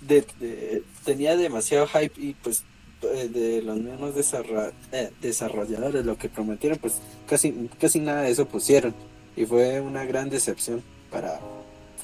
de, 0.02 0.82
tenía 1.02 1.34
demasiado 1.34 1.86
hype 1.86 2.20
y 2.20 2.34
pues 2.34 2.62
eh, 3.02 3.28
de 3.32 3.62
los 3.62 3.78
mismos 3.78 4.12
eh, 4.92 5.10
desarrolladores 5.22 6.04
lo 6.04 6.18
que 6.18 6.28
prometieron 6.28 6.78
pues 6.78 6.98
casi 7.26 7.70
casi 7.80 8.00
nada 8.00 8.20
de 8.20 8.32
eso 8.32 8.46
pusieron 8.46 8.94
y 9.34 9.46
fue 9.46 9.80
una 9.80 10.04
gran 10.04 10.28
decepción 10.28 10.82
para 11.10 11.40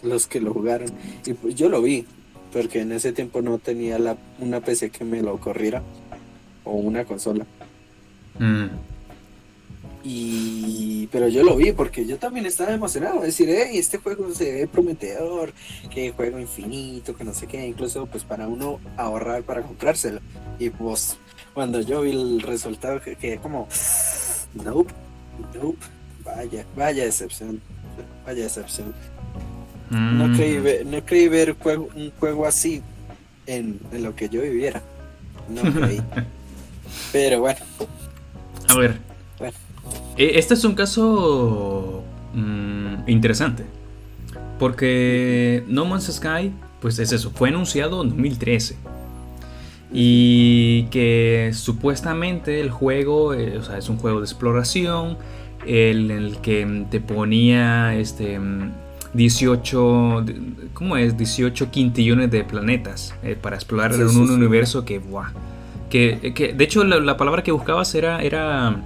los 0.03 0.27
que 0.27 0.41
lo 0.41 0.55
jugaron. 0.55 0.89
Y 1.27 1.35
pues 1.35 1.55
yo 1.55 1.69
lo 1.69 1.83
vi, 1.83 2.07
porque 2.55 2.81
en 2.81 2.93
ese 2.93 3.13
tiempo 3.13 3.43
no 3.43 3.59
tenía 3.59 3.99
la, 3.99 4.17
una 4.39 4.61
PC 4.61 4.89
que 4.89 5.05
me 5.05 5.21
lo 5.21 5.39
corriera 5.39 5.83
o 6.65 6.73
una 6.73 7.05
consola. 7.05 7.45
Mm. 8.39 8.69
Y 10.05 11.07
pero 11.11 11.29
yo 11.29 11.43
lo 11.43 11.57
vi 11.57 11.73
porque 11.73 12.07
yo 12.07 12.19
también 12.19 12.47
estaba 12.47 12.73
emocionado, 12.73 13.21
decir, 13.21 13.49
hey, 13.51 13.79
este 13.79 13.99
juego 13.99 14.33
se 14.33 14.53
ve 14.53 14.67
prometedor, 14.67 15.53
que 15.91 16.13
juego 16.13 16.39
infinito, 16.39 17.17
que 17.17 17.25
no 17.25 17.35
sé 17.35 17.47
qué, 17.47 17.67
incluso 17.67 18.07
pues 18.07 18.25
para 18.25 18.47
uno 18.47 18.79
ahorrar 18.97 19.43
para 19.43 19.63
comprárselo. 19.63 20.21
Y 20.59 20.71
pues 20.71 21.17
cuando 21.55 21.81
yo 21.81 22.03
vi 22.03 22.13
el 22.13 22.41
resultado 22.43 23.01
quedé 23.01 23.39
como, 23.39 23.69
nope, 24.55 24.93
nope, 25.55 25.79
vaya, 26.25 26.65
vaya 26.77 27.05
decepción, 27.05 27.61
vaya 28.25 28.45
decepción. 28.45 28.95
No, 29.91 30.37
creí 30.37 30.59
ver, 30.59 30.85
no 30.85 31.05
creí 31.05 31.29
ver 31.29 31.57
un 31.65 32.13
juego 32.21 32.47
así 32.47 32.83
en, 33.47 33.81
lo 33.93 34.15
que 34.15 34.29
yo 34.29 34.43
viviera. 34.43 34.83
No 35.49 35.63
creí. 35.73 36.03
Pero 37.13 37.41
bueno. 37.41 37.61
A 38.69 38.77
ver. 38.77 39.08
E, 40.17 40.39
este 40.39 40.55
es 40.55 40.65
un 40.65 40.75
caso 40.75 42.03
mm, 42.35 43.09
interesante. 43.09 43.65
Porque 44.59 45.65
No 45.69 45.85
Man's 45.85 46.13
Sky, 46.13 46.53
pues 46.81 46.99
es 46.99 47.13
eso, 47.13 47.31
fue 47.31 47.49
anunciado 47.49 48.03
en 48.03 48.11
2013. 48.11 48.77
Y 49.93 50.85
que 50.91 51.53
supuestamente 51.55 52.61
el 52.61 52.71
juego, 52.71 53.33
eh, 53.33 53.57
o 53.59 53.63
sea, 53.63 53.79
es 53.79 53.89
un 53.89 53.97
juego 53.99 54.19
de 54.21 54.25
exploración, 54.25 55.17
en 55.67 56.11
el 56.11 56.39
que 56.39 56.87
te 56.91 57.01
ponía 57.01 57.95
este 57.95 58.39
18, 59.15 60.25
¿cómo 60.75 60.97
es? 60.97 61.17
18 61.17 61.71
quintillones 61.71 62.31
de 62.31 62.45
planetas 62.45 63.15
eh, 63.23 63.37
para 63.41 63.57
explorar 63.57 63.93
en 63.95 64.09
un 64.09 64.31
universo 64.31 64.85
que, 64.85 65.01
que, 65.91 66.33
que, 66.35 66.53
de 66.53 66.65
hecho 66.65 66.85
la, 66.85 67.17
palabra 67.17 67.43
que 67.43 67.53
buscabas 67.53 67.95
era, 67.95 68.23
era, 68.23 68.83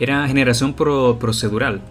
era 0.00 0.26
generación 0.26 0.74
procedural, 0.74 1.82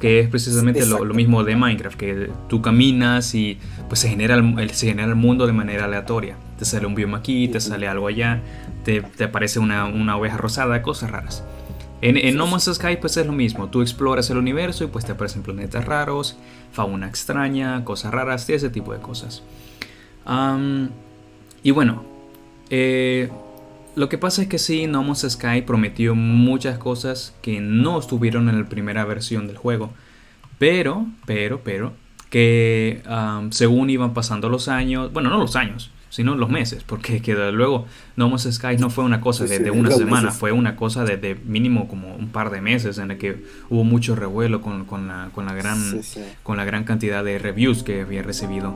que 0.00 0.18
es 0.20 0.28
precisamente 0.28 0.84
lo, 0.86 1.04
mismo 1.14 1.44
de 1.44 1.54
Minecraft, 1.54 1.96
que 1.96 2.30
tú 2.48 2.60
caminas 2.62 3.34
y 3.34 3.58
pues 3.88 4.00
se 4.00 4.08
genera 4.08 4.34
el, 4.34 4.70
se 4.70 4.88
genera 4.88 5.08
el 5.08 5.14
mundo 5.14 5.46
de 5.46 5.52
manera 5.52 5.84
aleatoria. 5.84 6.36
Te 6.58 6.64
sale 6.64 6.86
un 6.86 6.94
bioma 6.94 7.18
aquí, 7.18 7.46
te 7.48 7.60
sale 7.60 7.86
algo 7.86 8.08
allá, 8.08 8.40
te, 8.84 9.02
te 9.02 9.24
aparece 9.24 9.60
una, 9.60 9.84
una 9.84 10.16
oveja 10.16 10.38
rosada, 10.38 10.82
cosas 10.82 11.10
raras. 11.10 11.44
En, 12.00 12.36
No 12.36 12.48
Man's 12.48 12.68
Sky 12.72 12.96
pues 13.00 13.16
es 13.16 13.26
lo 13.26 13.32
mismo, 13.32 13.68
tú 13.68 13.80
exploras 13.80 14.28
el 14.30 14.36
universo 14.36 14.82
y 14.82 14.88
pues 14.88 15.04
te 15.04 15.12
aparecen 15.12 15.42
planetas 15.42 15.84
raros, 15.84 16.36
fauna 16.72 17.06
extraña, 17.06 17.84
cosas 17.84 18.12
raras 18.12 18.50
ese 18.50 18.70
tipo 18.70 18.92
de 18.92 18.98
cosas. 18.98 19.44
y 21.62 21.70
bueno, 21.70 22.02
eh, 22.70 23.30
lo 23.94 24.08
que 24.08 24.18
pasa 24.18 24.42
es 24.42 24.48
que 24.48 24.58
sí, 24.58 24.86
No 24.86 25.02
Man's 25.02 25.26
Sky 25.28 25.62
prometió 25.62 26.14
muchas 26.14 26.78
cosas 26.78 27.34
que 27.42 27.60
no 27.60 27.98
estuvieron 27.98 28.48
en 28.48 28.62
la 28.62 28.68
primera 28.68 29.04
versión 29.04 29.46
del 29.46 29.56
juego. 29.56 29.90
Pero, 30.58 31.06
pero, 31.26 31.60
pero, 31.62 31.92
que 32.30 33.02
según 33.50 33.90
iban 33.90 34.14
pasando 34.14 34.48
los 34.48 34.68
años, 34.68 35.12
bueno, 35.12 35.28
no 35.28 35.38
los 35.38 35.56
años, 35.56 35.90
sino 36.08 36.34
los 36.34 36.48
meses, 36.48 36.84
porque 36.84 37.20
que 37.20 37.34
luego 37.34 37.86
No 38.16 38.30
Man's 38.30 38.48
Sky 38.50 38.76
no 38.78 38.88
fue 38.88 39.04
una 39.04 39.20
cosa 39.20 39.44
de, 39.44 39.70
una 39.70 39.90
semana, 39.90 40.30
fue 40.30 40.52
una 40.52 40.76
cosa 40.76 41.04
de, 41.04 41.34
mínimo 41.44 41.88
como 41.88 42.14
un 42.14 42.28
par 42.28 42.50
de 42.50 42.60
meses 42.60 42.98
en 42.98 43.10
el 43.10 43.18
que 43.18 43.44
hubo 43.68 43.84
mucho 43.84 44.14
revuelo 44.14 44.62
con, 44.62 44.86
la, 45.08 45.28
con, 45.34 45.46
la, 45.46 45.54
gran, 45.54 45.78
con 46.42 46.56
la 46.56 46.64
gran 46.64 46.84
cantidad 46.84 47.22
de 47.24 47.38
reviews 47.38 47.82
que 47.82 48.02
había 48.02 48.22
recibido. 48.22 48.74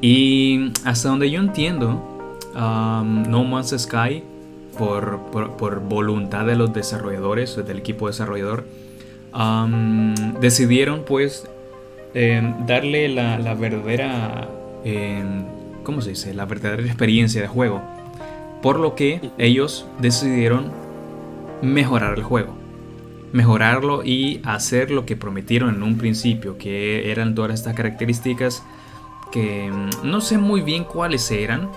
Y 0.00 0.72
hasta 0.84 1.08
donde 1.08 1.30
yo 1.30 1.40
entiendo, 1.40 2.28
um, 2.54 3.22
No 3.30 3.44
Man's 3.44 3.74
Sky, 3.76 4.22
por, 4.76 5.80
voluntad 5.80 6.46
de 6.46 6.56
los 6.56 6.72
desarrolladores, 6.72 7.56
del 7.56 7.78
equipo 7.78 8.06
desarrollador, 8.06 8.64
decidieron 10.40 11.04
pues 11.04 11.46
eh, 12.14 12.54
darle 12.66 13.08
la, 13.08 13.54
verdadera... 13.54 14.48
Eh, 14.84 15.24
¿cómo 15.82 16.00
se 16.00 16.10
dice? 16.10 16.34
La 16.34 16.46
verdadera 16.46 16.82
experiencia 16.82 17.40
de 17.40 17.48
juego. 17.48 17.82
Por 18.62 18.80
lo 18.80 18.94
que 18.94 19.20
ellos 19.38 19.86
decidieron 19.98 20.72
mejorar 21.62 22.18
el 22.18 22.24
juego. 22.24 22.54
Mejorarlo 23.32 24.04
y 24.04 24.40
hacer 24.44 24.90
lo 24.90 25.06
que 25.06 25.16
prometieron 25.16 25.74
en 25.74 25.82
un 25.82 25.98
principio, 25.98 26.56
que 26.56 27.10
eran 27.10 27.34
todas 27.34 27.52
estas 27.52 27.74
características 27.74 28.62
que 29.32 29.70
mm, 29.70 30.08
no 30.08 30.20
sé 30.20 30.38
muy 30.38 30.60
bien 30.60 30.84
cuáles 30.84 31.30
eran, 31.30 31.68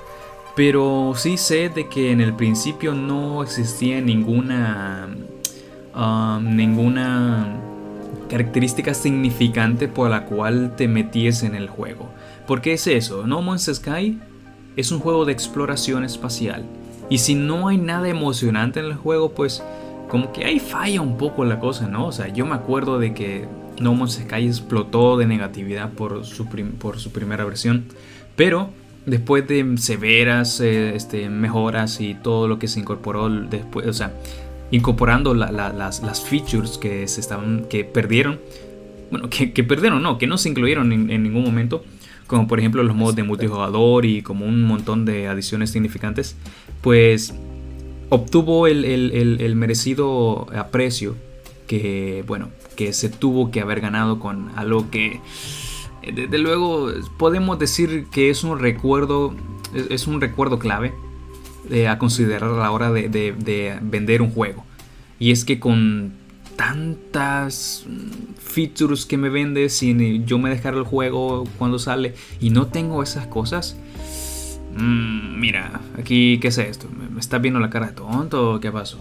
pero 0.57 1.13
sí 1.15 1.37
sé 1.37 1.69
de 1.69 1.87
que 1.87 2.11
en 2.11 2.19
el 2.19 2.33
principio 2.33 2.95
no 2.95 3.43
existía 3.43 4.01
ninguna 4.01 5.07
um, 5.95 6.55
ninguna 6.55 7.55
característica 8.27 8.95
significante 8.95 9.87
por 9.87 10.09
la 10.09 10.25
cual 10.25 10.75
te 10.75 10.87
meties 10.87 11.43
en 11.43 11.53
el 11.53 11.69
juego. 11.69 12.09
Porque 12.47 12.73
es 12.73 12.87
eso, 12.87 13.27
No 13.27 13.43
Man's 13.43 13.69
Sky 13.71 14.17
es 14.75 14.91
un 14.91 14.99
juego 14.99 15.25
de 15.25 15.33
exploración 15.33 16.03
espacial. 16.03 16.65
Y 17.07 17.19
si 17.19 17.35
no 17.35 17.67
hay 17.67 17.77
nada 17.77 18.09
emocionante 18.09 18.79
en 18.79 18.87
el 18.87 18.95
juego, 18.95 19.33
pues 19.33 19.63
como 20.09 20.33
que 20.33 20.43
ahí 20.43 20.59
falla 20.59 21.01
un 21.01 21.17
poco 21.19 21.45
la 21.45 21.59
cosa, 21.59 21.87
¿no? 21.87 22.07
O 22.07 22.11
sea, 22.11 22.29
yo 22.29 22.47
me 22.47 22.55
acuerdo 22.55 22.97
de 22.97 23.13
que 23.13 23.45
No 23.79 23.93
Man's 23.93 24.13
Sky 24.13 24.47
explotó 24.47 25.17
de 25.17 25.27
negatividad 25.27 25.91
por 25.91 26.25
su, 26.25 26.47
por 26.79 26.97
su 26.97 27.11
primera 27.11 27.45
versión. 27.45 27.85
Pero 28.35 28.71
después 29.07 29.47
de 29.47 29.77
severas 29.77 30.59
eh, 30.59 30.95
este, 30.95 31.29
mejoras 31.29 32.01
y 32.01 32.13
todo 32.13 32.47
lo 32.47 32.59
que 32.59 32.67
se 32.67 32.81
incorporó 32.81 33.29
después, 33.29 33.87
o 33.87 33.93
sea, 33.93 34.13
incorporando 34.69 35.33
las, 35.33 36.21
features 36.21 36.77
que 36.77 37.07
se 37.07 37.21
estaban, 37.21 37.65
que 37.69 37.85
perdieron, 37.85 38.39
bueno, 39.09 39.29
que, 39.29 39.63
perdieron, 39.63 40.03
no, 40.03 40.17
que 40.17 40.27
no 40.27 40.37
se 40.37 40.49
incluyeron 40.49 40.91
en, 40.91 41.23
ningún 41.23 41.43
momento, 41.43 41.85
como 42.27 42.49
por 42.49 42.59
ejemplo 42.59 42.83
los 42.83 42.95
modos 42.95 43.15
de 43.15 43.23
multijugador 43.23 44.05
y 44.05 44.21
como 44.21 44.45
un 44.45 44.63
montón 44.63 45.05
de 45.05 45.27
adiciones 45.27 45.71
significantes, 45.71 46.35
pues 46.81 47.33
obtuvo 48.09 48.67
el, 48.67 49.55
merecido 49.55 50.47
aprecio 50.53 51.15
que, 51.65 52.25
bueno, 52.27 52.49
que 52.75 52.91
se 52.91 53.07
tuvo 53.07 53.51
que 53.51 53.61
haber 53.61 53.79
ganado 53.79 54.19
con 54.19 54.51
algo 54.57 54.91
que, 54.91 55.21
desde 56.13 56.37
luego, 56.37 56.91
podemos 57.17 57.59
decir 57.59 58.07
que 58.11 58.29
es 58.29 58.43
un 58.43 58.59
recuerdo, 58.59 59.33
es 59.89 60.07
un 60.07 60.21
recuerdo 60.21 60.59
clave 60.59 60.93
a 61.87 61.97
considerar 61.97 62.51
a 62.51 62.57
la 62.57 62.71
hora 62.71 62.91
de, 62.91 63.79
vender 63.81 64.21
un 64.21 64.31
juego. 64.31 64.65
Y 65.19 65.31
es 65.31 65.45
que 65.45 65.59
con 65.59 66.13
tantas 66.55 67.85
features 68.39 69.05
que 69.05 69.17
me 69.17 69.29
vende 69.29 69.69
si 69.69 70.23
yo 70.25 70.39
me 70.39 70.49
dejar 70.49 70.73
el 70.73 70.83
juego 70.83 71.43
cuando 71.57 71.77
sale 71.77 72.15
y 72.39 72.49
no 72.49 72.67
tengo 72.67 73.03
esas 73.03 73.27
cosas. 73.27 73.77
Mm, 74.75 75.39
mira, 75.39 75.81
aquí, 75.97 76.39
¿qué 76.39 76.49
es 76.49 76.57
esto? 76.57 76.87
¿Me 76.89 77.19
está 77.19 77.39
viendo 77.39 77.59
la 77.59 77.69
cara 77.69 77.87
de 77.87 77.93
tonto 77.93 78.59
qué 78.59 78.71
pasó? 78.71 78.99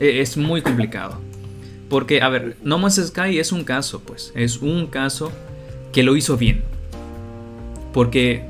E, 0.00 0.20
es 0.20 0.36
muy 0.36 0.62
complicado. 0.62 1.20
Porque, 1.88 2.22
a 2.22 2.28
ver, 2.28 2.56
No 2.62 2.78
Man's 2.78 2.96
Sky 2.96 3.38
es 3.38 3.52
un 3.52 3.64
caso, 3.64 4.00
pues. 4.00 4.32
Es 4.34 4.58
un 4.58 4.86
caso 4.86 5.30
que 5.94 6.02
lo 6.02 6.16
hizo 6.16 6.36
bien. 6.36 6.62
Porque, 7.94 8.44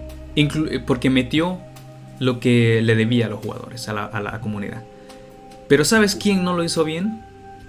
porque 0.87 1.11
metió 1.11 1.59
lo 2.19 2.41
que 2.41 2.81
le 2.83 2.97
debía 2.97 3.27
a 3.27 3.29
los 3.29 3.41
jugadores, 3.41 3.89
a 3.89 3.93
la, 3.93 4.41
comunidad. 4.41 4.83
Pero 5.69 5.85
¿sabes 5.85 6.16
quién 6.16 6.43
no 6.43 6.57
lo 6.57 6.65
hizo 6.65 6.85
bien? 6.85 7.23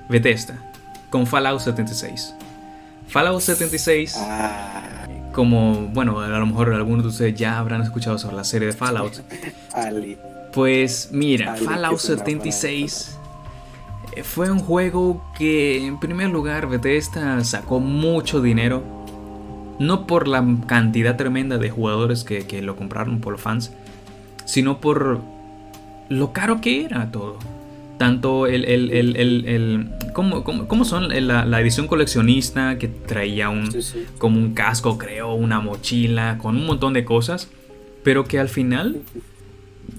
Bethesda, 0.10 0.72
con 1.10 1.28
Fallout 1.28 1.60
76. 1.60 2.34
Fallout 3.08 3.42
76, 3.42 4.18
como, 5.34 5.90
bueno, 5.94 6.22
a 6.22 6.28
lo 6.28 6.46
mejor 6.46 6.74
algunos 6.74 7.04
de 7.04 7.10
ustedes 7.10 7.36
ya 7.36 7.60
habrán 7.60 7.82
escuchado 7.82 8.18
sobre 8.18 8.36
la 8.36 8.44
serie 8.44 8.68
de 8.68 8.74
Fallout. 8.74 9.14
Pues 10.54 11.10
mira, 11.12 11.58
Fallout 11.58 12.00
76 12.00 13.18
eh, 14.16 14.24
fue 14.24 14.50
un 14.50 14.60
juego 14.60 15.22
que 15.38 15.86
en 15.86 16.00
primer 16.00 16.30
lugar 16.30 16.70
Bethesda 16.70 17.44
sacó 17.44 17.82
mucho 17.82 18.42
dinero. 18.42 18.95
No 19.80 20.08
por 20.08 20.28
la 20.28 20.46
cantidad 20.68 21.18
tremenda 21.18 21.58
de 21.58 21.70
jugadores 21.70 22.24
que, 22.24 22.46
que 22.48 22.62
lo 22.62 22.76
compraron 22.76 23.20
por 23.20 23.34
los 23.34 23.42
fans, 23.42 23.74
sino 24.46 24.80
por 24.80 25.22
lo 26.10 26.34
caro 26.34 26.62
que 26.62 26.86
era 26.86 27.12
todo. 27.12 27.38
Tanto 27.98 28.46
el, 28.46 28.66
el, 28.66 28.92
el, 28.92 29.16
el 29.16 29.90
¿cómo, 30.14 30.86
son 30.86 31.10
la, 31.28 31.62
edición 31.62 31.88
coleccionista 31.88 32.78
que 32.78 32.88
traía 32.88 33.50
un, 33.50 33.70
como 34.18 34.38
un 34.38 34.54
casco, 34.54 34.98
creo, 34.98 35.34
una 35.34 35.62
mochila, 35.62 36.38
con 36.38 36.58
un 36.58 36.66
montón 36.66 36.94
de 36.94 37.06
cosas, 37.06 37.50
pero 38.04 38.26
que 38.26 38.40
al 38.40 38.50
final 38.50 39.02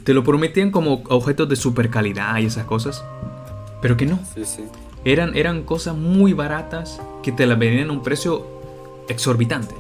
te 0.04 0.12
lo 0.12 0.24
prometían 0.24 0.70
como 0.70 1.02
objetos 1.08 1.48
de 1.48 1.56
super 1.56 1.88
calidad 1.88 2.38
y 2.38 2.46
esas 2.46 2.64
cosas, 2.64 3.02
pero 3.80 3.96
que 3.96 4.04
no. 4.04 4.18
Eran, 5.04 5.36
eran 5.36 5.62
cosas 5.62 5.96
muy 5.96 6.32
baratas 6.32 7.00
que 7.22 7.32
te 7.32 7.46
las 7.46 7.58
vendían 7.58 7.88
a 7.88 7.92
un 7.92 8.02
precio 8.02 8.55
exorbitante. 9.08 9.74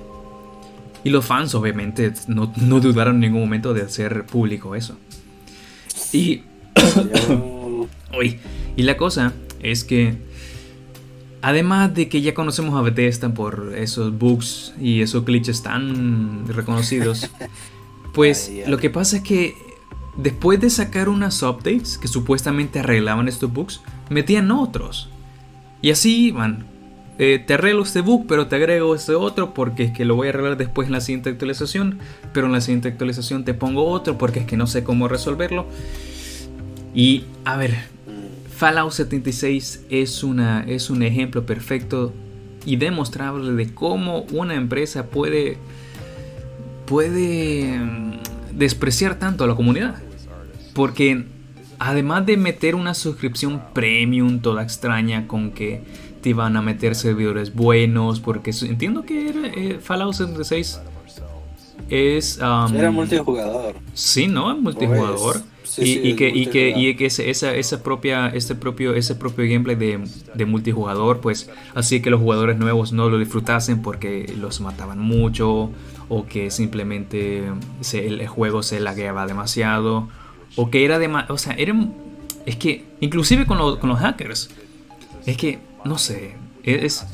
Y 1.04 1.10
los 1.10 1.24
fans 1.24 1.54
obviamente 1.54 2.12
no, 2.26 2.46
dudaron 2.46 3.16
en 3.16 3.20
ningún 3.20 3.42
momento 3.42 3.74
de 3.74 3.82
hacer 3.82 4.26
público 4.26 4.74
eso. 4.74 4.96
Y... 6.12 6.42
y 8.76 8.82
la 8.82 8.96
cosa 8.96 9.32
es 9.60 9.84
que... 9.84 10.26
Además 11.42 11.94
de 11.94 12.08
que 12.08 12.22
ya 12.22 12.34
conocemos 12.34 12.74
a 12.74 12.82
Bethesda 12.82 13.32
por 13.32 13.74
esos 13.76 14.18
bugs 14.18 14.74
y 14.80 15.02
esos 15.02 15.24
glitches 15.24 15.62
tan 15.62 16.48
reconocidos, 16.48 17.30
pues 18.14 18.50
lo 18.66 18.78
que 18.78 18.90
pasa 18.90 19.18
es 19.18 19.22
que 19.22 19.54
después 20.16 20.60
de 20.60 20.70
sacar 20.70 21.08
unas 21.08 21.40
updates 21.42 21.98
que 21.98 22.08
supuestamente 22.08 22.80
arreglaban 22.80 23.28
estos 23.28 23.52
bugs, 23.52 23.80
metían 24.10 24.50
otros. 24.50 25.08
Y 25.82 25.92
así 25.92 26.32
van 26.32 26.66
eh, 27.18 27.42
te 27.44 27.54
arreglo 27.54 27.82
este 27.82 28.02
bug, 28.02 28.26
pero 28.26 28.46
te 28.46 28.56
agrego 28.56 28.94
este 28.94 29.14
otro 29.14 29.54
porque 29.54 29.84
es 29.84 29.92
que 29.92 30.04
lo 30.04 30.16
voy 30.16 30.26
a 30.26 30.30
arreglar 30.30 30.56
después 30.56 30.86
en 30.86 30.92
la 30.92 31.00
siguiente 31.00 31.30
actualización, 31.30 31.98
pero 32.32 32.46
en 32.46 32.52
la 32.52 32.60
siguiente 32.60 32.88
actualización 32.88 33.44
te 33.44 33.54
pongo 33.54 33.86
otro 33.86 34.18
porque 34.18 34.40
es 34.40 34.46
que 34.46 34.56
no 34.56 34.66
sé 34.66 34.84
cómo 34.84 35.08
resolverlo. 35.08 35.66
Y 36.94 37.24
a 37.44 37.56
ver, 37.56 37.74
Fallout 38.56 38.92
76 38.92 39.86
es, 39.90 40.24
una, 40.24 40.64
es 40.66 40.90
un 40.90 41.02
ejemplo 41.02 41.44
perfecto 41.44 42.12
y 42.66 42.76
demostrable 42.76 43.52
de 43.52 43.72
cómo 43.72 44.26
una 44.32 44.54
empresa 44.54 45.06
puede, 45.06 45.56
puede 46.86 47.78
mm, 47.78 48.12
despreciar 48.52 49.18
tanto 49.18 49.44
a 49.44 49.46
la 49.46 49.54
comunidad. 49.54 49.96
Porque 50.74 51.24
además 51.78 52.26
de 52.26 52.36
meter 52.36 52.74
una 52.74 52.94
suscripción 52.94 53.62
premium 53.72 54.40
toda 54.40 54.62
extraña 54.62 55.26
con 55.26 55.50
que 55.52 55.82
iban 56.26 56.56
a 56.56 56.62
meter 56.62 56.94
servidores 56.94 57.54
buenos, 57.54 58.20
porque 58.20 58.52
entiendo 58.62 59.04
que 59.04 59.28
era, 59.28 59.46
eh, 59.46 59.78
Fallout 59.80 60.14
76 60.14 60.80
es... 61.88 62.38
era 62.38 62.90
multijugador. 62.90 63.76
Sí, 63.94 64.26
¿no? 64.26 64.56
Multijugador. 64.56 65.42
y, 65.78 66.14
que, 66.14 66.28
y, 66.28 66.46
que, 66.46 66.70
y 66.76 66.94
que 66.96 67.06
esa, 67.06 67.54
esa 67.54 67.82
propia, 67.82 68.28
este 68.28 68.54
propio, 68.54 68.94
ese 68.94 69.14
propio 69.14 69.44
gameplay 69.44 69.76
de, 69.76 70.00
de, 70.34 70.46
multijugador, 70.46 71.20
pues 71.20 71.50
así 71.74 72.00
que 72.00 72.10
los 72.10 72.20
jugadores 72.20 72.56
nuevos 72.56 72.92
no 72.92 73.10
lo 73.10 73.18
disfrutasen 73.18 73.82
porque 73.82 74.32
los 74.38 74.60
mataban 74.60 74.98
mucho 74.98 75.70
o 76.08 76.26
que 76.26 76.50
simplemente 76.50 77.44
el 77.92 78.26
juego 78.26 78.62
se 78.62 78.80
lagueaba 78.80 79.26
demasiado 79.26 80.08
o 80.56 80.70
que 80.70 80.84
era 80.84 80.98
demasiado, 80.98 81.34
o 81.34 81.38
sea, 81.38 81.52
era, 81.54 81.74
es 82.46 82.56
que 82.56 82.84
inclusive 83.00 83.44
con, 83.44 83.78
con 83.78 83.88
los 83.90 83.98
hackers, 83.98 84.50
es 85.26 85.36
que 85.36 85.58
no 85.86 85.98
sé, 85.98 86.34
es 86.62 87.06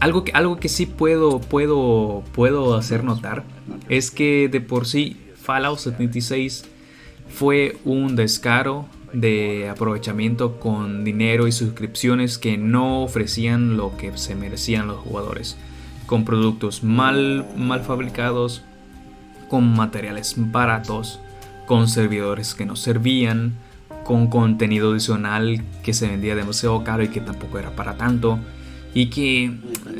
algo 0.00 0.24
que, 0.24 0.32
algo 0.32 0.58
que 0.58 0.68
sí 0.68 0.86
puedo, 0.86 1.40
puedo, 1.40 2.24
puedo 2.32 2.74
hacer 2.74 3.04
notar 3.04 3.44
es 3.88 4.10
que 4.10 4.48
de 4.48 4.60
por 4.60 4.86
sí 4.86 5.20
Fallout 5.36 5.78
76 5.78 6.64
fue 7.28 7.78
un 7.84 8.16
descaro 8.16 8.86
de 9.12 9.68
aprovechamiento 9.68 10.58
con 10.58 11.04
dinero 11.04 11.46
y 11.46 11.52
suscripciones 11.52 12.38
que 12.38 12.56
no 12.56 13.02
ofrecían 13.02 13.76
lo 13.76 13.96
que 13.96 14.16
se 14.16 14.34
merecían 14.34 14.86
los 14.86 14.98
jugadores, 14.98 15.56
con 16.06 16.24
productos 16.24 16.82
mal, 16.82 17.46
mal 17.56 17.80
fabricados, 17.80 18.62
con 19.48 19.74
materiales 19.74 20.34
baratos, 20.36 21.20
con 21.66 21.88
servidores 21.88 22.54
que 22.54 22.66
no 22.66 22.76
servían, 22.76 23.54
con 24.04 24.28
contenido 24.28 24.92
adicional 24.92 25.62
que 25.82 25.94
se 25.94 26.08
vendía 26.08 26.34
demasiado 26.34 26.82
caro 26.84 27.02
y 27.02 27.08
que 27.08 27.20
tampoco 27.20 27.58
era 27.58 27.74
para 27.76 27.96
tanto. 27.96 28.38
Y 28.92 29.10
que 29.10 29.52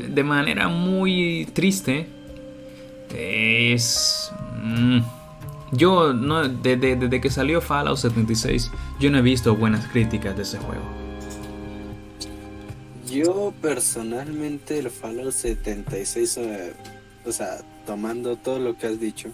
de 0.09 0.23
manera 0.23 0.67
muy 0.67 1.47
triste 1.53 2.07
es... 3.15 4.31
Mm, 4.61 4.99
yo, 5.71 6.13
no, 6.13 6.49
desde, 6.49 7.21
que 7.21 7.29
salió 7.29 7.61
Fallout 7.61 7.97
76, 7.97 8.69
yo 8.99 9.09
no 9.09 9.19
he 9.19 9.21
visto 9.21 9.55
buenas 9.55 9.87
críticas 9.87 10.35
de 10.35 10.43
ese 10.43 10.57
juego. 10.57 10.83
Yo 13.09 13.53
personalmente 13.61 14.79
el 14.79 14.89
Fallout 14.89 15.31
76, 15.31 16.37
eh, 16.37 16.73
o 17.25 17.31
sea, 17.31 17.61
tomando 17.85 18.35
todo 18.35 18.59
lo 18.59 18.77
que 18.77 18.87
has 18.87 18.99
dicho, 18.99 19.29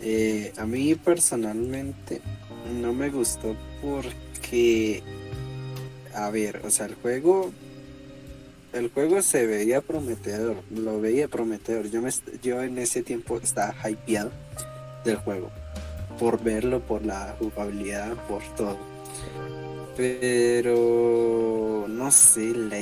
eh, 0.00 0.52
a 0.56 0.64
mí 0.64 0.94
personalmente 0.94 2.22
no 2.72 2.92
me 2.92 3.10
gustó 3.10 3.54
porque, 3.82 5.02
a 6.14 6.30
ver, 6.30 6.62
o 6.64 6.70
sea, 6.70 6.86
el 6.86 6.94
juego, 6.94 7.52
el 8.72 8.90
juego 8.90 9.22
se 9.22 9.46
veía 9.46 9.80
prometedor, 9.80 10.62
lo 10.74 11.00
veía 11.00 11.28
prometedor. 11.28 11.90
Yo, 11.90 12.00
me, 12.00 12.10
yo 12.42 12.62
en 12.62 12.78
ese 12.78 13.02
tiempo 13.02 13.38
estaba 13.42 13.74
hypeado 13.88 14.30
del 15.04 15.16
juego, 15.16 15.50
por 16.18 16.42
verlo, 16.42 16.80
por 16.80 17.04
la 17.04 17.36
jugabilidad, 17.38 18.14
por 18.28 18.42
todo. 18.56 18.78
Pero 19.96 21.86
no 21.88 22.10
sé, 22.10 22.52
la, 22.52 22.76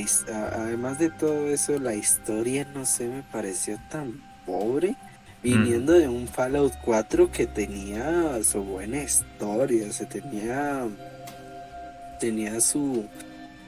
además 0.54 0.98
de 0.98 1.10
todo 1.10 1.48
eso, 1.48 1.78
la 1.78 1.94
historia 1.94 2.66
no 2.74 2.86
sé, 2.86 3.08
me 3.08 3.22
pareció 3.22 3.78
tan 3.90 4.22
pobre. 4.46 4.96
Viniendo 5.42 5.92
de 5.92 6.08
un 6.08 6.28
Fallout 6.28 6.72
4 6.84 7.32
que 7.32 7.46
tenía 7.46 8.42
su 8.44 8.62
buena 8.62 9.02
historia, 9.02 9.92
se 9.92 10.06
tenía 10.06 10.86
tenía 12.20 12.60
su 12.60 13.04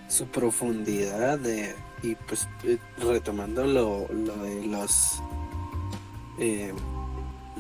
su 0.07 0.27
profundidad 0.29 1.39
de, 1.39 1.75
y 2.03 2.15
pues 2.15 2.47
eh, 2.65 2.79
retomando 2.99 3.65
lo, 3.65 4.07
lo 4.13 4.37
de 4.37 4.67
los 4.67 5.21
eh, 6.39 6.73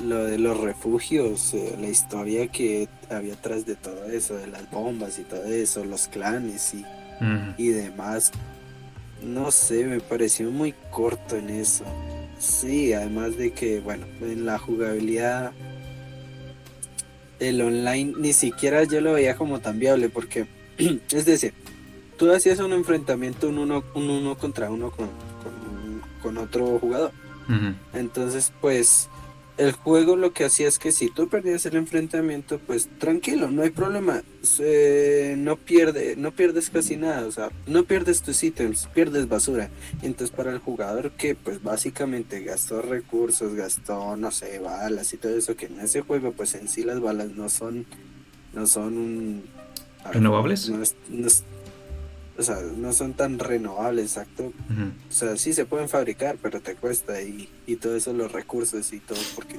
lo 0.05 0.24
de 0.24 0.39
los 0.39 0.59
refugios, 0.61 1.55
eh, 1.55 1.77
la 1.81 1.89
historia 1.89 2.49
que 2.49 2.89
había 3.11 3.35
atrás 3.35 3.65
de 3.65 3.77
todo 3.77 4.05
eso, 4.07 4.36
de 4.36 4.49
las 4.49 4.69
bombas 4.70 5.19
y 5.19 5.23
todo 5.23 5.45
eso, 5.45 5.85
los 5.85 6.09
clanes 6.09 6.74
y, 6.74 6.85
y 7.57 7.69
demás. 7.69 8.32
No 9.23 9.53
sé, 9.53 9.85
me 9.85 10.01
pareció 10.01 10.51
muy 10.51 10.74
corto 10.91 11.36
en 11.36 11.49
eso. 11.49 11.85
Sí, 12.45 12.93
además 12.93 13.39
de 13.39 13.53
que, 13.53 13.81
bueno, 13.81 14.05
en 14.21 14.45
la 14.45 14.59
jugabilidad, 14.59 15.53
el 17.41 17.61
online 17.62 18.12
ni 18.19 18.35
siquiera 18.35 18.85
yo 18.85 19.01
lo 19.01 19.15
veía 19.15 19.37
como 19.37 19.61
tan 19.61 19.79
viable 19.79 20.11
porque, 20.11 20.47
es 21.11 21.25
decir, 21.25 21.55
tú 22.19 22.31
hacías 22.31 22.59
un 22.59 22.75
enfrentamiento 22.75 23.49
un 23.49 23.59
uno, 23.59 23.83
un 23.95 24.11
uno 24.11 24.37
contra 24.37 24.71
uno 24.71 24.91
con, 24.91 25.09
con, 26.23 26.37
otro 26.37 26.79
jugador. 26.79 27.12
Entonces, 27.95 28.53
pues 28.61 29.09
el 29.56 29.72
juego 29.72 30.16
lo 30.16 30.32
que 30.32 30.44
hacía 30.44 30.66
es 30.66 30.78
que 30.78 30.90
si 30.90 31.09
tú 31.09 31.28
perdías 31.28 31.64
el 31.66 31.76
enfrentamiento, 31.76 32.59
pues 32.59 32.89
tranquilo, 32.98 33.51
no 33.51 33.62
hay 33.62 33.70
problema, 33.70 34.22
no 35.36 35.56
pierde, 35.56 36.16
no 36.16 36.32
pierdes 36.32 36.70
casi 36.70 36.97
nada, 36.97 37.26
o 37.26 37.31
sea, 37.31 37.51
no 37.66 37.85
pierdes 37.85 38.22
tus 38.22 38.43
ítems, 38.43 38.89
pierdes 38.93 39.28
basura. 39.28 39.70
Entonces 40.02 40.35
para 40.35 40.51
el 40.51 40.59
jugador 40.59 41.12
que 41.12 41.36
pues 41.36 41.62
básicamente 41.62 42.43
gastó 42.43 42.82
recursos, 42.82 43.55
gastó, 43.55 44.16
no 44.16 44.32
sé, 44.32 44.59
balas 44.59 45.12
y 45.12 45.18
todo 45.18 45.36
eso, 45.36 45.56
que 45.56 45.66
en 45.66 45.78
ese 45.81 46.01
juego 46.01 46.32
pues 46.32 46.55
en 46.56 46.68
sí 46.68 46.82
las 46.82 47.01
balas 47.01 47.31
no 47.31 47.48
son, 47.48 47.86
no 48.55 48.66
son 48.66 49.44
renovables. 50.12 50.68
No, 50.68 50.82
o 52.36 52.43
sea, 52.43 52.61
no 52.77 52.93
son 52.93 53.15
tan 53.15 53.39
renovables, 53.39 54.16
exacto. 54.16 54.52
O 55.09 55.12
sea, 55.12 55.36
sí 55.36 55.52
se 55.52 55.65
pueden 55.65 55.89
fabricar, 55.89 56.36
pero 56.43 56.61
te 56.61 56.74
cuesta 56.74 57.20
y, 57.23 57.48
y 57.66 57.77
todo 57.77 57.97
eso, 57.97 58.12
los 58.12 58.32
recursos 58.32 58.93
y 58.93 59.01
todo, 59.01 59.19
porque 59.35 59.56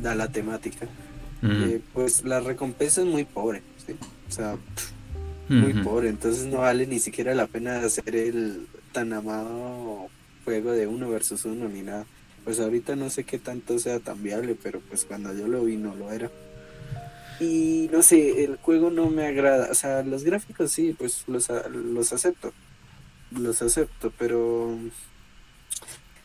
da 0.00 0.14
la 0.14 0.28
temática. 0.28 0.86
Eh, 1.42 1.80
pues 1.92 2.24
la 2.24 2.38
recompensa 2.38 3.00
es 3.00 3.06
muy 3.06 3.24
pobre, 3.24 3.62
¿sí? 3.84 3.94
O 4.28 4.32
sea, 4.32 4.56
muy 5.48 5.74
pobre, 5.82 6.08
entonces 6.08 6.46
no 6.46 6.58
vale 6.58 6.86
ni 6.86 7.00
siquiera 7.00 7.34
la 7.34 7.46
pena 7.46 7.80
hacer 7.80 8.14
el 8.14 8.66
tan 8.92 9.12
amado 9.12 10.08
juego 10.44 10.72
de 10.72 10.86
uno 10.86 11.10
versus 11.10 11.44
uno 11.44 11.68
ni 11.68 11.82
nada. 11.82 12.06
Pues 12.44 12.58
ahorita 12.60 12.96
no 12.96 13.10
sé 13.10 13.24
qué 13.24 13.38
tanto 13.38 13.78
sea 13.78 14.00
tan 14.00 14.22
viable, 14.22 14.56
pero 14.60 14.80
pues 14.80 15.04
cuando 15.04 15.34
yo 15.34 15.48
lo 15.48 15.64
vi 15.64 15.76
no 15.76 15.94
lo 15.94 16.10
era. 16.12 16.30
Y 17.42 17.88
no 17.92 18.02
sé, 18.02 18.44
el 18.44 18.56
juego 18.56 18.90
no 18.90 19.10
me 19.10 19.26
agrada. 19.26 19.68
O 19.70 19.74
sea, 19.74 20.04
los 20.04 20.22
gráficos 20.22 20.70
sí, 20.70 20.94
pues 20.96 21.24
los, 21.26 21.48
los 21.70 22.12
acepto. 22.12 22.52
Los 23.32 23.62
acepto, 23.62 24.12
pero 24.16 24.78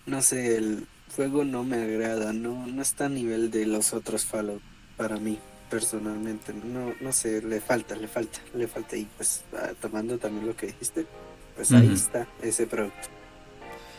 no 0.05 0.21
sé, 0.21 0.57
el 0.57 0.85
juego 1.15 1.43
no 1.43 1.63
me 1.63 1.77
agrada. 1.77 2.33
No, 2.33 2.67
no 2.67 2.81
está 2.83 3.05
a 3.05 3.09
nivel 3.09 3.49
de 3.49 3.65
los 3.65 3.93
otros 3.93 4.25
Fallout 4.25 4.61
para 4.95 5.17
mí, 5.17 5.39
personalmente. 5.71 6.53
No, 6.53 6.93
no 7.01 7.11
sé, 7.11 7.41
le 7.41 7.61
falta, 7.61 7.95
le 7.95 8.07
falta, 8.07 8.39
le 8.53 8.67
falta. 8.67 8.95
Y 8.95 9.05
pues 9.17 9.43
ah, 9.53 9.71
tomando 9.81 10.19
también 10.19 10.45
lo 10.45 10.55
que 10.55 10.67
dijiste, 10.67 11.07
pues 11.55 11.71
ahí 11.71 11.91
está 11.91 12.27
ese 12.43 12.67
producto. 12.67 13.09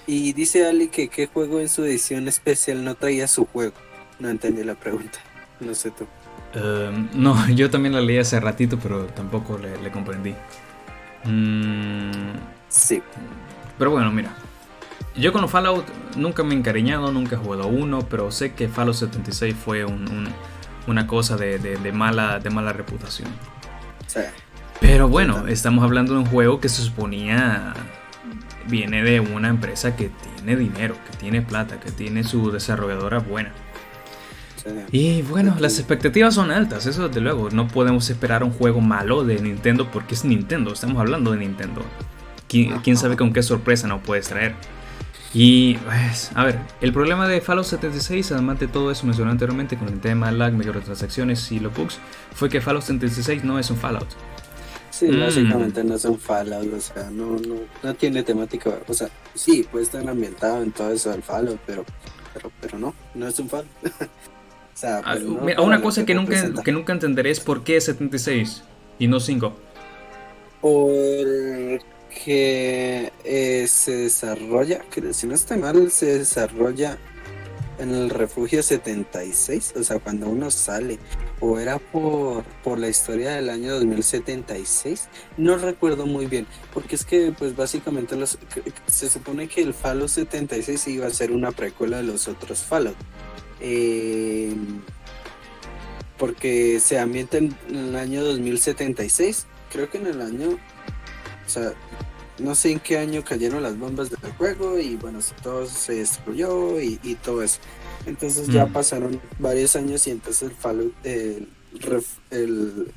Y 0.06 0.34
dice 0.34 0.66
Ali 0.66 0.86
que 0.86 1.08
qué 1.08 1.26
juego 1.26 1.58
en 1.58 1.68
su 1.68 1.84
edición 1.84 2.28
especial 2.28 2.84
no 2.84 2.94
traía 2.94 3.26
su 3.26 3.44
juego. 3.44 3.74
No 4.20 4.28
entendí 4.28 4.62
la 4.62 4.76
pregunta. 4.76 5.18
No 5.58 5.74
sé 5.74 5.90
tú. 5.90 6.06
Em, 6.54 7.08
no, 7.14 7.48
yo 7.50 7.70
también 7.70 7.94
la 7.94 8.00
leí 8.00 8.18
hace 8.18 8.38
ratito, 8.40 8.78
pero 8.78 9.06
tampoco 9.06 9.58
le, 9.58 9.90
comprendí. 9.90 10.34
Mm, 11.24 12.32
sí. 12.68 13.02
Pero 13.78 13.90
bueno, 13.90 14.10
mira. 14.10 14.30
Yo 15.14 15.32
con 15.32 15.42
los 15.42 15.50
Fallout 15.50 15.84
nunca 16.16 16.44
me 16.44 16.54
he 16.54 16.58
encariñado, 16.58 17.10
nunca 17.10 17.34
he 17.34 17.38
jugado 17.38 17.66
uno, 17.66 18.00
pero 18.08 18.30
sé 18.30 18.52
que 18.52 18.68
Fallout 18.68 18.94
76 18.94 19.54
fue 19.56 19.84
una 20.86 21.06
cosa 21.08 21.36
de, 21.36 21.90
mala, 21.92 22.38
de 22.38 22.50
mala 22.50 22.72
reputación. 22.72 23.28
Sí. 24.06 24.20
Pero 24.80 25.08
bueno, 25.08 25.48
estamos 25.48 25.82
hablando 25.82 26.14
de 26.14 26.20
un 26.20 26.26
juego 26.26 26.60
que 26.60 26.68
se 26.68 26.82
suponía 26.82 27.74
viene 28.68 29.02
de 29.02 29.20
una 29.20 29.48
empresa 29.48 29.96
que 29.96 30.10
tiene 30.36 30.56
dinero, 30.56 30.94
que 31.10 31.16
tiene 31.16 31.42
plata, 31.42 31.80
que 31.80 31.90
tiene 31.90 32.22
su 32.24 32.50
desarrolladora 32.52 33.18
buena. 33.18 33.52
Y 34.90 35.22
bueno, 35.22 35.56
las 35.58 35.78
expectativas 35.78 36.34
son 36.34 36.50
altas, 36.50 36.86
eso 36.86 37.08
desde 37.08 37.20
luego. 37.20 37.50
No 37.50 37.68
podemos 37.68 38.08
esperar 38.10 38.42
un 38.42 38.50
juego 38.50 38.80
malo 38.80 39.24
de 39.24 39.40
Nintendo 39.40 39.90
porque 39.90 40.14
es 40.14 40.24
Nintendo, 40.24 40.72
estamos 40.72 40.98
hablando 40.98 41.32
de 41.32 41.38
Nintendo. 41.38 41.82
¿Quién, 42.48 42.96
sabe 42.96 43.16
con 43.16 43.32
qué 43.32 43.42
sorpresa 43.42 43.86
nos 43.88 44.02
puedes 44.02 44.28
traer? 44.28 44.54
Y 45.34 45.74
pues, 45.74 46.30
a 46.34 46.44
ver, 46.44 46.58
el 46.80 46.92
problema 46.94 47.28
de 47.28 47.42
Fallout 47.42 47.66
76, 47.66 48.32
además 48.32 48.58
de 48.58 48.68
todo 48.68 48.90
eso 48.90 49.04
mencionado 49.04 49.32
anteriormente 49.32 49.76
con 49.76 49.88
el 49.88 50.00
tema 50.00 50.32
lag, 50.32 50.54
microtransacciones 50.54 51.52
y 51.52 51.60
los 51.60 51.74
bugs, 51.74 51.98
fue 52.34 52.48
que 52.48 52.62
Fallout 52.62 52.84
76 52.84 53.44
no 53.44 53.58
es 53.58 53.70
un 53.70 53.76
Fallout. 53.76 54.08
Sí, 54.90 55.06
mm. 55.08 55.20
básicamente 55.20 55.84
no 55.84 55.94
es 55.94 56.04
un 56.06 56.18
Fallout, 56.18 56.72
o 56.72 56.80
sea, 56.80 57.10
no, 57.10 57.32
no, 57.32 57.56
no 57.82 57.94
tiene 57.94 58.22
temática, 58.22 58.78
o 58.88 58.94
sea, 58.94 59.08
sí, 59.34 59.66
puede 59.70 59.84
estar 59.84 60.08
ambientado 60.08 60.62
en 60.62 60.72
todo 60.72 60.90
eso 60.90 61.10
del 61.10 61.22
Fallout, 61.22 61.60
pero, 61.66 61.84
pero, 62.32 62.50
pero 62.60 62.78
no, 62.78 62.94
no 63.14 63.28
es 63.28 63.38
un 63.38 63.48
Fallout. 63.50 63.68
Ah, 64.82 65.16
pues, 65.40 65.58
una 65.58 65.80
cosa 65.80 66.04
que, 66.04 66.14
nunca, 66.14 66.52
que 66.62 66.72
nunca 66.72 66.92
entenderé 66.92 67.30
es 67.30 67.40
por 67.40 67.64
qué 67.64 67.80
76 67.80 68.62
y 68.98 69.08
no 69.08 69.18
5. 69.20 69.52
Porque 70.60 71.82
eh, 73.24 73.66
se 73.68 73.96
desarrolla, 73.96 74.82
si 75.12 75.26
no 75.26 75.34
estoy 75.34 75.58
mal, 75.58 75.90
se 75.90 76.18
desarrolla 76.18 76.98
en 77.78 77.94
el 77.94 78.10
refugio 78.10 78.62
76, 78.62 79.74
o 79.76 79.82
sea, 79.84 79.98
cuando 80.00 80.28
uno 80.28 80.50
sale, 80.50 80.98
o 81.40 81.58
era 81.58 81.78
por, 81.78 82.42
por 82.64 82.78
la 82.78 82.88
historia 82.88 83.32
del 83.32 83.50
año 83.50 83.74
2076, 83.74 85.08
no 85.36 85.56
recuerdo 85.58 86.06
muy 86.06 86.26
bien, 86.26 86.46
porque 86.74 86.96
es 86.96 87.04
que 87.04 87.32
pues 87.36 87.54
básicamente 87.54 88.16
los, 88.16 88.38
se 88.86 89.08
supone 89.08 89.46
que 89.48 89.62
el 89.62 89.74
Fallout 89.74 90.08
76 90.08 90.88
iba 90.88 91.06
a 91.06 91.10
ser 91.10 91.30
una 91.30 91.52
precuela 91.52 91.98
de 91.98 92.02
los 92.04 92.26
otros 92.26 92.62
Fallout. 92.62 92.96
Eh, 93.60 94.54
porque 96.18 96.80
se 96.80 96.98
ambienta 96.98 97.38
en, 97.38 97.56
el 97.70 97.96
año 97.96 98.24
2076. 98.24 99.46
Creo 99.72 99.88
que 99.90 99.98
en 99.98 100.06
el 100.08 100.20
año, 100.20 100.50
o 100.50 101.48
sea, 101.48 101.72
no 102.38 102.54
sé 102.54 102.72
en 102.72 102.80
qué 102.80 102.98
año 102.98 103.24
cayeron 103.24 103.62
las 103.62 103.78
bombas 103.78 104.10
del 104.10 104.32
juego 104.32 104.78
y 104.78 104.96
bueno, 104.96 105.20
todo 105.42 105.66
se 105.66 105.94
destruyó 105.94 106.80
y, 106.80 106.96
todo 107.22 107.42
eso. 107.42 107.60
Entonces 108.06 108.48
ya 108.48 108.66
mm. 108.66 108.72
pasaron 108.72 109.20
varios 109.38 109.76
años 109.76 110.06
y 110.06 110.10
entonces 110.10 110.42
el 110.42 110.56
Fallout, 110.56 110.94
el, 111.04 111.48
el 112.30 112.92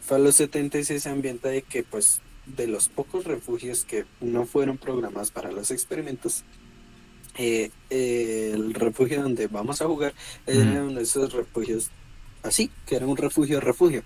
Fallout 0.00 0.34
76 0.34 1.02
se 1.02 1.08
ambienta 1.08 1.48
de 1.48 1.62
que 1.62 1.82
pues 1.82 2.20
de 2.46 2.66
los 2.66 2.88
pocos 2.88 3.24
refugios 3.24 3.84
que 3.84 4.04
no 4.20 4.44
fueron 4.44 4.76
programados 4.76 5.30
para 5.30 5.50
los 5.50 5.70
experimentos, 5.70 6.44
eh, 7.36 7.70
el 7.90 8.74
refugio 8.74 9.22
donde 9.22 9.46
vamos 9.46 9.82
a 9.82 9.86
jugar 9.86 10.14
es 10.46 10.58
uno 10.58 10.92
de 10.92 11.02
esos 11.02 11.32
refugios 11.32 11.90
así, 12.42 12.70
que 12.86 12.96
era 12.96 13.06
un 13.06 13.16
refugio 13.16 13.60
refugio. 13.60 14.02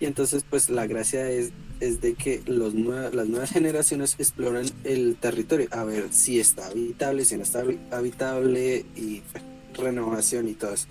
Y 0.00 0.06
entonces 0.06 0.44
pues 0.48 0.70
la 0.70 0.86
gracia 0.86 1.30
es, 1.30 1.52
es 1.80 2.00
de 2.00 2.14
que 2.14 2.42
los 2.46 2.74
las 2.74 3.28
nuevas 3.28 3.50
generaciones 3.50 4.16
exploran 4.18 4.66
el 4.84 5.16
territorio 5.16 5.68
a 5.70 5.84
ver 5.84 6.12
si 6.12 6.40
está 6.40 6.66
habitable, 6.66 7.24
si 7.24 7.36
no 7.36 7.42
está 7.42 7.64
habitable 7.90 8.84
y 8.96 9.22
pues, 9.32 9.44
renovación 9.74 10.48
y 10.48 10.54
todo 10.54 10.74
eso. 10.74 10.86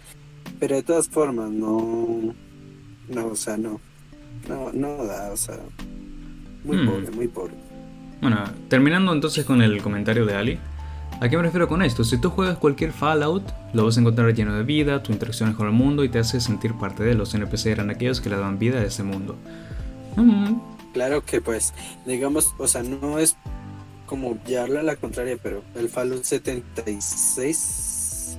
Pero 0.60 0.76
de 0.76 0.84
todas 0.84 1.10
formas 1.10 1.52
no, 1.52 2.34
no, 3.10 3.28
o 3.28 3.36
sea, 3.36 3.58
no, 3.58 3.80
no, 4.48 4.72
no 4.74 5.06
da, 5.06 5.32
o 5.32 5.38
sea, 5.38 5.60
muy 6.64 6.78
hmm. 6.78 6.88
pobre, 6.88 7.12
muy 7.12 7.28
pobre. 7.28 7.54
Bueno, 8.22 8.44
terminando 8.70 9.12
entonces 9.12 9.44
con 9.44 9.62
el 9.62 9.82
comentario 9.82 10.26
de 10.26 10.36
Ali, 10.36 10.60
¿A 11.20 11.30
qué 11.30 11.38
me 11.38 11.44
refiero 11.44 11.68
con 11.68 11.82
esto? 11.82 12.04
Si 12.04 12.18
tú 12.18 12.30
juegas 12.30 12.58
cualquier 12.58 12.92
Fallout, 12.92 13.44
lo 13.74 13.86
vas 13.86 13.98
a 13.98 14.02
encontrar 14.02 14.34
lleno 14.34 14.56
de 14.56 14.64
vida, 14.64 15.04
tu 15.04 15.14
interacciones 15.14 15.56
con 15.56 15.68
el 15.68 15.74
mundo 15.74 16.04
y 16.04 16.10
te 16.10 16.20
hace 16.20 16.42
sentir 16.42 16.74
parte 16.74 17.04
de 17.04 17.16
los 17.16 17.34
NPC 17.34 17.68
eran 17.68 17.90
aquellos 17.90 18.20
que 18.20 18.30
le 18.30 18.38
dan 18.38 18.60
vida 18.60 18.80
a 18.80 18.84
ese 18.84 19.04
mundo. 19.04 19.38
Mm. 20.16 20.56
Claro 20.94 21.26
que 21.26 21.42
pues, 21.42 21.74
digamos, 22.06 22.54
o 22.58 22.68
sea, 22.68 22.84
no 22.84 23.20
es 23.20 23.36
como 24.06 24.38
llevarlo 24.46 24.80
a 24.80 24.84
la 24.84 24.96
contraria, 24.96 25.38
pero 25.42 25.64
el 25.76 25.90
Fallout 25.90 26.24
76, 26.24 28.38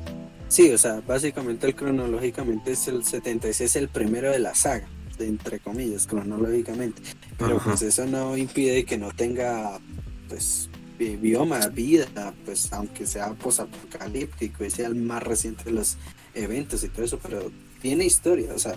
sí, 0.49 0.71
o 0.71 0.79
sea, 0.79 1.03
básicamente 1.07 1.67
el 1.67 1.75
cronológicamente 1.75 2.73
es 2.73 2.87
el 2.87 3.05
76 3.05 3.77
el 3.77 3.89
primero 3.89 4.31
de 4.31 4.39
la 4.39 4.55
saga. 4.55 4.87
entre 5.19 5.59
comillas, 5.59 6.07
cronológicamente. 6.07 7.03
Pero 7.39 7.59
pues 7.59 7.83
eso 7.83 8.07
no 8.07 8.37
impide 8.37 8.85
que 8.85 8.99
no 8.99 9.11
tenga, 9.11 9.81
pues, 10.29 10.71
bioma, 10.99 11.67
vida, 11.69 12.07
pues 12.45 12.73
aunque 12.73 13.07
sea 13.07 13.33
posapocalíptico 13.35 14.65
y 14.65 14.71
sea 14.71 14.87
el 14.87 14.95
más 14.95 15.23
reciente 15.23 15.65
de 15.65 15.73
los 15.73 15.97
eventos 16.35 16.85
y 16.85 16.89
todo 16.89 17.05
eso, 17.05 17.19
pero 17.23 17.51
tiene 17.81 18.05
historia, 18.05 18.53
o 18.55 18.59
sea, 18.59 18.77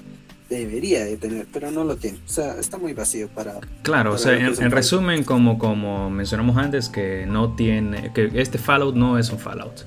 debería 0.49 1.05
de 1.05 1.17
tener, 1.17 1.47
pero 1.51 1.71
no 1.71 1.83
lo 1.83 1.97
tiene. 1.97 2.19
O 2.25 2.29
sea, 2.29 2.59
está 2.59 2.77
muy 2.77 2.93
vacío 2.93 3.27
para... 3.29 3.59
Claro, 3.83 4.13
o 4.13 4.17
sea, 4.17 4.37
en, 4.37 4.71
resumen, 4.71 5.23
como, 5.23 5.57
como 5.57 6.09
mencionamos 6.09 6.57
antes, 6.57 6.89
que 6.89 7.25
no 7.25 7.55
tiene, 7.55 8.11
que 8.13 8.31
este 8.35 8.57
Fallout 8.57 8.95
no 8.95 9.17
es 9.17 9.29
un 9.29 9.39
Fallout. 9.39 9.85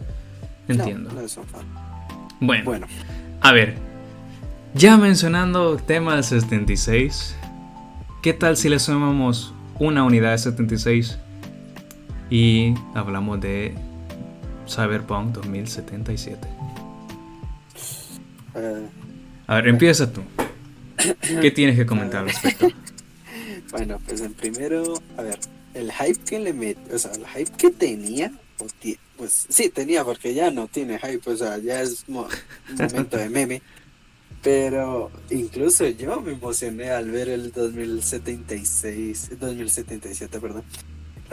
Entiendo. 0.68 1.10
No, 1.12 1.20
es 1.20 1.36
un 1.36 1.46
Fallout. 1.46 1.68
Bueno, 2.40 2.64
bueno, 2.64 2.86
a 3.42 3.52
ver, 3.52 3.74
ya 4.74 4.96
mencionando 4.96 5.76
tema 5.76 6.14
del 6.14 6.24
76, 6.24 7.36
¿qué 8.22 8.32
tal 8.32 8.56
si 8.56 8.68
le 8.68 8.78
sumamos 8.78 9.52
una 9.78 10.04
unidad 10.04 10.32
de 10.32 10.38
76 10.38 11.18
y 12.30 12.74
hablamos 12.94 13.40
de 13.40 13.74
Cyberpunk 14.68 15.34
2077? 15.34 16.48
Eh, 18.54 18.86
a 19.46 19.54
ver, 19.56 19.68
empieza 19.68 20.12
tú. 20.12 20.22
¿Qué 21.40 21.50
tienes 21.50 21.76
que 21.76 21.86
comentar 21.86 22.20
al 22.20 22.28
respecto? 22.28 22.68
bueno, 23.72 23.98
pues 24.06 24.20
en 24.20 24.32
primero, 24.34 24.94
a 25.16 25.22
ver, 25.22 25.38
el 25.74 25.92
hype 25.92 26.20
que 26.24 26.38
le 26.38 26.52
metió, 26.52 26.94
o 26.94 26.98
sea, 26.98 27.12
el 27.12 27.26
hype 27.26 27.56
que 27.56 27.70
tenía, 27.70 28.32
pues 29.16 29.46
sí 29.48 29.68
tenía, 29.70 30.04
porque 30.04 30.34
ya 30.34 30.50
no 30.50 30.68
tiene 30.68 30.98
hype, 30.98 31.30
o 31.30 31.36
sea, 31.36 31.58
ya 31.58 31.82
es 31.82 32.04
un 32.08 32.26
momento 32.76 33.16
de 33.16 33.28
meme. 33.28 33.62
Pero 34.42 35.10
incluso 35.28 35.86
yo 35.88 36.20
me 36.22 36.32
emocioné 36.32 36.90
al 36.90 37.10
ver 37.10 37.28
el 37.28 37.52
2076, 37.52 39.38
2077, 39.38 40.40
perdón, 40.40 40.64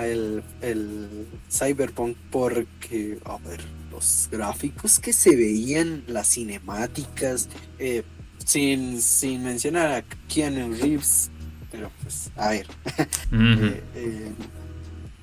el, 0.05 0.43
el 0.61 1.27
Cyberpunk 1.49 2.15
porque, 2.29 3.17
a 3.25 3.37
ver, 3.37 3.61
los 3.91 4.27
gráficos 4.31 4.99
que 4.99 5.13
se 5.13 5.35
veían, 5.35 6.03
las 6.07 6.27
cinemáticas, 6.27 7.49
eh, 7.79 8.03
sin, 8.43 9.01
sin 9.01 9.43
mencionar 9.43 9.91
a 9.91 10.03
Keanu 10.27 10.73
Reeves, 10.73 11.29
pero 11.71 11.91
pues, 12.01 12.29
a 12.35 12.49
ver, 12.49 12.67
eh, 13.31 13.83
eh, 13.95 14.31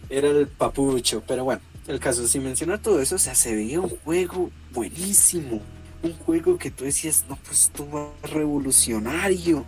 era 0.08 0.28
el 0.28 0.48
papucho, 0.48 1.22
pero 1.26 1.44
bueno, 1.44 1.62
el 1.86 2.00
caso, 2.00 2.26
sin 2.26 2.42
mencionar 2.44 2.80
todo 2.80 3.00
eso, 3.00 3.16
o 3.16 3.18
sea, 3.18 3.34
se 3.34 3.54
veía 3.54 3.80
un 3.80 3.90
juego 3.90 4.50
buenísimo 4.72 5.62
un 6.04 6.12
juego 6.12 6.58
que 6.58 6.70
tú 6.70 6.84
decías, 6.84 7.24
no, 7.28 7.36
pues 7.44 7.62
esto 7.62 7.88
va 7.90 8.08
revolucionario. 8.22 9.64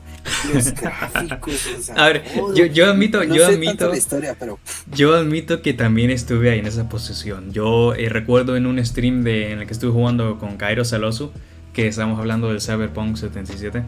Los 0.53 0.73
gráficos, 0.81 1.67
o 1.79 1.83
sea, 1.83 1.95
A 1.97 2.09
ver, 2.09 2.25
yo, 2.55 2.67
yo, 2.67 2.91
admito, 2.91 3.23
yo 3.25 3.47
admito. 3.47 3.95
historia, 3.95 4.37
pero... 4.39 4.59
Yo 4.93 5.15
admito 5.15 5.63
que 5.63 5.73
también 5.73 6.11
estuve 6.11 6.51
ahí 6.51 6.59
en 6.59 6.67
esa 6.67 6.89
posición. 6.89 7.53
Yo 7.53 7.95
eh, 7.95 8.09
recuerdo 8.09 8.57
en 8.57 8.67
un 8.67 8.85
stream 8.85 9.23
de, 9.25 9.53
en 9.53 9.61
el 9.61 9.67
que 9.67 9.73
estuve 9.73 9.93
jugando 9.93 10.39
con 10.39 10.57
Cairo 10.57 10.85
Saloso, 10.85 11.33
que 11.73 11.89
estábamos 11.89 12.19
hablando 12.19 12.49
del 12.49 12.61
Cyberpunk 12.61 13.17
77. 13.17 13.83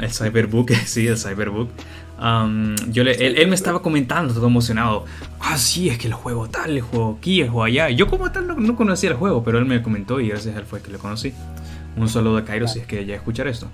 el 0.00 0.12
Cyberbook, 0.12 0.72
sí, 0.86 1.06
el 1.06 1.18
Cyberbook 1.18 1.70
yo 2.88 3.02
le, 3.02 3.12
él, 3.14 3.48
me 3.48 3.54
estaba 3.54 3.82
comentando 3.82 4.32
todo 4.32 4.46
emocionado. 4.46 5.06
Ah, 5.40 5.58
sí, 5.58 5.88
es 5.88 5.98
que 5.98 6.06
el 6.06 6.14
juego 6.14 6.48
tal, 6.48 6.70
el 6.70 6.80
juego 6.80 7.16
aquí, 7.18 7.40
el 7.40 7.48
juego 7.48 7.64
allá. 7.64 7.90
Yo 7.90 8.06
como 8.06 8.30
tal 8.30 8.46
no, 8.46 8.76
conocía 8.76 9.10
el 9.10 9.16
juego, 9.16 9.42
pero 9.42 9.58
él 9.58 9.64
me 9.64 9.82
comentó 9.82 10.20
y 10.20 10.28
gracias 10.28 10.54
a 10.54 10.60
él 10.60 10.64
fue 10.64 10.80
que 10.80 10.92
le 10.92 10.98
conocí. 10.98 11.32
Un 11.96 12.08
saludo 12.08 12.38
a 12.38 12.44
Cairo 12.44 12.68
si 12.68 12.78
es 12.78 12.86
que 12.86 13.04
ya 13.04 13.16
escuchar 13.16 13.48
esto. 13.48 13.68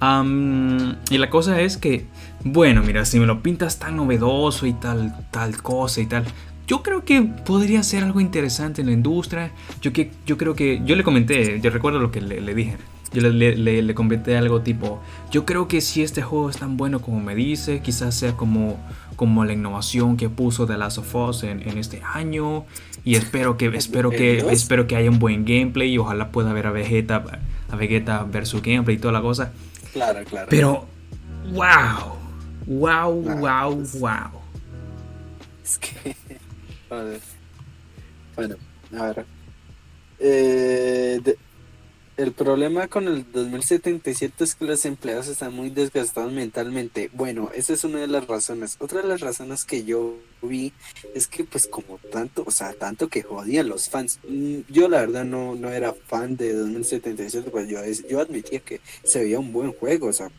y 0.00 1.18
la 1.18 1.30
cosa 1.30 1.60
es 1.60 1.76
que, 1.76 2.06
bueno, 2.42 2.82
mira, 2.82 3.04
si 3.04 3.18
me 3.18 3.26
lo 3.26 3.42
pintas 3.42 3.78
tan 3.78 3.96
novedoso 3.96 4.66
y 4.66 4.72
tal, 4.72 5.14
tal 5.30 5.60
cosa 5.60 6.00
y 6.00 6.06
tal, 6.06 6.24
yo 6.66 6.82
creo 6.82 7.04
que 7.04 7.20
podría 7.22 7.82
ser 7.82 8.02
algo 8.02 8.20
interesante 8.20 8.80
en 8.80 8.86
la 8.86 8.94
industria. 8.94 9.50
Yo, 9.82 9.92
que, 9.92 10.10
yo 10.24 10.38
creo 10.38 10.54
que, 10.54 10.80
yo 10.86 10.96
le 10.96 11.04
comenté, 11.04 11.60
yo 11.60 11.70
recuerdo 11.70 11.98
lo 11.98 12.10
que 12.10 12.22
le, 12.22 12.40
le 12.40 12.54
dije. 12.54 12.78
Yo 13.14 13.22
le, 13.22 13.56
le, 13.56 13.80
le, 13.80 13.94
comenté 13.94 14.36
algo 14.36 14.62
tipo, 14.62 15.00
yo 15.30 15.46
creo 15.46 15.68
que 15.68 15.80
si 15.80 16.02
este 16.02 16.20
juego 16.20 16.50
es 16.50 16.56
tan 16.56 16.76
bueno 16.76 17.00
como 17.00 17.20
me 17.20 17.36
dice, 17.36 17.80
quizás 17.80 18.16
sea 18.16 18.32
como, 18.32 18.76
como 19.14 19.44
la 19.44 19.52
innovación 19.52 20.16
que 20.16 20.28
puso 20.28 20.66
The 20.66 20.76
Last 20.76 20.98
of 20.98 21.14
Us 21.14 21.44
en, 21.44 21.62
en 21.62 21.78
este 21.78 22.02
año. 22.02 22.66
Y 23.04 23.14
espero 23.14 23.56
que, 23.56 23.66
espero 23.74 24.10
que, 24.10 24.38
espero 24.50 24.88
que 24.88 24.96
haya 24.96 25.08
un 25.10 25.20
buen 25.20 25.44
gameplay 25.44 25.92
y 25.92 25.98
ojalá 25.98 26.32
pueda 26.32 26.52
ver 26.52 26.66
a 26.66 26.72
Vegeta, 26.72 27.24
a 27.70 27.76
Vegeta 27.76 28.24
ver 28.24 28.46
su 28.46 28.60
gameplay 28.60 28.96
y 28.96 28.98
toda 28.98 29.12
la 29.12 29.22
cosa. 29.22 29.52
Claro, 29.92 30.24
claro. 30.24 30.48
Pero, 30.50 30.86
wow, 31.52 32.16
wow, 32.66 33.12
wow, 33.12 33.84
wow. 34.00 34.40
Es 35.62 35.78
que, 35.78 36.16
bueno, 38.34 38.56
a 38.98 39.02
ver. 39.04 39.24
Eh, 40.18 41.20
el 42.16 42.32
problema 42.32 42.86
con 42.86 43.08
el 43.08 43.30
2077 43.32 44.44
es 44.44 44.54
que 44.54 44.64
los 44.64 44.84
empleados 44.84 45.26
están 45.26 45.52
muy 45.52 45.70
desgastados 45.70 46.32
mentalmente. 46.32 47.10
Bueno, 47.12 47.50
esa 47.54 47.72
es 47.72 47.82
una 47.82 47.98
de 47.98 48.06
las 48.06 48.26
razones. 48.28 48.76
Otra 48.78 49.02
de 49.02 49.08
las 49.08 49.20
razones 49.20 49.64
que 49.64 49.84
yo 49.84 50.16
vi 50.40 50.72
es 51.14 51.26
que 51.26 51.42
pues 51.42 51.66
como 51.66 51.98
tanto, 52.12 52.44
o 52.46 52.50
sea, 52.52 52.72
tanto 52.72 53.08
que 53.08 53.22
jodían 53.22 53.68
los 53.68 53.88
fans. 53.88 54.20
Mm, 54.28 54.60
yo 54.68 54.88
la 54.88 55.00
verdad 55.00 55.24
no, 55.24 55.56
no 55.56 55.70
era 55.70 55.92
fan 55.92 56.36
de 56.36 56.52
2077, 56.52 57.50
pues 57.50 57.68
yo, 57.68 57.80
yo 58.08 58.20
admitía 58.20 58.60
que 58.60 58.80
se 59.02 59.20
veía 59.20 59.40
un 59.40 59.52
buen 59.52 59.72
juego, 59.72 60.06
o 60.06 60.12
sea, 60.12 60.30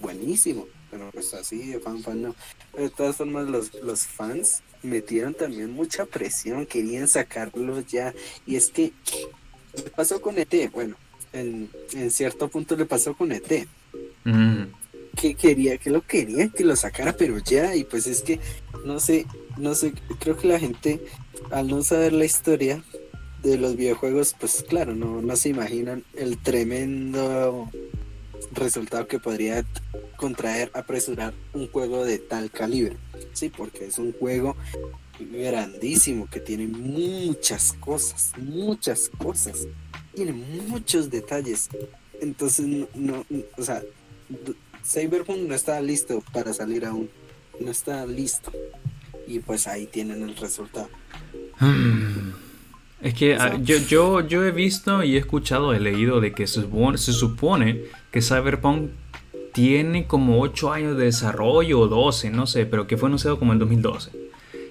buenísimo. 0.00 0.66
Pero 0.90 1.10
pues 1.10 1.34
así 1.34 1.70
de 1.70 1.80
fan, 1.80 2.02
fan 2.02 2.22
no. 2.22 2.36
de 2.76 2.88
todas 2.88 3.16
formas 3.16 3.46
los, 3.48 3.74
los 3.82 4.06
fans 4.06 4.62
metieron 4.82 5.34
también 5.34 5.72
mucha 5.72 6.06
presión, 6.06 6.64
querían 6.66 7.08
sacarlo 7.08 7.80
ya. 7.80 8.14
Y 8.46 8.56
es 8.56 8.70
que 8.70 8.92
¿Qué 9.76 9.90
pasó 9.90 10.20
con 10.20 10.38
ET? 10.38 10.70
Bueno, 10.72 10.96
en, 11.32 11.70
cierto 12.10 12.48
punto 12.48 12.76
le 12.76 12.86
pasó 12.86 13.14
con 13.14 13.32
ET. 13.32 13.66
Mm. 14.24 14.64
Que 15.16 15.34
quería, 15.34 15.78
que 15.78 15.90
lo 15.90 16.02
quería, 16.02 16.48
que 16.48 16.64
lo 16.64 16.74
sacara, 16.74 17.16
pero 17.16 17.38
ya, 17.38 17.76
y 17.76 17.84
pues 17.84 18.06
es 18.06 18.22
que, 18.22 18.40
no 18.84 18.98
sé, 18.98 19.26
no 19.56 19.74
sé, 19.74 19.92
creo 20.18 20.36
que 20.36 20.48
la 20.48 20.58
gente, 20.58 21.00
al 21.50 21.68
no 21.68 21.82
saber 21.82 22.12
la 22.12 22.24
historia 22.24 22.82
de 23.42 23.58
los 23.58 23.76
videojuegos, 23.76 24.34
pues 24.38 24.64
claro, 24.68 24.94
no, 24.94 25.22
no 25.22 25.36
se 25.36 25.50
imaginan 25.50 26.02
el 26.14 26.38
tremendo 26.38 27.70
resultado 28.52 29.06
que 29.06 29.18
podría 29.18 29.64
contraer, 30.16 30.70
apresurar 30.74 31.34
un 31.52 31.68
juego 31.68 32.04
de 32.04 32.18
tal 32.18 32.50
calibre. 32.50 32.96
Sí, 33.32 33.50
porque 33.50 33.86
es 33.86 33.98
un 33.98 34.12
juego 34.12 34.56
grandísimo 35.18 36.28
que 36.30 36.40
tiene 36.40 36.66
muchas 36.66 37.72
cosas, 37.74 38.32
muchas 38.38 39.10
cosas, 39.18 39.66
tiene 40.14 40.32
muchos 40.32 41.10
detalles. 41.10 41.68
Entonces, 42.20 42.66
no, 42.94 43.24
o 43.56 43.62
sea, 43.62 43.82
Cyberpunk 44.84 45.38
no 45.38 45.54
está 45.54 45.80
listo 45.80 46.22
para 46.32 46.52
salir 46.52 46.84
aún, 46.84 47.08
no 47.60 47.70
está 47.70 48.06
listo. 48.06 48.52
Y 49.26 49.38
pues 49.38 49.66
ahí 49.66 49.86
tienen 49.86 50.22
el 50.22 50.36
resultado. 50.36 50.88
Hmm. 51.58 52.32
Es 53.00 53.14
que 53.14 53.34
ah, 53.34 53.58
yo, 53.62 53.76
yo, 53.78 54.20
yo 54.26 54.44
he 54.44 54.50
visto 54.50 55.02
y 55.02 55.16
he 55.16 55.18
escuchado, 55.18 55.74
he 55.74 55.80
leído 55.80 56.20
de 56.20 56.32
que 56.32 56.46
se 56.46 56.62
supone, 56.62 56.98
se 56.98 57.12
supone 57.12 57.82
que 58.10 58.22
Cyberpunk 58.22 58.90
tiene 59.52 60.06
como 60.06 60.40
8 60.40 60.72
años 60.72 60.96
de 60.96 61.04
desarrollo 61.04 61.80
o 61.80 61.88
12, 61.88 62.30
no 62.30 62.46
sé, 62.46 62.66
pero 62.66 62.86
que 62.86 62.96
fue 62.96 63.08
anunciado 63.08 63.38
como 63.38 63.52
en 63.52 63.58
2012 63.58 64.23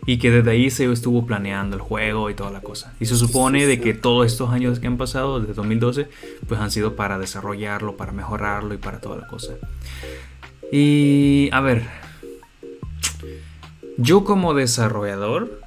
y 0.05 0.17
que 0.17 0.31
desde 0.31 0.51
ahí 0.51 0.69
se 0.69 0.91
estuvo 0.91 1.25
planeando 1.25 1.75
el 1.75 1.81
juego 1.81 2.29
y 2.29 2.33
toda 2.33 2.51
la 2.51 2.61
cosa. 2.61 2.93
Y 2.99 3.05
se 3.05 3.15
supone 3.15 3.65
de 3.65 3.79
que 3.79 3.93
todos 3.93 4.25
estos 4.25 4.49
años 4.49 4.79
que 4.79 4.87
han 4.87 4.97
pasado, 4.97 5.39
desde 5.39 5.53
2012, 5.53 6.07
pues 6.47 6.59
han 6.59 6.71
sido 6.71 6.95
para 6.95 7.17
desarrollarlo, 7.17 7.95
para 7.95 8.11
mejorarlo 8.11 8.73
y 8.73 8.77
para 8.77 8.99
toda 8.99 9.17
la 9.17 9.27
cosa. 9.27 9.53
Y 10.71 11.49
a 11.51 11.61
ver, 11.61 11.83
yo 13.97 14.23
como 14.23 14.53
desarrollador, 14.53 15.61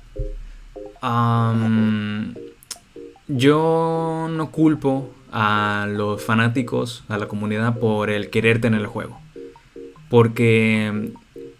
yo 3.29 4.29
no 4.31 4.51
culpo 4.51 5.11
a 5.33 5.87
los 5.89 6.23
fanáticos, 6.23 7.05
a 7.09 7.19
la 7.19 7.29
comunidad 7.29 7.79
por 7.79 8.11
el 8.11 8.31
querer 8.31 8.61
tener 8.61 8.81
el 8.81 8.87
juego. 8.87 9.19
Porque 10.09 11.13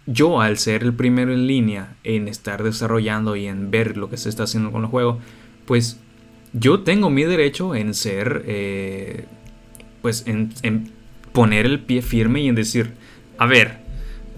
yo 0.07 0.39
al 0.41 0.57
ser 0.57 0.83
el 0.83 0.93
primero 0.93 1.33
en 1.33 1.47
línea 1.47 1.95
en 2.03 2.29
estar 2.29 2.63
desarrollando 2.63 3.35
y 3.35 3.45
en 3.45 3.69
ver 3.69 3.97
lo 3.97 4.09
que 4.09 4.17
se 4.17 4.29
está 4.29 4.43
haciendo 4.43 4.71
con 4.71 4.83
el 4.83 4.87
juego, 4.87 5.19
pues 5.65 5.99
yo 6.53 6.79
tengo 6.79 7.09
mi 7.09 7.23
derecho 7.23 7.75
en 7.75 7.93
ser, 7.93 8.43
eh, 8.47 9.25
pues 10.01 10.25
en, 10.25 10.91
poner 11.33 11.65
el 11.65 11.81
pie 11.81 12.01
firme 12.01 12.41
y 12.41 12.47
en 12.47 12.55
decir, 12.55 12.93
a 13.37 13.45
ver, 13.45 13.79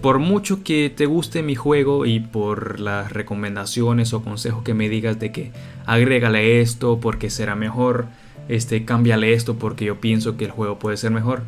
por 0.02 0.18
mucho 0.18 0.64
que 0.64 0.92
te 0.94 1.06
guste 1.06 1.42
mi 1.42 1.54
juego 1.54 2.04
y 2.04 2.18
por 2.18 2.80
las 2.80 3.12
recomendaciones 3.12 4.12
o 4.12 4.22
consejos 4.22 4.64
que 4.64 4.74
me 4.74 4.88
digas 4.88 5.20
de 5.20 5.30
que 5.30 5.52
agrégale 5.86 6.60
esto 6.60 6.98
porque 7.00 7.30
será 7.30 7.54
mejor, 7.54 8.06
este, 8.48 8.84
cámbiale 8.84 9.34
esto 9.34 9.56
porque 9.56 9.84
yo 9.84 10.00
pienso 10.00 10.36
que 10.36 10.46
el 10.46 10.50
juego 10.50 10.80
puede 10.80 10.96
ser 10.96 11.12
mejor, 11.12 11.44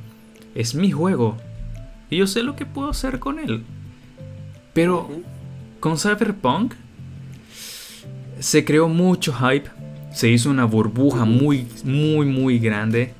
es 0.55 0.77
mi 0.77 0.93
juego 0.93 1.39
y 2.09 2.19
yo 2.19 2.29
sé 2.29 2.45
lo 2.45 2.55
que 2.55 2.67
puedo 2.67 2.91
hacer 2.91 3.19
con 3.19 3.41
él. 3.41 3.65
Pero 4.73 5.11
con 5.81 5.99
Cyberpunk 5.99 6.75
se 8.39 8.65
creó 8.65 8.89
mucho 8.89 9.33
hype, 9.33 9.69
se 10.13 10.29
hizo 10.29 10.51
una 10.51 10.65
burbuja 10.65 11.25
muy, 11.25 11.67
muy, 11.85 12.27
muy 12.27 12.59
grande 12.59 13.13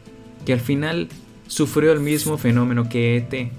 que 0.45 0.53
al 0.53 0.61
final 0.61 1.09
sufrió 1.47 1.93
el 1.93 2.01
mismo 2.01 2.39
fenómeno 2.39 2.89
que 2.89 3.17
ET. 3.17 3.53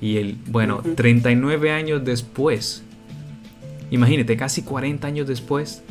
Y 0.00 0.16
el, 0.16 0.36
bueno, 0.46 0.82
39 0.94 1.72
años 1.72 2.04
después, 2.04 2.82
imagínate, 3.90 4.36
casi 4.36 4.62
40 4.62 5.06
años 5.06 5.26
después, 5.26 5.82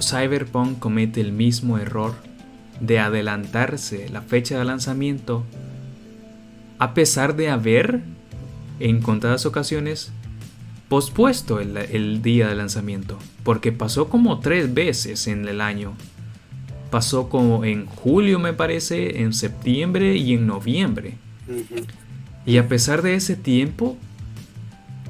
Cyberpunk 0.00 0.78
comete 0.78 1.20
el 1.20 1.32
mismo 1.32 1.78
error 1.78 2.14
de 2.80 2.98
adelantarse 2.98 4.08
la 4.08 4.22
fecha 4.22 4.58
de 4.58 4.64
lanzamiento 4.64 5.44
a 6.78 6.94
pesar 6.94 7.36
de 7.36 7.50
haber, 7.50 8.00
en 8.80 9.00
contadas 9.00 9.46
ocasiones, 9.46 10.10
pospuesto 10.88 11.60
el, 11.60 12.22
día 12.22 12.48
de 12.48 12.56
lanzamiento, 12.56 13.18
porque 13.44 13.70
pasó 13.70 14.08
como 14.08 14.40
tres 14.40 14.74
veces 14.74 15.28
en 15.28 15.46
el 15.46 15.60
año. 15.60 15.92
Pasó 16.90 17.28
como 17.28 17.64
en 17.64 17.86
julio 17.86 18.40
me 18.40 18.52
parece, 18.52 19.22
en 19.22 19.32
septiembre 19.32 20.16
y 20.16 20.34
en 20.34 20.46
noviembre. 20.46 21.14
Y 22.44 22.56
a 22.56 22.66
pesar 22.66 23.02
de 23.02 23.14
ese 23.14 23.36
tiempo, 23.36 23.96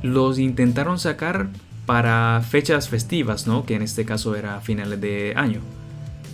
los 0.02 0.38
intentaron 0.38 0.98
sacar 0.98 1.48
para 1.86 2.42
fechas 2.46 2.88
festivas, 2.88 3.46
¿no? 3.46 3.64
Que 3.64 3.76
en 3.76 3.82
este 3.82 4.04
caso 4.04 4.36
era 4.36 4.60
finales 4.60 5.00
de 5.00 5.32
año. 5.36 5.60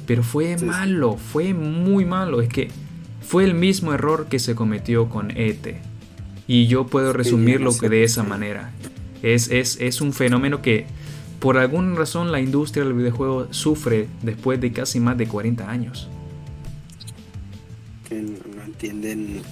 Pero 0.07 0.23
fue 0.23 0.57
malo, 0.59 1.17
fue 1.17 1.55
muy 1.55 2.05
malo. 2.05 2.41
Es 2.41 2.49
que 2.49 2.71
fue 3.21 3.45
el 3.45 3.55
mismo 3.55 3.93
error 3.93 4.27
que 4.29 4.39
se 4.39 4.55
cometió 4.55 5.09
con 5.09 5.31
ET. 5.31 5.77
Y 6.47 6.67
yo 6.67 6.87
puedo 6.87 7.13
resumirlo 7.13 7.73
de 7.73 8.05
esa 8.05 8.23
manera. 8.23 8.73
Es, 9.23 9.51
es, 9.51 10.01
un 10.01 10.13
fenómeno 10.13 10.63
que 10.63 10.87
por 11.41 11.59
alguna 11.59 11.97
razón 11.97 12.31
la 12.31 12.41
industria 12.41 12.85
del 12.85 12.95
videojuego 12.95 13.53
sufre 13.53 14.09
después 14.23 14.61
de 14.61 14.73
casi 14.73 15.01
más 15.01 15.19
de 15.19 15.27
40 15.27 15.69
años. 15.69 16.09
Que 18.09 18.23
no 18.23 18.63
entienden 18.65 19.43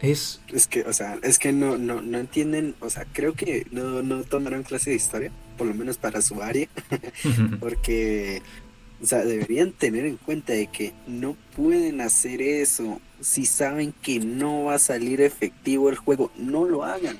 es... 0.00 0.40
Es 0.52 0.66
que, 0.66 0.82
o 0.82 0.92
sea, 0.92 1.18
es 1.22 1.38
que 1.38 1.52
no, 1.52 1.76
no, 1.76 2.00
no 2.00 2.18
entienden, 2.18 2.74
o 2.80 2.88
sea, 2.88 3.06
creo 3.12 3.34
que 3.34 3.66
no, 3.70 4.02
no 4.02 4.22
tomaron 4.24 4.62
clase 4.62 4.90
de 4.90 4.96
historia, 4.96 5.30
por 5.58 5.66
lo 5.66 5.74
menos 5.74 5.98
para 5.98 6.22
su 6.22 6.42
área, 6.42 6.68
porque, 7.60 8.42
o 9.02 9.06
sea, 9.06 9.24
deberían 9.24 9.72
tener 9.72 10.06
en 10.06 10.16
cuenta 10.16 10.54
de 10.54 10.68
que 10.68 10.94
no 11.06 11.36
pueden 11.54 12.00
hacer 12.00 12.40
eso 12.40 13.00
si 13.20 13.46
saben 13.46 13.92
que 14.02 14.18
no 14.20 14.64
va 14.64 14.74
a 14.74 14.78
salir 14.78 15.20
efectivo 15.20 15.88
el 15.90 15.96
juego, 15.96 16.30
no 16.36 16.64
lo 16.64 16.84
hagan. 16.84 17.18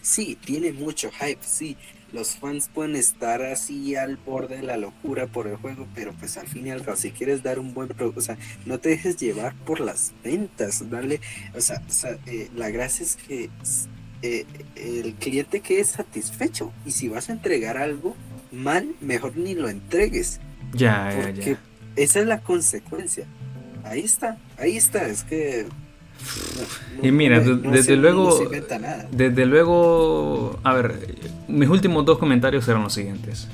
Sí, 0.00 0.36
tiene 0.44 0.72
mucho 0.72 1.10
hype, 1.12 1.38
sí, 1.42 1.76
los 2.12 2.36
fans 2.36 2.68
pueden 2.72 2.94
estar 2.96 3.42
así 3.42 3.96
al 3.96 4.16
borde 4.16 4.56
de 4.56 4.62
la 4.62 4.76
locura 4.76 5.26
por 5.26 5.46
el 5.46 5.56
juego, 5.56 5.86
pero 5.94 6.12
pues 6.12 6.36
al 6.36 6.46
fin 6.46 6.66
y 6.66 6.70
al 6.70 6.84
cabo, 6.84 6.96
si 6.96 7.10
quieres 7.10 7.42
dar 7.42 7.58
un 7.58 7.72
buen 7.72 7.88
producto, 7.88 8.20
o 8.20 8.22
sea, 8.22 8.36
no 8.66 8.78
te 8.78 8.90
dejes 8.90 9.16
llevar 9.16 9.54
por 9.64 9.80
las 9.80 10.12
ventas, 10.22 10.90
dale, 10.90 11.20
o 11.54 11.60
sea, 11.60 11.82
eh, 12.26 12.50
la 12.54 12.70
gracia 12.70 13.04
es 13.04 13.16
que 13.16 13.48
eh, 14.22 14.46
el 14.76 15.14
cliente 15.14 15.60
quede 15.60 15.84
satisfecho 15.84 16.72
y 16.84 16.90
si 16.92 17.08
vas 17.08 17.30
a 17.30 17.32
entregar 17.32 17.78
algo 17.78 18.14
mal, 18.52 18.94
mejor 19.00 19.36
ni 19.36 19.54
lo 19.54 19.68
entregues. 19.68 20.40
Ya, 20.74 21.10
ya, 21.12 21.30
ya. 21.30 21.58
Esa 21.96 22.20
es 22.20 22.26
la 22.26 22.40
consecuencia. 22.40 23.26
Ahí 23.92 24.00
está, 24.00 24.38
ahí 24.56 24.78
está, 24.78 25.06
es 25.06 25.22
que 25.22 25.66
y 27.02 27.10
mira, 27.10 27.40
desde 27.40 27.96
luego, 27.96 28.48
desde 29.10 29.44
luego, 29.44 30.58
a 30.62 30.72
ver, 30.72 31.14
mis 31.46 31.68
últimos 31.68 32.06
dos 32.06 32.18
comentarios 32.18 32.66
eran 32.68 32.84
los 32.84 32.94
siguientes. 32.94 33.48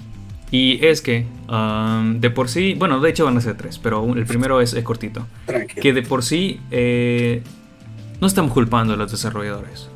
Y 0.52 0.78
es 0.86 1.02
que, 1.02 1.27
um, 1.48 2.20
de 2.20 2.31
por 2.31 2.48
sí, 2.48 2.74
bueno, 2.74 3.01
de 3.01 3.10
hecho 3.10 3.24
van 3.24 3.36
a 3.36 3.40
ser 3.40 3.56
tres, 3.56 3.81
pero 3.81 4.15
el 4.15 4.27
primero 4.27 4.60
es, 4.60 4.77
cortito. 4.85 5.27
Que 5.81 5.93
de 5.93 6.02
por 6.02 6.23
sí, 6.23 6.60
eh, 6.70 7.43
no 8.20 8.28
estamos 8.28 8.52
culpando 8.52 8.94
a 8.94 8.97
los 8.97 9.10
desarrolladores. 9.10 9.89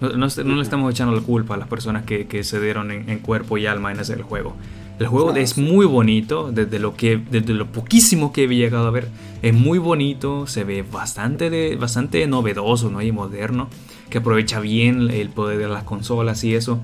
No, 0.00 0.08
le 0.28 0.62
estamos 0.62 0.92
echando 0.92 1.16
la 1.16 1.22
culpa 1.22 1.54
a 1.54 1.56
las 1.56 1.68
personas 1.68 2.04
que, 2.04 2.44
se 2.44 2.60
dieron 2.60 2.92
en, 2.92 3.18
cuerpo 3.18 3.58
y 3.58 3.66
alma 3.66 3.90
en 3.90 3.98
hacer 3.98 4.18
el 4.18 4.22
juego. 4.22 4.54
El 5.00 5.06
juego 5.06 5.34
es 5.34 5.56
muy 5.56 5.86
bonito, 5.86 6.52
desde 6.52 6.78
lo, 6.78 6.94
que, 6.94 7.16
desde 7.16 7.54
lo 7.54 7.72
poquísimo 7.72 8.34
que 8.34 8.44
he 8.44 8.48
llegado 8.48 8.86
a 8.86 8.90
ver, 8.90 9.08
es 9.40 9.54
muy 9.54 9.78
bonito, 9.78 10.46
se 10.46 10.62
ve 10.62 10.82
bastante, 10.82 11.48
de, 11.48 11.76
bastante 11.76 12.26
novedoso 12.26 12.90
¿no? 12.90 13.00
y 13.00 13.10
moderno, 13.10 13.70
que 14.10 14.18
aprovecha 14.18 14.60
bien 14.60 15.08
el 15.10 15.30
poder 15.30 15.56
de 15.56 15.68
las 15.68 15.84
consolas 15.84 16.44
y 16.44 16.54
eso. 16.54 16.80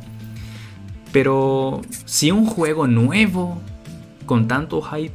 Pero 1.13 1.83
si 2.07 2.31
un 2.31 2.47
juego 2.47 2.87
nuevo, 2.87 3.61
con 4.25 4.49
tanto 4.49 4.81
hype, 4.81 5.13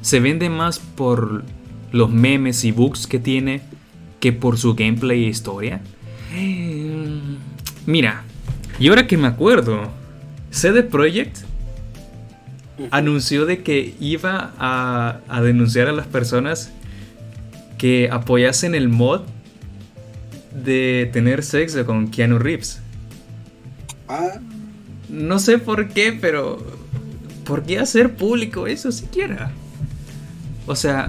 se 0.00 0.20
vende 0.20 0.48
más 0.50 0.78
por 0.78 1.42
los 1.90 2.10
memes 2.10 2.64
y 2.64 2.70
bugs 2.70 3.08
que 3.08 3.18
tiene 3.18 3.60
que 4.20 4.32
por 4.32 4.56
su 4.56 4.76
gameplay 4.76 5.24
e 5.24 5.28
historia. 5.30 5.80
Mira, 7.86 8.22
y 8.78 8.86
ahora 8.86 9.08
que 9.08 9.16
me 9.16 9.26
acuerdo, 9.26 9.88
CD 10.52 10.84
Projekt 10.84 11.49
anunció 12.90 13.46
de 13.46 13.62
que 13.62 13.94
iba 14.00 14.52
a, 14.58 15.40
denunciar 15.42 15.88
a 15.88 15.92
las 15.92 16.06
personas 16.06 16.72
que 17.78 18.08
apoyasen 18.10 18.74
el 18.74 18.88
mod 18.88 19.22
de 20.64 21.08
tener 21.12 21.42
sexo 21.42 21.84
con 21.86 22.08
Keanu 22.08 22.38
Reeves. 22.38 22.80
Ah. 24.08 24.40
No 25.08 25.38
sé 25.38 25.58
por 25.58 25.88
qué, 25.88 26.12
pero 26.12 26.64
¿por 27.44 27.64
qué 27.64 27.78
hacer 27.78 28.14
público 28.14 28.66
eso 28.66 28.92
siquiera? 28.92 29.52
O 30.66 30.76
sea, 30.76 31.08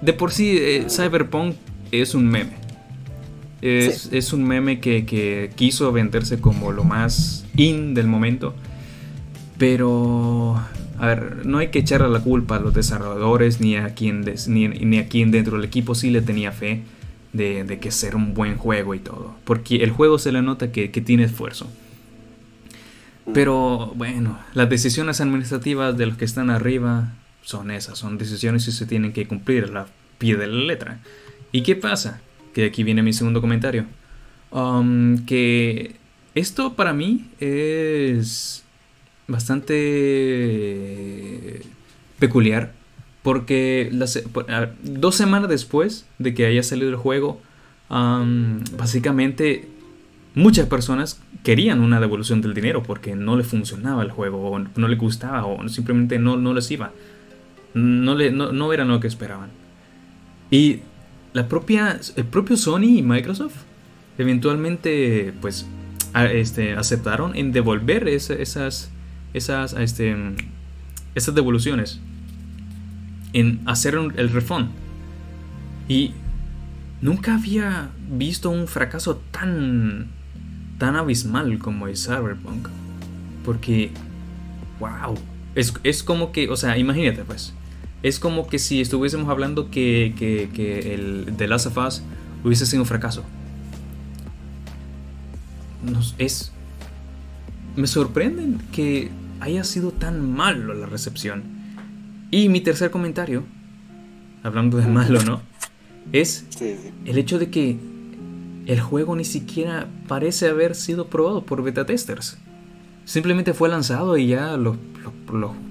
de 0.00 0.12
por 0.12 0.32
sí 0.32 0.56
eh, 0.58 0.86
Cyberpunk 0.88 1.56
es 1.90 2.14
un 2.14 2.26
meme. 2.26 2.60
Es, 3.62 4.32
un 4.32 4.44
meme 4.44 4.80
que, 4.80 5.04
que, 5.04 5.50
quiso 5.54 5.92
venderse 5.92 6.40
como 6.40 6.72
lo 6.72 6.82
más 6.82 7.44
in 7.56 7.92
del 7.92 8.06
momento. 8.06 8.54
Pero 9.58 10.58
a 11.00 11.06
ver, 11.06 11.46
no 11.46 11.56
hay 11.56 11.68
que 11.68 11.78
echarle 11.78 12.10
la 12.10 12.20
culpa 12.20 12.56
a 12.56 12.60
los 12.60 12.74
desarrolladores 12.74 13.58
ni 13.58 13.74
a 13.74 13.94
quien, 13.94 14.22
ni, 14.48 14.98
a 14.98 15.08
quien 15.08 15.30
dentro 15.30 15.56
del 15.56 15.64
equipo 15.64 15.94
sí 15.94 16.10
le 16.10 16.20
tenía 16.20 16.52
fe 16.52 16.82
de, 17.32 17.78
que 17.80 17.90
ser 17.90 18.14
un 18.14 18.34
buen 18.34 18.58
juego 18.58 18.94
y 18.94 18.98
todo. 18.98 19.34
Porque 19.44 19.76
el 19.76 19.92
juego 19.92 20.18
se 20.18 20.30
le 20.30 20.42
nota 20.42 20.72
que, 20.72 20.88
tiene 20.88 21.24
esfuerzo. 21.24 21.70
Pero 23.32 23.94
bueno, 23.96 24.38
las 24.52 24.68
decisiones 24.68 25.22
administrativas 25.22 25.96
de 25.96 26.04
los 26.04 26.18
que 26.18 26.26
están 26.26 26.50
arriba 26.50 27.14
son 27.40 27.70
esas, 27.70 27.98
son 27.98 28.18
decisiones 28.18 28.66
que 28.66 28.72
se 28.72 28.84
tienen 28.84 29.14
que 29.14 29.26
cumplir 29.26 29.64
a 29.64 29.68
la 29.68 29.86
pie 30.18 30.36
de 30.36 30.48
la 30.48 30.64
letra. 30.64 31.00
¿Y 31.50 31.62
qué 31.62 31.76
pasa? 31.76 32.20
Que 32.52 32.66
aquí 32.66 32.84
viene 32.84 33.02
mi 33.02 33.14
segundo 33.14 33.40
comentario. 33.40 33.86
Um, 34.50 35.24
que 35.24 35.96
esto 36.34 36.74
para 36.74 36.92
mí 36.92 37.30
es 37.40 38.64
bastante 39.30 39.76
peculiar. 42.18 42.72
Porque 43.22 43.90
dos 44.82 45.14
semanas 45.14 45.50
después 45.50 46.06
de 46.18 46.34
que 46.34 46.46
haya 46.46 46.62
salido 46.62 46.88
el 46.88 46.96
juego, 46.96 47.40
básicamente 47.88 49.68
muchas 50.34 50.66
personas 50.66 51.20
querían 51.42 51.80
una 51.80 52.00
devolución 52.00 52.40
del 52.40 52.54
dinero 52.54 52.82
porque 52.82 53.14
no 53.16 53.36
le 53.36 53.44
funcionaba 53.44 54.02
el 54.02 54.10
juego, 54.10 54.50
o 54.50 54.58
no 54.58 54.88
le 54.88 54.96
gustaba, 54.96 55.44
o 55.44 55.68
simplemente 55.68 56.18
no, 56.18 56.36
no 56.36 56.54
les 56.54 56.70
iba. 56.70 56.92
No, 57.74 58.14
le, 58.14 58.30
no, 58.32 58.52
no 58.52 58.72
era 58.72 58.84
lo 58.84 59.00
que 59.00 59.06
esperaban. 59.06 59.50
Y 60.50 60.80
la 61.32 61.46
propia, 61.46 62.00
el 62.16 62.24
propio 62.24 62.56
Sony 62.56 62.98
y 62.98 63.02
Microsoft 63.02 63.54
eventualmente 64.18 65.32
pues 65.40 65.66
este, 66.32 66.74
aceptaron 66.74 67.36
en 67.36 67.52
devolver 67.52 68.08
esas 68.08 68.90
esas, 69.34 69.72
este, 69.74 70.16
devoluciones, 71.34 72.00
en 73.32 73.60
hacer 73.66 73.94
el 73.94 74.30
refund. 74.30 74.70
Y 75.88 76.12
nunca 77.00 77.34
había 77.34 77.90
visto 78.10 78.50
un 78.50 78.66
fracaso 78.66 79.20
tan, 79.30 80.08
tan 80.78 80.96
abismal 80.96 81.58
como 81.58 81.86
el 81.86 81.96
Cyberpunk. 81.96 82.68
Porque, 83.44 83.90
wow, 84.78 85.16
es, 85.54 85.74
es 85.82 86.02
como 86.02 86.32
que, 86.32 86.48
o 86.48 86.56
sea, 86.56 86.78
imagínate 86.78 87.24
pues, 87.24 87.54
es 88.02 88.18
como 88.18 88.48
que 88.48 88.58
si 88.58 88.80
estuviésemos 88.80 89.28
hablando 89.28 89.70
que, 89.70 90.14
que, 90.18 90.50
que 90.54 90.94
el 90.94 91.34
The 91.36 91.48
Last 91.48 91.66
of 91.66 91.76
Us 91.78 92.02
hubiese 92.44 92.66
sido 92.66 92.82
un 92.82 92.86
fracaso. 92.86 93.24
Nos, 95.84 96.14
es, 96.18 96.52
me 97.76 97.86
sorprende 97.86 98.62
que 98.72 99.10
haya 99.40 99.64
sido 99.64 99.90
tan 99.90 100.32
malo 100.32 100.74
la 100.74 100.86
recepción. 100.86 101.42
Y 102.30 102.48
mi 102.48 102.60
tercer 102.60 102.90
comentario, 102.90 103.44
hablando 104.42 104.78
de 104.78 104.86
malo, 104.86 105.22
¿no? 105.24 105.40
es 106.12 106.46
el 107.04 107.18
hecho 107.18 107.38
de 107.38 107.50
que 107.50 107.78
el 108.66 108.80
juego 108.80 109.16
ni 109.16 109.24
siquiera 109.24 109.88
parece 110.06 110.48
haber 110.48 110.74
sido 110.74 111.08
probado 111.08 111.44
por 111.44 111.62
beta 111.62 111.86
testers. 111.86 112.38
Simplemente 113.04 113.54
fue 113.54 113.68
lanzado 113.68 114.16
y 114.16 114.28
ya 114.28 114.56
los, 114.56 114.76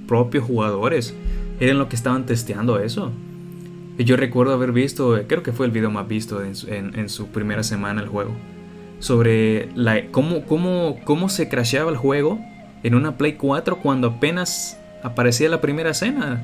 propios 0.08 0.44
jugadores 0.44 1.14
eran 1.60 1.78
los 1.78 1.88
que 1.88 1.96
estaban 1.96 2.26
testeando 2.26 2.80
eso. 2.80 3.12
Y 3.98 4.06
yo 4.06 4.16
recuerdo 4.16 4.54
haber 4.54 4.72
visto, 4.72 5.22
creo 5.28 5.44
que 5.44 5.52
fue 5.52 5.66
el 5.66 5.72
video 5.72 5.92
más 5.92 6.08
visto 6.08 6.42
en, 6.42 7.10
su 7.10 7.28
primera 7.28 7.64
semana 7.64 8.02
el 8.02 8.08
juego, 8.08 8.32
sobre 9.00 9.70
la, 9.76 10.08
cómo, 10.12 10.46
cómo, 10.46 10.98
cómo 11.04 11.30
se 11.30 11.50
crasheaba 11.50 11.92
el 11.92 11.98
juego 11.98 12.40
en 12.84 12.96
una 12.96 13.18
Play 13.18 13.34
4 13.34 13.78
cuando 13.78 14.08
apenas 14.08 14.78
aparecía 15.04 15.50
la 15.50 15.62
primera 15.62 15.92
escena. 15.92 16.42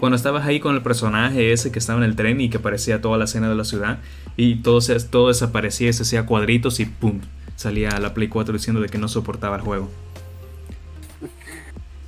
Cuando 0.00 0.16
estabas 0.16 0.44
ahí 0.46 0.60
con 0.60 0.74
el 0.74 0.82
personaje 0.82 1.52
ese 1.52 1.72
que 1.72 1.78
estaba 1.78 1.98
en 1.98 2.04
el 2.04 2.16
tren 2.16 2.40
y 2.40 2.50
que 2.50 2.58
aparecía 2.58 3.00
toda 3.00 3.16
la 3.16 3.24
escena 3.24 3.48
de 3.48 3.54
la 3.54 3.64
ciudad 3.64 3.98
y 4.36 4.56
todo, 4.56 4.80
todo 5.10 5.28
desaparecía, 5.28 5.92
se 5.92 6.02
hacía 6.02 6.26
cuadritos 6.26 6.80
y 6.80 6.86
¡pum! 6.86 7.20
salía 7.56 7.98
la 8.00 8.12
Play 8.14 8.28
4 8.28 8.52
diciendo 8.52 8.80
de 8.80 8.88
que 8.88 8.98
no 8.98 9.08
soportaba 9.08 9.56
el 9.56 9.62
juego. 9.62 9.90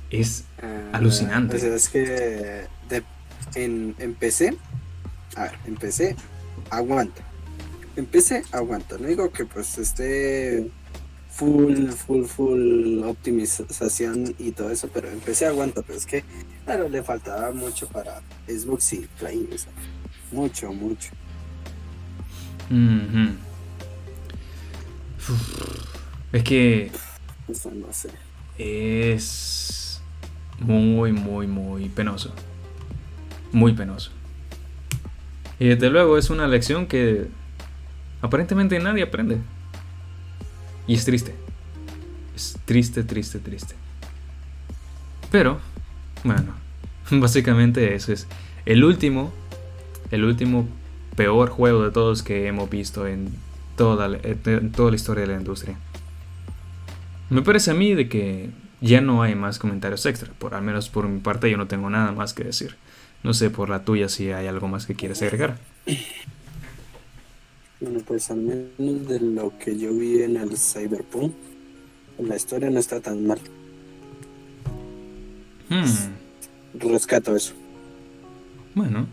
Es 0.09 0.45
ah, 0.61 0.89
alucinante. 0.93 1.57
es 1.57 1.89
que 1.89 2.65
en, 3.55 3.95
en 3.99 4.13
PC, 4.13 4.55
a 5.35 5.43
ver, 5.43 5.51
en 5.65 5.75
PC 5.75 6.15
aguanta. 6.69 7.21
En 7.95 8.05
PC 8.05 8.43
aguanta. 8.51 8.97
No 8.97 9.07
digo 9.07 9.31
que 9.31 9.45
pues 9.45 9.77
esté 9.77 10.69
full, 11.37 11.89
full, 11.89 12.25
full 12.25 13.03
optimización 13.03 14.33
y 14.39 14.51
todo 14.53 14.71
eso, 14.71 14.89
pero 14.91 15.07
empecé 15.07 15.45
a 15.45 15.49
aguantar, 15.49 15.83
pero 15.85 15.99
es 15.99 16.07
que, 16.07 16.23
claro, 16.65 16.89
le 16.89 17.03
faltaba 17.03 17.51
mucho 17.51 17.87
para 17.87 18.21
Xbox 18.47 18.93
y 18.93 19.07
Play, 19.19 19.47
mucho, 20.31 20.73
mucho. 20.73 21.11
Es 26.33 26.43
que... 26.43 26.91
no 27.47 27.93
sé. 27.93 28.09
Es 28.57 30.01
muy, 30.59 31.11
muy, 31.11 31.45
muy 31.45 31.87
penoso. 31.89 32.33
Muy 33.51 33.73
penoso. 33.73 34.09
Y 35.59 35.67
desde 35.67 35.91
luego 35.91 36.17
es 36.17 36.31
una 36.31 36.47
lección 36.47 36.87
que 36.87 37.27
aparentemente 38.21 38.79
nadie 38.79 39.03
aprende. 39.03 39.37
Y 40.87 40.95
es 40.95 41.05
triste. 41.05 41.35
Es 42.35 42.57
triste, 42.65 43.03
triste, 43.03 43.39
triste. 43.39 43.75
Pero, 45.31 45.59
bueno, 46.23 46.53
básicamente 47.11 47.93
eso 47.93 48.13
es 48.13 48.27
el 48.65 48.83
último, 48.83 49.33
el 50.11 50.23
último 50.23 50.67
peor 51.15 51.49
juego 51.49 51.83
de 51.83 51.91
todos 51.91 52.23
que 52.23 52.47
hemos 52.47 52.69
visto 52.69 53.07
en 53.07 53.33
toda, 53.75 54.17
en 54.23 54.71
toda 54.71 54.91
la 54.91 54.95
historia 54.95 55.25
de 55.25 55.33
la 55.33 55.37
industria. 55.39 55.77
Me 57.29 57.41
parece 57.41 57.71
a 57.71 57.73
mí 57.73 57.93
de 57.93 58.07
que 58.07 58.49
ya 58.79 59.01
no 59.01 59.21
hay 59.21 59.35
más 59.35 59.59
comentarios 59.59 60.05
extra, 60.05 60.31
por 60.37 60.53
al 60.53 60.61
menos 60.61 60.89
por 60.89 61.07
mi 61.09 61.19
parte 61.19 61.49
yo 61.49 61.57
no 61.57 61.67
tengo 61.67 61.89
nada 61.89 62.11
más 62.11 62.33
que 62.33 62.43
decir. 62.43 62.75
No 63.23 63.33
sé 63.33 63.49
por 63.49 63.69
la 63.69 63.83
tuya 63.83 64.07
si 64.07 64.31
hay 64.31 64.47
algo 64.47 64.67
más 64.67 64.85
que 64.85 64.95
quieres 64.95 65.21
agregar. 65.21 65.57
Bueno, 67.79 67.99
pues 68.05 68.31
al 68.31 68.37
menos 68.37 69.07
de 69.07 69.19
lo 69.19 69.57
que 69.59 69.77
yo 69.77 69.93
vi 69.93 70.23
en 70.23 70.37
el 70.37 70.57
Cyberpunk, 70.57 71.33
la 72.17 72.35
historia 72.35 72.69
no 72.69 72.79
está 72.79 72.99
tan 72.99 73.25
mal. 73.27 73.39
Hmm. 75.69 75.85
Rescato 76.79 77.35
eso. 77.35 77.53
Bueno. 78.73 79.07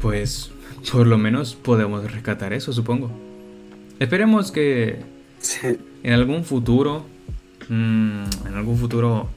Pues 0.00 0.50
por 0.90 1.06
lo 1.06 1.18
menos 1.18 1.54
podemos 1.54 2.10
rescatar 2.10 2.52
eso, 2.52 2.72
supongo. 2.72 3.10
Esperemos 3.98 4.52
que 4.52 5.00
en 6.02 6.12
algún 6.12 6.44
futuro, 6.44 7.06
mm, 7.68 8.24
en 8.46 8.54
algún 8.54 8.76
futuro, 8.76 9.28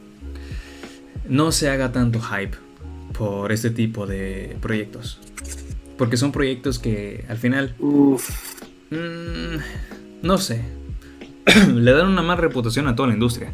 no 1.28 1.52
se 1.52 1.70
haga 1.70 1.92
tanto 1.92 2.20
hype 2.20 2.58
por 3.18 3.52
este 3.52 3.70
tipo 3.70 4.06
de 4.06 4.58
proyectos. 4.62 5.20
Porque 5.98 6.18
son 6.18 6.32
proyectos 6.32 6.80
que 6.80 7.26
al 7.30 7.38
final... 7.38 7.76
Mmm, 7.80 9.58
no 10.22 10.38
sé. 10.38 10.62
le 11.74 11.92
dan 11.92 12.08
una 12.08 12.22
mala 12.22 12.42
reputación 12.42 12.88
a 12.88 12.96
toda 12.96 13.10
la 13.10 13.14
industria. 13.14 13.54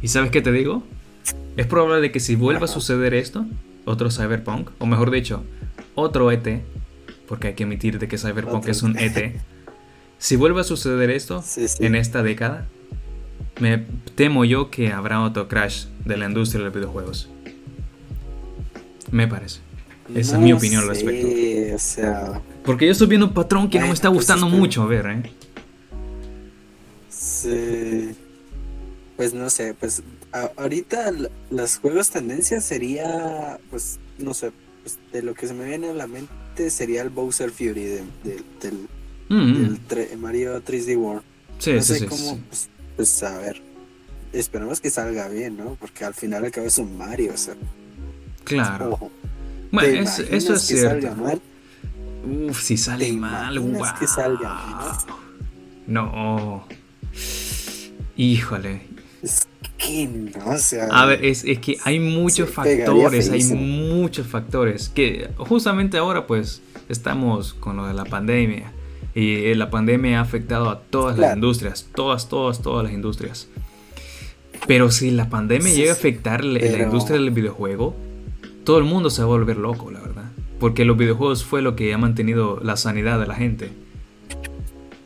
¿Y 0.00 0.08
sabes 0.08 0.30
qué 0.30 0.40
te 0.40 0.52
digo? 0.52 0.84
Es 1.56 1.66
probable 1.66 2.12
que 2.12 2.20
si 2.20 2.36
vuelva 2.36 2.64
a 2.64 2.68
suceder 2.68 3.14
esto, 3.14 3.46
otro 3.84 4.10
Cyberpunk, 4.10 4.70
o 4.78 4.86
mejor 4.86 5.10
dicho, 5.10 5.44
otro 5.94 6.30
ET, 6.30 6.62
porque 7.28 7.48
hay 7.48 7.54
que 7.54 7.64
admitir 7.64 7.98
de 7.98 8.08
que 8.08 8.18
Cyberpunk 8.18 8.68
es 8.68 8.82
un 8.82 8.98
ET. 8.98 9.40
Si 10.16 10.36
vuelve 10.36 10.62
a 10.62 10.64
suceder 10.64 11.10
esto 11.10 11.44
en 11.80 11.94
esta 11.96 12.22
década, 12.22 12.66
me 13.60 13.84
temo 14.14 14.46
yo 14.46 14.70
que 14.70 14.90
habrá 14.90 15.20
otro 15.20 15.48
crash 15.48 15.84
de 16.04 16.16
la 16.16 16.26
industria 16.26 16.60
de 16.60 16.64
los 16.66 16.74
videojuegos. 16.74 17.28
Me 19.10 19.28
parece. 19.28 19.60
Esa 20.14 20.36
es 20.36 20.42
mi 20.42 20.52
opinión 20.52 20.82
al 20.82 20.88
respecto. 20.88 21.74
O 21.74 21.78
sea, 21.78 22.40
Porque 22.64 22.86
yo 22.86 22.92
estoy 22.92 23.06
viendo 23.06 23.26
un 23.26 23.34
patrón 23.34 23.70
que 23.70 23.78
no 23.78 23.86
me 23.86 23.92
está 23.92 24.08
pues 24.08 24.18
gustando 24.18 24.48
mucho 24.48 24.86
ver, 24.86 25.06
¿eh? 25.06 25.22
Sí. 27.08 28.10
Pues 29.16 29.32
no 29.32 29.48
sé, 29.48 29.74
pues 29.74 30.02
ahorita 30.56 31.12
los 31.50 31.76
juegos 31.78 32.10
tendencias 32.10 32.64
sería, 32.64 33.58
pues 33.70 33.98
no 34.18 34.34
sé, 34.34 34.50
pues, 34.82 34.98
de 35.12 35.22
lo 35.22 35.34
que 35.34 35.46
se 35.46 35.54
me 35.54 35.64
viene 35.64 35.90
a 35.90 35.94
la 35.94 36.06
mente 36.06 36.70
sería 36.70 37.02
el 37.02 37.10
Bowser 37.10 37.50
Fury 37.50 38.00
del, 38.24 38.88
mm. 39.28 40.18
Mario 40.18 40.62
3D 40.62 40.96
World. 40.96 41.22
Sí, 41.58 41.72
no 41.72 41.82
sé 41.82 42.06
cómo, 42.06 42.38
pues, 42.48 42.68
pues, 42.96 43.22
a 43.22 43.38
ver, 43.38 43.62
esperemos 44.32 44.80
que 44.80 44.90
salga 44.90 45.28
bien, 45.28 45.56
¿no? 45.56 45.76
Porque 45.80 46.04
al 46.04 46.14
final 46.14 46.44
acaba 46.44 46.66
es 46.66 46.78
un 46.78 46.98
Mario, 46.98 47.32
o 47.34 47.38
sea. 47.38 47.54
Claro. 48.42 49.10
Bueno, 49.74 50.00
eso 50.02 50.54
es 50.54 50.62
cierto. 50.62 51.08
Uf, 52.24 52.62
si 52.62 52.76
sale 52.76 53.12
mal, 53.12 53.58
wow. 53.58 53.84
que 53.98 54.06
salga 54.06 54.48
mal? 54.48 54.96
No. 55.86 56.64
Híjole. 58.16 58.82
Es 59.20 59.48
que 59.76 60.06
no, 60.06 60.50
o 60.50 60.58
sea. 60.58 60.86
A 60.86 61.06
ver, 61.06 61.24
es, 61.24 61.44
es 61.44 61.58
que 61.58 61.76
hay 61.84 61.98
muchos 61.98 62.50
factores, 62.50 63.30
hay 63.30 63.42
muchos 63.44 64.26
factores. 64.28 64.88
Que 64.88 65.28
justamente 65.36 65.98
ahora, 65.98 66.26
pues, 66.26 66.62
estamos 66.88 67.52
con 67.54 67.76
lo 67.76 67.86
de 67.86 67.94
la 67.94 68.04
pandemia. 68.04 68.72
Y 69.16 69.54
la 69.54 69.70
pandemia 69.70 70.20
ha 70.20 70.22
afectado 70.22 70.70
a 70.70 70.80
todas 70.80 71.18
las 71.18 71.34
industrias. 71.34 71.88
Todas, 71.94 72.28
todas, 72.28 72.62
todas 72.62 72.84
las 72.84 72.92
industrias. 72.92 73.48
Pero 74.66 74.90
si 74.90 75.10
la 75.10 75.28
pandemia 75.28 75.72
llega 75.72 75.90
a 75.90 75.94
afectar 75.94 76.44
la 76.44 76.78
industria 76.78 77.18
del 77.18 77.30
videojuego, 77.30 77.94
todo 78.64 78.78
el 78.78 78.84
mundo 78.84 79.10
se 79.10 79.20
va 79.20 79.26
a 79.26 79.28
volver 79.28 79.58
loco, 79.58 79.90
la 79.90 80.00
verdad. 80.00 80.24
Porque 80.58 80.84
los 80.84 80.96
videojuegos 80.96 81.44
fue 81.44 81.62
lo 81.62 81.76
que 81.76 81.92
ha 81.92 81.98
mantenido 81.98 82.58
la 82.62 82.76
sanidad 82.76 83.20
de 83.20 83.26
la 83.26 83.34
gente. 83.34 83.70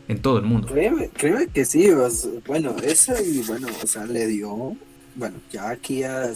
En 0.06 0.22
todo 0.22 0.38
el 0.38 0.44
mundo. 0.44 0.68
Créeme, 0.68 1.10
que 1.52 1.64
sí, 1.66 1.90
bueno, 2.46 2.74
eso 2.82 3.12
y 3.22 3.42
bueno, 3.42 3.68
o 3.82 3.86
sea, 3.86 4.06
le 4.06 4.26
dio, 4.26 4.74
bueno, 5.16 5.36
ya 5.52 5.68
aquí 5.68 5.98
ya, 5.98 6.32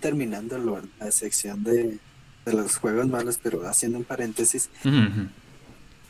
terminando 0.00 0.82
la 0.98 1.12
sección 1.12 1.62
de, 1.62 1.98
los 2.46 2.76
juegos 2.76 3.06
malos, 3.06 3.38
pero 3.40 3.66
haciendo 3.68 3.98
un 3.98 4.04
paréntesis, 4.04 4.68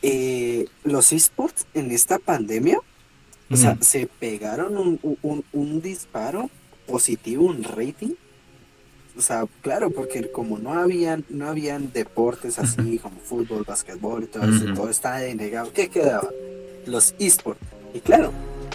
eh, 0.01 0.65
los 0.83 1.13
esports 1.13 1.67
en 1.75 1.91
esta 1.91 2.17
pandemia, 2.17 2.79
o 3.51 3.55
sea, 3.55 3.77
se 3.81 4.07
pegaron 4.07 4.75
un, 4.75 5.45
un 5.51 5.81
disparo 5.81 6.49
positivo, 6.87 7.45
un 7.45 7.63
rating 7.63 8.15
o 9.17 9.21
sea, 9.21 9.45
claro, 9.61 9.91
porque 9.91 10.29
como 10.31 10.57
no 10.57 10.73
habían, 10.73 11.23
no 11.29 11.47
habían 11.47 11.91
deportes 11.93 12.59
así 12.59 12.99
como 12.99 13.19
fútbol, 13.19 13.63
básquetbol 13.65 14.23
y 14.23 14.27
todo 14.27 14.43
eso, 14.43 14.73
todo 14.73 14.89
está 14.89 15.17
denegado, 15.17 15.71
¿qué 15.73 15.89
quedaba? 15.89 16.29
Los 16.85 17.15
esports. 17.19 17.61
Y 17.93 17.99
claro, 17.99 18.31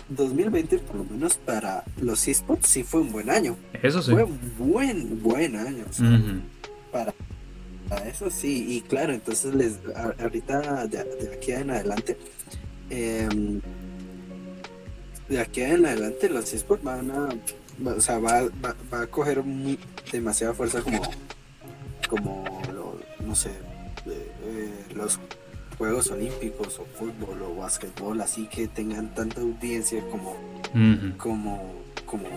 2020 0.08 0.78
por 0.78 0.96
lo 0.96 1.04
menos 1.04 1.36
para 1.36 1.84
los 2.00 2.26
esports 2.26 2.68
sí 2.68 2.82
fue 2.82 3.00
un 3.00 3.12
buen 3.12 3.30
año. 3.30 3.56
Eso 3.82 4.02
sí. 4.02 4.12
Fue 4.12 4.24
un 4.24 4.38
buen, 4.58 5.22
buen 5.22 5.56
año. 5.56 5.84
para, 6.90 7.12
eso 8.06 8.30
sí, 8.30 8.76
y 8.76 8.80
claro, 8.82 9.12
entonces 9.12 9.54
les, 9.54 9.78
ahorita 10.20 10.86
de, 10.86 11.00
aquí 11.34 11.52
en 11.52 11.70
adelante, 11.70 12.16
em, 12.88 13.60
de 15.28 15.40
aquí 15.40 15.62
en 15.62 15.84
adelante 15.84 16.28
los 16.28 16.52
esports 16.52 16.84
van 16.84 17.10
a 17.10 17.28
o 17.84 18.00
sea, 18.00 18.18
va, 18.18 18.42
va, 18.64 19.02
a 19.02 19.06
coger 19.06 19.42
demasiada 20.12 20.54
fuerza 20.54 20.82
como, 20.82 21.00
como 22.08 22.44
no 23.24 23.34
sé, 23.34 23.50
eh, 24.06 24.84
los 24.94 25.18
Juegos 25.78 26.10
Olímpicos 26.10 26.78
o 26.78 26.84
fútbol 26.84 27.42
o 27.42 27.54
básquetbol, 27.56 28.20
así 28.20 28.46
que 28.46 28.68
tengan 28.68 29.14
tanta 29.14 29.40
audiencia 29.40 30.02
como, 30.10 30.36
como, 31.16 31.74
como, 32.04 32.28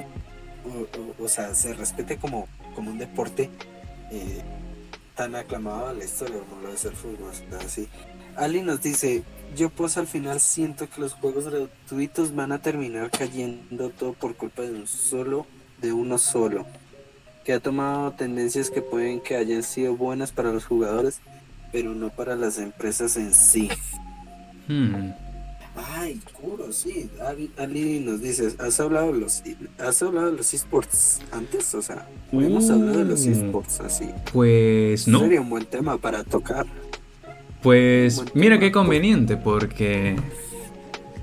o, 1.19 1.27
sea, 1.27 1.53
se 1.53 1.73
respete 1.73 2.17
como, 2.17 2.47
como 2.75 2.91
un 2.91 2.97
deporte. 2.97 3.49
Eh, 4.11 4.41
tan 5.15 5.35
aclamado 5.35 5.87
a 5.87 5.93
la 5.93 6.05
historia 6.05 6.39
como 6.49 6.61
lo 6.61 6.73
es 6.73 6.85
el 6.85 6.93
fútbol. 6.93 7.31
Así. 7.63 7.87
Ali 8.35 8.61
nos 8.61 8.81
dice, 8.81 9.23
yo 9.55 9.69
pues 9.69 9.97
al 9.97 10.07
final 10.07 10.39
siento 10.39 10.89
que 10.89 11.01
los 11.01 11.13
juegos 11.13 11.45
gratuitos 11.45 12.35
van 12.35 12.51
a 12.51 12.61
terminar 12.61 13.09
cayendo 13.11 13.89
todo 13.89 14.13
por 14.13 14.35
culpa 14.35 14.63
de 14.63 14.71
un 14.71 14.87
solo, 14.87 15.45
de 15.81 15.93
uno 15.93 16.17
solo, 16.17 16.65
que 17.43 17.53
ha 17.53 17.59
tomado 17.59 18.11
tendencias 18.11 18.69
que 18.69 18.81
pueden 18.81 19.19
que 19.21 19.35
hayan 19.35 19.63
sido 19.63 19.95
buenas 19.95 20.31
para 20.31 20.51
los 20.51 20.65
jugadores, 20.65 21.19
pero 21.71 21.93
no 21.93 22.09
para 22.09 22.35
las 22.35 22.57
empresas 22.57 23.17
en 23.17 23.33
sí. 23.33 23.69
Hmm. 24.67 25.11
Ay, 25.75 26.19
curo, 26.39 26.71
sí. 26.71 27.09
Ali, 27.57 27.99
nos 27.99 28.21
dice, 28.21 28.53
¿has 28.59 28.79
hablado 28.79 29.11
de 29.11 29.19
los, 29.19 29.41
has 29.79 30.03
hablado 30.03 30.31
de 30.31 30.37
los 30.37 30.53
esports 30.53 31.19
antes? 31.31 31.73
O 31.73 31.81
sea, 31.81 32.07
hemos 32.31 32.69
hablado 32.69 32.99
de 32.99 33.05
los 33.05 33.25
uh. 33.25 33.31
esports 33.31 33.79
así. 33.79 34.09
Pues 34.31 35.07
no. 35.07 35.21
Sería 35.21 35.41
un 35.41 35.49
buen 35.49 35.65
tema 35.65 35.97
para 35.97 36.23
tocar. 36.23 36.67
Pues 37.63 38.23
mira 38.33 38.59
qué 38.59 38.71
conveniente, 38.71 39.37
porque 39.37 40.17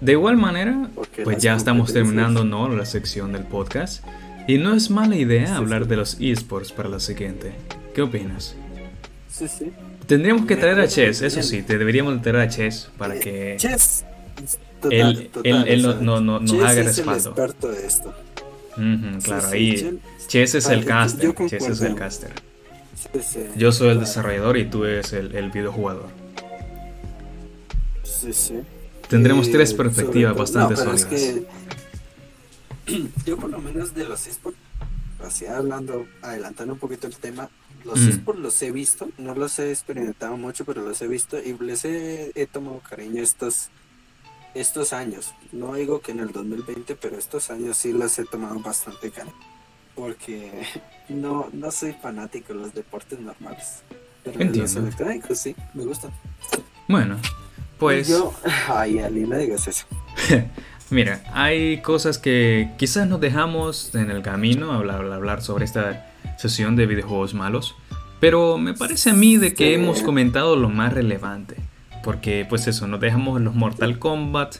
de 0.00 0.12
igual 0.12 0.38
manera, 0.38 0.88
pues 1.22 1.38
ya 1.38 1.54
estamos 1.54 1.92
terminando 1.92 2.44
¿no? 2.44 2.68
la 2.74 2.86
sección 2.86 3.32
del 3.32 3.44
podcast. 3.44 4.04
Y 4.48 4.56
no 4.58 4.74
es 4.74 4.90
mala 4.90 5.16
idea 5.16 5.56
hablar 5.56 5.86
de 5.86 5.96
los 5.96 6.16
esports 6.18 6.72
para 6.72 6.88
la 6.88 6.98
siguiente. 6.98 7.52
¿Qué 7.94 8.02
opinas? 8.02 8.56
Sí, 9.28 9.46
sí. 9.46 9.70
Tendríamos 10.06 10.46
que 10.46 10.56
traer 10.56 10.80
a 10.80 10.88
Chess, 10.88 11.22
eso 11.22 11.42
sí, 11.42 11.62
te 11.62 11.78
deberíamos 11.78 12.20
traer 12.20 12.36
a 12.38 12.48
Chess 12.48 12.90
para 12.98 13.14
eh, 13.14 13.20
que 13.20 13.54
Chess. 13.58 14.04
él, 14.90 15.30
él, 15.44 15.82
no, 16.00 16.20
no, 16.20 16.40
nos 16.40 16.52
haga 16.52 16.82
respaldo. 16.82 17.34
Es 17.36 17.64
el 17.64 17.70
de 17.70 17.86
esto. 17.86 18.14
claro, 19.22 19.48
ahí 19.48 20.00
Chess 20.26 20.56
es 20.56 20.68
el 20.68 20.84
caster. 20.84 21.32
Chess 21.46 21.68
es 21.68 21.80
el 21.82 21.94
caster. 21.94 22.32
Yo 23.56 23.70
soy 23.70 23.90
el 23.90 24.00
desarrollador 24.00 24.56
y 24.56 24.64
tú 24.64 24.84
eres 24.84 25.12
el, 25.12 25.34
el 25.36 25.50
videojugador. 25.50 26.19
Sí, 28.20 28.32
sí. 28.32 28.60
Tendremos 29.08 29.48
eh, 29.48 29.52
tres 29.52 29.72
perspectivas 29.72 30.36
bastante 30.36 30.76
sólidas. 30.76 31.06
yo 33.26 33.36
por 33.36 33.50
lo 33.50 33.58
menos 33.60 33.94
de 33.94 34.04
los 34.04 34.26
esports, 34.26 34.58
así 35.24 35.46
hablando, 35.46 36.06
adelantando 36.22 36.74
un 36.74 36.78
poquito 36.78 37.06
el 37.06 37.16
tema, 37.16 37.48
los 37.84 38.00
mm. 38.00 38.08
esports 38.08 38.40
los 38.40 38.62
he 38.62 38.70
visto, 38.72 39.08
no 39.16 39.34
los 39.34 39.58
he 39.58 39.70
experimentado 39.70 40.36
mucho, 40.36 40.64
pero 40.64 40.82
los 40.82 41.00
he 41.00 41.08
visto 41.08 41.38
y 41.38 41.56
les 41.58 41.84
he, 41.84 42.48
tomado 42.52 42.80
cariño 42.80 43.22
estos, 43.22 43.70
estos 44.54 44.92
años. 44.92 45.34
No 45.52 45.74
digo 45.74 46.00
que 46.00 46.12
en 46.12 46.20
el 46.20 46.32
2020, 46.32 46.96
pero 46.96 47.16
estos 47.16 47.50
años 47.50 47.78
sí 47.78 47.92
los 47.92 48.18
he 48.18 48.24
tomado 48.24 48.58
bastante 48.60 49.10
cariño. 49.10 49.34
Porque 49.94 50.66
no, 51.08 51.48
no 51.52 51.70
soy 51.70 51.94
fanático 51.94 52.52
de 52.52 52.60
los 52.60 52.74
deportes 52.74 53.18
normales. 53.18 53.82
Pero 54.24 54.44
los 54.44 54.76
electrónicos 54.76 55.38
sí, 55.38 55.56
me 55.72 55.84
gustan. 55.84 56.10
Bueno, 56.86 57.16
pues... 57.80 58.08
yo, 58.08 58.32
ay, 58.68 59.00
Ali, 59.00 59.22
no 59.22 59.36
digas 59.36 59.66
eso. 59.66 59.86
Mira, 60.90 61.22
hay 61.32 61.80
cosas 61.82 62.18
que 62.18 62.70
quizás 62.76 63.08
nos 63.08 63.20
dejamos 63.20 63.94
en 63.94 64.10
el 64.10 64.22
camino 64.22 64.72
hablar, 64.72 65.04
hablar 65.12 65.42
sobre 65.42 65.64
esta 65.64 66.10
sesión 66.36 66.74
de 66.76 66.86
videojuegos 66.86 67.32
malos, 67.32 67.76
pero 68.20 68.58
me 68.58 68.74
parece 68.74 69.10
a 69.10 69.14
mí 69.14 69.36
de 69.36 69.54
que 69.54 69.74
hemos 69.74 70.02
comentado 70.02 70.56
lo 70.56 70.68
más 70.68 70.92
relevante, 70.92 71.56
porque 72.02 72.44
pues 72.48 72.66
eso, 72.66 72.86
nos 72.86 73.00
dejamos 73.00 73.40
los 73.40 73.54
Mortal 73.54 73.98
Kombat, 73.98 74.56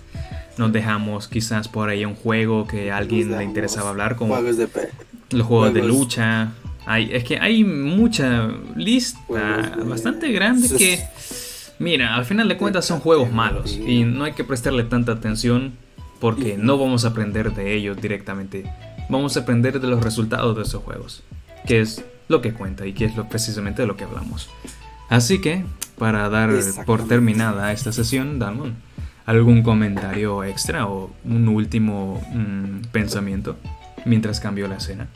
nos 0.56 0.72
dejamos 0.72 1.26
quizás 1.26 1.68
por 1.68 1.88
ahí 1.88 2.04
un 2.04 2.14
juego 2.14 2.66
que 2.66 2.92
a 2.92 2.98
alguien 2.98 3.36
le 3.36 3.42
interesaba 3.44 3.90
hablar, 3.90 4.16
como 4.16 4.36
los 5.30 5.46
juegos, 5.46 5.74
de 5.74 5.82
lucha. 5.82 6.52
Hay, 6.86 7.10
es 7.12 7.24
que 7.24 7.38
hay 7.38 7.64
mucha 7.64 8.48
lista 8.76 9.74
bastante 9.84 10.32
grande 10.32 10.68
que, 10.76 11.00
mira, 11.80 12.14
al 12.14 12.24
final 12.24 12.48
de 12.48 12.56
cuentas 12.56 12.84
son 12.84 13.00
juegos 13.00 13.32
malos 13.32 13.76
y 13.76 14.04
no 14.04 14.22
hay 14.22 14.34
que 14.34 14.44
prestarle 14.44 14.84
tanta 14.84 15.10
atención 15.12 15.72
porque 16.20 16.56
no 16.56 16.78
vamos 16.78 17.04
a 17.04 17.08
aprender 17.08 17.52
de 17.52 17.74
ellos 17.74 18.00
directamente. 18.00 18.72
Vamos 19.08 19.36
a 19.36 19.40
aprender 19.40 19.80
de 19.80 19.88
los 19.88 20.04
resultados 20.04 20.54
de 20.54 20.62
esos 20.62 20.84
juegos, 20.84 21.24
que 21.66 21.80
es 21.80 22.04
lo 22.28 22.40
que 22.40 22.52
cuenta 22.52 22.86
y 22.86 22.92
que 22.92 23.06
es 23.06 23.16
lo, 23.16 23.28
precisamente 23.28 23.82
de 23.82 23.88
lo 23.88 23.96
que 23.96 24.04
hablamos. 24.04 24.48
Así 25.08 25.40
que, 25.40 25.64
para 25.98 26.28
dar 26.28 26.50
por 26.86 27.08
terminada 27.08 27.72
esta 27.72 27.90
sesión, 27.90 28.38
Damon, 28.38 28.76
¿algún 29.26 29.62
comentario 29.62 30.44
extra 30.44 30.86
o 30.86 31.10
un 31.24 31.48
último 31.48 32.22
mm, 32.32 32.88
pensamiento 32.92 33.56
mientras 34.04 34.38
cambió 34.38 34.68
la 34.68 34.76
escena? 34.76 35.08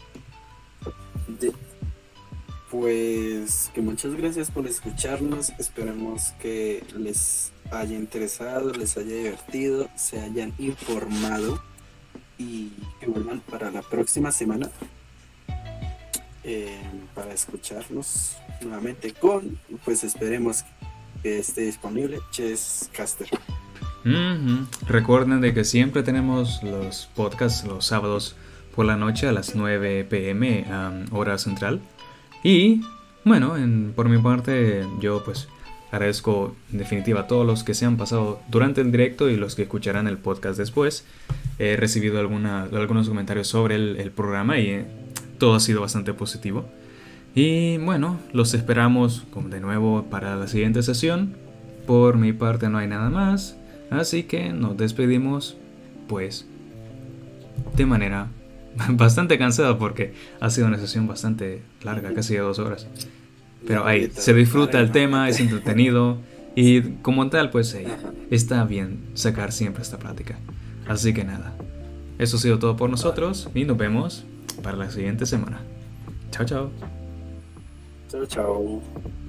Pues 2.75 3.71
que 3.73 3.81
muchas 3.81 4.17
gracias 4.17 4.51
por 4.51 4.67
escucharnos. 4.67 5.51
Esperamos 5.61 6.33
que 6.41 6.83
les 6.99 7.53
haya 7.71 7.95
interesado, 7.95 8.73
les 8.73 8.97
haya 8.97 9.15
divertido, 9.15 9.89
se 9.95 10.21
hayan 10.21 10.53
informado 10.59 11.63
y 12.37 12.73
que 12.99 13.07
vuelvan 13.07 13.39
para 13.49 13.71
la 13.71 13.81
próxima 13.83 14.33
semana 14.33 14.71
eh, 16.43 16.77
para 17.15 17.33
escucharnos 17.33 18.39
nuevamente 18.61 19.13
con, 19.13 19.57
pues 19.85 20.03
esperemos 20.03 20.65
que 21.23 21.39
esté 21.39 21.61
disponible 21.61 22.19
Chess 22.33 22.91
Caster. 22.93 23.29
Recuerden 24.89 25.41
de 25.41 25.55
que 25.55 25.63
siempre 25.63 26.03
tenemos 26.03 26.61
los 26.65 27.09
podcasts 27.15 27.65
los 27.65 27.87
sábados 27.87 28.35
por 28.75 28.85
la 28.85 28.97
noche 28.97 29.29
a 29.29 29.33
las 29.33 29.55
9 29.55 30.07
pm 30.11 30.67
hora 31.13 31.39
central. 31.39 31.81
Y 32.45 32.83
bueno, 33.25 33.55
por 33.97 34.11
mi 34.11 34.19
parte 34.19 34.85
yo 35.01 35.25
pues 35.25 35.49
agradezco 35.91 36.55
en 36.71 36.79
definitiva 36.79 37.21
a 37.21 37.27
todos 37.27 37.47
los 37.47 37.65
que 37.65 37.73
se 37.73 37.87
han 37.87 37.97
pasado 37.97 38.41
durante 38.49 38.83
el 38.83 38.93
directo 38.93 39.31
y 39.31 39.37
los 39.37 39.55
que 39.55 39.62
escucharán 39.62 40.07
el 40.07 40.19
podcast 40.19 40.59
después. 40.59 41.07
He 41.59 41.77
recibido 41.77 42.21
alguna, 42.21 42.65
algunos 42.65 43.09
comentarios 43.09 43.49
sobre 43.49 43.77
el, 43.77 44.11
programa 44.11 44.59
y 44.59 44.66
eh, 44.66 44.87
todo 45.39 45.55
ha 45.55 45.61
sido 45.61 45.81
bastante 45.81 46.12
positivo. 46.12 46.66
Y 47.35 47.79
bueno, 47.79 48.19
los 48.33 48.53
esperamos 48.53 49.25
de 49.49 49.61
nuevo 49.61 50.05
para 50.11 50.37
la 50.37 50.47
siguiente 50.47 50.83
sesión. 50.83 51.37
Por 51.87 52.19
mi 52.19 52.35
parte 52.35 52.69
no 52.69 52.79
hay 52.79 52.89
nada 52.89 53.09
más, 53.09 53.57
así 53.91 54.25
que 54.25 54.53
nos 54.53 54.77
despedimos 54.77 55.57
pues 56.09 56.47
de 57.77 57.87
manera 57.87 58.29
bastante 58.91 59.39
cansado 59.39 59.79
porque 59.79 60.15
ha 60.41 60.51
sido 60.51 60.67
una 60.67 60.79
sesión 60.79 61.07
bastante 61.07 61.63
larga, 61.83 62.13
casi 62.15 62.35
de 62.35 62.41
dos 62.41 62.59
horas. 62.59 62.87
Pero 63.67 63.87
ahí, 63.87 64.11
se 64.15 64.35
disfruta 64.35 64.81
el 64.81 64.93
tema, 64.93 65.29
es 65.29 65.41
entretenido 65.41 66.19
y 66.55 66.83
como 67.03 67.29
tal, 67.31 67.51
pues 67.51 67.77
está 68.31 68.65
bien 68.65 69.01
sacar 69.15 69.53
siempre 69.53 69.83
esta 69.83 69.99
plática. 69.99 70.39
Así 70.87 71.15
que 71.15 71.25
nada, 71.25 71.55
eso 72.19 72.37
ha 72.37 72.41
sido 72.41 72.59
todo 72.59 72.77
por 72.77 72.91
nosotros 72.91 73.49
y 73.55 73.65
nos 73.65 73.77
vemos 73.77 74.25
para 74.63 74.77
la 74.77 74.91
siguiente 74.91 75.27
semana. 75.27 75.61
Chao, 76.31 76.45
chao. 76.45 76.71
Chao, 78.09 78.27
chao. 78.27 79.24